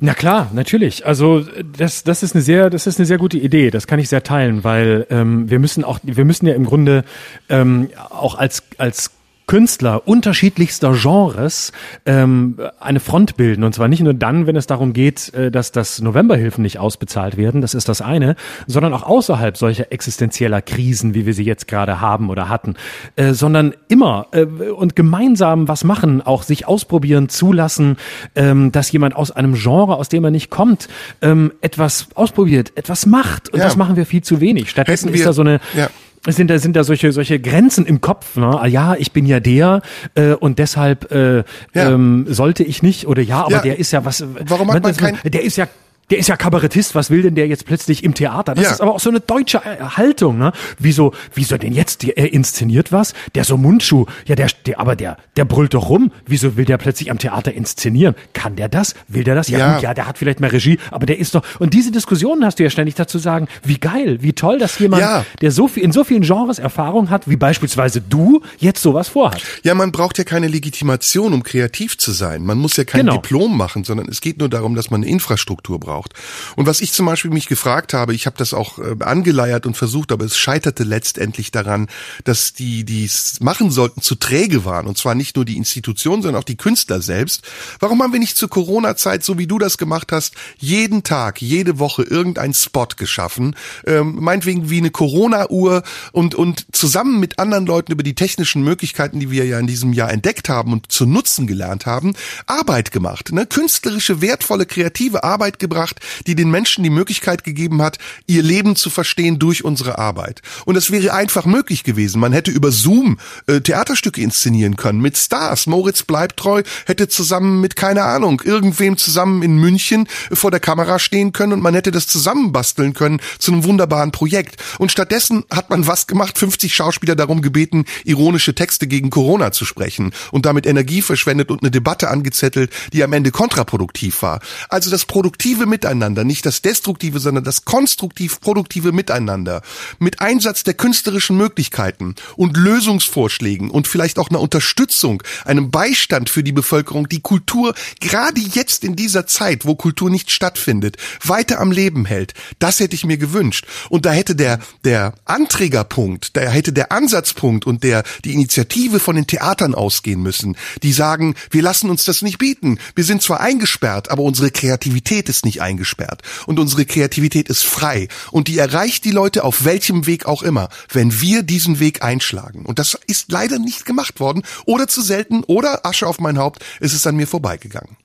Na 0.00 0.14
klar, 0.14 0.50
natürlich. 0.52 1.06
Also 1.06 1.44
das, 1.76 2.02
das 2.04 2.22
ist 2.22 2.34
eine 2.34 2.42
sehr, 2.42 2.70
das 2.70 2.86
ist 2.86 2.98
eine 2.98 3.06
sehr 3.06 3.18
gute 3.18 3.38
Idee. 3.38 3.70
Das 3.70 3.86
kann 3.86 3.98
ich 3.98 4.08
sehr 4.08 4.22
teilen, 4.22 4.64
weil 4.64 5.06
ähm, 5.10 5.48
wir 5.48 5.58
müssen 5.58 5.84
auch, 5.84 6.00
wir 6.02 6.24
müssen 6.24 6.46
ja 6.46 6.54
im 6.54 6.64
Grunde 6.64 7.04
ähm, 7.48 7.88
auch 8.10 8.34
als 8.36 8.62
als 8.78 9.10
Künstler 9.46 10.06
unterschiedlichster 10.06 10.92
Genres 10.92 11.72
ähm, 12.06 12.58
eine 12.80 13.00
Front 13.00 13.36
bilden. 13.36 13.64
Und 13.64 13.74
zwar 13.74 13.88
nicht 13.88 14.02
nur 14.02 14.14
dann, 14.14 14.46
wenn 14.46 14.56
es 14.56 14.66
darum 14.66 14.92
geht, 14.92 15.32
äh, 15.34 15.50
dass 15.50 15.72
das 15.72 16.00
Novemberhilfen 16.00 16.62
nicht 16.62 16.78
ausbezahlt 16.78 17.36
werden, 17.36 17.60
das 17.60 17.74
ist 17.74 17.88
das 17.88 18.00
eine, 18.00 18.36
sondern 18.66 18.94
auch 18.94 19.02
außerhalb 19.02 19.56
solcher 19.56 19.92
existenzieller 19.92 20.62
Krisen, 20.62 21.14
wie 21.14 21.26
wir 21.26 21.34
sie 21.34 21.44
jetzt 21.44 21.68
gerade 21.68 22.00
haben 22.00 22.30
oder 22.30 22.48
hatten, 22.48 22.74
äh, 23.16 23.32
sondern 23.32 23.74
immer 23.88 24.28
äh, 24.32 24.44
und 24.44 24.96
gemeinsam 24.96 25.68
was 25.68 25.84
machen, 25.84 26.22
auch 26.22 26.42
sich 26.42 26.66
ausprobieren, 26.66 27.28
zulassen, 27.28 27.96
ähm, 28.34 28.72
dass 28.72 28.92
jemand 28.92 29.16
aus 29.16 29.30
einem 29.30 29.54
Genre, 29.54 29.96
aus 29.96 30.08
dem 30.08 30.24
er 30.24 30.30
nicht 30.30 30.50
kommt, 30.50 30.88
ähm, 31.20 31.52
etwas 31.60 32.08
ausprobiert, 32.14 32.72
etwas 32.76 33.06
macht. 33.06 33.48
Und 33.50 33.58
ja. 33.58 33.64
das 33.64 33.76
machen 33.76 33.96
wir 33.96 34.06
viel 34.06 34.22
zu 34.22 34.40
wenig. 34.40 34.70
Stattdessen 34.70 35.12
ist 35.12 35.26
da 35.26 35.32
so 35.32 35.42
eine 35.42 35.60
ja 35.74 35.88
sind 36.28 36.48
da 36.48 36.58
sind 36.58 36.76
da 36.76 36.84
solche 36.84 37.12
solche 37.12 37.40
Grenzen 37.40 37.84
im 37.84 38.00
Kopf 38.00 38.36
ne 38.36 38.60
ah, 38.60 38.66
ja 38.66 38.94
ich 38.94 39.12
bin 39.12 39.26
ja 39.26 39.40
der 39.40 39.82
äh, 40.14 40.34
und 40.34 40.58
deshalb 40.58 41.10
äh, 41.10 41.38
ja. 41.38 41.44
ähm, 41.74 42.26
sollte 42.28 42.62
ich 42.62 42.82
nicht 42.82 43.06
oder 43.06 43.22
ja 43.22 43.44
aber 43.44 43.56
ja. 43.56 43.62
der 43.62 43.78
ist 43.78 43.92
ja 43.92 44.04
was 44.04 44.24
warum 44.46 44.72
hat 44.72 44.82
man 44.82 44.96
kein 44.96 45.18
der 45.24 45.42
ist 45.42 45.56
ja 45.56 45.66
der 46.10 46.18
ist 46.18 46.28
ja 46.28 46.36
Kabarettist, 46.36 46.94
was 46.94 47.10
will 47.10 47.22
denn 47.22 47.34
der 47.34 47.46
jetzt 47.46 47.64
plötzlich 47.64 48.04
im 48.04 48.14
Theater? 48.14 48.54
Das 48.54 48.64
ja. 48.64 48.70
ist 48.72 48.80
aber 48.80 48.94
auch 48.94 49.00
so 49.00 49.08
eine 49.08 49.20
deutsche 49.20 49.58
äh, 49.58 49.78
Haltung, 49.82 50.36
ne? 50.36 50.52
Wieso, 50.78 51.14
wieso 51.34 51.56
denn 51.56 51.72
jetzt? 51.72 52.04
Er 52.04 52.32
inszeniert 52.32 52.92
was? 52.92 53.14
Der 53.34 53.44
so 53.44 53.56
Mundschuh, 53.56 54.04
ja, 54.26 54.34
der, 54.34 54.48
der, 54.66 54.78
aber 54.78 54.94
der, 54.94 55.16
der 55.36 55.44
brüllt 55.46 55.72
doch 55.74 55.88
rum. 55.88 56.12
Wieso 56.26 56.56
will 56.56 56.66
der 56.66 56.76
plötzlich 56.76 57.10
am 57.10 57.18
Theater 57.18 57.52
inszenieren? 57.52 58.14
Kann 58.34 58.56
der 58.56 58.68
das? 58.68 58.94
Will 59.08 59.24
der 59.24 59.34
das? 59.34 59.48
Ja, 59.48 59.58
ja. 59.58 59.74
Gut, 59.74 59.82
ja, 59.82 59.94
der 59.94 60.06
hat 60.06 60.18
vielleicht 60.18 60.40
mehr 60.40 60.52
Regie, 60.52 60.78
aber 60.90 61.06
der 61.06 61.18
ist 61.18 61.34
doch, 61.34 61.42
und 61.58 61.72
diese 61.72 61.90
Diskussionen 61.90 62.44
hast 62.44 62.58
du 62.58 62.62
ja 62.62 62.70
ständig 62.70 62.94
dazu 62.94 63.18
sagen, 63.18 63.48
wie 63.64 63.78
geil, 63.78 64.18
wie 64.20 64.34
toll, 64.34 64.58
dass 64.58 64.78
jemand, 64.78 65.02
ja. 65.02 65.24
der 65.40 65.50
so 65.50 65.66
viel, 65.66 65.82
in 65.82 65.92
so 65.92 66.04
vielen 66.04 66.22
Genres 66.22 66.58
Erfahrung 66.58 67.08
hat, 67.08 67.28
wie 67.28 67.36
beispielsweise 67.36 68.02
du, 68.02 68.42
jetzt 68.58 68.82
sowas 68.82 69.08
vorhat. 69.08 69.42
Ja, 69.62 69.74
man 69.74 69.92
braucht 69.92 70.18
ja 70.18 70.24
keine 70.24 70.48
Legitimation, 70.48 71.32
um 71.32 71.42
kreativ 71.42 71.96
zu 71.96 72.12
sein. 72.12 72.42
Man 72.42 72.58
muss 72.58 72.76
ja 72.76 72.84
kein 72.84 73.06
genau. 73.06 73.14
Diplom 73.14 73.56
machen, 73.56 73.84
sondern 73.84 74.08
es 74.08 74.20
geht 74.20 74.38
nur 74.38 74.50
darum, 74.50 74.74
dass 74.74 74.90
man 74.90 75.02
eine 75.02 75.10
Infrastruktur 75.10 75.80
braucht 75.80 76.01
braucht. 76.02 76.12
Und 76.56 76.66
was 76.66 76.80
ich 76.80 76.92
zum 76.92 77.06
Beispiel 77.06 77.30
mich 77.30 77.46
gefragt 77.46 77.94
habe, 77.94 78.14
ich 78.14 78.26
habe 78.26 78.36
das 78.36 78.54
auch 78.54 78.78
äh, 78.78 78.96
angeleiert 79.00 79.66
und 79.66 79.76
versucht, 79.76 80.12
aber 80.12 80.24
es 80.24 80.36
scheiterte 80.36 80.84
letztendlich 80.84 81.50
daran, 81.50 81.88
dass 82.24 82.52
die, 82.52 82.84
die 82.84 83.04
es 83.04 83.40
machen 83.40 83.70
sollten, 83.70 84.02
zu 84.02 84.14
träge 84.14 84.64
waren. 84.64 84.86
Und 84.86 84.98
zwar 84.98 85.14
nicht 85.14 85.36
nur 85.36 85.44
die 85.44 85.56
Institution, 85.56 86.22
sondern 86.22 86.40
auch 86.40 86.44
die 86.44 86.56
Künstler 86.56 87.00
selbst. 87.00 87.42
Warum 87.80 88.02
haben 88.02 88.12
wir 88.12 88.20
nicht 88.20 88.36
zur 88.36 88.48
Corona-Zeit, 88.48 89.24
so 89.24 89.38
wie 89.38 89.46
du 89.46 89.58
das 89.58 89.78
gemacht 89.78 90.12
hast, 90.12 90.34
jeden 90.58 91.02
Tag, 91.02 91.40
jede 91.40 91.78
Woche 91.78 92.02
irgendein 92.02 92.54
Spot 92.54 92.88
geschaffen? 92.96 93.56
Ähm, 93.86 94.16
meinetwegen 94.20 94.70
wie 94.70 94.78
eine 94.78 94.90
Corona-Uhr 94.90 95.82
und, 96.12 96.34
und 96.34 96.66
zusammen 96.72 97.20
mit 97.20 97.38
anderen 97.38 97.66
Leuten 97.66 97.92
über 97.92 98.02
die 98.02 98.14
technischen 98.14 98.62
Möglichkeiten, 98.62 99.20
die 99.20 99.30
wir 99.30 99.44
ja 99.44 99.58
in 99.58 99.66
diesem 99.66 99.92
Jahr 99.92 100.10
entdeckt 100.10 100.48
haben 100.48 100.72
und 100.72 100.90
zu 100.92 101.06
nutzen 101.06 101.46
gelernt 101.46 101.86
haben, 101.86 102.14
Arbeit 102.46 102.90
gemacht. 102.92 103.32
Ne? 103.32 103.46
Künstlerische, 103.46 104.20
wertvolle, 104.20 104.66
kreative 104.66 105.24
Arbeit 105.24 105.58
gebracht 105.58 105.81
gemacht, 105.82 106.00
die 106.26 106.34
den 106.34 106.50
Menschen 106.50 106.84
die 106.84 106.90
Möglichkeit 106.90 107.44
gegeben 107.44 107.82
hat, 107.82 107.98
ihr 108.26 108.42
Leben 108.42 108.76
zu 108.76 108.90
verstehen 108.90 109.38
durch 109.38 109.64
unsere 109.64 109.98
Arbeit. 109.98 110.40
Und 110.64 110.76
es 110.76 110.90
wäre 110.90 111.12
einfach 111.12 111.44
möglich 111.44 111.82
gewesen. 111.82 112.20
Man 112.20 112.32
hätte 112.32 112.50
über 112.50 112.70
Zoom 112.70 113.18
äh, 113.46 113.60
Theaterstücke 113.60 114.20
inszenieren 114.20 114.76
können 114.76 115.00
mit 115.00 115.16
Stars. 115.16 115.66
Moritz 115.66 116.02
Bleibtreu 116.04 116.62
hätte 116.86 117.08
zusammen 117.08 117.60
mit, 117.60 117.74
keine 117.74 118.04
Ahnung, 118.04 118.42
irgendwem 118.44 118.96
zusammen 118.96 119.42
in 119.42 119.56
München 119.56 120.08
vor 120.32 120.50
der 120.50 120.60
Kamera 120.60 120.98
stehen 120.98 121.32
können 121.32 121.54
und 121.54 121.62
man 121.62 121.74
hätte 121.74 121.90
das 121.90 122.06
zusammenbasteln 122.06 122.94
können 122.94 123.20
zu 123.38 123.52
einem 123.52 123.64
wunderbaren 123.64 124.12
Projekt. 124.12 124.62
Und 124.78 124.92
stattdessen 124.92 125.44
hat 125.50 125.70
man 125.70 125.86
was 125.86 126.06
gemacht, 126.06 126.38
50 126.38 126.74
Schauspieler 126.74 127.16
darum 127.16 127.42
gebeten, 127.42 127.84
ironische 128.04 128.54
Texte 128.54 128.86
gegen 128.86 129.10
Corona 129.10 129.50
zu 129.52 129.64
sprechen 129.64 130.12
und 130.30 130.46
damit 130.46 130.66
Energie 130.66 131.02
verschwendet 131.02 131.50
und 131.50 131.62
eine 131.62 131.70
Debatte 131.70 132.08
angezettelt, 132.08 132.70
die 132.92 133.02
am 133.02 133.12
Ende 133.12 133.30
kontraproduktiv 133.30 134.22
war. 134.22 134.40
Also 134.68 134.90
das 134.90 135.06
produktive 135.06 135.66
Miteinander, 135.72 136.22
nicht 136.22 136.44
das 136.44 136.60
destruktive, 136.60 137.18
sondern 137.18 137.44
das 137.44 137.64
konstruktiv-produktive 137.64 138.92
Miteinander, 138.92 139.62
mit 139.98 140.20
Einsatz 140.20 140.64
der 140.64 140.74
künstlerischen 140.74 141.38
Möglichkeiten 141.38 142.14
und 142.36 142.58
Lösungsvorschlägen 142.58 143.70
und 143.70 143.88
vielleicht 143.88 144.18
auch 144.18 144.28
einer 144.28 144.40
Unterstützung, 144.40 145.22
einem 145.46 145.70
Beistand 145.70 146.28
für 146.28 146.42
die 146.42 146.52
Bevölkerung, 146.52 147.08
die 147.08 147.20
Kultur 147.20 147.74
gerade 148.00 148.42
jetzt 148.42 148.84
in 148.84 148.96
dieser 148.96 149.26
Zeit, 149.26 149.64
wo 149.64 149.74
Kultur 149.74 150.10
nicht 150.10 150.30
stattfindet, 150.30 150.98
weiter 151.24 151.58
am 151.58 151.72
Leben 151.72 152.04
hält. 152.04 152.34
Das 152.58 152.78
hätte 152.78 152.94
ich 152.94 153.06
mir 153.06 153.16
gewünscht. 153.16 153.66
Und 153.88 154.04
da 154.04 154.12
hätte 154.12 154.36
der, 154.36 154.58
der 154.84 155.14
Anträgerpunkt, 155.24 156.36
da 156.36 156.42
hätte 156.42 156.74
der 156.74 156.92
Ansatzpunkt 156.92 157.66
und 157.66 157.82
der, 157.82 158.02
die 158.26 158.34
Initiative 158.34 159.00
von 159.00 159.16
den 159.16 159.26
Theatern 159.26 159.74
ausgehen 159.74 160.22
müssen, 160.22 160.54
die 160.82 160.92
sagen, 160.92 161.34
wir 161.50 161.62
lassen 161.62 161.88
uns 161.88 162.04
das 162.04 162.20
nicht 162.20 162.36
bieten. 162.36 162.78
Wir 162.94 163.04
sind 163.04 163.22
zwar 163.22 163.40
eingesperrt, 163.40 164.10
aber 164.10 164.22
unsere 164.22 164.50
Kreativität 164.50 165.30
ist 165.30 165.46
nicht 165.46 165.61
eingesperrt. 165.62 166.22
Und 166.46 166.58
unsere 166.58 166.84
Kreativität 166.84 167.48
ist 167.48 167.64
frei. 167.64 168.08
Und 168.30 168.48
die 168.48 168.58
erreicht 168.58 169.04
die 169.04 169.10
Leute 169.10 169.44
auf 169.44 169.64
welchem 169.64 170.06
Weg 170.06 170.26
auch 170.26 170.42
immer, 170.42 170.68
wenn 170.92 171.20
wir 171.20 171.42
diesen 171.42 171.80
Weg 171.80 172.02
einschlagen. 172.02 172.66
Und 172.66 172.78
das 172.78 172.98
ist 173.06 173.32
leider 173.32 173.58
nicht 173.58 173.86
gemacht 173.86 174.20
worden. 174.20 174.42
Oder 174.66 174.88
zu 174.88 175.02
selten. 175.02 175.44
Oder 175.44 175.86
Asche 175.86 176.06
auf 176.06 176.20
mein 176.20 176.38
Haupt. 176.38 176.64
Es 176.80 176.92
ist 176.92 177.06
an 177.06 177.16
mir 177.16 177.26
vorbeigegangen. 177.26 177.96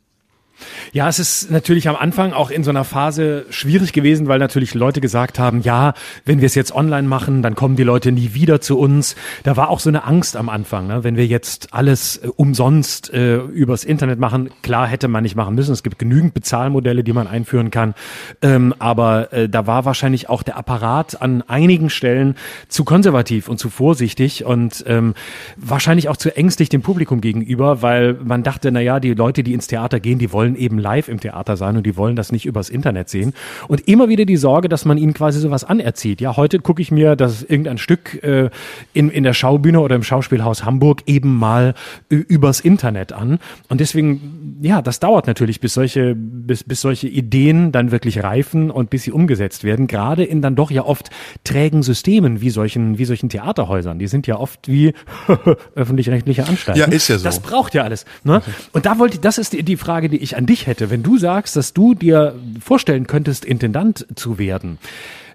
Ja, 0.91 1.07
es 1.07 1.19
ist 1.19 1.51
natürlich 1.51 1.87
am 1.89 1.95
Anfang 1.95 2.33
auch 2.33 2.49
in 2.49 2.63
so 2.63 2.69
einer 2.69 2.83
Phase 2.83 3.45
schwierig 3.49 3.93
gewesen, 3.93 4.27
weil 4.27 4.39
natürlich 4.39 4.73
Leute 4.73 5.01
gesagt 5.01 5.39
haben, 5.39 5.61
ja, 5.61 5.93
wenn 6.25 6.39
wir 6.39 6.45
es 6.45 6.55
jetzt 6.55 6.73
online 6.73 7.07
machen, 7.07 7.41
dann 7.41 7.55
kommen 7.55 7.75
die 7.75 7.83
Leute 7.83 8.11
nie 8.11 8.33
wieder 8.33 8.61
zu 8.61 8.79
uns. 8.79 9.15
Da 9.43 9.57
war 9.57 9.69
auch 9.69 9.79
so 9.79 9.89
eine 9.89 10.05
Angst 10.05 10.35
am 10.35 10.49
Anfang, 10.49 10.87
ne? 10.87 11.03
wenn 11.03 11.17
wir 11.17 11.25
jetzt 11.25 11.73
alles 11.73 12.17
äh, 12.17 12.29
umsonst 12.35 13.13
äh, 13.13 13.37
übers 13.37 13.83
Internet 13.83 14.19
machen. 14.19 14.49
Klar 14.61 14.87
hätte 14.87 15.07
man 15.07 15.23
nicht 15.23 15.35
machen 15.35 15.55
müssen. 15.55 15.73
Es 15.73 15.83
gibt 15.83 15.99
genügend 15.99 16.33
Bezahlmodelle, 16.33 17.03
die 17.03 17.13
man 17.13 17.27
einführen 17.27 17.71
kann. 17.71 17.93
Ähm, 18.41 18.73
aber 18.79 19.33
äh, 19.33 19.49
da 19.49 19.67
war 19.67 19.85
wahrscheinlich 19.85 20.29
auch 20.29 20.43
der 20.43 20.57
Apparat 20.57 21.21
an 21.21 21.43
einigen 21.47 21.89
Stellen 21.89 22.35
zu 22.67 22.83
konservativ 22.83 23.47
und 23.49 23.59
zu 23.59 23.69
vorsichtig 23.69 24.45
und 24.45 24.83
ähm, 24.87 25.13
wahrscheinlich 25.55 26.09
auch 26.09 26.17
zu 26.17 26.35
ängstlich 26.35 26.69
dem 26.69 26.81
Publikum 26.81 27.21
gegenüber, 27.21 27.81
weil 27.81 28.13
man 28.13 28.43
dachte, 28.43 28.71
na 28.71 28.79
ja, 28.79 28.99
die 28.99 29.13
Leute, 29.13 29.43
die 29.43 29.53
ins 29.53 29.67
Theater 29.67 29.99
gehen, 29.99 30.19
die 30.19 30.31
wollen 30.31 30.46
eben 30.55 30.79
live 30.79 31.07
im 31.07 31.19
Theater 31.19 31.57
sein 31.57 31.77
und 31.77 31.85
die 31.85 31.97
wollen 31.97 32.15
das 32.15 32.31
nicht 32.31 32.45
übers 32.45 32.69
Internet 32.69 33.09
sehen. 33.09 33.33
Und 33.67 33.87
immer 33.87 34.09
wieder 34.09 34.25
die 34.25 34.37
Sorge, 34.37 34.69
dass 34.69 34.85
man 34.85 34.97
ihnen 34.97 35.13
quasi 35.13 35.39
sowas 35.39 35.63
anerzieht. 35.63 36.21
Ja, 36.21 36.37
heute 36.37 36.59
gucke 36.59 36.81
ich 36.81 36.91
mir 36.91 37.15
das 37.15 37.43
irgendein 37.43 37.77
Stück 37.77 38.23
äh, 38.23 38.49
in, 38.93 39.09
in 39.09 39.23
der 39.23 39.33
Schaubühne 39.33 39.81
oder 39.81 39.95
im 39.95 40.03
Schauspielhaus 40.03 40.63
Hamburg 40.63 41.03
eben 41.05 41.35
mal 41.35 41.73
übers 42.09 42.59
Internet 42.59 43.13
an. 43.13 43.39
Und 43.69 43.81
deswegen, 43.81 44.57
ja, 44.61 44.81
das 44.81 44.99
dauert 44.99 45.27
natürlich, 45.27 45.59
bis 45.59 45.73
solche, 45.73 46.15
bis, 46.15 46.63
bis 46.63 46.81
solche 46.81 47.07
Ideen 47.07 47.71
dann 47.71 47.91
wirklich 47.91 48.23
reifen 48.23 48.71
und 48.71 48.89
bis 48.89 49.03
sie 49.03 49.11
umgesetzt 49.11 49.63
werden. 49.63 49.87
Gerade 49.87 50.23
in 50.23 50.41
dann 50.41 50.55
doch 50.55 50.71
ja 50.71 50.83
oft 50.83 51.09
trägen 51.43 51.83
Systemen 51.83 52.41
wie 52.41 52.49
solchen, 52.49 52.97
wie 52.97 53.05
solchen 53.05 53.29
Theaterhäusern. 53.29 53.99
Die 53.99 54.07
sind 54.07 54.27
ja 54.27 54.37
oft 54.37 54.67
wie 54.67 54.93
öffentlich-rechtliche 55.75 56.45
Anstalten. 56.45 56.79
Ja, 56.79 56.87
ist 56.87 57.07
ja 57.07 57.17
so. 57.17 57.23
Das 57.23 57.39
braucht 57.39 57.73
ja 57.73 57.83
alles. 57.83 58.05
Ne? 58.23 58.41
Und 58.73 58.85
da 58.85 58.99
wollte, 58.99 59.19
das 59.19 59.37
ist 59.37 59.53
die, 59.53 59.63
die 59.63 59.77
Frage, 59.77 60.09
die 60.09 60.17
ich 60.17 60.36
an 60.37 60.45
dich 60.45 60.67
hätte, 60.67 60.89
wenn 60.89 61.03
du 61.03 61.17
sagst, 61.17 61.55
dass 61.55 61.73
du 61.73 61.95
dir 61.95 62.35
vorstellen 62.61 63.07
könntest, 63.07 63.43
Intendant 63.43 64.05
zu 64.15 64.37
werden. 64.37 64.77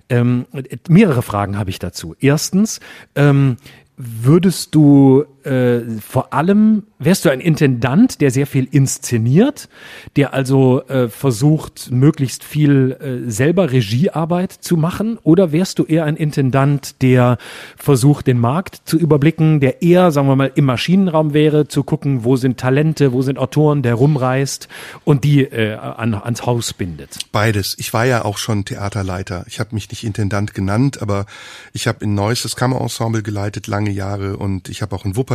Ähm, 0.08 0.46
mehrere 0.88 1.22
Fragen 1.22 1.58
habe 1.58 1.70
ich 1.70 1.78
dazu. 1.78 2.14
Erstens, 2.20 2.80
ähm, 3.14 3.56
würdest 3.96 4.74
du 4.74 5.24
äh, 5.44 6.00
vor 6.00 6.32
allem, 6.32 6.84
wärst 6.98 7.24
du 7.24 7.30
ein 7.30 7.40
Intendant, 7.40 8.20
der 8.20 8.30
sehr 8.30 8.46
viel 8.46 8.66
inszeniert, 8.70 9.68
der 10.16 10.32
also 10.32 10.82
äh, 10.88 11.08
versucht, 11.08 11.90
möglichst 11.90 12.44
viel 12.44 12.92
äh, 12.92 13.30
selber 13.30 13.70
Regiearbeit 13.70 14.52
zu 14.52 14.76
machen? 14.76 15.18
Oder 15.22 15.52
wärst 15.52 15.78
du 15.78 15.84
eher 15.84 16.04
ein 16.04 16.16
Intendant, 16.16 17.02
der 17.02 17.38
versucht, 17.76 18.26
den 18.26 18.38
Markt 18.38 18.82
zu 18.84 18.96
überblicken, 18.96 19.60
der 19.60 19.82
eher, 19.82 20.10
sagen 20.10 20.28
wir 20.28 20.36
mal, 20.36 20.52
im 20.54 20.64
Maschinenraum 20.64 21.34
wäre, 21.34 21.68
zu 21.68 21.82
gucken, 21.82 22.24
wo 22.24 22.36
sind 22.36 22.58
Talente, 22.58 23.12
wo 23.12 23.22
sind 23.22 23.38
Autoren, 23.38 23.82
der 23.82 23.94
rumreist 23.94 24.68
und 25.04 25.24
die 25.24 25.42
äh, 25.42 25.74
an, 25.74 26.14
ans 26.14 26.46
Haus 26.46 26.72
bindet? 26.72 27.18
Beides. 27.32 27.76
Ich 27.78 27.92
war 27.92 28.06
ja 28.06 28.24
auch 28.24 28.38
schon 28.38 28.64
Theaterleiter. 28.64 29.44
Ich 29.48 29.60
habe 29.60 29.74
mich 29.74 29.90
nicht 29.90 30.04
Intendant 30.04 30.54
genannt, 30.54 31.02
aber 31.02 31.26
ich 31.74 31.86
habe 31.86 32.04
in 32.04 32.14
Neuss 32.14 32.42
das 32.42 32.56
Kammerensemble 32.56 33.22
geleitet 33.22 33.66
lange 33.66 33.90
Jahre 33.90 34.38
und 34.38 34.70
ich 34.70 34.80
habe 34.80 34.96
auch 34.96 35.04
in 35.04 35.16
Wuppertal 35.16 35.31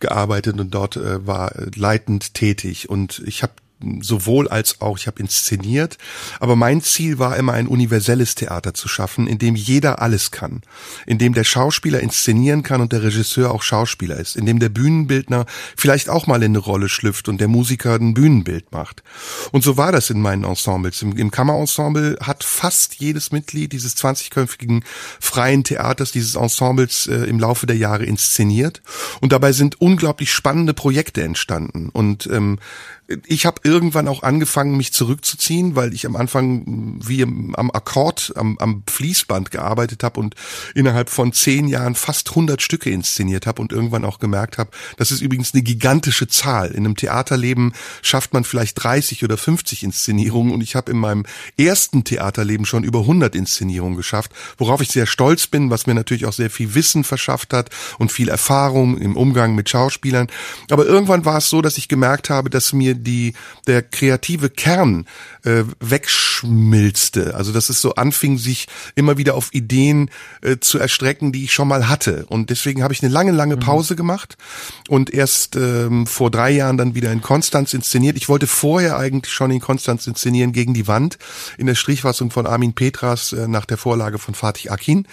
gearbeitet 0.00 0.58
und 0.58 0.70
dort 0.72 0.96
äh, 0.96 1.26
war 1.26 1.52
leitend 1.74 2.34
tätig. 2.34 2.88
Und 2.88 3.22
ich 3.26 3.42
habe 3.42 3.52
sowohl 4.00 4.48
als 4.48 4.80
auch, 4.80 4.98
ich 4.98 5.06
habe 5.06 5.20
inszeniert, 5.20 5.98
aber 6.40 6.56
mein 6.56 6.80
Ziel 6.82 7.18
war 7.18 7.36
immer 7.36 7.52
ein 7.52 7.66
universelles 7.66 8.34
Theater 8.34 8.74
zu 8.74 8.88
schaffen, 8.88 9.26
in 9.26 9.38
dem 9.38 9.54
jeder 9.56 10.00
alles 10.00 10.30
kann, 10.30 10.62
in 11.06 11.18
dem 11.18 11.34
der 11.34 11.44
Schauspieler 11.44 12.00
inszenieren 12.00 12.62
kann 12.62 12.80
und 12.80 12.92
der 12.92 13.02
Regisseur 13.02 13.50
auch 13.50 13.62
Schauspieler 13.62 14.16
ist, 14.16 14.36
in 14.36 14.46
dem 14.46 14.58
der 14.58 14.68
Bühnenbildner 14.68 15.46
vielleicht 15.76 16.08
auch 16.08 16.26
mal 16.26 16.42
in 16.42 16.52
eine 16.52 16.58
Rolle 16.58 16.88
schlüpft 16.88 17.28
und 17.28 17.40
der 17.40 17.48
Musiker 17.48 17.94
ein 17.94 18.14
Bühnenbild 18.14 18.72
macht. 18.72 19.02
Und 19.50 19.64
so 19.64 19.76
war 19.76 19.92
das 19.92 20.10
in 20.10 20.20
meinen 20.20 20.44
Ensembles. 20.44 21.02
Im, 21.02 21.16
im 21.16 21.30
Kammerensemble 21.30 22.18
hat 22.22 22.44
fast 22.44 22.96
jedes 22.96 23.32
Mitglied 23.32 23.72
dieses 23.72 23.96
20-köpfigen 23.96 24.82
freien 25.20 25.64
Theaters, 25.64 26.12
dieses 26.12 26.34
Ensembles 26.34 27.06
äh, 27.06 27.24
im 27.24 27.38
Laufe 27.38 27.66
der 27.66 27.76
Jahre 27.76 28.04
inszeniert. 28.04 28.82
Und 29.20 29.32
dabei 29.32 29.52
sind 29.52 29.80
unglaublich 29.80 30.32
spannende 30.32 30.74
Projekte 30.74 31.22
entstanden. 31.22 31.88
Und 31.90 32.26
ähm, 32.26 32.58
ich 33.26 33.46
habe 33.46 33.60
irgendwann 33.64 34.08
auch 34.08 34.22
angefangen, 34.22 34.76
mich 34.76 34.92
zurückzuziehen, 34.92 35.76
weil 35.76 35.92
ich 35.92 36.06
am 36.06 36.16
Anfang 36.16 37.00
wie 37.04 37.22
am 37.22 37.70
Akkord, 37.72 38.32
am, 38.36 38.56
am 38.58 38.84
Fließband 38.88 39.50
gearbeitet 39.50 40.02
habe 40.02 40.20
und 40.20 40.34
innerhalb 40.74 41.10
von 41.10 41.32
zehn 41.32 41.68
Jahren 41.68 41.94
fast 41.94 42.30
100 42.30 42.62
Stücke 42.62 42.90
inszeniert 42.90 43.46
habe 43.46 43.60
und 43.60 43.72
irgendwann 43.72 44.04
auch 44.04 44.18
gemerkt 44.18 44.58
habe, 44.58 44.70
das 44.96 45.10
ist 45.10 45.20
übrigens 45.20 45.52
eine 45.52 45.62
gigantische 45.62 46.28
Zahl. 46.28 46.70
In 46.70 46.84
einem 46.84 46.96
Theaterleben 46.96 47.72
schafft 48.02 48.32
man 48.32 48.44
vielleicht 48.44 48.82
30 48.82 49.24
oder 49.24 49.36
50 49.36 49.82
Inszenierungen 49.82 50.52
und 50.52 50.60
ich 50.60 50.76
habe 50.76 50.90
in 50.90 50.98
meinem 50.98 51.24
ersten 51.58 52.04
Theaterleben 52.04 52.66
schon 52.66 52.84
über 52.84 53.00
100 53.00 53.34
Inszenierungen 53.34 53.96
geschafft, 53.96 54.32
worauf 54.58 54.80
ich 54.80 54.90
sehr 54.90 55.06
stolz 55.06 55.46
bin, 55.46 55.70
was 55.70 55.86
mir 55.86 55.94
natürlich 55.94 56.26
auch 56.26 56.32
sehr 56.32 56.50
viel 56.50 56.74
Wissen 56.74 57.04
verschafft 57.04 57.52
hat 57.52 57.70
und 57.98 58.12
viel 58.12 58.28
Erfahrung 58.28 58.96
im 58.98 59.16
Umgang 59.16 59.54
mit 59.54 59.68
Schauspielern. 59.68 60.28
Aber 60.70 60.86
irgendwann 60.86 61.24
war 61.24 61.38
es 61.38 61.48
so, 61.48 61.62
dass 61.62 61.78
ich 61.78 61.88
gemerkt 61.88 62.30
habe, 62.30 62.48
dass 62.48 62.72
mir 62.72 62.91
die 62.94 63.34
der 63.66 63.82
kreative 63.82 64.50
Kern 64.50 65.06
äh, 65.44 65.64
wegschmilzte. 65.80 67.34
Also 67.34 67.52
dass 67.52 67.68
es 67.68 67.80
so 67.80 67.94
anfing, 67.94 68.38
sich 68.38 68.66
immer 68.94 69.18
wieder 69.18 69.34
auf 69.34 69.52
Ideen 69.52 70.10
äh, 70.42 70.58
zu 70.58 70.78
erstrecken, 70.78 71.32
die 71.32 71.44
ich 71.44 71.52
schon 71.52 71.68
mal 71.68 71.88
hatte. 71.88 72.26
Und 72.28 72.50
deswegen 72.50 72.82
habe 72.82 72.94
ich 72.94 73.02
eine 73.02 73.12
lange, 73.12 73.32
lange 73.32 73.56
mhm. 73.56 73.60
Pause 73.60 73.96
gemacht 73.96 74.36
und 74.88 75.12
erst 75.12 75.56
ähm, 75.56 76.06
vor 76.06 76.30
drei 76.30 76.50
Jahren 76.50 76.76
dann 76.76 76.94
wieder 76.94 77.12
in 77.12 77.22
Konstanz 77.22 77.74
inszeniert. 77.74 78.16
Ich 78.16 78.28
wollte 78.28 78.46
vorher 78.46 78.98
eigentlich 78.98 79.32
schon 79.32 79.50
in 79.50 79.60
Konstanz 79.60 80.06
inszenieren 80.06 80.52
gegen 80.52 80.74
die 80.74 80.88
Wand 80.88 81.18
in 81.58 81.66
der 81.66 81.74
Strichfassung 81.74 82.30
von 82.30 82.46
Armin 82.46 82.72
Petras 82.74 83.32
äh, 83.32 83.48
nach 83.48 83.64
der 83.64 83.78
Vorlage 83.78 84.18
von 84.18 84.34
Fatih 84.34 84.70
Akin. 84.70 85.06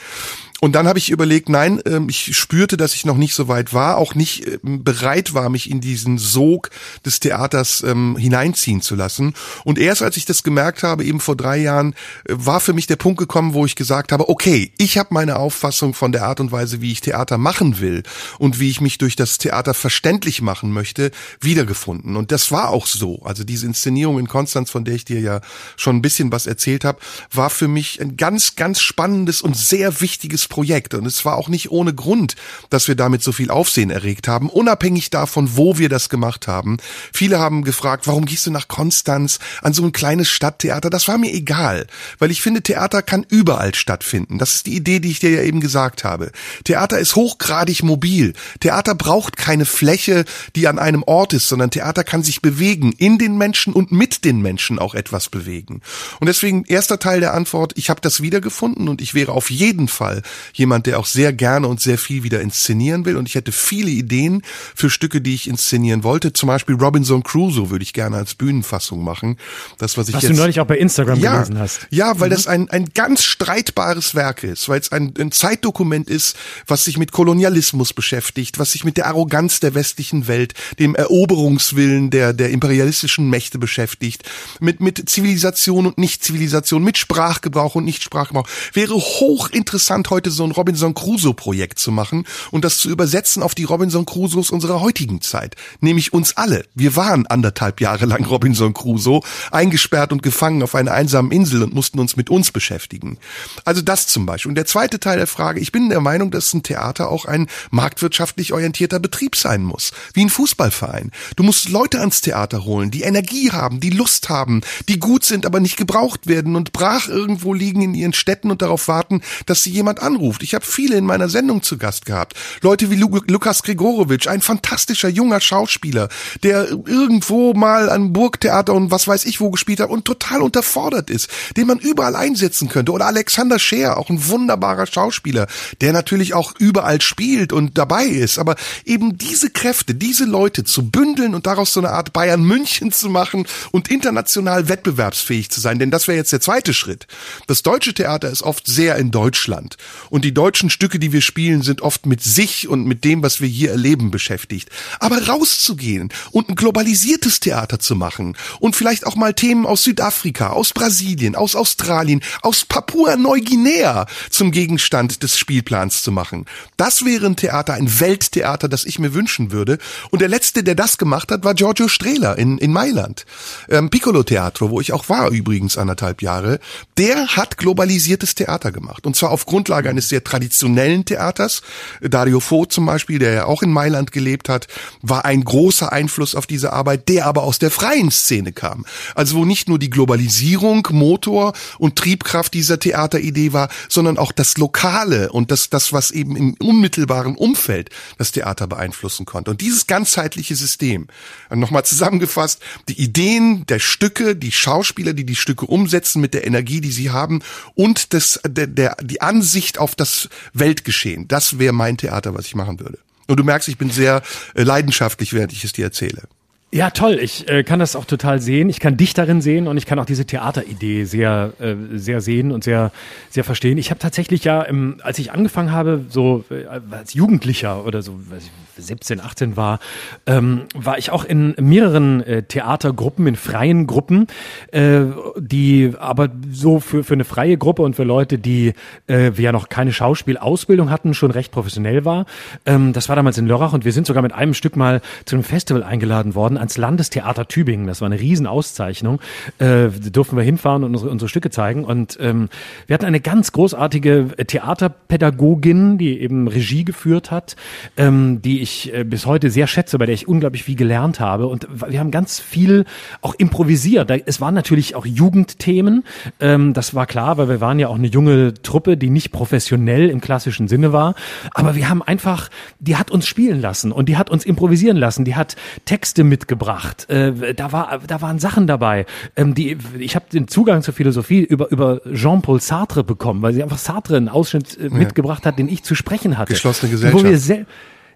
Und 0.61 0.73
dann 0.73 0.87
habe 0.87 0.99
ich 0.99 1.09
überlegt, 1.09 1.49
nein, 1.49 1.81
ähm, 1.85 2.09
ich 2.09 2.35
spürte, 2.35 2.77
dass 2.77 2.93
ich 2.93 3.05
noch 3.05 3.17
nicht 3.17 3.33
so 3.33 3.47
weit 3.47 3.73
war, 3.73 3.97
auch 3.97 4.15
nicht 4.15 4.45
ähm, 4.47 4.83
bereit 4.83 5.33
war, 5.33 5.49
mich 5.49 5.69
in 5.69 5.79
diesen 5.79 6.17
Sog 6.17 6.69
des 7.05 7.19
Theaters 7.19 7.83
ähm, 7.85 8.17
hineinziehen 8.17 8.81
zu 8.81 8.95
lassen. 8.95 9.33
Und 9.63 9.79
erst 9.79 10.01
als 10.01 10.17
ich 10.17 10.25
das 10.25 10.43
gemerkt 10.43 10.83
habe, 10.83 11.05
eben 11.05 11.19
vor 11.19 11.35
drei 11.35 11.57
Jahren, 11.57 11.93
äh, 12.25 12.33
war 12.35 12.59
für 12.59 12.73
mich 12.73 12.87
der 12.87 12.97
Punkt 12.97 13.19
gekommen, 13.19 13.53
wo 13.53 13.65
ich 13.65 13.75
gesagt 13.75 14.11
habe, 14.11 14.27
okay, 14.27 14.71
ich 14.77 14.97
habe 14.97 15.13
meine 15.13 15.37
Auffassung 15.37 15.93
von 15.93 16.11
der 16.11 16.25
Art 16.25 16.39
und 16.39 16.51
Weise, 16.51 16.81
wie 16.81 16.91
ich 16.91 17.01
Theater 17.01 17.37
machen 17.37 17.79
will 17.79 18.03
und 18.37 18.59
wie 18.59 18.69
ich 18.69 18.81
mich 18.81 18.97
durch 18.97 19.15
das 19.15 19.37
Theater 19.37 19.73
verständlich 19.73 20.41
machen 20.41 20.71
möchte, 20.71 21.11
wiedergefunden. 21.39 22.17
Und 22.17 22.31
das 22.31 22.51
war 22.51 22.69
auch 22.69 22.85
so. 22.85 23.21
Also 23.23 23.43
diese 23.43 23.65
Inszenierung 23.65 24.19
in 24.19 24.27
Konstanz, 24.27 24.69
von 24.69 24.83
der 24.83 24.95
ich 24.95 25.05
dir 25.05 25.21
ja 25.21 25.41
schon 25.77 25.97
ein 25.97 26.01
bisschen 26.01 26.31
was 26.31 26.47
erzählt 26.47 26.83
habe, 26.83 26.99
war 27.31 27.49
für 27.49 27.67
mich 27.67 28.01
ein 28.01 28.17
ganz, 28.17 28.55
ganz 28.55 28.81
spannendes 28.81 29.41
und 29.41 29.55
sehr 29.55 30.01
wichtiges 30.01 30.48
Projekt. 30.49 30.93
Und 30.93 31.05
es 31.05 31.23
war 31.23 31.37
auch 31.37 31.47
nicht 31.47 31.71
ohne 31.71 31.93
Grund, 31.93 32.35
dass 32.69 32.87
wir 32.87 32.95
damit 32.95 33.23
so 33.23 33.31
viel 33.31 33.49
Aufsehen 33.51 33.89
erregt 33.89 34.27
haben, 34.27 34.49
unabhängig 34.49 35.09
davon, 35.09 35.55
wo 35.55 35.77
wir 35.77 35.89
das 35.89 36.09
gemacht 36.09 36.47
haben. 36.47 36.77
Viele 37.13 37.39
haben 37.39 37.63
gefragt, 37.63 38.07
warum 38.07 38.25
gehst 38.25 38.45
du 38.45 38.51
nach 38.51 38.67
Konstanz 38.67 39.39
an 39.61 39.73
so 39.73 39.83
ein 39.83 39.91
kleines 39.91 40.29
Stadttheater? 40.29 40.89
Das 40.89 41.07
war 41.07 41.17
mir 41.17 41.33
egal, 41.33 41.87
weil 42.17 42.31
ich 42.31 42.41
finde, 42.41 42.61
Theater 42.61 43.01
kann 43.01 43.25
überall 43.29 43.73
stattfinden. 43.75 44.37
Das 44.37 44.55
ist 44.55 44.65
die 44.65 44.75
Idee, 44.75 44.99
die 44.99 45.11
ich 45.11 45.19
dir 45.19 45.31
ja 45.31 45.41
eben 45.43 45.61
gesagt 45.61 46.03
habe. 46.03 46.31
Theater 46.63 46.99
ist 46.99 47.15
hochgradig 47.15 47.83
mobil. 47.83 48.33
Theater 48.59 48.95
braucht 48.95 49.37
keine 49.37 49.65
Fläche, 49.65 50.25
die 50.55 50.67
an 50.67 50.79
einem 50.79 51.03
Ort 51.03 51.33
ist, 51.33 51.47
sondern 51.47 51.71
Theater 51.71 52.03
kann 52.03 52.23
sich 52.23 52.41
bewegen, 52.41 52.91
in 52.97 53.17
den 53.17 53.37
Menschen 53.37 53.73
und 53.73 53.91
mit 53.91 54.25
den 54.25 54.41
Menschen 54.41 54.79
auch 54.79 54.95
etwas 54.95 55.29
bewegen. 55.29 55.81
Und 56.19 56.27
deswegen 56.27 56.65
erster 56.65 56.99
Teil 56.99 57.19
der 57.19 57.33
Antwort, 57.33 57.73
ich 57.75 57.89
habe 57.89 58.01
das 58.01 58.21
wiedergefunden 58.21 58.89
und 58.89 59.01
ich 59.01 59.13
wäre 59.13 59.31
auf 59.31 59.49
jeden 59.49 59.87
Fall 59.87 60.23
jemand, 60.53 60.85
der 60.85 60.99
auch 60.99 61.05
sehr 61.05 61.33
gerne 61.33 61.67
und 61.67 61.79
sehr 61.79 61.97
viel 61.97 62.23
wieder 62.23 62.41
inszenieren 62.41 63.05
will. 63.05 63.17
Und 63.17 63.27
ich 63.27 63.35
hätte 63.35 63.51
viele 63.51 63.89
Ideen 63.89 64.41
für 64.75 64.89
Stücke, 64.89 65.21
die 65.21 65.33
ich 65.33 65.47
inszenieren 65.47 66.03
wollte. 66.03 66.33
Zum 66.33 66.47
Beispiel 66.47 66.75
Robinson 66.75 67.23
Crusoe 67.23 67.69
würde 67.69 67.83
ich 67.83 67.93
gerne 67.93 68.17
als 68.17 68.35
Bühnenfassung 68.35 69.03
machen. 69.03 69.37
Das, 69.77 69.97
was 69.97 70.09
ich 70.09 70.15
was 70.15 70.23
jetzt, 70.23 70.31
du 70.31 70.37
neulich 70.37 70.59
auch 70.59 70.65
bei 70.65 70.77
Instagram 70.77 71.19
ja, 71.19 71.35
gelesen 71.35 71.59
hast. 71.59 71.87
Ja, 71.89 72.19
weil 72.19 72.29
mhm. 72.29 72.33
das 72.33 72.47
ein, 72.47 72.69
ein 72.69 72.85
ganz 72.93 73.23
streitbares 73.23 74.15
Werk 74.15 74.43
ist, 74.43 74.69
weil 74.69 74.79
es 74.79 74.91
ein, 74.91 75.13
ein 75.19 75.31
Zeitdokument 75.31 76.09
ist, 76.09 76.35
was 76.67 76.83
sich 76.83 76.97
mit 76.97 77.11
Kolonialismus 77.11 77.93
beschäftigt, 77.93 78.59
was 78.59 78.71
sich 78.71 78.83
mit 78.83 78.97
der 78.97 79.07
Arroganz 79.07 79.59
der 79.59 79.75
westlichen 79.75 80.27
Welt, 80.27 80.53
dem 80.79 80.95
Eroberungswillen 80.95 82.09
der, 82.09 82.33
der 82.33 82.49
imperialistischen 82.49 83.29
Mächte 83.29 83.59
beschäftigt, 83.59 84.23
mit, 84.59 84.79
mit 84.79 85.09
Zivilisation 85.09 85.85
und 85.85 85.97
Nicht-Zivilisation, 85.97 86.83
mit 86.83 86.97
Sprachgebrauch 86.97 87.75
und 87.75 87.85
Nicht-Sprachgebrauch. 87.85 88.47
Wäre 88.73 88.95
hochinteressant 88.95 90.09
heute 90.09 90.28
so 90.29 90.43
ein 90.43 90.51
Robinson 90.51 90.93
Crusoe 90.93 91.33
Projekt 91.33 91.79
zu 91.79 91.91
machen 91.91 92.25
und 92.51 92.65
das 92.65 92.77
zu 92.77 92.89
übersetzen 92.89 93.43
auf 93.43 93.55
die 93.55 93.63
Robinson 93.63 94.05
Crusoes 94.05 94.49
unserer 94.49 94.81
heutigen 94.81 95.21
Zeit. 95.21 95.55
Nämlich 95.79 96.13
uns 96.13 96.37
alle. 96.37 96.65
Wir 96.75 96.95
waren 96.95 97.27
anderthalb 97.27 97.81
Jahre 97.81 98.05
lang 98.05 98.25
Robinson 98.25 98.73
Crusoe, 98.73 99.21
eingesperrt 99.51 100.11
und 100.11 100.23
gefangen 100.23 100.63
auf 100.63 100.75
einer 100.75 100.91
einsamen 100.91 101.31
Insel 101.31 101.63
und 101.63 101.73
mussten 101.73 101.99
uns 101.99 102.15
mit 102.15 102.29
uns 102.29 102.51
beschäftigen. 102.51 103.17
Also 103.65 103.81
das 103.81 104.07
zum 104.07 104.25
Beispiel. 104.25 104.49
Und 104.49 104.55
der 104.55 104.65
zweite 104.65 104.99
Teil 104.99 105.17
der 105.17 105.27
Frage, 105.27 105.59
ich 105.59 105.71
bin 105.71 105.89
der 105.89 106.01
Meinung, 106.01 106.31
dass 106.31 106.53
ein 106.53 106.63
Theater 106.63 107.09
auch 107.09 107.25
ein 107.25 107.47
marktwirtschaftlich 107.71 108.53
orientierter 108.53 108.99
Betrieb 108.99 109.35
sein 109.35 109.63
muss. 109.63 109.91
Wie 110.13 110.21
ein 110.21 110.29
Fußballverein. 110.29 111.11
Du 111.35 111.43
musst 111.43 111.69
Leute 111.69 111.99
ans 111.99 112.21
Theater 112.21 112.65
holen, 112.65 112.91
die 112.91 113.03
Energie 113.03 113.51
haben, 113.51 113.79
die 113.79 113.89
Lust 113.89 114.29
haben, 114.29 114.61
die 114.87 114.99
gut 114.99 115.23
sind, 115.23 115.45
aber 115.45 115.59
nicht 115.59 115.77
gebraucht 115.77 116.27
werden 116.27 116.55
und 116.55 116.73
brach 116.73 117.07
irgendwo 117.07 117.53
liegen 117.53 117.81
in 117.81 117.93
ihren 117.93 118.13
Städten 118.13 118.51
und 118.51 118.61
darauf 118.61 118.87
warten, 118.87 119.21
dass 119.45 119.63
sie 119.63 119.71
jemand 119.71 120.01
anruft. 120.01 120.18
Ich 120.41 120.53
habe 120.53 120.65
viele 120.65 120.97
in 120.97 121.05
meiner 121.05 121.29
Sendung 121.29 121.63
zu 121.63 121.77
Gast 121.77 122.05
gehabt. 122.05 122.33
Leute 122.61 122.91
wie 122.91 122.95
Lu 122.95 123.19
Lukas 123.27 123.63
Grigorowitsch, 123.63 124.27
ein 124.27 124.41
fantastischer 124.41 125.09
junger 125.09 125.41
Schauspieler, 125.41 126.09
der 126.43 126.69
irgendwo 126.69 127.53
mal 127.53 127.89
an 127.89 128.13
Burgtheater 128.13 128.73
und 128.73 128.91
was 128.91 129.07
weiß 129.07 129.25
ich 129.25 129.39
wo 129.39 129.49
gespielt 129.51 129.79
hat 129.79 129.89
und 129.89 130.05
total 130.05 130.41
unterfordert 130.41 131.09
ist, 131.09 131.29
den 131.57 131.67
man 131.67 131.79
überall 131.79 132.15
einsetzen 132.15 132.69
könnte. 132.69 132.91
Oder 132.91 133.07
Alexander 133.07 133.59
Scheer, 133.59 133.97
auch 133.97 134.09
ein 134.09 134.27
wunderbarer 134.27 134.85
Schauspieler, 134.85 135.47
der 135.81 135.93
natürlich 135.93 136.33
auch 136.33 136.53
überall 136.57 137.01
spielt 137.01 137.53
und 137.53 137.77
dabei 137.77 138.05
ist. 138.05 138.37
Aber 138.39 138.55
eben 138.85 139.17
diese 139.17 139.49
Kräfte, 139.49 139.95
diese 139.95 140.25
Leute 140.25 140.63
zu 140.63 140.89
bündeln 140.89 141.35
und 141.35 141.47
daraus 141.47 141.73
so 141.73 141.79
eine 141.79 141.91
Art 141.91 142.13
Bayern 142.13 142.43
München 142.43 142.91
zu 142.91 143.09
machen 143.09 143.45
und 143.71 143.89
international 143.89 144.69
wettbewerbsfähig 144.69 145.49
zu 145.49 145.61
sein, 145.61 145.79
denn 145.79 145.91
das 145.91 146.07
wäre 146.07 146.17
jetzt 146.17 146.33
der 146.33 146.41
zweite 146.41 146.73
Schritt. 146.73 147.07
Das 147.47 147.63
deutsche 147.63 147.93
Theater 147.93 148.29
ist 148.29 148.43
oft 148.43 148.67
sehr 148.67 148.97
in 148.97 149.11
Deutschland 149.11 149.77
und 150.09 150.23
die 150.23 150.33
deutschen 150.33 150.69
Stücke, 150.69 150.99
die 150.99 151.11
wir 151.11 151.21
spielen, 151.21 151.61
sind 151.61 151.81
oft 151.81 152.05
mit 152.05 152.21
sich 152.21 152.67
und 152.67 152.85
mit 152.85 153.03
dem, 153.03 153.21
was 153.21 153.41
wir 153.41 153.47
hier 153.47 153.71
erleben, 153.71 154.11
beschäftigt. 154.11 154.69
Aber 154.99 155.27
rauszugehen 155.27 156.09
und 156.31 156.49
ein 156.49 156.55
globalisiertes 156.55 157.39
Theater 157.39 157.79
zu 157.79 157.95
machen 157.95 158.35
und 158.59 158.75
vielleicht 158.75 159.05
auch 159.05 159.15
mal 159.15 159.33
Themen 159.33 159.65
aus 159.65 159.83
Südafrika, 159.83 160.49
aus 160.49 160.73
Brasilien, 160.73 161.35
aus 161.35 161.55
Australien, 161.55 162.21
aus 162.41 162.65
Papua-Neuguinea 162.65 164.07
zum 164.29 164.51
Gegenstand 164.51 165.23
des 165.23 165.37
Spielplans 165.37 166.03
zu 166.03 166.11
machen. 166.11 166.45
Das 166.77 167.05
wäre 167.05 167.25
ein 167.25 167.35
Theater, 167.35 167.73
ein 167.73 167.99
Welttheater, 167.99 168.69
das 168.69 168.85
ich 168.85 168.99
mir 168.99 169.13
wünschen 169.13 169.51
würde. 169.51 169.77
Und 170.11 170.21
der 170.21 170.29
letzte, 170.29 170.63
der 170.63 170.75
das 170.75 170.97
gemacht 170.97 171.31
hat, 171.31 171.43
war 171.43 171.53
Giorgio 171.53 171.87
Strehler 171.87 172.37
in, 172.37 172.57
in 172.57 172.71
Mailand. 172.71 173.25
Ähm, 173.69 173.89
Piccolo 173.89 174.23
Teatro, 174.23 174.69
wo 174.69 174.81
ich 174.81 174.93
auch 174.93 175.09
war 175.09 175.29
übrigens 175.29 175.77
anderthalb 175.77 176.21
Jahre. 176.21 176.59
Der 176.97 177.27
hat 177.35 177.57
globalisiertes 177.57 178.35
Theater 178.35 178.71
gemacht. 178.71 179.05
Und 179.05 179.15
zwar 179.15 179.31
auf 179.31 179.45
Grundlage 179.45 179.89
Folge 179.89 179.98
eines 179.99 180.09
sehr 180.09 180.23
traditionellen 180.23 181.03
Theaters. 181.03 181.61
Dario 182.01 182.39
Fo 182.39 182.65
zum 182.65 182.85
Beispiel, 182.85 183.19
der 183.19 183.33
ja 183.33 183.45
auch 183.45 183.61
in 183.61 183.71
Mailand 183.71 184.13
gelebt 184.13 184.47
hat, 184.47 184.67
war 185.01 185.25
ein 185.25 185.43
großer 185.43 185.91
Einfluss 185.91 186.35
auf 186.35 186.47
diese 186.47 186.71
Arbeit, 186.71 187.09
der 187.09 187.25
aber 187.25 187.43
aus 187.43 187.59
der 187.59 187.69
freien 187.69 188.11
Szene 188.11 188.53
kam. 188.53 188.85
Also 189.13 189.35
wo 189.35 189.45
nicht 189.45 189.67
nur 189.67 189.77
die 189.77 189.89
Globalisierung 189.89 190.87
Motor 190.91 191.53
und 191.79 191.97
Triebkraft 191.97 192.53
dieser 192.53 192.79
Theateridee 192.79 193.51
war, 193.51 193.67
sondern 193.89 194.17
auch 194.17 194.31
das 194.31 194.57
Lokale 194.57 195.31
und 195.31 195.51
das, 195.51 195.69
das, 195.69 195.91
was 195.91 196.11
eben 196.11 196.37
im 196.37 196.53
unmittelbaren 196.61 197.35
Umfeld 197.35 197.89
das 198.17 198.31
Theater 198.31 198.67
beeinflussen 198.67 199.25
konnte. 199.25 199.51
Und 199.51 199.59
dieses 199.59 199.85
ganzheitliche 199.85 200.55
System, 200.55 201.07
nochmal 201.53 201.83
zusammengefasst, 201.83 202.61
die 202.87 203.01
Ideen 203.01 203.65
der 203.65 203.79
Stücke, 203.79 204.37
die 204.37 204.53
Schauspieler, 204.53 205.11
die 205.11 205.25
die 205.25 205.35
Stücke 205.35 205.65
umsetzen 205.65 206.21
mit 206.21 206.33
der 206.33 206.47
Energie, 206.47 206.79
die 206.79 206.91
sie 206.91 207.11
haben 207.11 207.41
und 207.75 208.13
das, 208.13 208.39
der, 208.47 208.67
der, 208.67 208.95
die 209.01 209.21
Ansicht 209.21 209.77
auf 209.77 209.88
das 209.95 210.29
Weltgeschehen, 210.53 211.27
das 211.27 211.59
wäre 211.59 211.73
mein 211.73 211.97
Theater, 211.97 212.33
was 212.33 212.45
ich 212.45 212.55
machen 212.55 212.79
würde. 212.79 212.99
Und 213.27 213.37
du 213.37 213.43
merkst, 213.43 213.69
ich 213.69 213.77
bin 213.77 213.91
sehr 213.91 214.23
äh, 214.55 214.63
leidenschaftlich, 214.63 215.33
während 215.33 215.53
ich 215.53 215.63
es 215.63 215.73
dir 215.73 215.85
erzähle. 215.85 216.23
Ja, 216.71 216.91
toll. 216.91 217.17
Ich 217.19 217.49
äh, 217.49 217.63
kann 217.63 217.79
das 217.79 217.95
auch 217.95 218.05
total 218.05 218.39
sehen. 218.39 218.69
Ich 218.69 218.79
kann 218.79 218.95
dich 218.95 219.15
darin 219.15 219.41
sehen 219.41 219.67
und 219.67 219.77
ich 219.77 219.87
kann 219.87 219.97
auch 219.97 220.05
diese 220.05 220.25
Theateridee 220.25 221.03
sehr, 221.05 221.53
äh, 221.59 221.73
sehr 221.95 222.21
sehen 222.21 222.51
und 222.51 222.63
sehr, 222.63 222.91
sehr 223.31 223.43
verstehen. 223.43 223.79
Ich 223.79 223.89
habe 223.89 223.99
tatsächlich 223.99 224.43
ja, 224.43 224.61
im, 224.61 224.97
als 225.01 225.17
ich 225.17 225.31
angefangen 225.31 225.71
habe, 225.71 226.05
so 226.09 226.43
äh, 226.51 226.65
als 226.91 227.15
Jugendlicher 227.15 227.87
oder 227.87 228.03
so, 228.03 228.19
ich, 228.37 228.51
17, 228.77 229.19
18 229.19 229.57
war, 229.57 229.79
ähm, 230.27 230.61
war 230.75 230.99
ich 230.99 231.09
auch 231.09 231.25
in 231.25 231.55
mehreren 231.59 232.21
äh, 232.21 232.43
Theatergruppen, 232.43 233.25
in 233.25 233.35
freien 233.35 233.87
Gruppen, 233.87 234.27
äh, 234.71 235.01
die 235.37 235.93
aber 235.99 236.29
so 236.51 236.79
für, 236.79 237.03
für 237.03 237.15
eine 237.15 237.25
freie 237.25 237.57
Gruppe 237.57 237.81
und 237.81 237.95
für 237.95 238.03
Leute, 238.03 238.37
die 238.37 238.73
äh, 239.09 239.31
ja 239.31 239.51
noch 239.51 239.69
keine 239.69 239.91
Schauspielausbildung 239.91 240.91
hatten, 240.91 241.15
schon 241.15 241.31
recht 241.31 241.51
professionell 241.51 242.05
war. 242.05 242.25
Ähm, 242.67 242.93
das 242.93 243.09
war 243.09 243.15
damals 243.15 243.39
in 243.39 243.47
Lörrach 243.47 243.73
und 243.73 243.85
wir 243.85 243.91
sind 243.91 244.05
sogar 244.05 244.21
mit 244.21 244.33
einem 244.33 244.53
Stück 244.53 244.75
mal 244.75 245.01
zu 245.25 245.35
einem 245.35 245.43
Festival 245.43 245.83
eingeladen 245.83 246.35
worden 246.35 246.58
ans 246.59 246.77
Landestheater 246.77 247.47
Tübingen. 247.47 247.87
Das 247.87 248.01
war 248.01 248.07
eine 248.07 248.19
Riesenauszeichnung. 248.19 249.19
Äh, 249.57 249.89
durften 249.89 250.37
wir 250.37 250.43
hinfahren 250.43 250.83
und 250.83 250.91
unsere, 250.93 251.11
unsere 251.11 251.29
Stücke 251.29 251.49
zeigen. 251.49 251.83
Und 251.83 252.17
ähm, 252.21 252.49
wir 252.87 252.93
hatten 252.93 253.05
eine 253.05 253.19
ganz 253.19 253.51
großartige 253.51 254.27
Theaterpädagogin, 254.45 255.97
die 255.97 256.19
eben 256.19 256.47
Regie 256.47 256.85
geführt 256.85 257.31
hat, 257.31 257.55
ähm, 257.97 258.41
die 258.41 258.61
ich 258.61 258.93
äh, 258.93 259.03
bis 259.03 259.25
heute 259.25 259.49
sehr 259.49 259.67
schätze, 259.67 259.97
bei 259.97 260.05
der 260.05 260.15
ich 260.15 260.27
unglaublich 260.27 260.63
viel 260.63 260.75
gelernt 260.75 261.19
habe. 261.19 261.47
Und 261.47 261.67
wir 261.87 261.99
haben 261.99 262.11
ganz 262.11 262.39
viel 262.39 262.85
auch 263.21 263.35
improvisiert. 263.35 264.11
Es 264.25 264.41
waren 264.41 264.53
natürlich 264.53 264.95
auch 264.95 265.05
Jugendthemen. 265.05 266.03
Ähm, 266.39 266.73
das 266.73 266.93
war 266.95 267.05
klar, 267.05 267.37
weil 267.37 267.49
wir 267.49 267.61
waren 267.61 267.79
ja 267.79 267.87
auch 267.87 267.95
eine 267.95 268.07
junge 268.07 268.53
Truppe, 268.53 268.97
die 268.97 269.09
nicht 269.09 269.31
professionell 269.31 270.09
im 270.09 270.21
klassischen 270.21 270.67
Sinne 270.67 270.93
war. 270.93 271.15
Aber 271.53 271.75
wir 271.75 271.89
haben 271.89 272.01
einfach, 272.01 272.49
die 272.79 272.95
hat 272.95 273.11
uns 273.11 273.27
spielen 273.27 273.61
lassen 273.61 273.91
und 273.91 274.09
die 274.09 274.17
hat 274.17 274.29
uns 274.29 274.45
improvisieren 274.45 274.97
lassen. 274.97 275.25
Die 275.25 275.35
hat 275.35 275.55
Texte 275.85 276.23
mitgebracht. 276.49 277.09
Äh, 277.09 277.53
da 277.53 277.71
war, 277.71 277.99
da 278.05 278.21
waren 278.21 278.39
Sachen 278.39 278.67
dabei. 278.67 279.05
Ähm, 279.35 279.53
die, 279.53 279.77
ich 279.97 280.15
habe 280.15 280.25
den 280.31 280.47
Zugang 280.47 280.81
zur 280.81 280.93
Philosophie 280.93 281.41
über 281.41 281.71
über 281.71 282.01
Jean-Paul 282.13 282.59
Sartre 282.59 283.03
bekommen, 283.03 283.41
weil 283.41 283.53
sie 283.53 283.63
einfach 283.63 283.77
Sartre 283.77 284.17
einen 284.17 284.29
Ausschnitt 284.29 284.77
äh, 284.79 284.89
mitgebracht 284.89 285.45
hat, 285.45 285.59
den 285.59 285.69
ich 285.69 285.83
zu 285.83 285.95
sprechen 285.95 286.37
hatte. 286.37 286.53
Geschlossene 286.53 286.91
Gesellschaft. 286.91 287.23
Wo 287.23 287.27
wir 287.27 287.37
sehr, 287.37 287.65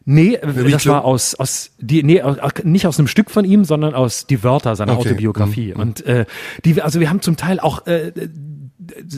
Nee, 0.06 0.34
äh, 0.34 0.70
das 0.70 0.86
war 0.86 1.06
aus, 1.06 1.36
aus 1.36 1.72
die, 1.80 2.04
nee, 2.04 2.22
nicht 2.64 2.88
aus 2.88 3.00
einem 3.00 3.08
Stück 3.08 3.32
von 3.32 3.46
ihm, 3.46 3.64
sondern 3.64 3.94
aus 3.94 4.28
die 4.28 4.44
Wörter 4.44 4.76
seiner 4.76 4.98
okay. 4.98 5.10
Autobiografie. 5.10 5.74
Mhm. 5.74 5.80
Und 5.80 6.06
äh, 6.06 6.26
die, 6.66 6.82
also 6.82 7.00
wir 7.00 7.10
haben 7.10 7.22
zum 7.22 7.38
Teil 7.38 7.62
auch 7.62 7.88
äh, 7.88 8.12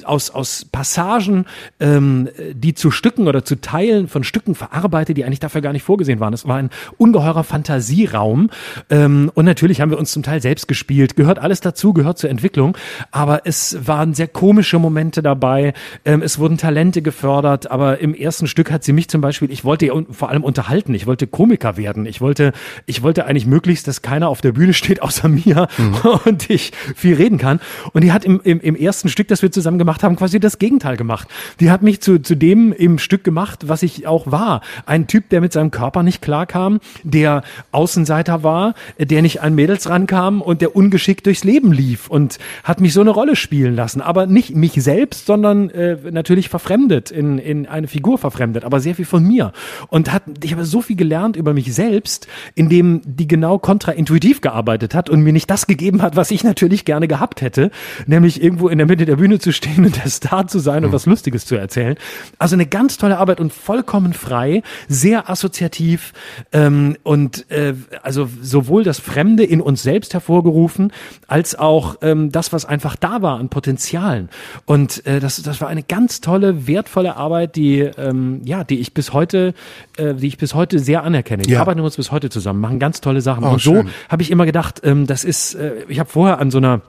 aus, 0.03 0.29
aus 0.29 0.65
Passagen, 0.71 1.45
ähm, 1.79 2.29
die 2.53 2.73
zu 2.73 2.91
Stücken 2.91 3.27
oder 3.27 3.43
zu 3.43 3.59
Teilen 3.61 4.07
von 4.07 4.23
Stücken 4.23 4.55
verarbeitet, 4.55 5.17
die 5.17 5.25
eigentlich 5.25 5.39
dafür 5.39 5.61
gar 5.61 5.73
nicht 5.73 5.83
vorgesehen 5.83 6.19
waren. 6.19 6.33
Es 6.33 6.47
war 6.47 6.57
ein 6.57 6.69
ungeheurer 6.97 7.43
Fantasieraum. 7.43 8.49
Ähm, 8.89 9.31
und 9.33 9.45
natürlich 9.45 9.81
haben 9.81 9.91
wir 9.91 9.99
uns 9.99 10.11
zum 10.11 10.23
Teil 10.23 10.41
selbst 10.41 10.67
gespielt. 10.67 11.15
Gehört 11.15 11.39
alles 11.39 11.61
dazu, 11.61 11.93
gehört 11.93 12.17
zur 12.17 12.29
Entwicklung. 12.29 12.77
Aber 13.11 13.41
es 13.45 13.77
waren 13.87 14.13
sehr 14.13 14.27
komische 14.27 14.79
Momente 14.79 15.21
dabei. 15.21 15.73
Ähm, 16.03 16.21
es 16.21 16.39
wurden 16.39 16.57
Talente 16.57 17.01
gefördert. 17.01 17.71
Aber 17.71 17.99
im 17.99 18.13
ersten 18.13 18.47
Stück 18.47 18.71
hat 18.71 18.83
sie 18.83 18.93
mich 18.93 19.09
zum 19.09 19.21
Beispiel, 19.21 19.51
ich 19.51 19.63
wollte 19.63 19.87
ja 19.87 19.93
vor 20.09 20.29
allem 20.29 20.43
unterhalten. 20.43 20.93
Ich 20.93 21.07
wollte 21.07 21.27
Komiker 21.27 21.77
werden. 21.77 22.05
Ich 22.05 22.21
wollte, 22.21 22.53
ich 22.85 23.03
wollte 23.03 23.25
eigentlich 23.25 23.45
möglichst, 23.45 23.87
dass 23.87 24.01
keiner 24.01 24.29
auf 24.29 24.41
der 24.41 24.51
Bühne 24.51 24.73
steht 24.73 25.01
außer 25.01 25.27
mir 25.27 25.67
mhm. 25.77 25.95
und 26.25 26.49
ich 26.49 26.71
viel 26.95 27.15
reden 27.15 27.37
kann. 27.37 27.59
Und 27.93 28.03
die 28.03 28.11
hat 28.11 28.25
im, 28.25 28.41
im, 28.43 28.59
im 28.61 28.75
ersten 28.75 29.09
Stück, 29.09 29.27
das 29.27 29.41
wir 29.41 29.51
zusammen 29.51 29.64
gemacht 29.77 30.03
haben, 30.03 30.15
quasi 30.15 30.39
das 30.39 30.59
Gegenteil 30.59 30.97
gemacht. 30.97 31.27
Die 31.59 31.69
hat 31.71 31.81
mich 31.81 32.01
zu, 32.01 32.19
zu 32.19 32.35
dem 32.35 32.71
im 32.71 32.99
Stück 32.99 33.23
gemacht, 33.23 33.67
was 33.67 33.83
ich 33.83 34.07
auch 34.07 34.31
war. 34.31 34.61
Ein 34.85 35.07
Typ, 35.07 35.29
der 35.29 35.41
mit 35.41 35.53
seinem 35.53 35.71
Körper 35.71 36.03
nicht 36.03 36.21
klarkam, 36.21 36.79
der 37.03 37.43
Außenseiter 37.71 38.43
war, 38.43 38.75
der 38.99 39.21
nicht 39.21 39.41
an 39.41 39.55
Mädels 39.55 39.89
rankam 39.89 40.41
und 40.41 40.61
der 40.61 40.75
ungeschickt 40.75 41.25
durchs 41.25 41.43
Leben 41.43 41.71
lief 41.71 42.07
und 42.09 42.37
hat 42.63 42.81
mich 42.81 42.93
so 42.93 43.01
eine 43.01 43.09
Rolle 43.09 43.35
spielen 43.35 43.75
lassen. 43.75 44.01
Aber 44.01 44.27
nicht 44.27 44.55
mich 44.55 44.73
selbst, 44.73 45.25
sondern 45.25 45.69
äh, 45.69 45.97
natürlich 46.11 46.49
verfremdet, 46.49 47.11
in, 47.11 47.37
in 47.37 47.67
eine 47.67 47.87
Figur 47.87 48.17
verfremdet, 48.17 48.63
aber 48.63 48.79
sehr 48.79 48.95
viel 48.95 49.05
von 49.05 49.23
mir. 49.23 49.51
Und 49.87 50.11
hat, 50.11 50.23
ich 50.43 50.53
habe 50.53 50.65
so 50.65 50.81
viel 50.81 50.95
gelernt 50.95 51.35
über 51.35 51.53
mich 51.53 51.73
selbst, 51.73 52.27
indem 52.53 53.01
die 53.05 53.27
genau 53.27 53.57
kontraintuitiv 53.57 54.41
gearbeitet 54.41 54.93
hat 54.95 55.09
und 55.09 55.21
mir 55.21 55.33
nicht 55.33 55.49
das 55.49 55.67
gegeben 55.67 56.01
hat, 56.01 56.15
was 56.15 56.31
ich 56.31 56.43
natürlich 56.43 56.85
gerne 56.85 57.07
gehabt 57.07 57.41
hätte, 57.41 57.71
nämlich 58.05 58.41
irgendwo 58.41 58.69
in 58.69 58.77
der 58.77 58.87
Mitte 58.87 59.05
der 59.05 59.15
Bühne 59.15 59.39
zu 59.39 59.51
stehen 59.55 59.85
und 59.85 59.97
der 59.97 60.09
Star 60.09 60.47
zu 60.47 60.59
sein 60.59 60.85
und 60.85 60.91
was 60.91 61.05
Lustiges 61.05 61.45
zu 61.45 61.55
erzählen. 61.55 61.95
Also 62.37 62.55
eine 62.55 62.65
ganz 62.65 62.97
tolle 62.97 63.17
Arbeit 63.17 63.39
und 63.39 63.53
vollkommen 63.53 64.13
frei, 64.13 64.61
sehr 64.87 65.29
assoziativ 65.29 66.13
ähm, 66.51 66.97
und 67.03 67.49
äh, 67.51 67.73
also 68.03 68.29
sowohl 68.41 68.83
das 68.83 68.99
Fremde 68.99 69.43
in 69.43 69.61
uns 69.61 69.83
selbst 69.83 70.13
hervorgerufen, 70.13 70.91
als 71.27 71.57
auch 71.57 71.97
ähm, 72.01 72.31
das, 72.31 72.53
was 72.53 72.65
einfach 72.65 72.95
da 72.95 73.21
war 73.21 73.39
an 73.39 73.49
Potenzialen. 73.49 74.29
Und 74.65 75.05
äh, 75.05 75.19
das, 75.19 75.41
das 75.41 75.61
war 75.61 75.67
eine 75.67 75.83
ganz 75.83 76.21
tolle, 76.21 76.67
wertvolle 76.67 77.15
Arbeit, 77.15 77.55
die 77.55 77.79
ähm, 77.79 78.41
ja, 78.43 78.63
die 78.63 78.79
ich 78.79 78.93
bis 78.93 79.13
heute, 79.13 79.53
äh, 79.97 80.13
die 80.13 80.27
ich 80.27 80.37
bis 80.37 80.53
heute 80.53 80.79
sehr 80.79 81.03
anerkenne. 81.03 81.43
Wir 81.45 81.55
ja. 81.55 81.61
arbeiten 81.61 81.79
uns 81.79 81.95
bis 81.95 82.11
heute 82.11 82.29
zusammen, 82.29 82.59
machen 82.59 82.79
ganz 82.79 83.01
tolle 83.01 83.21
Sachen. 83.21 83.43
Oh, 83.43 83.53
und 83.53 83.61
so 83.61 83.83
habe 84.09 84.21
ich 84.21 84.31
immer 84.31 84.45
gedacht, 84.45 84.81
ähm, 84.83 85.07
das 85.07 85.23
ist, 85.23 85.55
äh, 85.55 85.83
ich 85.87 85.99
habe 85.99 86.09
vorher 86.09 86.39
an 86.39 86.51
so 86.51 86.57
einer 86.57 86.81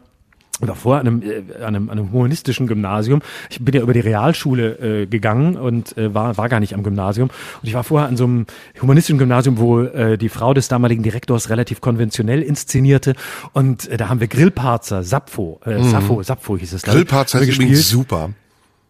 oder 0.60 0.74
vorher 0.74 1.00
an 1.00 1.06
einem, 1.06 1.22
äh, 1.22 1.54
an 1.56 1.74
einem, 1.74 1.90
an 1.90 1.98
einem 1.98 2.12
humanistischen 2.12 2.66
Gymnasium. 2.66 3.20
Ich 3.50 3.62
bin 3.62 3.74
ja 3.74 3.82
über 3.82 3.92
die 3.92 4.00
Realschule 4.00 5.02
äh, 5.02 5.06
gegangen 5.06 5.56
und 5.56 5.96
äh, 5.98 6.14
war, 6.14 6.36
war 6.36 6.48
gar 6.48 6.60
nicht 6.60 6.74
am 6.74 6.82
Gymnasium. 6.82 7.28
Und 7.28 7.68
ich 7.68 7.74
war 7.74 7.84
vorher 7.84 8.08
an 8.08 8.16
so 8.16 8.24
einem 8.24 8.46
humanistischen 8.80 9.18
Gymnasium, 9.18 9.58
wo 9.58 9.82
äh, 9.82 10.16
die 10.16 10.28
Frau 10.28 10.54
des 10.54 10.68
damaligen 10.68 11.02
Direktors 11.02 11.50
relativ 11.50 11.80
konventionell 11.80 12.42
inszenierte. 12.42 13.14
Und 13.52 13.88
äh, 13.88 13.96
da 13.96 14.08
haben 14.08 14.20
wir 14.20 14.28
Grillparzer, 14.28 15.02
Sapfo, 15.02 15.60
äh, 15.66 15.78
mhm. 15.78 15.90
Sappho, 15.90 16.22
Sappho 16.22 16.56
hieß 16.56 16.72
es. 16.72 16.82
Grillparzer 16.82 17.40
ist 17.40 17.54
übrigens 17.54 17.88
super. 17.88 18.30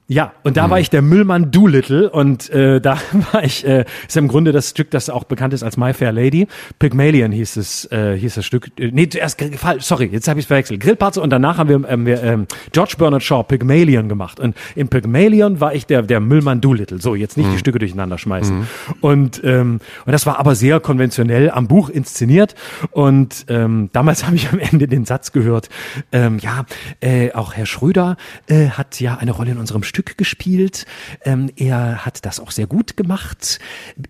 Ja, 0.08 0.32
und 0.44 0.56
da 0.56 0.66
mhm. 0.66 0.70
war 0.70 0.80
ich 0.80 0.88
der 0.88 1.02
Müllmann 1.02 1.50
Doolittle 1.50 2.08
und 2.08 2.48
äh, 2.50 2.80
da 2.86 2.98
war 3.32 3.42
ich, 3.42 3.66
äh, 3.66 3.84
ist 4.06 4.16
im 4.16 4.28
Grunde 4.28 4.52
das 4.52 4.70
Stück, 4.70 4.90
das 4.90 5.10
auch 5.10 5.24
bekannt 5.24 5.52
ist 5.52 5.64
als 5.64 5.76
My 5.76 5.92
Fair 5.92 6.12
Lady. 6.12 6.46
Pygmalion 6.78 7.32
hieß 7.32 7.56
es, 7.56 7.90
äh, 7.90 8.16
hieß 8.16 8.36
das 8.36 8.46
Stück. 8.46 8.70
Äh, 8.78 8.90
nee, 8.92 9.08
zuerst, 9.08 9.42
sorry, 9.78 10.08
jetzt 10.12 10.28
habe 10.28 10.38
ich 10.38 10.46
verwechselt. 10.46 10.80
Grillparze 10.80 11.20
und 11.20 11.30
danach 11.30 11.58
haben 11.58 11.68
wir, 11.68 11.88
ähm, 11.88 12.06
wir 12.06 12.22
ähm, 12.22 12.46
George 12.70 12.94
Bernard 12.98 13.24
Shaw 13.24 13.42
Pygmalion 13.42 14.08
gemacht. 14.08 14.38
Und 14.38 14.56
im 14.76 14.88
Pygmalion 14.88 15.60
war 15.60 15.74
ich 15.74 15.86
der, 15.86 16.02
der 16.02 16.20
Müllmann 16.20 16.60
Doolittle. 16.60 17.00
So, 17.00 17.16
jetzt 17.16 17.36
nicht 17.36 17.48
mhm. 17.48 17.52
die 17.52 17.58
Stücke 17.58 17.80
durcheinander 17.80 18.18
schmeißen. 18.18 18.58
Mhm. 18.58 18.66
Und, 19.00 19.40
ähm, 19.42 19.80
und 20.04 20.12
das 20.12 20.24
war 20.24 20.38
aber 20.38 20.54
sehr 20.54 20.78
konventionell 20.78 21.50
am 21.50 21.66
Buch 21.66 21.88
inszeniert. 21.88 22.54
Und 22.92 23.46
ähm, 23.48 23.90
damals 23.92 24.24
habe 24.26 24.36
ich 24.36 24.52
am 24.52 24.60
Ende 24.60 24.86
den 24.86 25.04
Satz 25.04 25.32
gehört, 25.32 25.68
ähm, 26.12 26.38
ja, 26.38 26.64
äh, 27.00 27.32
auch 27.32 27.54
Herr 27.54 27.66
Schröder 27.66 28.16
äh, 28.46 28.68
hat 28.68 29.00
ja 29.00 29.16
eine 29.16 29.32
Rolle 29.32 29.50
in 29.50 29.58
unserem 29.58 29.82
Stück 29.82 29.95
Stück 29.96 30.18
gespielt. 30.18 30.84
Ähm, 31.24 31.50
er 31.56 32.04
hat 32.04 32.26
das 32.26 32.38
auch 32.38 32.50
sehr 32.50 32.66
gut 32.66 32.98
gemacht, 32.98 33.58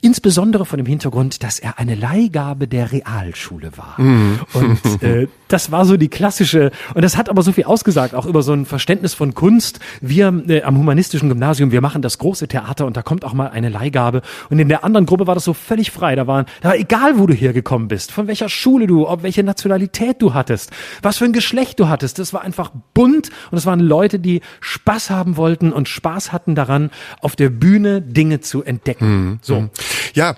insbesondere 0.01 0.67
von 0.67 0.79
dem 0.79 0.87
Hintergrund, 0.87 1.45
dass 1.45 1.61
er 1.61 1.79
eine 1.79 1.95
Leihgabe 1.95 2.67
der 2.67 2.91
Realschule 2.91 3.71
war. 3.77 3.95
Mhm. 4.01 4.41
Und 4.53 5.03
äh, 5.05 5.29
das 5.49 5.71
war 5.71 5.85
so 5.85 5.97
die 5.97 6.09
klassische, 6.09 6.73
und 6.95 7.03
das 7.03 7.17
hat 7.17 7.29
aber 7.29 7.43
so 7.43 7.53
viel 7.53 7.67
ausgesagt, 7.67 8.17
auch 8.17 8.27
über 8.27 8.43
so 8.43 8.53
ein 8.53 8.67
Verständnis 8.67 9.15
von 9.15 9.35
Kunst. 9.35 9.79
Wir 10.01 10.43
äh, 10.49 10.63
am 10.63 10.77
humanistischen 10.77 11.29
Gymnasium, 11.29 11.71
wir 11.71 11.81
machen 11.81 12.03
das 12.03 12.19
große 12.19 12.49
Theater 12.49 12.85
und 12.85 12.97
da 12.97 13.03
kommt 13.03 13.25
auch 13.25 13.33
mal 13.33 13.51
eine 13.51 13.69
Leihgabe. 13.69 14.23
Und 14.51 14.59
in 14.59 14.69
der 14.69 14.83
anderen 14.83 15.07
Gruppe 15.07 15.29
war 15.29 15.37
das 15.37 15.45
so 15.45 15.55
völlig 15.55 15.93
frei. 15.93 16.17
Da 16.17 16.27
waren, 16.27 16.47
da 16.63 16.71
war 16.71 16.77
egal, 16.77 17.17
wo 17.21 17.29
du 17.29 17.35
hergekommen 17.35 17.87
bist, 17.87 18.11
von 18.11 18.27
welcher 18.27 18.49
Schule 18.49 18.89
du, 18.89 19.07
ob 19.07 19.23
welche 19.23 19.45
Nationalität 19.45 20.21
du 20.21 20.35
hattest, 20.35 20.73
was 21.01 21.19
für 21.19 21.27
ein 21.27 21.33
Geschlecht 21.33 21.79
du 21.79 21.89
hattest. 21.89 22.19
Das 22.19 22.33
war 22.33 22.41
einfach 22.41 22.73
bunt 22.93 23.31
und 23.53 23.59
es 23.59 23.67
waren 23.67 23.79
Leute, 23.79 24.19
die 24.19 24.41
Spaß 24.59 25.11
haben 25.11 25.37
wollten 25.37 25.76
und 25.77 25.89
Spaß 25.89 26.33
hatten 26.33 26.55
daran, 26.55 26.91
auf 27.21 27.37
der 27.37 27.51
Bühne 27.51 28.03
Dinge 28.03 28.41
zu 28.41 28.65
entdecken. 28.65 29.09
Mhm. 29.09 29.39
So. 29.43 29.61
Mhm. 29.61 29.71
Ja, 30.15 30.37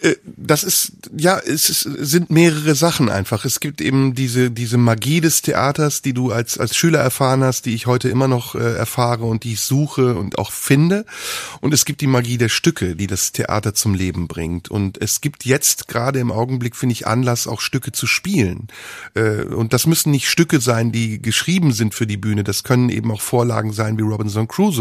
äh, 0.00 0.16
das 0.24 0.64
ist, 0.64 0.92
ja, 1.16 1.38
es 1.38 1.70
ist, 1.70 1.82
sind 1.82 2.30
mehrere 2.30 2.74
Sachen 2.74 3.08
einfach. 3.08 3.44
Es 3.44 3.60
gibt 3.60 3.80
eben 3.80 4.14
diese, 4.14 4.50
diese 4.50 4.78
Magie 4.78 5.20
des 5.20 5.42
Theaters, 5.42 6.02
die 6.02 6.12
du 6.12 6.32
als, 6.32 6.58
als 6.58 6.76
Schüler 6.76 7.00
erfahren 7.00 7.44
hast, 7.44 7.66
die 7.66 7.74
ich 7.74 7.86
heute 7.86 8.08
immer 8.08 8.28
noch 8.28 8.54
äh, 8.54 8.74
erfahre 8.76 9.24
und 9.24 9.44
die 9.44 9.52
ich 9.52 9.60
suche 9.60 10.14
und 10.14 10.38
auch 10.38 10.50
finde. 10.50 11.04
Und 11.60 11.74
es 11.74 11.84
gibt 11.84 12.00
die 12.00 12.06
Magie 12.06 12.38
der 12.38 12.48
Stücke, 12.48 12.96
die 12.96 13.06
das 13.06 13.32
Theater 13.32 13.74
zum 13.74 13.94
Leben 13.94 14.28
bringt. 14.28 14.70
Und 14.70 15.00
es 15.00 15.20
gibt 15.20 15.44
jetzt 15.44 15.88
gerade 15.88 16.18
im 16.18 16.32
Augenblick, 16.32 16.76
finde 16.76 16.94
ich, 16.94 17.06
Anlass, 17.06 17.46
auch 17.46 17.60
Stücke 17.60 17.92
zu 17.92 18.06
spielen. 18.06 18.68
Äh, 19.14 19.42
und 19.42 19.72
das 19.72 19.86
müssen 19.86 20.10
nicht 20.10 20.28
Stücke 20.28 20.60
sein, 20.60 20.92
die 20.92 21.20
geschrieben 21.20 21.72
sind 21.72 21.94
für 21.94 22.06
die 22.06 22.16
Bühne. 22.16 22.44
Das 22.44 22.62
können 22.62 22.88
eben 22.88 23.10
auch 23.10 23.20
Vorlagen 23.20 23.72
sein 23.72 23.98
wie 23.98 24.02
Robinson 24.02 24.48
Crusoe, 24.48 24.77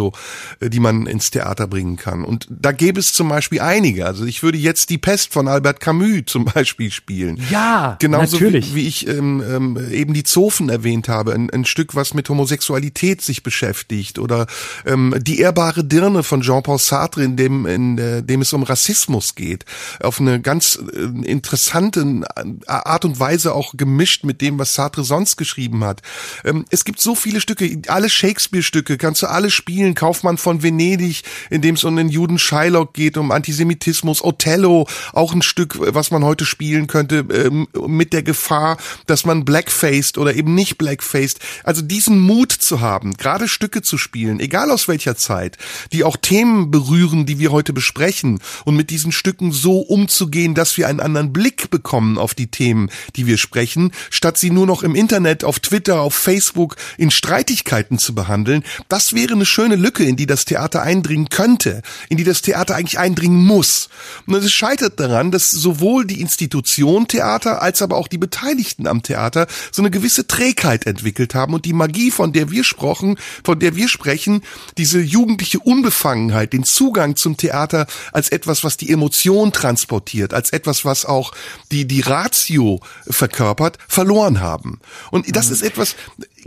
äh, 0.59 0.69
die 0.69 0.79
man 0.79 1.05
ins 1.05 1.31
Theater 1.31 1.67
bringen 1.67 1.97
kann. 1.97 2.23
Und 2.23 2.47
da 2.49 2.71
gäbe 2.71 2.99
es 2.99 3.13
zum 3.13 3.29
Beispiel 3.29 3.61
einige. 3.61 4.05
Also 4.05 4.25
ich 4.25 4.43
würde 4.43 4.57
jetzt 4.57 4.89
die 4.89 4.97
Pest 4.97 5.33
von 5.33 5.47
Albert 5.47 5.79
Camus 5.79 6.23
zum 6.25 6.45
Beispiel 6.45 6.91
spielen. 6.91 7.41
Ja, 7.49 7.97
genauso 7.99 8.37
natürlich. 8.37 8.73
Wie, 8.73 8.83
wie 8.83 8.87
ich 8.87 9.07
ähm, 9.07 9.43
ähm, 9.47 9.91
eben 9.91 10.13
die 10.13 10.23
Zofen 10.23 10.69
erwähnt 10.69 11.09
habe, 11.09 11.33
ein, 11.33 11.49
ein 11.49 11.65
Stück, 11.65 11.95
was 11.95 12.13
mit 12.13 12.29
Homosexualität 12.29 13.21
sich 13.21 13.43
beschäftigt 13.43 14.19
oder 14.19 14.47
ähm, 14.85 15.15
die 15.19 15.39
ehrbare 15.39 15.83
Dirne 15.83 16.23
von 16.23 16.41
Jean-Paul 16.41 16.79
Sartre, 16.79 17.23
in 17.23 17.35
dem 17.35 17.65
in 17.65 17.97
äh, 17.97 18.23
dem 18.23 18.41
es 18.41 18.53
um 18.53 18.63
Rassismus 18.63 19.35
geht, 19.35 19.65
auf 20.01 20.19
eine 20.19 20.41
ganz 20.41 20.79
äh, 20.93 21.27
interessante 21.27 22.01
äh, 22.35 22.43
Art 22.67 23.05
und 23.05 23.19
Weise 23.19 23.53
auch 23.53 23.73
gemischt 23.75 24.23
mit 24.23 24.41
dem, 24.41 24.59
was 24.59 24.73
Sartre 24.73 25.03
sonst 25.03 25.37
geschrieben 25.37 25.83
hat. 25.83 26.01
Ähm, 26.43 26.65
es 26.69 26.85
gibt 26.85 26.99
so 26.99 27.15
viele 27.15 27.41
Stücke, 27.41 27.81
alle 27.87 28.09
Shakespeare-Stücke, 28.09 28.97
kannst 28.97 29.21
du 29.21 29.27
alle 29.27 29.51
spielen. 29.51 29.86
Kaufmann 29.95 30.37
von 30.37 30.63
Venedig, 30.63 31.23
in 31.49 31.61
dem 31.61 31.75
es 31.75 31.83
um 31.83 31.95
den 31.95 32.09
Juden 32.09 32.39
Shylock 32.39 32.93
geht, 32.93 33.17
um 33.17 33.31
Antisemitismus, 33.31 34.23
Othello, 34.23 34.87
auch 35.13 35.33
ein 35.33 35.41
Stück, 35.41 35.77
was 35.79 36.11
man 36.11 36.23
heute 36.23 36.45
spielen 36.45 36.87
könnte, 36.87 37.25
ähm, 37.31 37.67
mit 37.87 38.13
der 38.13 38.23
Gefahr, 38.23 38.77
dass 39.05 39.25
man 39.25 39.45
blackfaced 39.45 40.17
oder 40.17 40.35
eben 40.35 40.53
nicht 40.55 40.77
blackfaced. 40.77 41.39
Also 41.63 41.81
diesen 41.81 42.19
Mut 42.19 42.51
zu 42.51 42.81
haben, 42.81 43.15
gerade 43.15 43.47
Stücke 43.47 43.81
zu 43.81 43.97
spielen, 43.97 44.39
egal 44.39 44.71
aus 44.71 44.87
welcher 44.87 45.15
Zeit, 45.15 45.57
die 45.91 46.03
auch 46.03 46.17
Themen 46.17 46.71
berühren, 46.71 47.25
die 47.25 47.39
wir 47.39 47.51
heute 47.51 47.73
besprechen 47.73 48.39
und 48.65 48.75
mit 48.75 48.89
diesen 48.89 49.11
Stücken 49.11 49.51
so 49.51 49.79
umzugehen, 49.79 50.53
dass 50.53 50.77
wir 50.77 50.87
einen 50.87 50.99
anderen 50.99 51.33
Blick 51.33 51.69
bekommen 51.69 52.17
auf 52.17 52.33
die 52.33 52.47
Themen, 52.47 52.89
die 53.15 53.27
wir 53.27 53.37
sprechen, 53.37 53.91
statt 54.09 54.37
sie 54.37 54.49
nur 54.49 54.67
noch 54.67 54.83
im 54.83 54.95
Internet, 54.95 55.43
auf 55.43 55.59
Twitter, 55.59 56.01
auf 56.01 56.13
Facebook 56.13 56.75
in 56.97 57.11
Streitigkeiten 57.11 57.97
zu 57.97 58.13
behandeln, 58.13 58.63
das 58.89 59.13
wäre 59.13 59.33
eine 59.33 59.45
schöne 59.45 59.75
Lücke, 59.77 60.03
in 60.03 60.15
die 60.15 60.25
das 60.25 60.45
Theater 60.45 60.81
eindringen 60.81 61.29
könnte, 61.29 61.81
in 62.09 62.17
die 62.17 62.23
das 62.23 62.41
Theater 62.41 62.75
eigentlich 62.75 62.99
eindringen 62.99 63.43
muss. 63.43 63.89
Und 64.25 64.35
es 64.35 64.51
scheitert 64.51 64.99
daran, 64.99 65.31
dass 65.31 65.51
sowohl 65.51 66.05
die 66.05 66.21
Institution 66.21 67.07
Theater 67.07 67.61
als 67.61 67.81
aber 67.81 67.97
auch 67.97 68.07
die 68.07 68.17
Beteiligten 68.17 68.87
am 68.87 69.03
Theater 69.03 69.47
so 69.71 69.81
eine 69.81 69.91
gewisse 69.91 70.27
Trägheit 70.27 70.85
entwickelt 70.85 71.35
haben 71.35 71.53
und 71.53 71.65
die 71.65 71.73
Magie, 71.73 72.11
von 72.11 72.33
der 72.33 72.51
wir 72.51 72.63
sprechen, 72.63 73.17
von 73.43 73.59
der 73.59 73.75
wir 73.75 73.87
sprechen, 73.87 74.41
diese 74.77 74.99
jugendliche 74.99 75.59
Unbefangenheit, 75.59 76.53
den 76.53 76.63
Zugang 76.63 77.15
zum 77.15 77.37
Theater 77.37 77.87
als 78.11 78.29
etwas, 78.29 78.63
was 78.63 78.77
die 78.77 78.91
Emotion 78.91 79.51
transportiert, 79.51 80.33
als 80.33 80.51
etwas, 80.51 80.85
was 80.85 81.05
auch 81.05 81.31
die, 81.71 81.85
die 81.85 82.01
Ratio 82.01 82.79
verkörpert, 83.09 83.77
verloren 83.87 84.39
haben. 84.39 84.79
Und 85.11 85.35
das 85.35 85.47
mhm. 85.47 85.53
ist 85.53 85.61
etwas, 85.61 85.95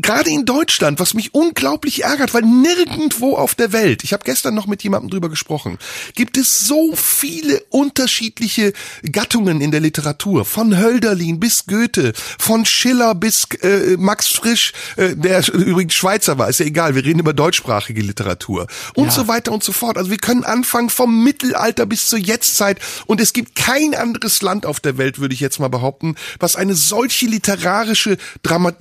gerade 0.03 0.31
in 0.31 0.45
Deutschland, 0.45 1.01
was 1.01 1.15
mich 1.15 1.35
unglaublich 1.35 2.05
ärgert, 2.05 2.35
weil 2.35 2.43
nirgendwo 2.43 3.37
auf 3.37 3.55
der 3.55 3.73
Welt, 3.73 4.05
ich 4.05 4.13
habe 4.13 4.25
gestern 4.25 4.55
noch 4.55 4.67
mit 4.67 4.83
jemandem 4.83 5.11
drüber 5.11 5.29
gesprochen, 5.29 5.79
gibt 6.15 6.37
es 6.37 6.61
so 6.61 6.95
viele 6.95 7.61
unterschiedliche 7.71 8.73
Gattungen 9.11 9.61
in 9.61 9.71
der 9.71 9.81
Literatur, 9.81 10.45
von 10.45 10.79
Hölderlin 10.79 11.41
bis 11.41 11.67
Goethe, 11.67 12.13
von 12.39 12.65
Schiller 12.65 13.15
bis 13.15 13.47
äh, 13.63 13.97
Max 13.97 14.29
Frisch, 14.29 14.73
äh, 14.97 15.17
der 15.17 15.47
übrigens 15.53 15.95
Schweizer 15.95 16.39
war, 16.39 16.49
ist 16.49 16.61
ja 16.61 16.67
egal, 16.67 16.95
wir 16.95 17.05
reden 17.05 17.21
über 17.21 17.33
deutschsprachige 17.33 18.03
Literatur 18.03 18.67
und 18.95 19.07
ja. 19.07 19.11
so 19.11 19.29
weiter 19.29 19.53
und 19.53 19.65
so 19.65 19.73
fort. 19.73 19.97
Also 19.97 20.11
wir 20.11 20.19
können 20.19 20.45
anfangen 20.45 20.91
vom 20.91 21.25
Mittelalter 21.25 21.87
bis 21.87 22.09
zur 22.09 22.19
Jetztzeit 22.19 22.79
und 23.07 23.21
es 23.21 23.33
gibt 23.33 23.57
kein 23.57 23.95
anderes 23.95 24.43
Land 24.43 24.67
auf 24.67 24.81
der 24.81 24.99
Welt, 24.99 25.19
würde 25.19 25.35
ich 25.35 25.41
jetzt 25.41 25.59
mal 25.61 25.69
behaupten, 25.69 26.17
was 26.39 26.57
eine 26.57 26.75
solche 26.75 27.27
literarische, 27.27 28.17
Drama 28.43 28.73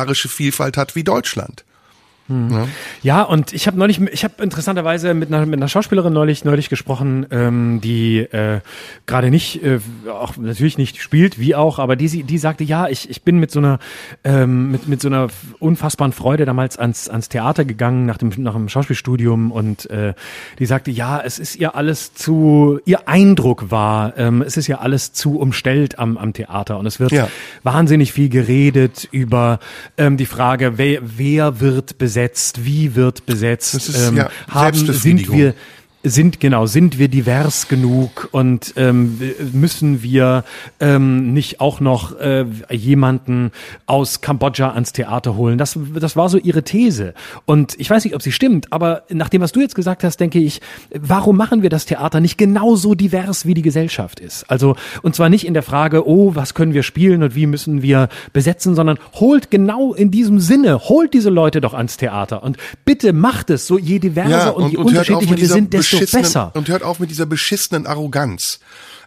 literarische 0.00 0.28
Vielfalt 0.28 0.76
hat 0.76 0.94
wie 0.94 1.04
Deutschland. 1.04 1.64
Hm. 2.30 2.50
Ja. 2.50 2.68
ja. 3.02 3.22
und 3.22 3.52
ich 3.52 3.66
habe 3.66 3.76
neulich, 3.76 4.00
ich 4.00 4.22
habe 4.22 4.42
interessanterweise 4.42 5.14
mit 5.14 5.32
einer, 5.32 5.44
mit 5.46 5.58
einer 5.58 5.68
Schauspielerin 5.68 6.12
neulich 6.12 6.44
neulich 6.44 6.68
gesprochen, 6.68 7.26
ähm, 7.32 7.80
die 7.82 8.20
äh, 8.20 8.60
gerade 9.06 9.30
nicht, 9.30 9.64
äh, 9.64 9.80
auch 10.08 10.36
natürlich 10.36 10.78
nicht 10.78 11.02
spielt, 11.02 11.40
wie 11.40 11.56
auch, 11.56 11.80
aber 11.80 11.96
die 11.96 12.22
die 12.22 12.38
sagte, 12.38 12.62
ja, 12.62 12.86
ich, 12.86 13.10
ich 13.10 13.22
bin 13.22 13.38
mit 13.38 13.50
so 13.50 13.58
einer 13.58 13.80
ähm, 14.22 14.70
mit 14.70 14.86
mit 14.86 15.02
so 15.02 15.08
einer 15.08 15.26
unfassbaren 15.58 16.12
Freude 16.12 16.44
damals 16.44 16.78
ans 16.78 17.08
ans 17.08 17.28
Theater 17.28 17.64
gegangen 17.64 18.06
nach 18.06 18.16
dem 18.16 18.30
nach 18.36 18.54
dem 18.54 18.68
Schauspielstudium 18.68 19.50
und 19.50 19.90
äh, 19.90 20.14
die 20.60 20.66
sagte, 20.66 20.92
ja, 20.92 21.20
es 21.20 21.40
ist 21.40 21.56
ihr 21.56 21.74
alles 21.74 22.14
zu, 22.14 22.78
ihr 22.84 23.08
Eindruck 23.08 23.72
war, 23.72 24.16
ähm, 24.16 24.42
es 24.42 24.56
ist 24.56 24.68
ja 24.68 24.78
alles 24.78 25.12
zu 25.12 25.38
umstellt 25.38 25.98
am 25.98 26.16
am 26.16 26.32
Theater 26.32 26.78
und 26.78 26.86
es 26.86 27.00
wird 27.00 27.10
ja. 27.10 27.28
wahnsinnig 27.64 28.12
viel 28.12 28.28
geredet 28.28 29.08
über 29.10 29.58
ähm, 29.96 30.16
die 30.16 30.26
Frage, 30.26 30.78
wer 30.78 31.00
wer 31.02 31.60
wird 31.60 31.98
besetzt 31.98 32.19
besetzt, 32.20 32.64
wie 32.64 32.94
wird 32.94 33.26
besetzt, 33.26 33.74
ist, 33.74 33.96
ähm, 33.96 34.16
ja, 34.16 34.30
haben, 34.48 34.92
sind 34.92 35.32
wir 35.32 35.54
sind 36.02 36.40
genau 36.40 36.64
sind 36.64 36.98
wir 36.98 37.08
divers 37.08 37.68
genug 37.68 38.28
und 38.32 38.72
ähm, 38.76 39.20
müssen 39.52 40.02
wir 40.02 40.44
ähm, 40.80 41.34
nicht 41.34 41.60
auch 41.60 41.80
noch 41.80 42.18
äh, 42.18 42.46
jemanden 42.70 43.50
aus 43.84 44.22
Kambodscha 44.22 44.70
ans 44.70 44.92
Theater 44.92 45.36
holen? 45.36 45.58
Das 45.58 45.78
das 45.94 46.16
war 46.16 46.30
so 46.30 46.38
ihre 46.38 46.62
These. 46.62 47.12
Und 47.44 47.78
ich 47.78 47.90
weiß 47.90 48.04
nicht 48.04 48.14
ob 48.14 48.22
sie 48.22 48.32
stimmt 48.32 48.72
aber 48.72 49.02
nach 49.10 49.28
dem 49.28 49.42
was 49.42 49.52
du 49.52 49.60
jetzt 49.60 49.74
gesagt 49.74 50.02
hast 50.02 50.18
denke 50.18 50.38
ich 50.38 50.62
warum 50.98 51.36
machen 51.36 51.60
wir 51.60 51.68
das 51.68 51.84
Theater 51.84 52.20
nicht 52.20 52.38
genauso 52.38 52.94
divers 52.94 53.44
wie 53.44 53.54
die 53.54 53.62
Gesellschaft 53.62 54.20
ist? 54.20 54.50
Also 54.50 54.76
und 55.02 55.14
zwar 55.14 55.28
nicht 55.28 55.46
in 55.46 55.52
der 55.52 55.62
Frage 55.62 56.08
oh 56.08 56.34
was 56.34 56.54
können 56.54 56.72
wir 56.72 56.82
spielen 56.82 57.22
und 57.22 57.34
wie 57.34 57.46
müssen 57.46 57.82
wir 57.82 58.08
besetzen 58.32 58.74
sondern 58.74 58.98
holt 59.14 59.50
genau 59.50 59.92
in 59.92 60.10
diesem 60.10 60.40
Sinne 60.40 60.78
holt 60.78 61.12
diese 61.12 61.28
Leute 61.28 61.60
doch 61.60 61.74
ans 61.74 61.98
Theater 61.98 62.42
und 62.42 62.56
bitte 62.86 63.12
macht 63.12 63.50
es 63.50 63.66
so 63.66 63.78
je 63.78 63.98
diverser 63.98 64.30
ja, 64.30 64.48
und, 64.48 64.64
und 64.64 64.70
je 64.70 64.76
und 64.78 64.86
unterschiedlicher 64.86 65.36
wir 65.36 65.46
sind 65.46 65.74
desto 65.74 65.89
besser. 65.98 66.52
Und 66.54 66.68
hört 66.68 66.82
auf 66.82 66.98
mit 66.98 67.10
dieser 67.10 67.26
beschissenen 67.26 67.86
Arroganz. 67.86 68.60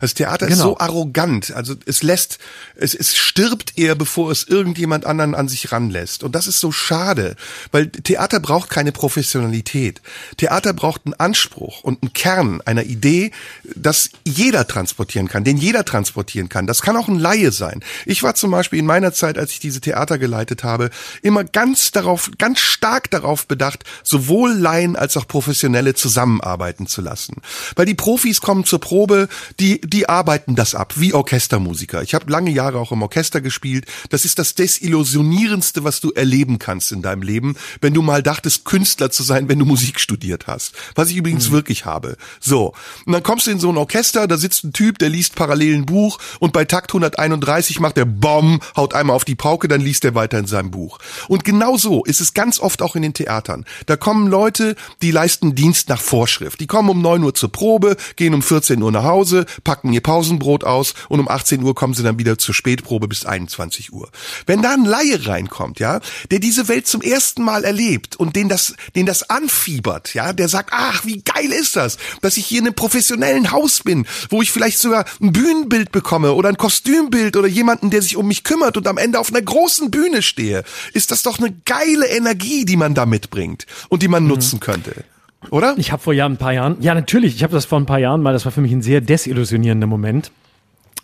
Das 0.03 0.15
Theater 0.15 0.47
genau. 0.47 0.57
ist 0.57 0.63
so 0.63 0.79
arrogant. 0.79 1.53
Also 1.53 1.75
es 1.85 2.03
lässt, 2.03 2.37
es, 2.75 2.93
es 2.93 3.15
stirbt 3.15 3.77
eher, 3.77 3.95
bevor 3.95 4.31
es 4.31 4.43
irgendjemand 4.43 5.05
anderen 5.05 5.33
an 5.33 5.47
sich 5.47 5.71
ranlässt. 5.71 6.25
Und 6.25 6.35
das 6.35 6.45
ist 6.45 6.59
so 6.59 6.73
schade, 6.73 7.37
weil 7.71 7.87
Theater 7.87 8.41
braucht 8.41 8.69
keine 8.69 8.91
Professionalität. 8.91 10.01
Theater 10.35 10.73
braucht 10.73 11.03
einen 11.05 11.13
Anspruch 11.13 11.85
und 11.85 12.03
einen 12.03 12.11
Kern 12.11 12.59
einer 12.65 12.83
Idee, 12.83 13.31
dass 13.77 14.09
jeder 14.25 14.67
transportieren 14.67 15.29
kann, 15.29 15.45
den 15.45 15.55
jeder 15.55 15.85
transportieren 15.85 16.49
kann. 16.49 16.67
Das 16.67 16.81
kann 16.81 16.97
auch 16.97 17.07
ein 17.07 17.17
Laie 17.17 17.53
sein. 17.53 17.81
Ich 18.05 18.23
war 18.23 18.35
zum 18.35 18.51
Beispiel 18.51 18.79
in 18.79 18.85
meiner 18.85 19.13
Zeit, 19.13 19.37
als 19.37 19.53
ich 19.53 19.61
diese 19.61 19.79
Theater 19.79 20.17
geleitet 20.17 20.65
habe, 20.65 20.89
immer 21.21 21.45
ganz 21.45 21.91
darauf, 21.91 22.29
ganz 22.37 22.59
stark 22.59 23.09
darauf 23.09 23.47
bedacht, 23.47 23.85
sowohl 24.03 24.51
Laien 24.51 24.97
als 24.97 25.15
auch 25.15 25.29
Professionelle 25.29 25.93
zusammenarbeiten 25.93 26.87
zu 26.87 26.99
lassen. 26.99 27.37
Weil 27.77 27.85
die 27.85 27.95
Profis 27.95 28.41
kommen 28.41 28.65
zur 28.65 28.81
Probe, 28.81 29.29
die 29.61 29.92
die 29.93 30.09
arbeiten 30.09 30.55
das 30.55 30.73
ab, 30.73 30.93
wie 30.97 31.13
Orchestermusiker. 31.13 32.01
Ich 32.01 32.15
habe 32.15 32.31
lange 32.31 32.49
Jahre 32.49 32.79
auch 32.79 32.91
im 32.91 33.03
Orchester 33.03 33.41
gespielt. 33.41 33.85
Das 34.09 34.25
ist 34.25 34.39
das 34.39 34.55
Desillusionierendste, 34.55 35.83
was 35.83 36.01
du 36.01 36.11
erleben 36.11 36.57
kannst 36.57 36.91
in 36.91 37.03
deinem 37.03 37.21
Leben, 37.21 37.55
wenn 37.79 37.93
du 37.93 38.01
mal 38.01 38.23
dachtest, 38.23 38.65
Künstler 38.65 39.11
zu 39.11 39.21
sein, 39.21 39.49
wenn 39.49 39.59
du 39.59 39.65
Musik 39.65 39.99
studiert 39.99 40.47
hast. 40.47 40.73
Was 40.95 41.11
ich 41.11 41.17
übrigens 41.17 41.49
mhm. 41.49 41.53
wirklich 41.53 41.85
habe. 41.85 42.17
So. 42.39 42.73
Und 43.05 43.13
dann 43.13 43.21
kommst 43.21 43.45
du 43.45 43.51
in 43.51 43.59
so 43.59 43.69
ein 43.69 43.77
Orchester, 43.77 44.27
da 44.27 44.37
sitzt 44.37 44.63
ein 44.63 44.73
Typ, 44.73 44.97
der 44.97 45.09
liest 45.09 45.35
parallel 45.35 45.75
ein 45.75 45.85
Buch 45.85 46.17
und 46.39 46.53
bei 46.53 46.65
Takt 46.65 46.89
131 46.89 47.79
macht 47.79 47.97
er 47.99 48.05
Bom, 48.05 48.61
haut 48.75 48.95
einmal 48.95 49.15
auf 49.15 49.25
die 49.25 49.35
Pauke, 49.35 49.67
dann 49.67 49.81
liest 49.81 50.05
er 50.05 50.15
weiter 50.15 50.39
in 50.39 50.47
seinem 50.47 50.71
Buch. 50.71 50.97
Und 51.27 51.43
genau 51.43 51.77
so 51.77 52.03
ist 52.03 52.19
es 52.19 52.33
ganz 52.33 52.59
oft 52.59 52.81
auch 52.81 52.95
in 52.95 53.03
den 53.03 53.13
Theatern. 53.13 53.65
Da 53.85 53.95
kommen 53.95 54.27
Leute, 54.27 54.75
die 55.03 55.11
leisten 55.11 55.53
Dienst 55.53 55.89
nach 55.89 56.01
Vorschrift. 56.01 56.59
Die 56.59 56.67
kommen 56.67 56.89
um 56.89 57.01
neun 57.01 57.23
Uhr 57.23 57.35
zur 57.35 57.51
Probe, 57.51 57.95
gehen 58.15 58.33
um 58.33 58.41
14 58.41 58.81
Uhr 58.81 58.91
nach 58.91 59.03
Hause, 59.03 59.45
packen 59.63 59.82
packen 59.83 59.93
ihr 59.93 60.01
Pausenbrot 60.01 60.63
aus 60.63 60.93
und 61.09 61.19
um 61.19 61.27
18 61.27 61.61
Uhr 61.61 61.75
kommen 61.75 61.93
sie 61.93 62.03
dann 62.03 62.17
wieder 62.17 62.37
zur 62.37 62.55
Spätprobe 62.55 63.09
bis 63.09 63.25
21 63.25 63.91
Uhr. 63.91 64.09
Wenn 64.45 64.61
da 64.61 64.71
ein 64.71 64.85
Laie 64.85 65.27
reinkommt, 65.27 65.79
ja, 65.79 65.99
der 66.31 66.39
diese 66.39 66.69
Welt 66.69 66.87
zum 66.87 67.01
ersten 67.01 67.43
Mal 67.43 67.65
erlebt 67.65 68.15
und 68.15 68.37
den 68.37 68.47
das, 68.47 68.75
den 68.95 69.05
das 69.05 69.29
anfiebert, 69.29 70.13
ja, 70.13 70.31
der 70.31 70.47
sagt, 70.47 70.69
ach, 70.71 71.03
wie 71.03 71.21
geil 71.21 71.51
ist 71.51 71.75
das, 71.75 71.97
dass 72.21 72.37
ich 72.37 72.45
hier 72.45 72.59
in 72.59 72.67
einem 72.67 72.75
professionellen 72.75 73.51
Haus 73.51 73.81
bin, 73.81 74.07
wo 74.29 74.41
ich 74.41 74.53
vielleicht 74.53 74.79
sogar 74.79 75.03
ein 75.21 75.33
Bühnenbild 75.33 75.91
bekomme 75.91 76.31
oder 76.31 76.47
ein 76.47 76.57
Kostümbild 76.57 77.35
oder 77.35 77.49
jemanden, 77.49 77.89
der 77.89 78.01
sich 78.01 78.15
um 78.15 78.27
mich 78.27 78.45
kümmert 78.45 78.77
und 78.77 78.87
am 78.87 78.97
Ende 78.97 79.19
auf 79.19 79.31
einer 79.31 79.41
großen 79.41 79.91
Bühne 79.91 80.21
stehe, 80.21 80.63
ist 80.93 81.11
das 81.11 81.23
doch 81.23 81.39
eine 81.39 81.53
geile 81.65 82.07
Energie, 82.07 82.63
die 82.63 82.77
man 82.77 82.93
da 82.93 83.05
mitbringt 83.05 83.65
und 83.89 84.01
die 84.01 84.07
man 84.07 84.23
mhm. 84.23 84.29
nutzen 84.29 84.61
könnte. 84.61 85.03
Oder? 85.51 85.75
Ich 85.77 85.91
habe 85.91 86.01
vor 86.01 86.13
Jahren, 86.13 86.33
ein 86.33 86.37
paar 86.37 86.53
Jahren, 86.53 86.77
ja 86.79 86.93
natürlich, 86.93 87.35
ich 87.35 87.43
habe 87.43 87.53
das 87.53 87.65
vor 87.65 87.79
ein 87.79 87.85
paar 87.85 87.99
Jahren 87.99 88.21
mal, 88.21 88.33
das 88.33 88.45
war 88.45 88.51
für 88.51 88.61
mich 88.61 88.71
ein 88.71 88.81
sehr 88.81 89.01
desillusionierender 89.01 89.87
Moment 89.87 90.31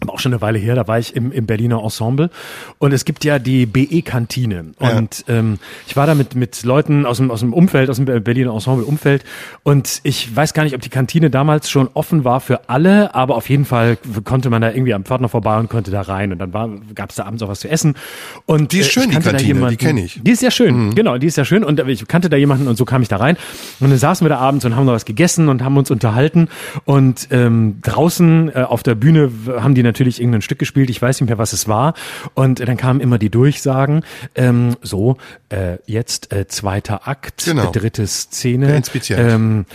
aber 0.02 0.14
auch 0.14 0.20
schon 0.20 0.34
eine 0.34 0.42
Weile 0.42 0.60
her, 0.60 0.76
da 0.76 0.88
war 0.88 0.98
ich 0.98 1.16
im, 1.16 1.32
im 1.32 1.46
Berliner 1.46 1.84
Ensemble. 1.84 2.30
Und 2.78 2.94
es 2.94 3.04
gibt 3.06 3.26
ja 3.26 3.38
die 3.40 3.66
BE-Kantine 3.66 4.72
und 4.78 5.26
ja. 5.28 5.36
ähm, 5.36 5.60
ich 5.88 5.96
war 5.96 6.08
da 6.08 6.16
mit, 6.16 6.36
mit 6.36 6.64
Leuten 6.64 7.06
aus 7.06 7.18
dem, 7.18 7.32
aus 7.32 7.42
dem 7.42 7.54
Umfeld, 7.54 7.90
aus 7.90 7.98
dem 7.98 8.06
Berliner 8.06 8.54
Ensemble-Umfeld. 8.54 9.26
Und 9.64 10.00
ich 10.04 10.34
weiß 10.34 10.54
gar 10.54 10.64
nicht, 10.64 10.76
ob 10.76 10.82
die 10.82 10.90
Kantine 10.90 11.30
damals 11.30 11.70
schon 11.70 11.90
offen 11.94 12.24
war 12.24 12.40
für 12.40 12.70
alle, 12.70 13.14
aber 13.14 13.36
auf 13.36 13.50
jeden 13.50 13.66
Fall 13.66 13.98
konnte 14.24 14.50
man 14.50 14.62
da 14.62 14.72
irgendwie 14.72 14.94
am 14.94 15.04
Pförtner 15.04 15.28
vorbei 15.28 15.58
und 15.58 15.70
konnte 15.70 15.92
da 15.92 16.02
rein. 16.02 16.32
Und 16.32 16.40
dann 16.40 16.52
gab 16.96 17.10
es 17.10 17.18
da 17.18 17.26
abends 17.26 17.44
auch 17.44 17.50
was 17.50 17.60
zu 17.60 17.70
essen. 17.70 17.96
Und 18.46 18.72
die 18.72 18.80
ist 18.80 18.88
äh, 18.88 18.92
schön, 18.92 19.10
die 19.10 19.18
Kantine, 19.18 19.42
jemanden, 19.42 19.78
die 19.78 19.86
kenne 19.86 20.04
ich. 20.04 20.22
Die 20.24 20.32
ist 20.32 20.40
sehr 20.40 20.52
schön, 20.52 20.88
mhm. 20.88 20.96
genau, 20.96 21.18
die 21.18 21.28
ist 21.28 21.36
sehr 21.36 21.46
schön. 21.46 21.64
Und 21.64 21.80
ich 21.88 22.08
kannte 22.08 22.30
da 22.30 22.38
jemanden 22.38 22.68
und 22.68 22.78
so 22.78 22.86
kam 22.86 23.02
ich 23.02 23.10
da 23.10 23.18
rein. 23.18 23.36
Und 23.80 23.90
dann 23.90 23.98
saßen 23.98 24.24
wir 24.24 24.30
da 24.30 24.38
abends 24.38 24.64
und 24.64 24.76
haben 24.76 24.86
noch 24.86 24.94
was 24.94 25.06
gegessen 25.06 25.50
und 25.50 25.62
haben 25.62 25.76
uns 25.78 25.92
unterhalten. 25.92 26.48
Und 26.86 27.28
ähm, 27.32 27.80
draußen 27.82 28.50
äh, 28.56 28.62
auf 28.62 28.84
der 28.84 28.96
Bühne 28.96 29.30
haben 29.60 29.76
die 29.76 29.84
natürlich 29.90 30.20
irgendein 30.20 30.42
Stück 30.42 30.60
gespielt, 30.60 30.90
ich 30.90 31.02
weiß 31.02 31.20
nicht 31.22 31.30
mehr, 31.30 31.38
was 31.38 31.54
es 31.54 31.68
war. 31.68 31.94
Und 32.34 32.60
dann 32.60 32.78
kamen 32.78 33.00
immer 33.00 33.18
die 33.18 33.30
Durchsagen, 33.30 34.04
ähm, 34.36 34.76
so, 34.82 35.18
äh, 35.50 35.78
jetzt 35.86 36.32
äh, 36.32 36.48
zweiter 36.48 37.08
Akt, 37.08 37.46
genau. 37.46 37.72
dritte 37.72 38.06
Szene. 38.08 38.82
Ähm, 39.10 39.66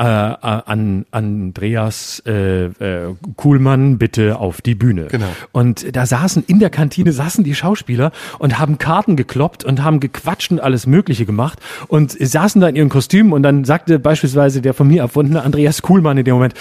äh, 0.00 0.02
äh, 0.02 0.36
an 0.40 1.04
Andreas 1.10 2.22
äh, 2.24 2.64
äh, 2.64 3.14
Kuhlmann 3.36 3.98
bitte 3.98 4.38
auf 4.38 4.62
die 4.62 4.74
Bühne. 4.74 5.08
Genau. 5.10 5.26
Und 5.52 5.94
da 5.94 6.06
saßen 6.06 6.42
in 6.46 6.58
der 6.58 6.70
Kantine 6.70 7.12
saßen 7.12 7.44
die 7.44 7.54
Schauspieler 7.54 8.10
und 8.38 8.58
haben 8.58 8.78
Karten 8.78 9.16
gekloppt 9.16 9.62
und 9.62 9.82
haben 9.82 10.00
gequatscht 10.00 10.52
und 10.52 10.60
alles 10.60 10.86
Mögliche 10.86 11.26
gemacht 11.26 11.58
und 11.88 12.12
saßen 12.12 12.62
da 12.62 12.68
in 12.68 12.76
ihren 12.76 12.88
Kostümen 12.88 13.34
und 13.34 13.42
dann 13.42 13.66
sagte 13.66 13.98
beispielsweise 13.98 14.62
der 14.62 14.72
von 14.72 14.88
mir 14.88 15.02
erfundene 15.02 15.42
Andreas 15.42 15.82
Kuhlmann 15.82 16.16
in 16.16 16.24
dem 16.24 16.34
Moment, 16.34 16.54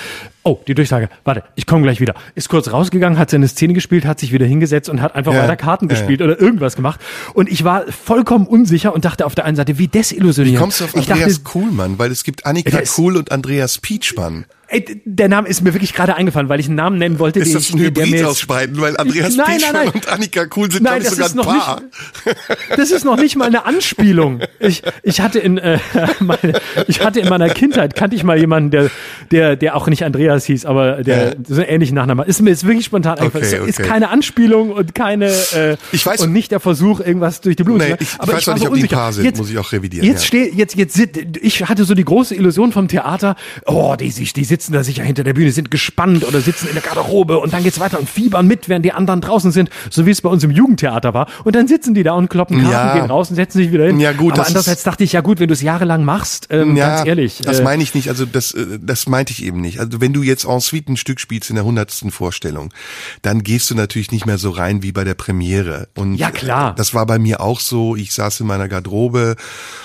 oh, 0.44 0.60
die 0.68 0.74
Durchsage, 0.74 1.10
warte, 1.24 1.44
ich 1.56 1.66
komme 1.66 1.84
gleich 1.84 1.99
wieder. 1.99 2.16
Ist 2.36 2.49
kurz 2.49 2.72
rausgegangen, 2.72 3.18
hat 3.18 3.30
seine 3.30 3.48
Szene 3.48 3.74
gespielt, 3.74 4.06
hat 4.06 4.20
sich 4.20 4.32
wieder 4.32 4.45
hingesetzt 4.45 4.90
und 4.90 5.02
hat 5.02 5.16
einfach 5.16 5.34
ja, 5.34 5.44
weiter 5.44 5.56
Karten 5.56 5.86
ja, 5.86 5.95
gespielt 5.95 6.20
ja. 6.20 6.26
oder 6.26 6.40
irgendwas 6.40 6.76
gemacht. 6.76 6.99
Und 7.34 7.49
ich 7.49 7.64
war 7.64 7.86
vollkommen 7.91 8.48
unsicher 8.48 8.94
und 8.94 9.06
dachte 9.06 9.26
auf 9.26 9.36
der 9.36 9.45
einen 9.45 9.57
Seite, 9.57 9.78
wie 9.78 9.88
desillusioniert. 9.88 10.56
Wie 10.56 10.60
kommst 10.60 10.80
du 10.80 10.86
auf 10.86 10.95
Andreas 10.95 11.20
dachte, 11.20 11.44
Kuhlmann? 11.44 11.99
Weil 11.99 12.11
es 12.11 12.24
gibt 12.24 12.45
Annika 12.45 12.82
Kuhl 12.82 13.18
und 13.18 13.32
Andreas 13.32 13.78
Pietschmann. 13.80 14.45
Ey, 14.72 15.02
der 15.04 15.30
Name 15.30 15.48
ist 15.48 15.64
mir 15.64 15.74
wirklich 15.74 15.94
gerade 15.94 16.16
eingefallen, 16.16 16.48
weil 16.48 16.60
ich 16.60 16.68
einen 16.68 16.76
Namen 16.76 17.00
nennen 17.00 17.18
wollte. 17.18 17.40
Ist 17.40 17.56
das 17.56 17.74
ein 17.74 17.80
Hybrid 17.80 18.24
aus 18.24 18.46
beiden? 18.46 18.80
Weil 18.80 18.98
Andreas 18.98 19.36
nein, 19.36 19.60
nein, 19.62 19.74
nein. 19.74 19.90
und 19.90 20.08
Annika 20.08 20.46
Kuhl 20.46 20.72
sind 20.72 20.84
nein, 20.84 21.02
das 21.02 21.16
sogar 21.16 21.32
ein 21.32 21.60
Paar. 21.60 21.82
Nicht, 21.82 22.38
das 22.78 22.91
ist 22.91 23.04
noch 23.04 23.18
nicht 23.18 23.36
mal 23.36 23.46
eine 23.46 23.66
Anspielung. 23.66 24.41
Ich, 24.60 24.84
ich 25.02 25.22
hatte 25.22 25.40
in 25.40 25.58
äh, 25.58 25.80
meine, 26.20 26.62
ich 26.88 27.04
hatte 27.04 27.20
in 27.20 27.30
meiner 27.30 27.50
Kindheit 27.50 27.96
kannte 27.96 28.16
ich 28.16 28.24
mal 28.24 28.38
jemanden, 28.38 28.70
der 28.70 28.91
der 29.32 29.56
der 29.56 29.76
auch 29.76 29.88
nicht 29.88 30.04
Andreas 30.04 30.46
hieß, 30.46 30.66
aber 30.66 31.04
der 31.04 31.32
äh. 31.32 31.36
so 31.48 31.56
einen 31.56 31.64
ähnlichen 31.64 31.96
Nachnamen. 31.96 32.28
Ist 32.28 32.40
mir 32.41 32.52
jetzt 32.52 32.66
wirklich 32.68 32.86
spontan 32.86 33.18
eingefallen. 33.18 33.48
Okay, 33.48 33.60
okay. 33.62 33.70
Ist 33.70 33.80
keine 33.80 34.10
Anspielung 34.10 34.72
und 34.72 34.94
keine 34.94 35.30
äh, 35.30 35.78
ich 35.91 36.06
weiß, 36.06 36.22
und 36.22 36.32
nicht 36.32 36.52
der 36.52 36.60
Versuch 36.60 37.00
irgendwas 37.00 37.41
durch 37.41 37.56
die 37.56 37.64
Blume. 37.64 37.80
Nee, 37.80 37.96
ich, 38.00 38.08
aber 38.20 38.38
ich 38.38 38.46
weiß 38.46 38.48
ich 38.48 38.54
nicht, 38.54 38.68
ob 38.68 38.74
unsicher. 38.74 38.88
die 38.88 38.96
Paar 38.96 39.14
sind, 39.14 39.26
jetzt, 39.26 39.38
muss 39.40 39.50
ich 39.50 39.58
auch 39.58 39.72
revidieren. 39.72 40.06
Jetzt 40.06 40.22
ja. 40.22 40.28
steht 40.28 40.54
jetzt 40.54 40.76
jetzt 40.76 41.00
ich 41.41 41.68
hatte 41.68 41.86
so 41.86 41.96
die 41.96 42.06
große 42.06 42.36
Illusion 42.36 42.72
vom 42.72 42.88
Theater. 42.88 43.36
Oh, 43.66 43.96
die 44.00 44.10
die 44.10 44.46
sitzen 44.60 44.73
da 44.73 44.84
sicher 44.84 45.03
hinter 45.03 45.23
der 45.23 45.34
Bühne, 45.34 45.52
sind 45.52 45.72
gespannt 45.72 46.27
oder 46.27 46.41
sitzen 46.41 46.68
in 46.68 46.73
der 46.73 46.84
Garderobe 46.84 47.40
und 47.40 47.53
dann 47.53 47.64
geht's 47.64 47.80
weiter 47.80 47.98
und 47.98 48.10
fiebern 48.10 48.45
mit, 48.45 48.68
während 48.68 48.84
die 48.84 48.91
anderen 48.91 49.22
draußen 49.22 49.53
sind, 49.53 49.69
so 49.90 50.06
wie 50.06 50.11
es 50.11 50.22
bei 50.22 50.27
uns 50.27 50.44
im 50.44 50.52
Jugendtheater 50.52 51.14
war. 51.14 51.27
Und 51.45 51.56
dann 51.56 51.65
sitzen 51.69 51.94
die 51.94 52.03
da 52.03 52.11
und 52.11 52.30
kloppen 52.30 52.61
Karten, 52.61 52.73
ja. 52.73 52.94
gehen 52.99 53.10
raus 53.10 53.30
und 53.30 53.38
setzen 53.38 53.60
sich 53.60 53.72
wieder 53.72 53.86
hin. 53.86 54.02
Ja, 54.02 54.11
gut, 54.11 54.34
Aber 54.34 54.45
andererseits 54.45 54.84
dachte 54.84 55.06
ich, 55.06 55.14
ja 55.14 55.22
gut, 55.22 55.40
wenn 55.40 55.48
du 55.48 55.53
es 55.53 55.61
jahrelang 55.61 56.03
machst, 56.03 56.48
ähm, 56.49 56.76
ja, 56.76 56.98
ganz 56.98 57.07
ehrlich. 57.07 57.40
Das 57.41 57.60
äh, 57.60 57.64
meine 57.64 57.81
ich 57.81 57.95
nicht, 57.95 58.10
also 58.10 58.26
das, 58.26 58.52
äh, 58.52 58.80
das 58.81 59.07
meinte 59.07 59.31
ich 59.31 59.45
eben 59.45 59.61
nicht. 59.61 59.80
Also 59.80 60.02
wenn 60.02 60.11
du 60.11 60.23
jetzt 60.23 60.44
en 60.44 60.60
suite 60.60 60.90
ein 60.90 60.98
Stück 60.98 61.22
spielst 61.22 61.49
in 61.49 61.56
der 61.56 61.64
hundertsten 61.64 62.11
Vorstellung, 62.11 62.73
dann 63.22 63.44
gehst 63.44 63.69
du 63.72 63.76
natürlich 63.76 64.11
nicht 64.11 64.26
mehr 64.26 64.38
so 64.38 64.49
rein 64.49 64.84
wie 64.84 64.91
bei 64.91 65.06
der 65.06 65.14
Premiere. 65.14 65.88
Und 65.95 66.15
ja, 66.15 66.31
klar. 66.31 66.76
Das 66.76 66.94
war 66.94 67.06
bei 67.06 67.18
mir 67.18 67.40
auch 67.40 67.61
so. 67.61 67.95
Ich 67.95 68.11
saß 68.14 68.41
in 68.41 68.48
meiner 68.48 68.68
Garderobe 68.68 69.38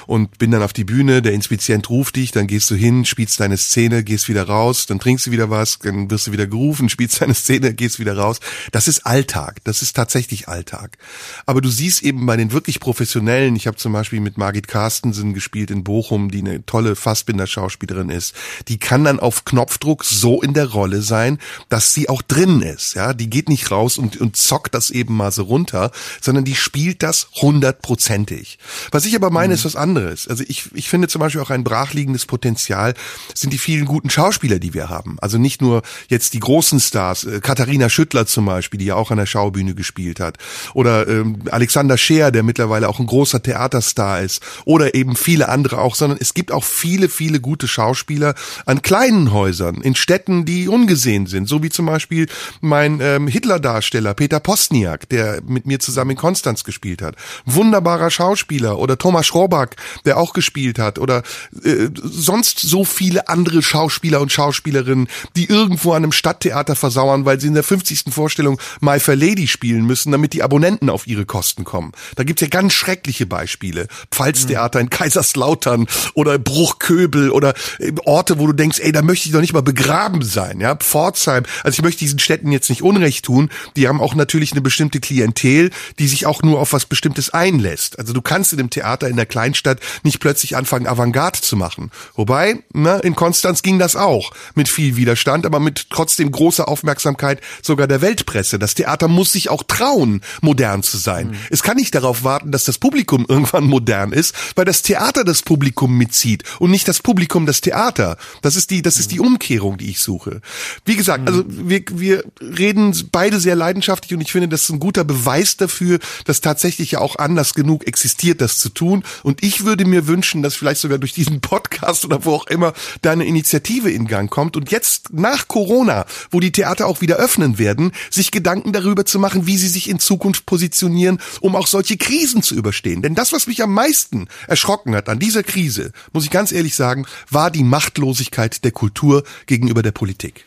und 0.09 0.39
bin 0.39 0.51
dann 0.51 0.65
auf 0.65 0.73
die 0.73 0.85
Bühne, 0.85 1.23
der 1.23 1.33
Inspizient 1.33 1.89
ruft 1.91 2.17
dich, 2.17 2.33
dann 2.33 2.49
gehst 2.49 2.71
du 2.73 2.75
hin, 2.75 3.05
spielst 3.05 3.39
deine 3.39 3.57
Szene, 3.57 4.03
gehst 4.03 4.29
wieder 4.29 4.49
raus, 4.49 4.64
dann 4.87 4.99
trinkst 4.99 5.27
du 5.27 5.31
wieder 5.31 5.45
wieder 5.45 5.51
was, 5.51 5.79
dann 5.79 6.11
wirst 6.11 6.27
du 6.27 6.33
wieder 6.33 6.47
gerufen, 6.47 6.89
spielst 6.95 7.21
deine 7.21 7.35
Szene, 7.35 7.75
gehst 7.75 7.99
wieder 7.99 8.17
raus. 8.17 8.41
Das 8.73 8.89
ist 8.89 9.07
Alltag. 9.07 9.61
Das 9.65 9.83
ist 9.83 9.95
tatsächlich 9.95 10.49
Alltag. 10.49 10.99
Aber 11.47 11.61
du 11.61 11.69
siehst 11.69 12.03
eben 12.03 12.27
bei 12.27 12.37
den 12.37 12.53
wirklich 12.53 12.81
Professionellen, 12.81 13.57
ich 13.57 13.67
habe 13.67 13.77
zum 13.77 13.93
Beispiel 13.93 14.21
mit 14.21 14.39
Margit 14.39 14.69
Carstensen 14.69 15.35
gespielt 15.35 15.71
in 15.71 15.85
Bochum, 15.85 16.31
die 16.31 16.39
eine 16.39 16.65
tolle 16.67 16.97
Fassbinder-Schauspielerin 16.97 18.11
ist, 18.11 18.35
die 18.69 18.79
kann 18.79 19.05
dann 19.05 19.21
auf 19.21 19.45
Knopfdruck 19.45 20.05
so 20.05 20.43
in 20.43 20.55
der 20.55 20.67
Rolle 20.67 21.03
sein, 21.03 21.39
dass 21.69 21.95
sie 21.95 22.09
auch 22.09 22.23
drin 22.23 22.63
ist. 22.63 22.95
Ja, 22.95 23.13
die 23.13 23.31
geht 23.31 23.49
nicht 23.49 23.71
raus 23.71 23.99
und, 23.99 24.21
und 24.21 24.37
zockt 24.37 24.75
das 24.75 24.91
eben 24.91 25.17
mal 25.17 25.33
so 25.33 25.45
runter, 25.45 25.91
sondern 26.21 26.45
die 26.45 26.55
spielt 26.55 27.03
das 27.03 27.29
hundertprozentig. 27.41 28.59
Was 28.91 29.05
ich 29.05 29.15
aber 29.15 29.31
meine, 29.31 29.49
mhm. 29.49 29.55
ist 29.55 29.65
was 29.65 29.77
anderes. 29.77 30.29
Also 30.29 30.45
ich, 30.47 30.71
ich 30.75 30.89
finde 30.89 31.09
zum 31.09 31.21
Beispiel 31.21 31.41
auch 31.41 31.51
ein 31.51 31.65
brachliegendes 31.65 32.27
Potenzial 32.27 32.95
sind 33.35 33.53
die 33.53 33.59
vielen 33.59 33.85
guten 33.85 34.11
Schauspieler, 34.11 34.54
die 34.59 34.75
wir 34.75 34.89
haben. 34.89 35.17
Also 35.21 35.39
nicht 35.39 35.63
nur 35.63 35.83
jetzt 36.09 36.35
die 36.35 36.41
großen 36.41 36.81
Stars, 36.81 37.25
äh, 37.25 37.41
Katharina 37.41 37.89
Schüttler 37.89 38.27
zum 38.27 38.47
Beispiel, 38.47 38.79
die 38.79 38.87
ja 38.87 38.97
auch 38.97 39.11
an 39.11 39.19
der 39.19 39.27
Schaubühne 39.27 39.75
gespielt 39.75 40.21
hat, 40.21 40.39
oder 40.75 41.09
ähm, 41.09 41.41
Alexander 41.51 41.99
Scheer, 41.99 42.31
der 42.31 42.43
mittlerweile 42.43 42.89
auch 42.89 42.99
ein 42.99 43.07
großer 43.07 43.43
Theaterstar 43.43 44.23
ist, 44.23 44.43
oder 44.65 44.95
eben 44.95 45.17
viele 45.17 45.49
andere 45.49 45.79
auch, 45.79 45.95
sondern 45.95 46.19
es 46.21 46.35
gibt 46.35 46.53
auch 46.53 46.65
viele, 46.65 47.09
viele 47.09 47.41
gute 47.41 47.69
Schauspieler 47.69 48.35
an 48.67 48.83
kleinen 48.83 49.33
Häusern, 49.33 49.81
in 49.81 49.95
Städten, 49.95 50.45
die 50.45 50.69
ungesehen 50.69 51.27
sind, 51.27 51.49
so 51.49 51.63
wie 51.63 51.71
zum 51.71 51.87
Beispiel 51.87 52.27
mein 52.61 53.01
ähm, 53.01 53.29
Hitler-Darsteller 53.29 54.15
Peter 54.15 54.41
Postniak, 54.41 55.09
der 55.09 55.41
mit 55.47 55.67
mir 55.67 55.81
zusammen 55.81 56.13
in 56.13 56.17
Konstanz 56.17 56.65
gespielt 56.65 57.03
hat. 57.03 57.17
Wunderbarer 57.45 58.11
Schauspieler. 58.11 58.79
Oder 58.79 58.99
Thomas 58.99 59.27
Schroback, 59.27 59.77
der 60.05 60.17
auch 60.17 60.33
gespielt 60.33 60.79
hat. 60.79 60.99
Oder 60.99 61.23
äh, 61.65 61.89
sonst 62.03 62.61
so 62.61 62.85
viele 62.85 63.29
andere 63.29 63.63
Schauspieler 63.63 64.21
und 64.21 64.33
Schauspielerinnen, 64.45 65.09
die 65.37 65.47
irgendwo 65.47 65.93
an 65.93 66.03
einem 66.03 66.13
Stadttheater 66.13 66.77
versauern, 66.77 67.25
weil 67.25 67.41
sie 67.41 67.47
in 67.47 67.55
der 67.55 67.63
50. 67.63 68.05
Vorstellung 68.11 68.61
My 68.81 69.01
Fair 69.01 69.17
Lady 69.17 69.49
spielen 69.49 69.87
müssen, 69.87 70.13
damit 70.13 70.35
die 70.35 70.43
Abonnenten 70.43 70.91
auf 70.91 71.07
ihre 71.07 71.25
Kosten 71.25 71.65
kommen. 71.65 71.93
Da 72.17 72.25
gibt's 72.25 72.43
ja 72.43 72.49
ganz 72.49 72.75
schreckliche 72.75 73.25
Beispiele. 73.25 73.89
Pfalztheater 74.11 74.81
in 74.81 74.91
Kaiserslautern 74.91 75.87
oder 76.13 76.39
Bruchköbel 76.39 77.31
oder 77.31 77.55
äh, 77.79 77.93
Orte, 78.05 78.39
wo 78.39 78.47
du 78.47 78.53
denkst, 78.53 78.81
ey, 78.81 78.93
da 78.93 79.01
möchte 79.01 79.27
ich 79.27 79.33
doch 79.33 79.41
nicht 79.41 79.55
mal 79.55 79.63
begraben 79.63 80.23
sein, 80.23 80.61
ja, 80.61 80.77
Pforzheim. 80.77 81.45
Also 81.63 81.79
ich 81.79 81.83
möchte 81.83 82.01
diesen 82.01 82.19
Städten 82.19 82.53
jetzt 82.53 82.69
nicht 82.69 82.83
Unrecht 82.83 83.25
tun. 83.25 83.49
Die 83.77 83.89
haben 83.89 84.03
auch 84.03 84.15
natürlich 84.15 84.53
eine 84.53 84.61
bestimmte 84.61 85.01
Klientel, 85.01 85.71
die 85.99 86.09
sich 86.09 86.27
auch 86.27 86.43
nur 86.43 86.61
auf 86.61 86.75
was 86.75 86.85
Bestimmtes 86.85 87.31
einlässt. 87.31 87.99
Also 87.99 88.13
du 88.13 88.21
kannst 88.21 88.53
in 88.53 88.59
dem 88.59 88.69
Theater 88.69 89.09
in 89.09 89.17
der 89.17 89.27
Kleinstadt 89.27 89.81
nicht 90.03 90.21
plötzlich 90.21 90.55
anfangen, 90.57 90.87
Avantgarde 90.87 91.41
zu 91.41 91.57
machen. 91.57 91.91
Wobei, 92.15 92.59
ne, 92.75 93.01
in 93.03 93.15
Konstanz 93.15 93.63
ging 93.63 93.79
das 93.79 93.97
auch 93.97 94.34
mit 94.55 94.69
viel 94.69 94.97
Widerstand, 94.97 95.47
aber 95.47 95.61
mit 95.61 95.91
trotzdem 95.91 96.31
großer 96.31 96.69
Aufmerksamkeit 96.69 97.41
sogar 97.63 97.87
der 97.87 98.01
Weltpresse. 98.01 98.59
Das 98.59 98.75
Theater 98.75 99.09
muss 99.09 99.33
sich 99.33 99.49
auch 99.49 99.63
trauen, 99.63 100.23
modern 100.41 100.83
zu 100.83 100.99
sein. 100.99 101.29
Mhm. 101.29 101.37
Es 101.51 101.63
kann 101.63 101.77
nicht 101.77 101.95
darauf 101.95 102.25
warten, 102.25 102.53
dass 102.53 102.65
das 102.65 102.79
Publikum 102.79 103.27
irgendwann 103.29 103.65
modern 103.65 104.13
ist, 104.13 104.35
weil 104.55 104.65
das 104.65 104.83
Theater 104.83 105.25
das 105.25 105.43
Publikum 105.43 105.97
mitzieht 105.97 106.45
und 106.59 106.71
nicht 106.71 106.89
das 106.89 107.01
Publikum 107.01 107.47
das 107.47 107.61
Theater. 107.61 108.17
Das 108.43 108.57
ist 108.57 108.71
die, 108.71 108.83
das 108.83 108.99
ist 108.99 109.11
die 109.11 109.19
mhm. 109.19 109.27
Umkehrung, 109.27 109.79
die 109.79 109.91
ich 109.91 110.01
suche. 110.01 110.41
Wie 110.85 110.97
gesagt, 110.97 111.23
mhm. 111.23 111.29
also 111.29 111.45
wir, 111.47 111.83
wir 111.93 112.25
reden 112.41 112.95
beide 113.13 113.41
sehr 113.41 113.57
leidenschaftlich 113.57 114.15
und 114.15 114.21
ich 114.21 114.33
finde, 114.33 114.49
das 114.49 114.63
ist 114.63 114.71
ein 114.71 114.81
guter 114.81 115.05
Beweis 115.05 115.57
dafür, 115.57 115.99
dass 116.25 116.41
tatsächlich 116.41 116.93
ja 116.93 117.01
auch 117.01 117.17
anders 117.17 117.55
genug 117.55 117.87
existiert, 117.87 118.41
das 118.41 118.59
zu 118.59 118.69
tun. 118.69 119.05
Und 119.23 119.43
ich 119.43 119.65
würde 119.65 119.85
mir 119.85 120.07
wünschen, 120.07 120.43
dass 120.43 120.55
vielleicht 120.55 120.81
sogar 120.81 120.99
durch 120.99 121.13
diesen 121.13 121.41
Podcast 121.55 122.05
oder 122.05 122.25
wo 122.25 122.35
auch 122.35 122.47
immer 122.47 122.73
deine 123.03 123.25
Initiative 123.25 123.91
in 123.91 124.07
Gang 124.15 124.31
kommt 124.31 124.57
und 124.57 124.71
jetzt 124.71 124.95
jetzt 124.95 125.13
nach 125.13 125.49
Corona, 125.49 126.05
wo 126.31 126.41
die 126.41 126.53
Theater 126.53 126.87
auch 126.87 127.01
wieder 127.01 127.17
öffnen 127.17 127.59
werden, 127.59 127.93
sich 128.11 128.31
Gedanken 128.31 128.73
darüber 128.73 129.05
zu 129.05 129.19
machen, 129.19 129.47
wie 129.47 129.57
sie 129.57 129.69
sich 129.69 129.89
in 129.89 129.99
Zukunft 129.99 130.47
positionieren, 130.47 131.19
um 131.41 131.57
auch 131.57 131.67
solche 131.67 131.97
Krisen 131.97 132.43
zu 132.43 132.55
überstehen. 132.55 133.03
Denn 133.03 133.15
das, 133.15 133.33
was 133.33 133.47
mich 133.47 133.63
am 133.63 133.73
meisten 133.73 134.29
erschrocken 134.47 134.95
hat 134.95 135.09
an 135.09 135.19
dieser 135.19 135.43
Krise, 135.43 135.93
muss 136.13 136.25
ich 136.25 136.31
ganz 136.31 136.53
ehrlich 136.53 136.75
sagen, 136.77 137.07
war 137.31 137.51
die 137.51 137.65
Machtlosigkeit 137.65 138.63
der 138.65 138.73
Kultur 138.73 139.25
gegenüber 139.47 139.83
der 139.83 139.93
Politik. 139.93 140.45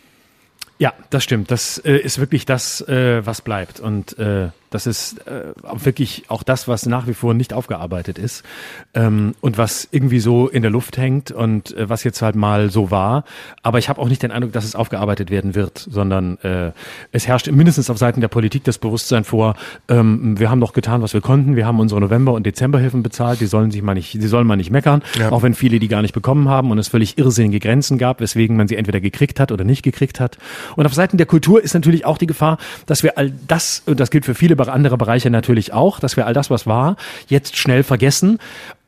Ja, 0.79 0.93
das 1.09 1.23
stimmt. 1.23 1.49
Das 1.49 1.79
äh, 1.79 1.97
ist 1.97 2.19
wirklich 2.19 2.45
das, 2.45 2.81
äh, 2.81 3.25
was 3.25 3.41
bleibt. 3.41 3.79
Und 3.79 4.17
äh, 4.19 4.49
das 4.69 4.85
ist 4.85 5.25
äh, 5.27 5.53
wirklich 5.73 6.25
auch 6.27 6.43
das, 6.43 6.67
was 6.67 6.85
nach 6.85 7.07
wie 7.07 7.13
vor 7.13 7.33
nicht 7.33 7.53
aufgearbeitet 7.53 8.17
ist 8.19 8.43
ähm, 8.93 9.33
und 9.39 9.57
was 9.57 9.87
irgendwie 9.91 10.19
so 10.19 10.47
in 10.47 10.61
der 10.61 10.71
Luft 10.71 10.97
hängt 10.97 11.31
und 11.31 11.75
äh, 11.75 11.89
was 11.89 12.03
jetzt 12.03 12.21
halt 12.21 12.35
mal 12.35 12.69
so 12.69 12.91
war. 12.91 13.23
Aber 13.63 13.79
ich 13.79 13.87
habe 13.87 14.01
auch 14.01 14.09
nicht 14.09 14.23
den 14.23 14.31
Eindruck, 14.31 14.51
dass 14.51 14.65
es 14.65 14.75
aufgearbeitet 14.75 15.29
werden 15.29 15.55
wird, 15.55 15.77
sondern 15.77 16.37
äh, 16.39 16.71
es 17.11 17.27
herrscht 17.27 17.49
mindestens 17.49 17.89
auf 17.89 17.97
Seiten 17.97 18.19
der 18.19 18.27
Politik 18.27 18.65
das 18.65 18.77
Bewusstsein 18.77 19.23
vor, 19.23 19.55
ähm, 19.87 20.37
wir 20.37 20.49
haben 20.49 20.59
doch 20.59 20.73
getan, 20.73 21.01
was 21.01 21.13
wir 21.13 21.21
konnten. 21.21 21.55
Wir 21.55 21.65
haben 21.65 21.79
unsere 21.79 22.01
November- 22.01 22.33
und 22.33 22.45
Dezemberhilfen 22.45 23.03
bezahlt. 23.03 23.39
Die 23.39 23.45
sollen 23.45 23.71
sich 23.71 23.81
mal 23.81 23.93
nicht, 23.93 24.13
die 24.13 24.27
sollen 24.27 24.47
mal 24.47 24.57
nicht 24.57 24.71
meckern, 24.71 25.01
ja. 25.17 25.31
auch 25.31 25.43
wenn 25.43 25.53
viele 25.53 25.79
die 25.79 25.87
gar 25.87 26.01
nicht 26.01 26.13
bekommen 26.13 26.49
haben 26.49 26.71
und 26.71 26.77
es 26.77 26.89
völlig 26.89 27.17
irrsinnige 27.17 27.59
Grenzen 27.59 27.97
gab, 27.97 28.19
weswegen 28.19 28.57
man 28.57 28.67
sie 28.67 28.75
entweder 28.75 28.99
gekriegt 28.99 29.39
hat 29.39 29.51
oder 29.51 29.63
nicht 29.63 29.83
gekriegt 29.83 30.19
hat. 30.19 30.37
Und 30.75 30.85
auf 30.85 30.93
Seiten 30.93 31.17
der 31.17 31.25
Kultur 31.25 31.63
ist 31.63 31.73
natürlich 31.73 32.05
auch 32.05 32.17
die 32.17 32.27
Gefahr, 32.27 32.57
dass 32.85 33.03
wir 33.03 33.17
all 33.17 33.31
das, 33.47 33.83
und 33.85 33.99
das 33.99 34.11
gilt 34.11 34.25
für 34.25 34.35
viele 34.35 34.56
andere 34.67 34.97
Bereiche 34.97 35.29
natürlich 35.29 35.73
auch, 35.73 35.99
dass 35.99 36.17
wir 36.17 36.25
all 36.25 36.33
das, 36.33 36.49
was 36.49 36.65
war, 36.67 36.95
jetzt 37.27 37.57
schnell 37.57 37.83
vergessen 37.83 38.39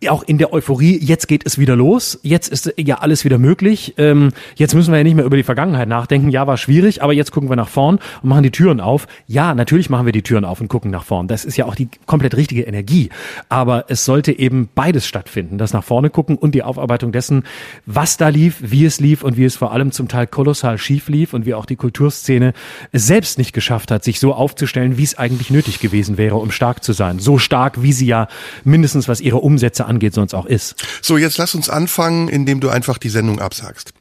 auch 0.08 0.24
in 0.24 0.38
der 0.38 0.54
Euphorie, 0.54 0.98
jetzt 0.98 1.28
geht 1.28 1.46
es 1.46 1.58
wieder 1.58 1.76
los, 1.76 2.20
jetzt 2.24 2.48
ist 2.48 2.74
ja 2.78 3.00
alles 3.00 3.26
wieder 3.26 3.38
möglich, 3.38 3.96
ähm, 3.98 4.32
jetzt 4.56 4.74
müssen 4.74 4.94
wir 4.94 4.98
ja 4.98 5.04
nicht 5.04 5.16
mehr 5.16 5.26
über 5.26 5.36
die 5.36 5.44
Vergangenheit 5.44 5.90
nachdenken, 5.90 6.30
ja, 6.30 6.48
war 6.48 6.56
schwierig, 6.56 7.04
aber 7.04 7.12
jetzt 7.12 7.32
gucken 7.32 7.50
wir 7.50 7.58
nach 7.58 7.68
vorn 7.68 8.00
und 8.22 8.30
machen 8.30 8.44
die 8.44 8.52
Türen 8.52 8.80
auf. 8.80 9.08
Ja, 9.28 9.54
natürlich 9.54 9.90
machen 9.90 10.06
wir 10.06 10.14
die 10.14 10.22
Türen 10.22 10.46
auf 10.46 10.62
und 10.62 10.70
gucken 10.70 10.90
nach 10.90 11.04
vorn. 11.04 11.28
Das 11.28 11.44
ist 11.44 11.58
ja 11.58 11.66
auch 11.66 11.76
die 11.76 11.90
komplett 12.06 12.38
richtige 12.38 12.62
Energie. 12.62 13.10
Aber 13.50 13.86
es 13.90 14.06
sollte 14.06 14.32
eben 14.32 14.70
beides 14.74 15.06
stattfinden, 15.06 15.58
das 15.58 15.74
nach 15.74 15.84
vorne 15.84 16.10
gucken 16.10 16.38
und 16.38 16.56
die 16.56 16.64
Aufarbeitung 16.64 17.12
dessen, 17.12 17.44
was 17.86 18.16
da 18.16 18.30
lief, 18.30 18.58
wie 18.62 18.86
es 18.86 19.02
lief 19.02 19.22
und 19.22 19.36
wie 19.36 19.44
es 19.44 19.58
vor 19.58 19.74
allem 19.74 19.92
zum 19.92 20.08
Teil 20.08 20.28
kolossal 20.28 20.78
schief 20.78 21.10
lief 21.10 21.34
und 21.34 21.46
wie 21.46 21.54
auch 21.54 21.66
die 21.66 21.76
Kulturszene 21.76 22.54
es 22.94 23.06
selbst 23.06 23.38
nicht 23.38 23.52
geschafft 23.52 23.92
hat, 23.92 24.06
sich 24.06 24.22
so 24.22 24.34
aufzustellen, 24.34 24.98
wie 24.98 25.04
es 25.04 25.18
eigentlich 25.18 25.50
nötig 25.50 25.82
gewesen 25.82 26.18
wäre, 26.18 26.38
um 26.38 26.52
stark 26.52 26.86
zu 26.86 26.94
sein. 26.94 27.20
So 27.20 27.38
stark, 27.38 27.82
wie 27.82 27.92
sie 27.92 28.06
ja 28.06 28.30
mindestens 28.64 29.10
was 29.10 29.20
ihre 29.20 29.38
Umsätze 29.38 29.89
angeht, 29.90 30.14
sonst 30.14 30.34
auch 30.34 30.46
ist. 30.46 30.76
So, 31.02 31.18
jetzt 31.18 31.38
lass 31.38 31.56
uns 31.56 31.70
anfangen, 31.70 32.30
indem 32.30 32.60
du 32.60 32.70
einfach 32.70 32.98
die 32.98 33.10
Sendung 33.10 33.40
absagst. 33.40 33.94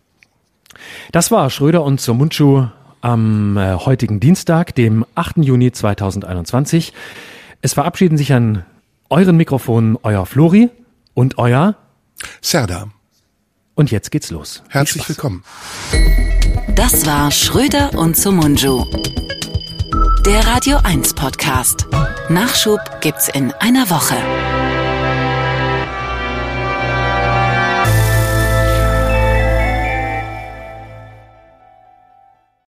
Das 1.12 1.30
war 1.30 1.50
Schröder 1.50 1.82
und 1.82 2.00
Somunchu 2.00 2.66
am 3.00 3.56
äh, 3.56 3.74
heutigen 3.74 4.20
Dienstag, 4.20 4.74
dem 4.74 5.04
8. 5.14 5.38
Juni 5.38 5.72
2021. 5.72 6.92
Es 7.62 7.74
verabschieden 7.74 8.18
sich 8.18 8.32
an 8.32 8.64
euren 9.10 9.36
Mikrofonen 9.36 9.96
euer 10.02 10.26
Flori 10.26 10.70
und 11.14 11.38
euer 11.38 11.76
Serda. 12.40 12.88
Und 13.74 13.90
jetzt 13.90 14.10
geht's 14.10 14.30
los. 14.30 14.62
Herzlich 14.68 15.08
willkommen. 15.08 15.44
Das 16.74 17.06
war 17.06 17.30
Schröder 17.30 17.96
und 17.96 18.16
Sumunju. 18.16 18.84
Der 20.26 20.46
Radio 20.46 20.78
1 20.82 21.14
Podcast. 21.14 21.86
Nachschub 22.28 22.80
gibt's 23.00 23.28
in 23.28 23.52
einer 23.52 23.88
Woche. 23.88 24.16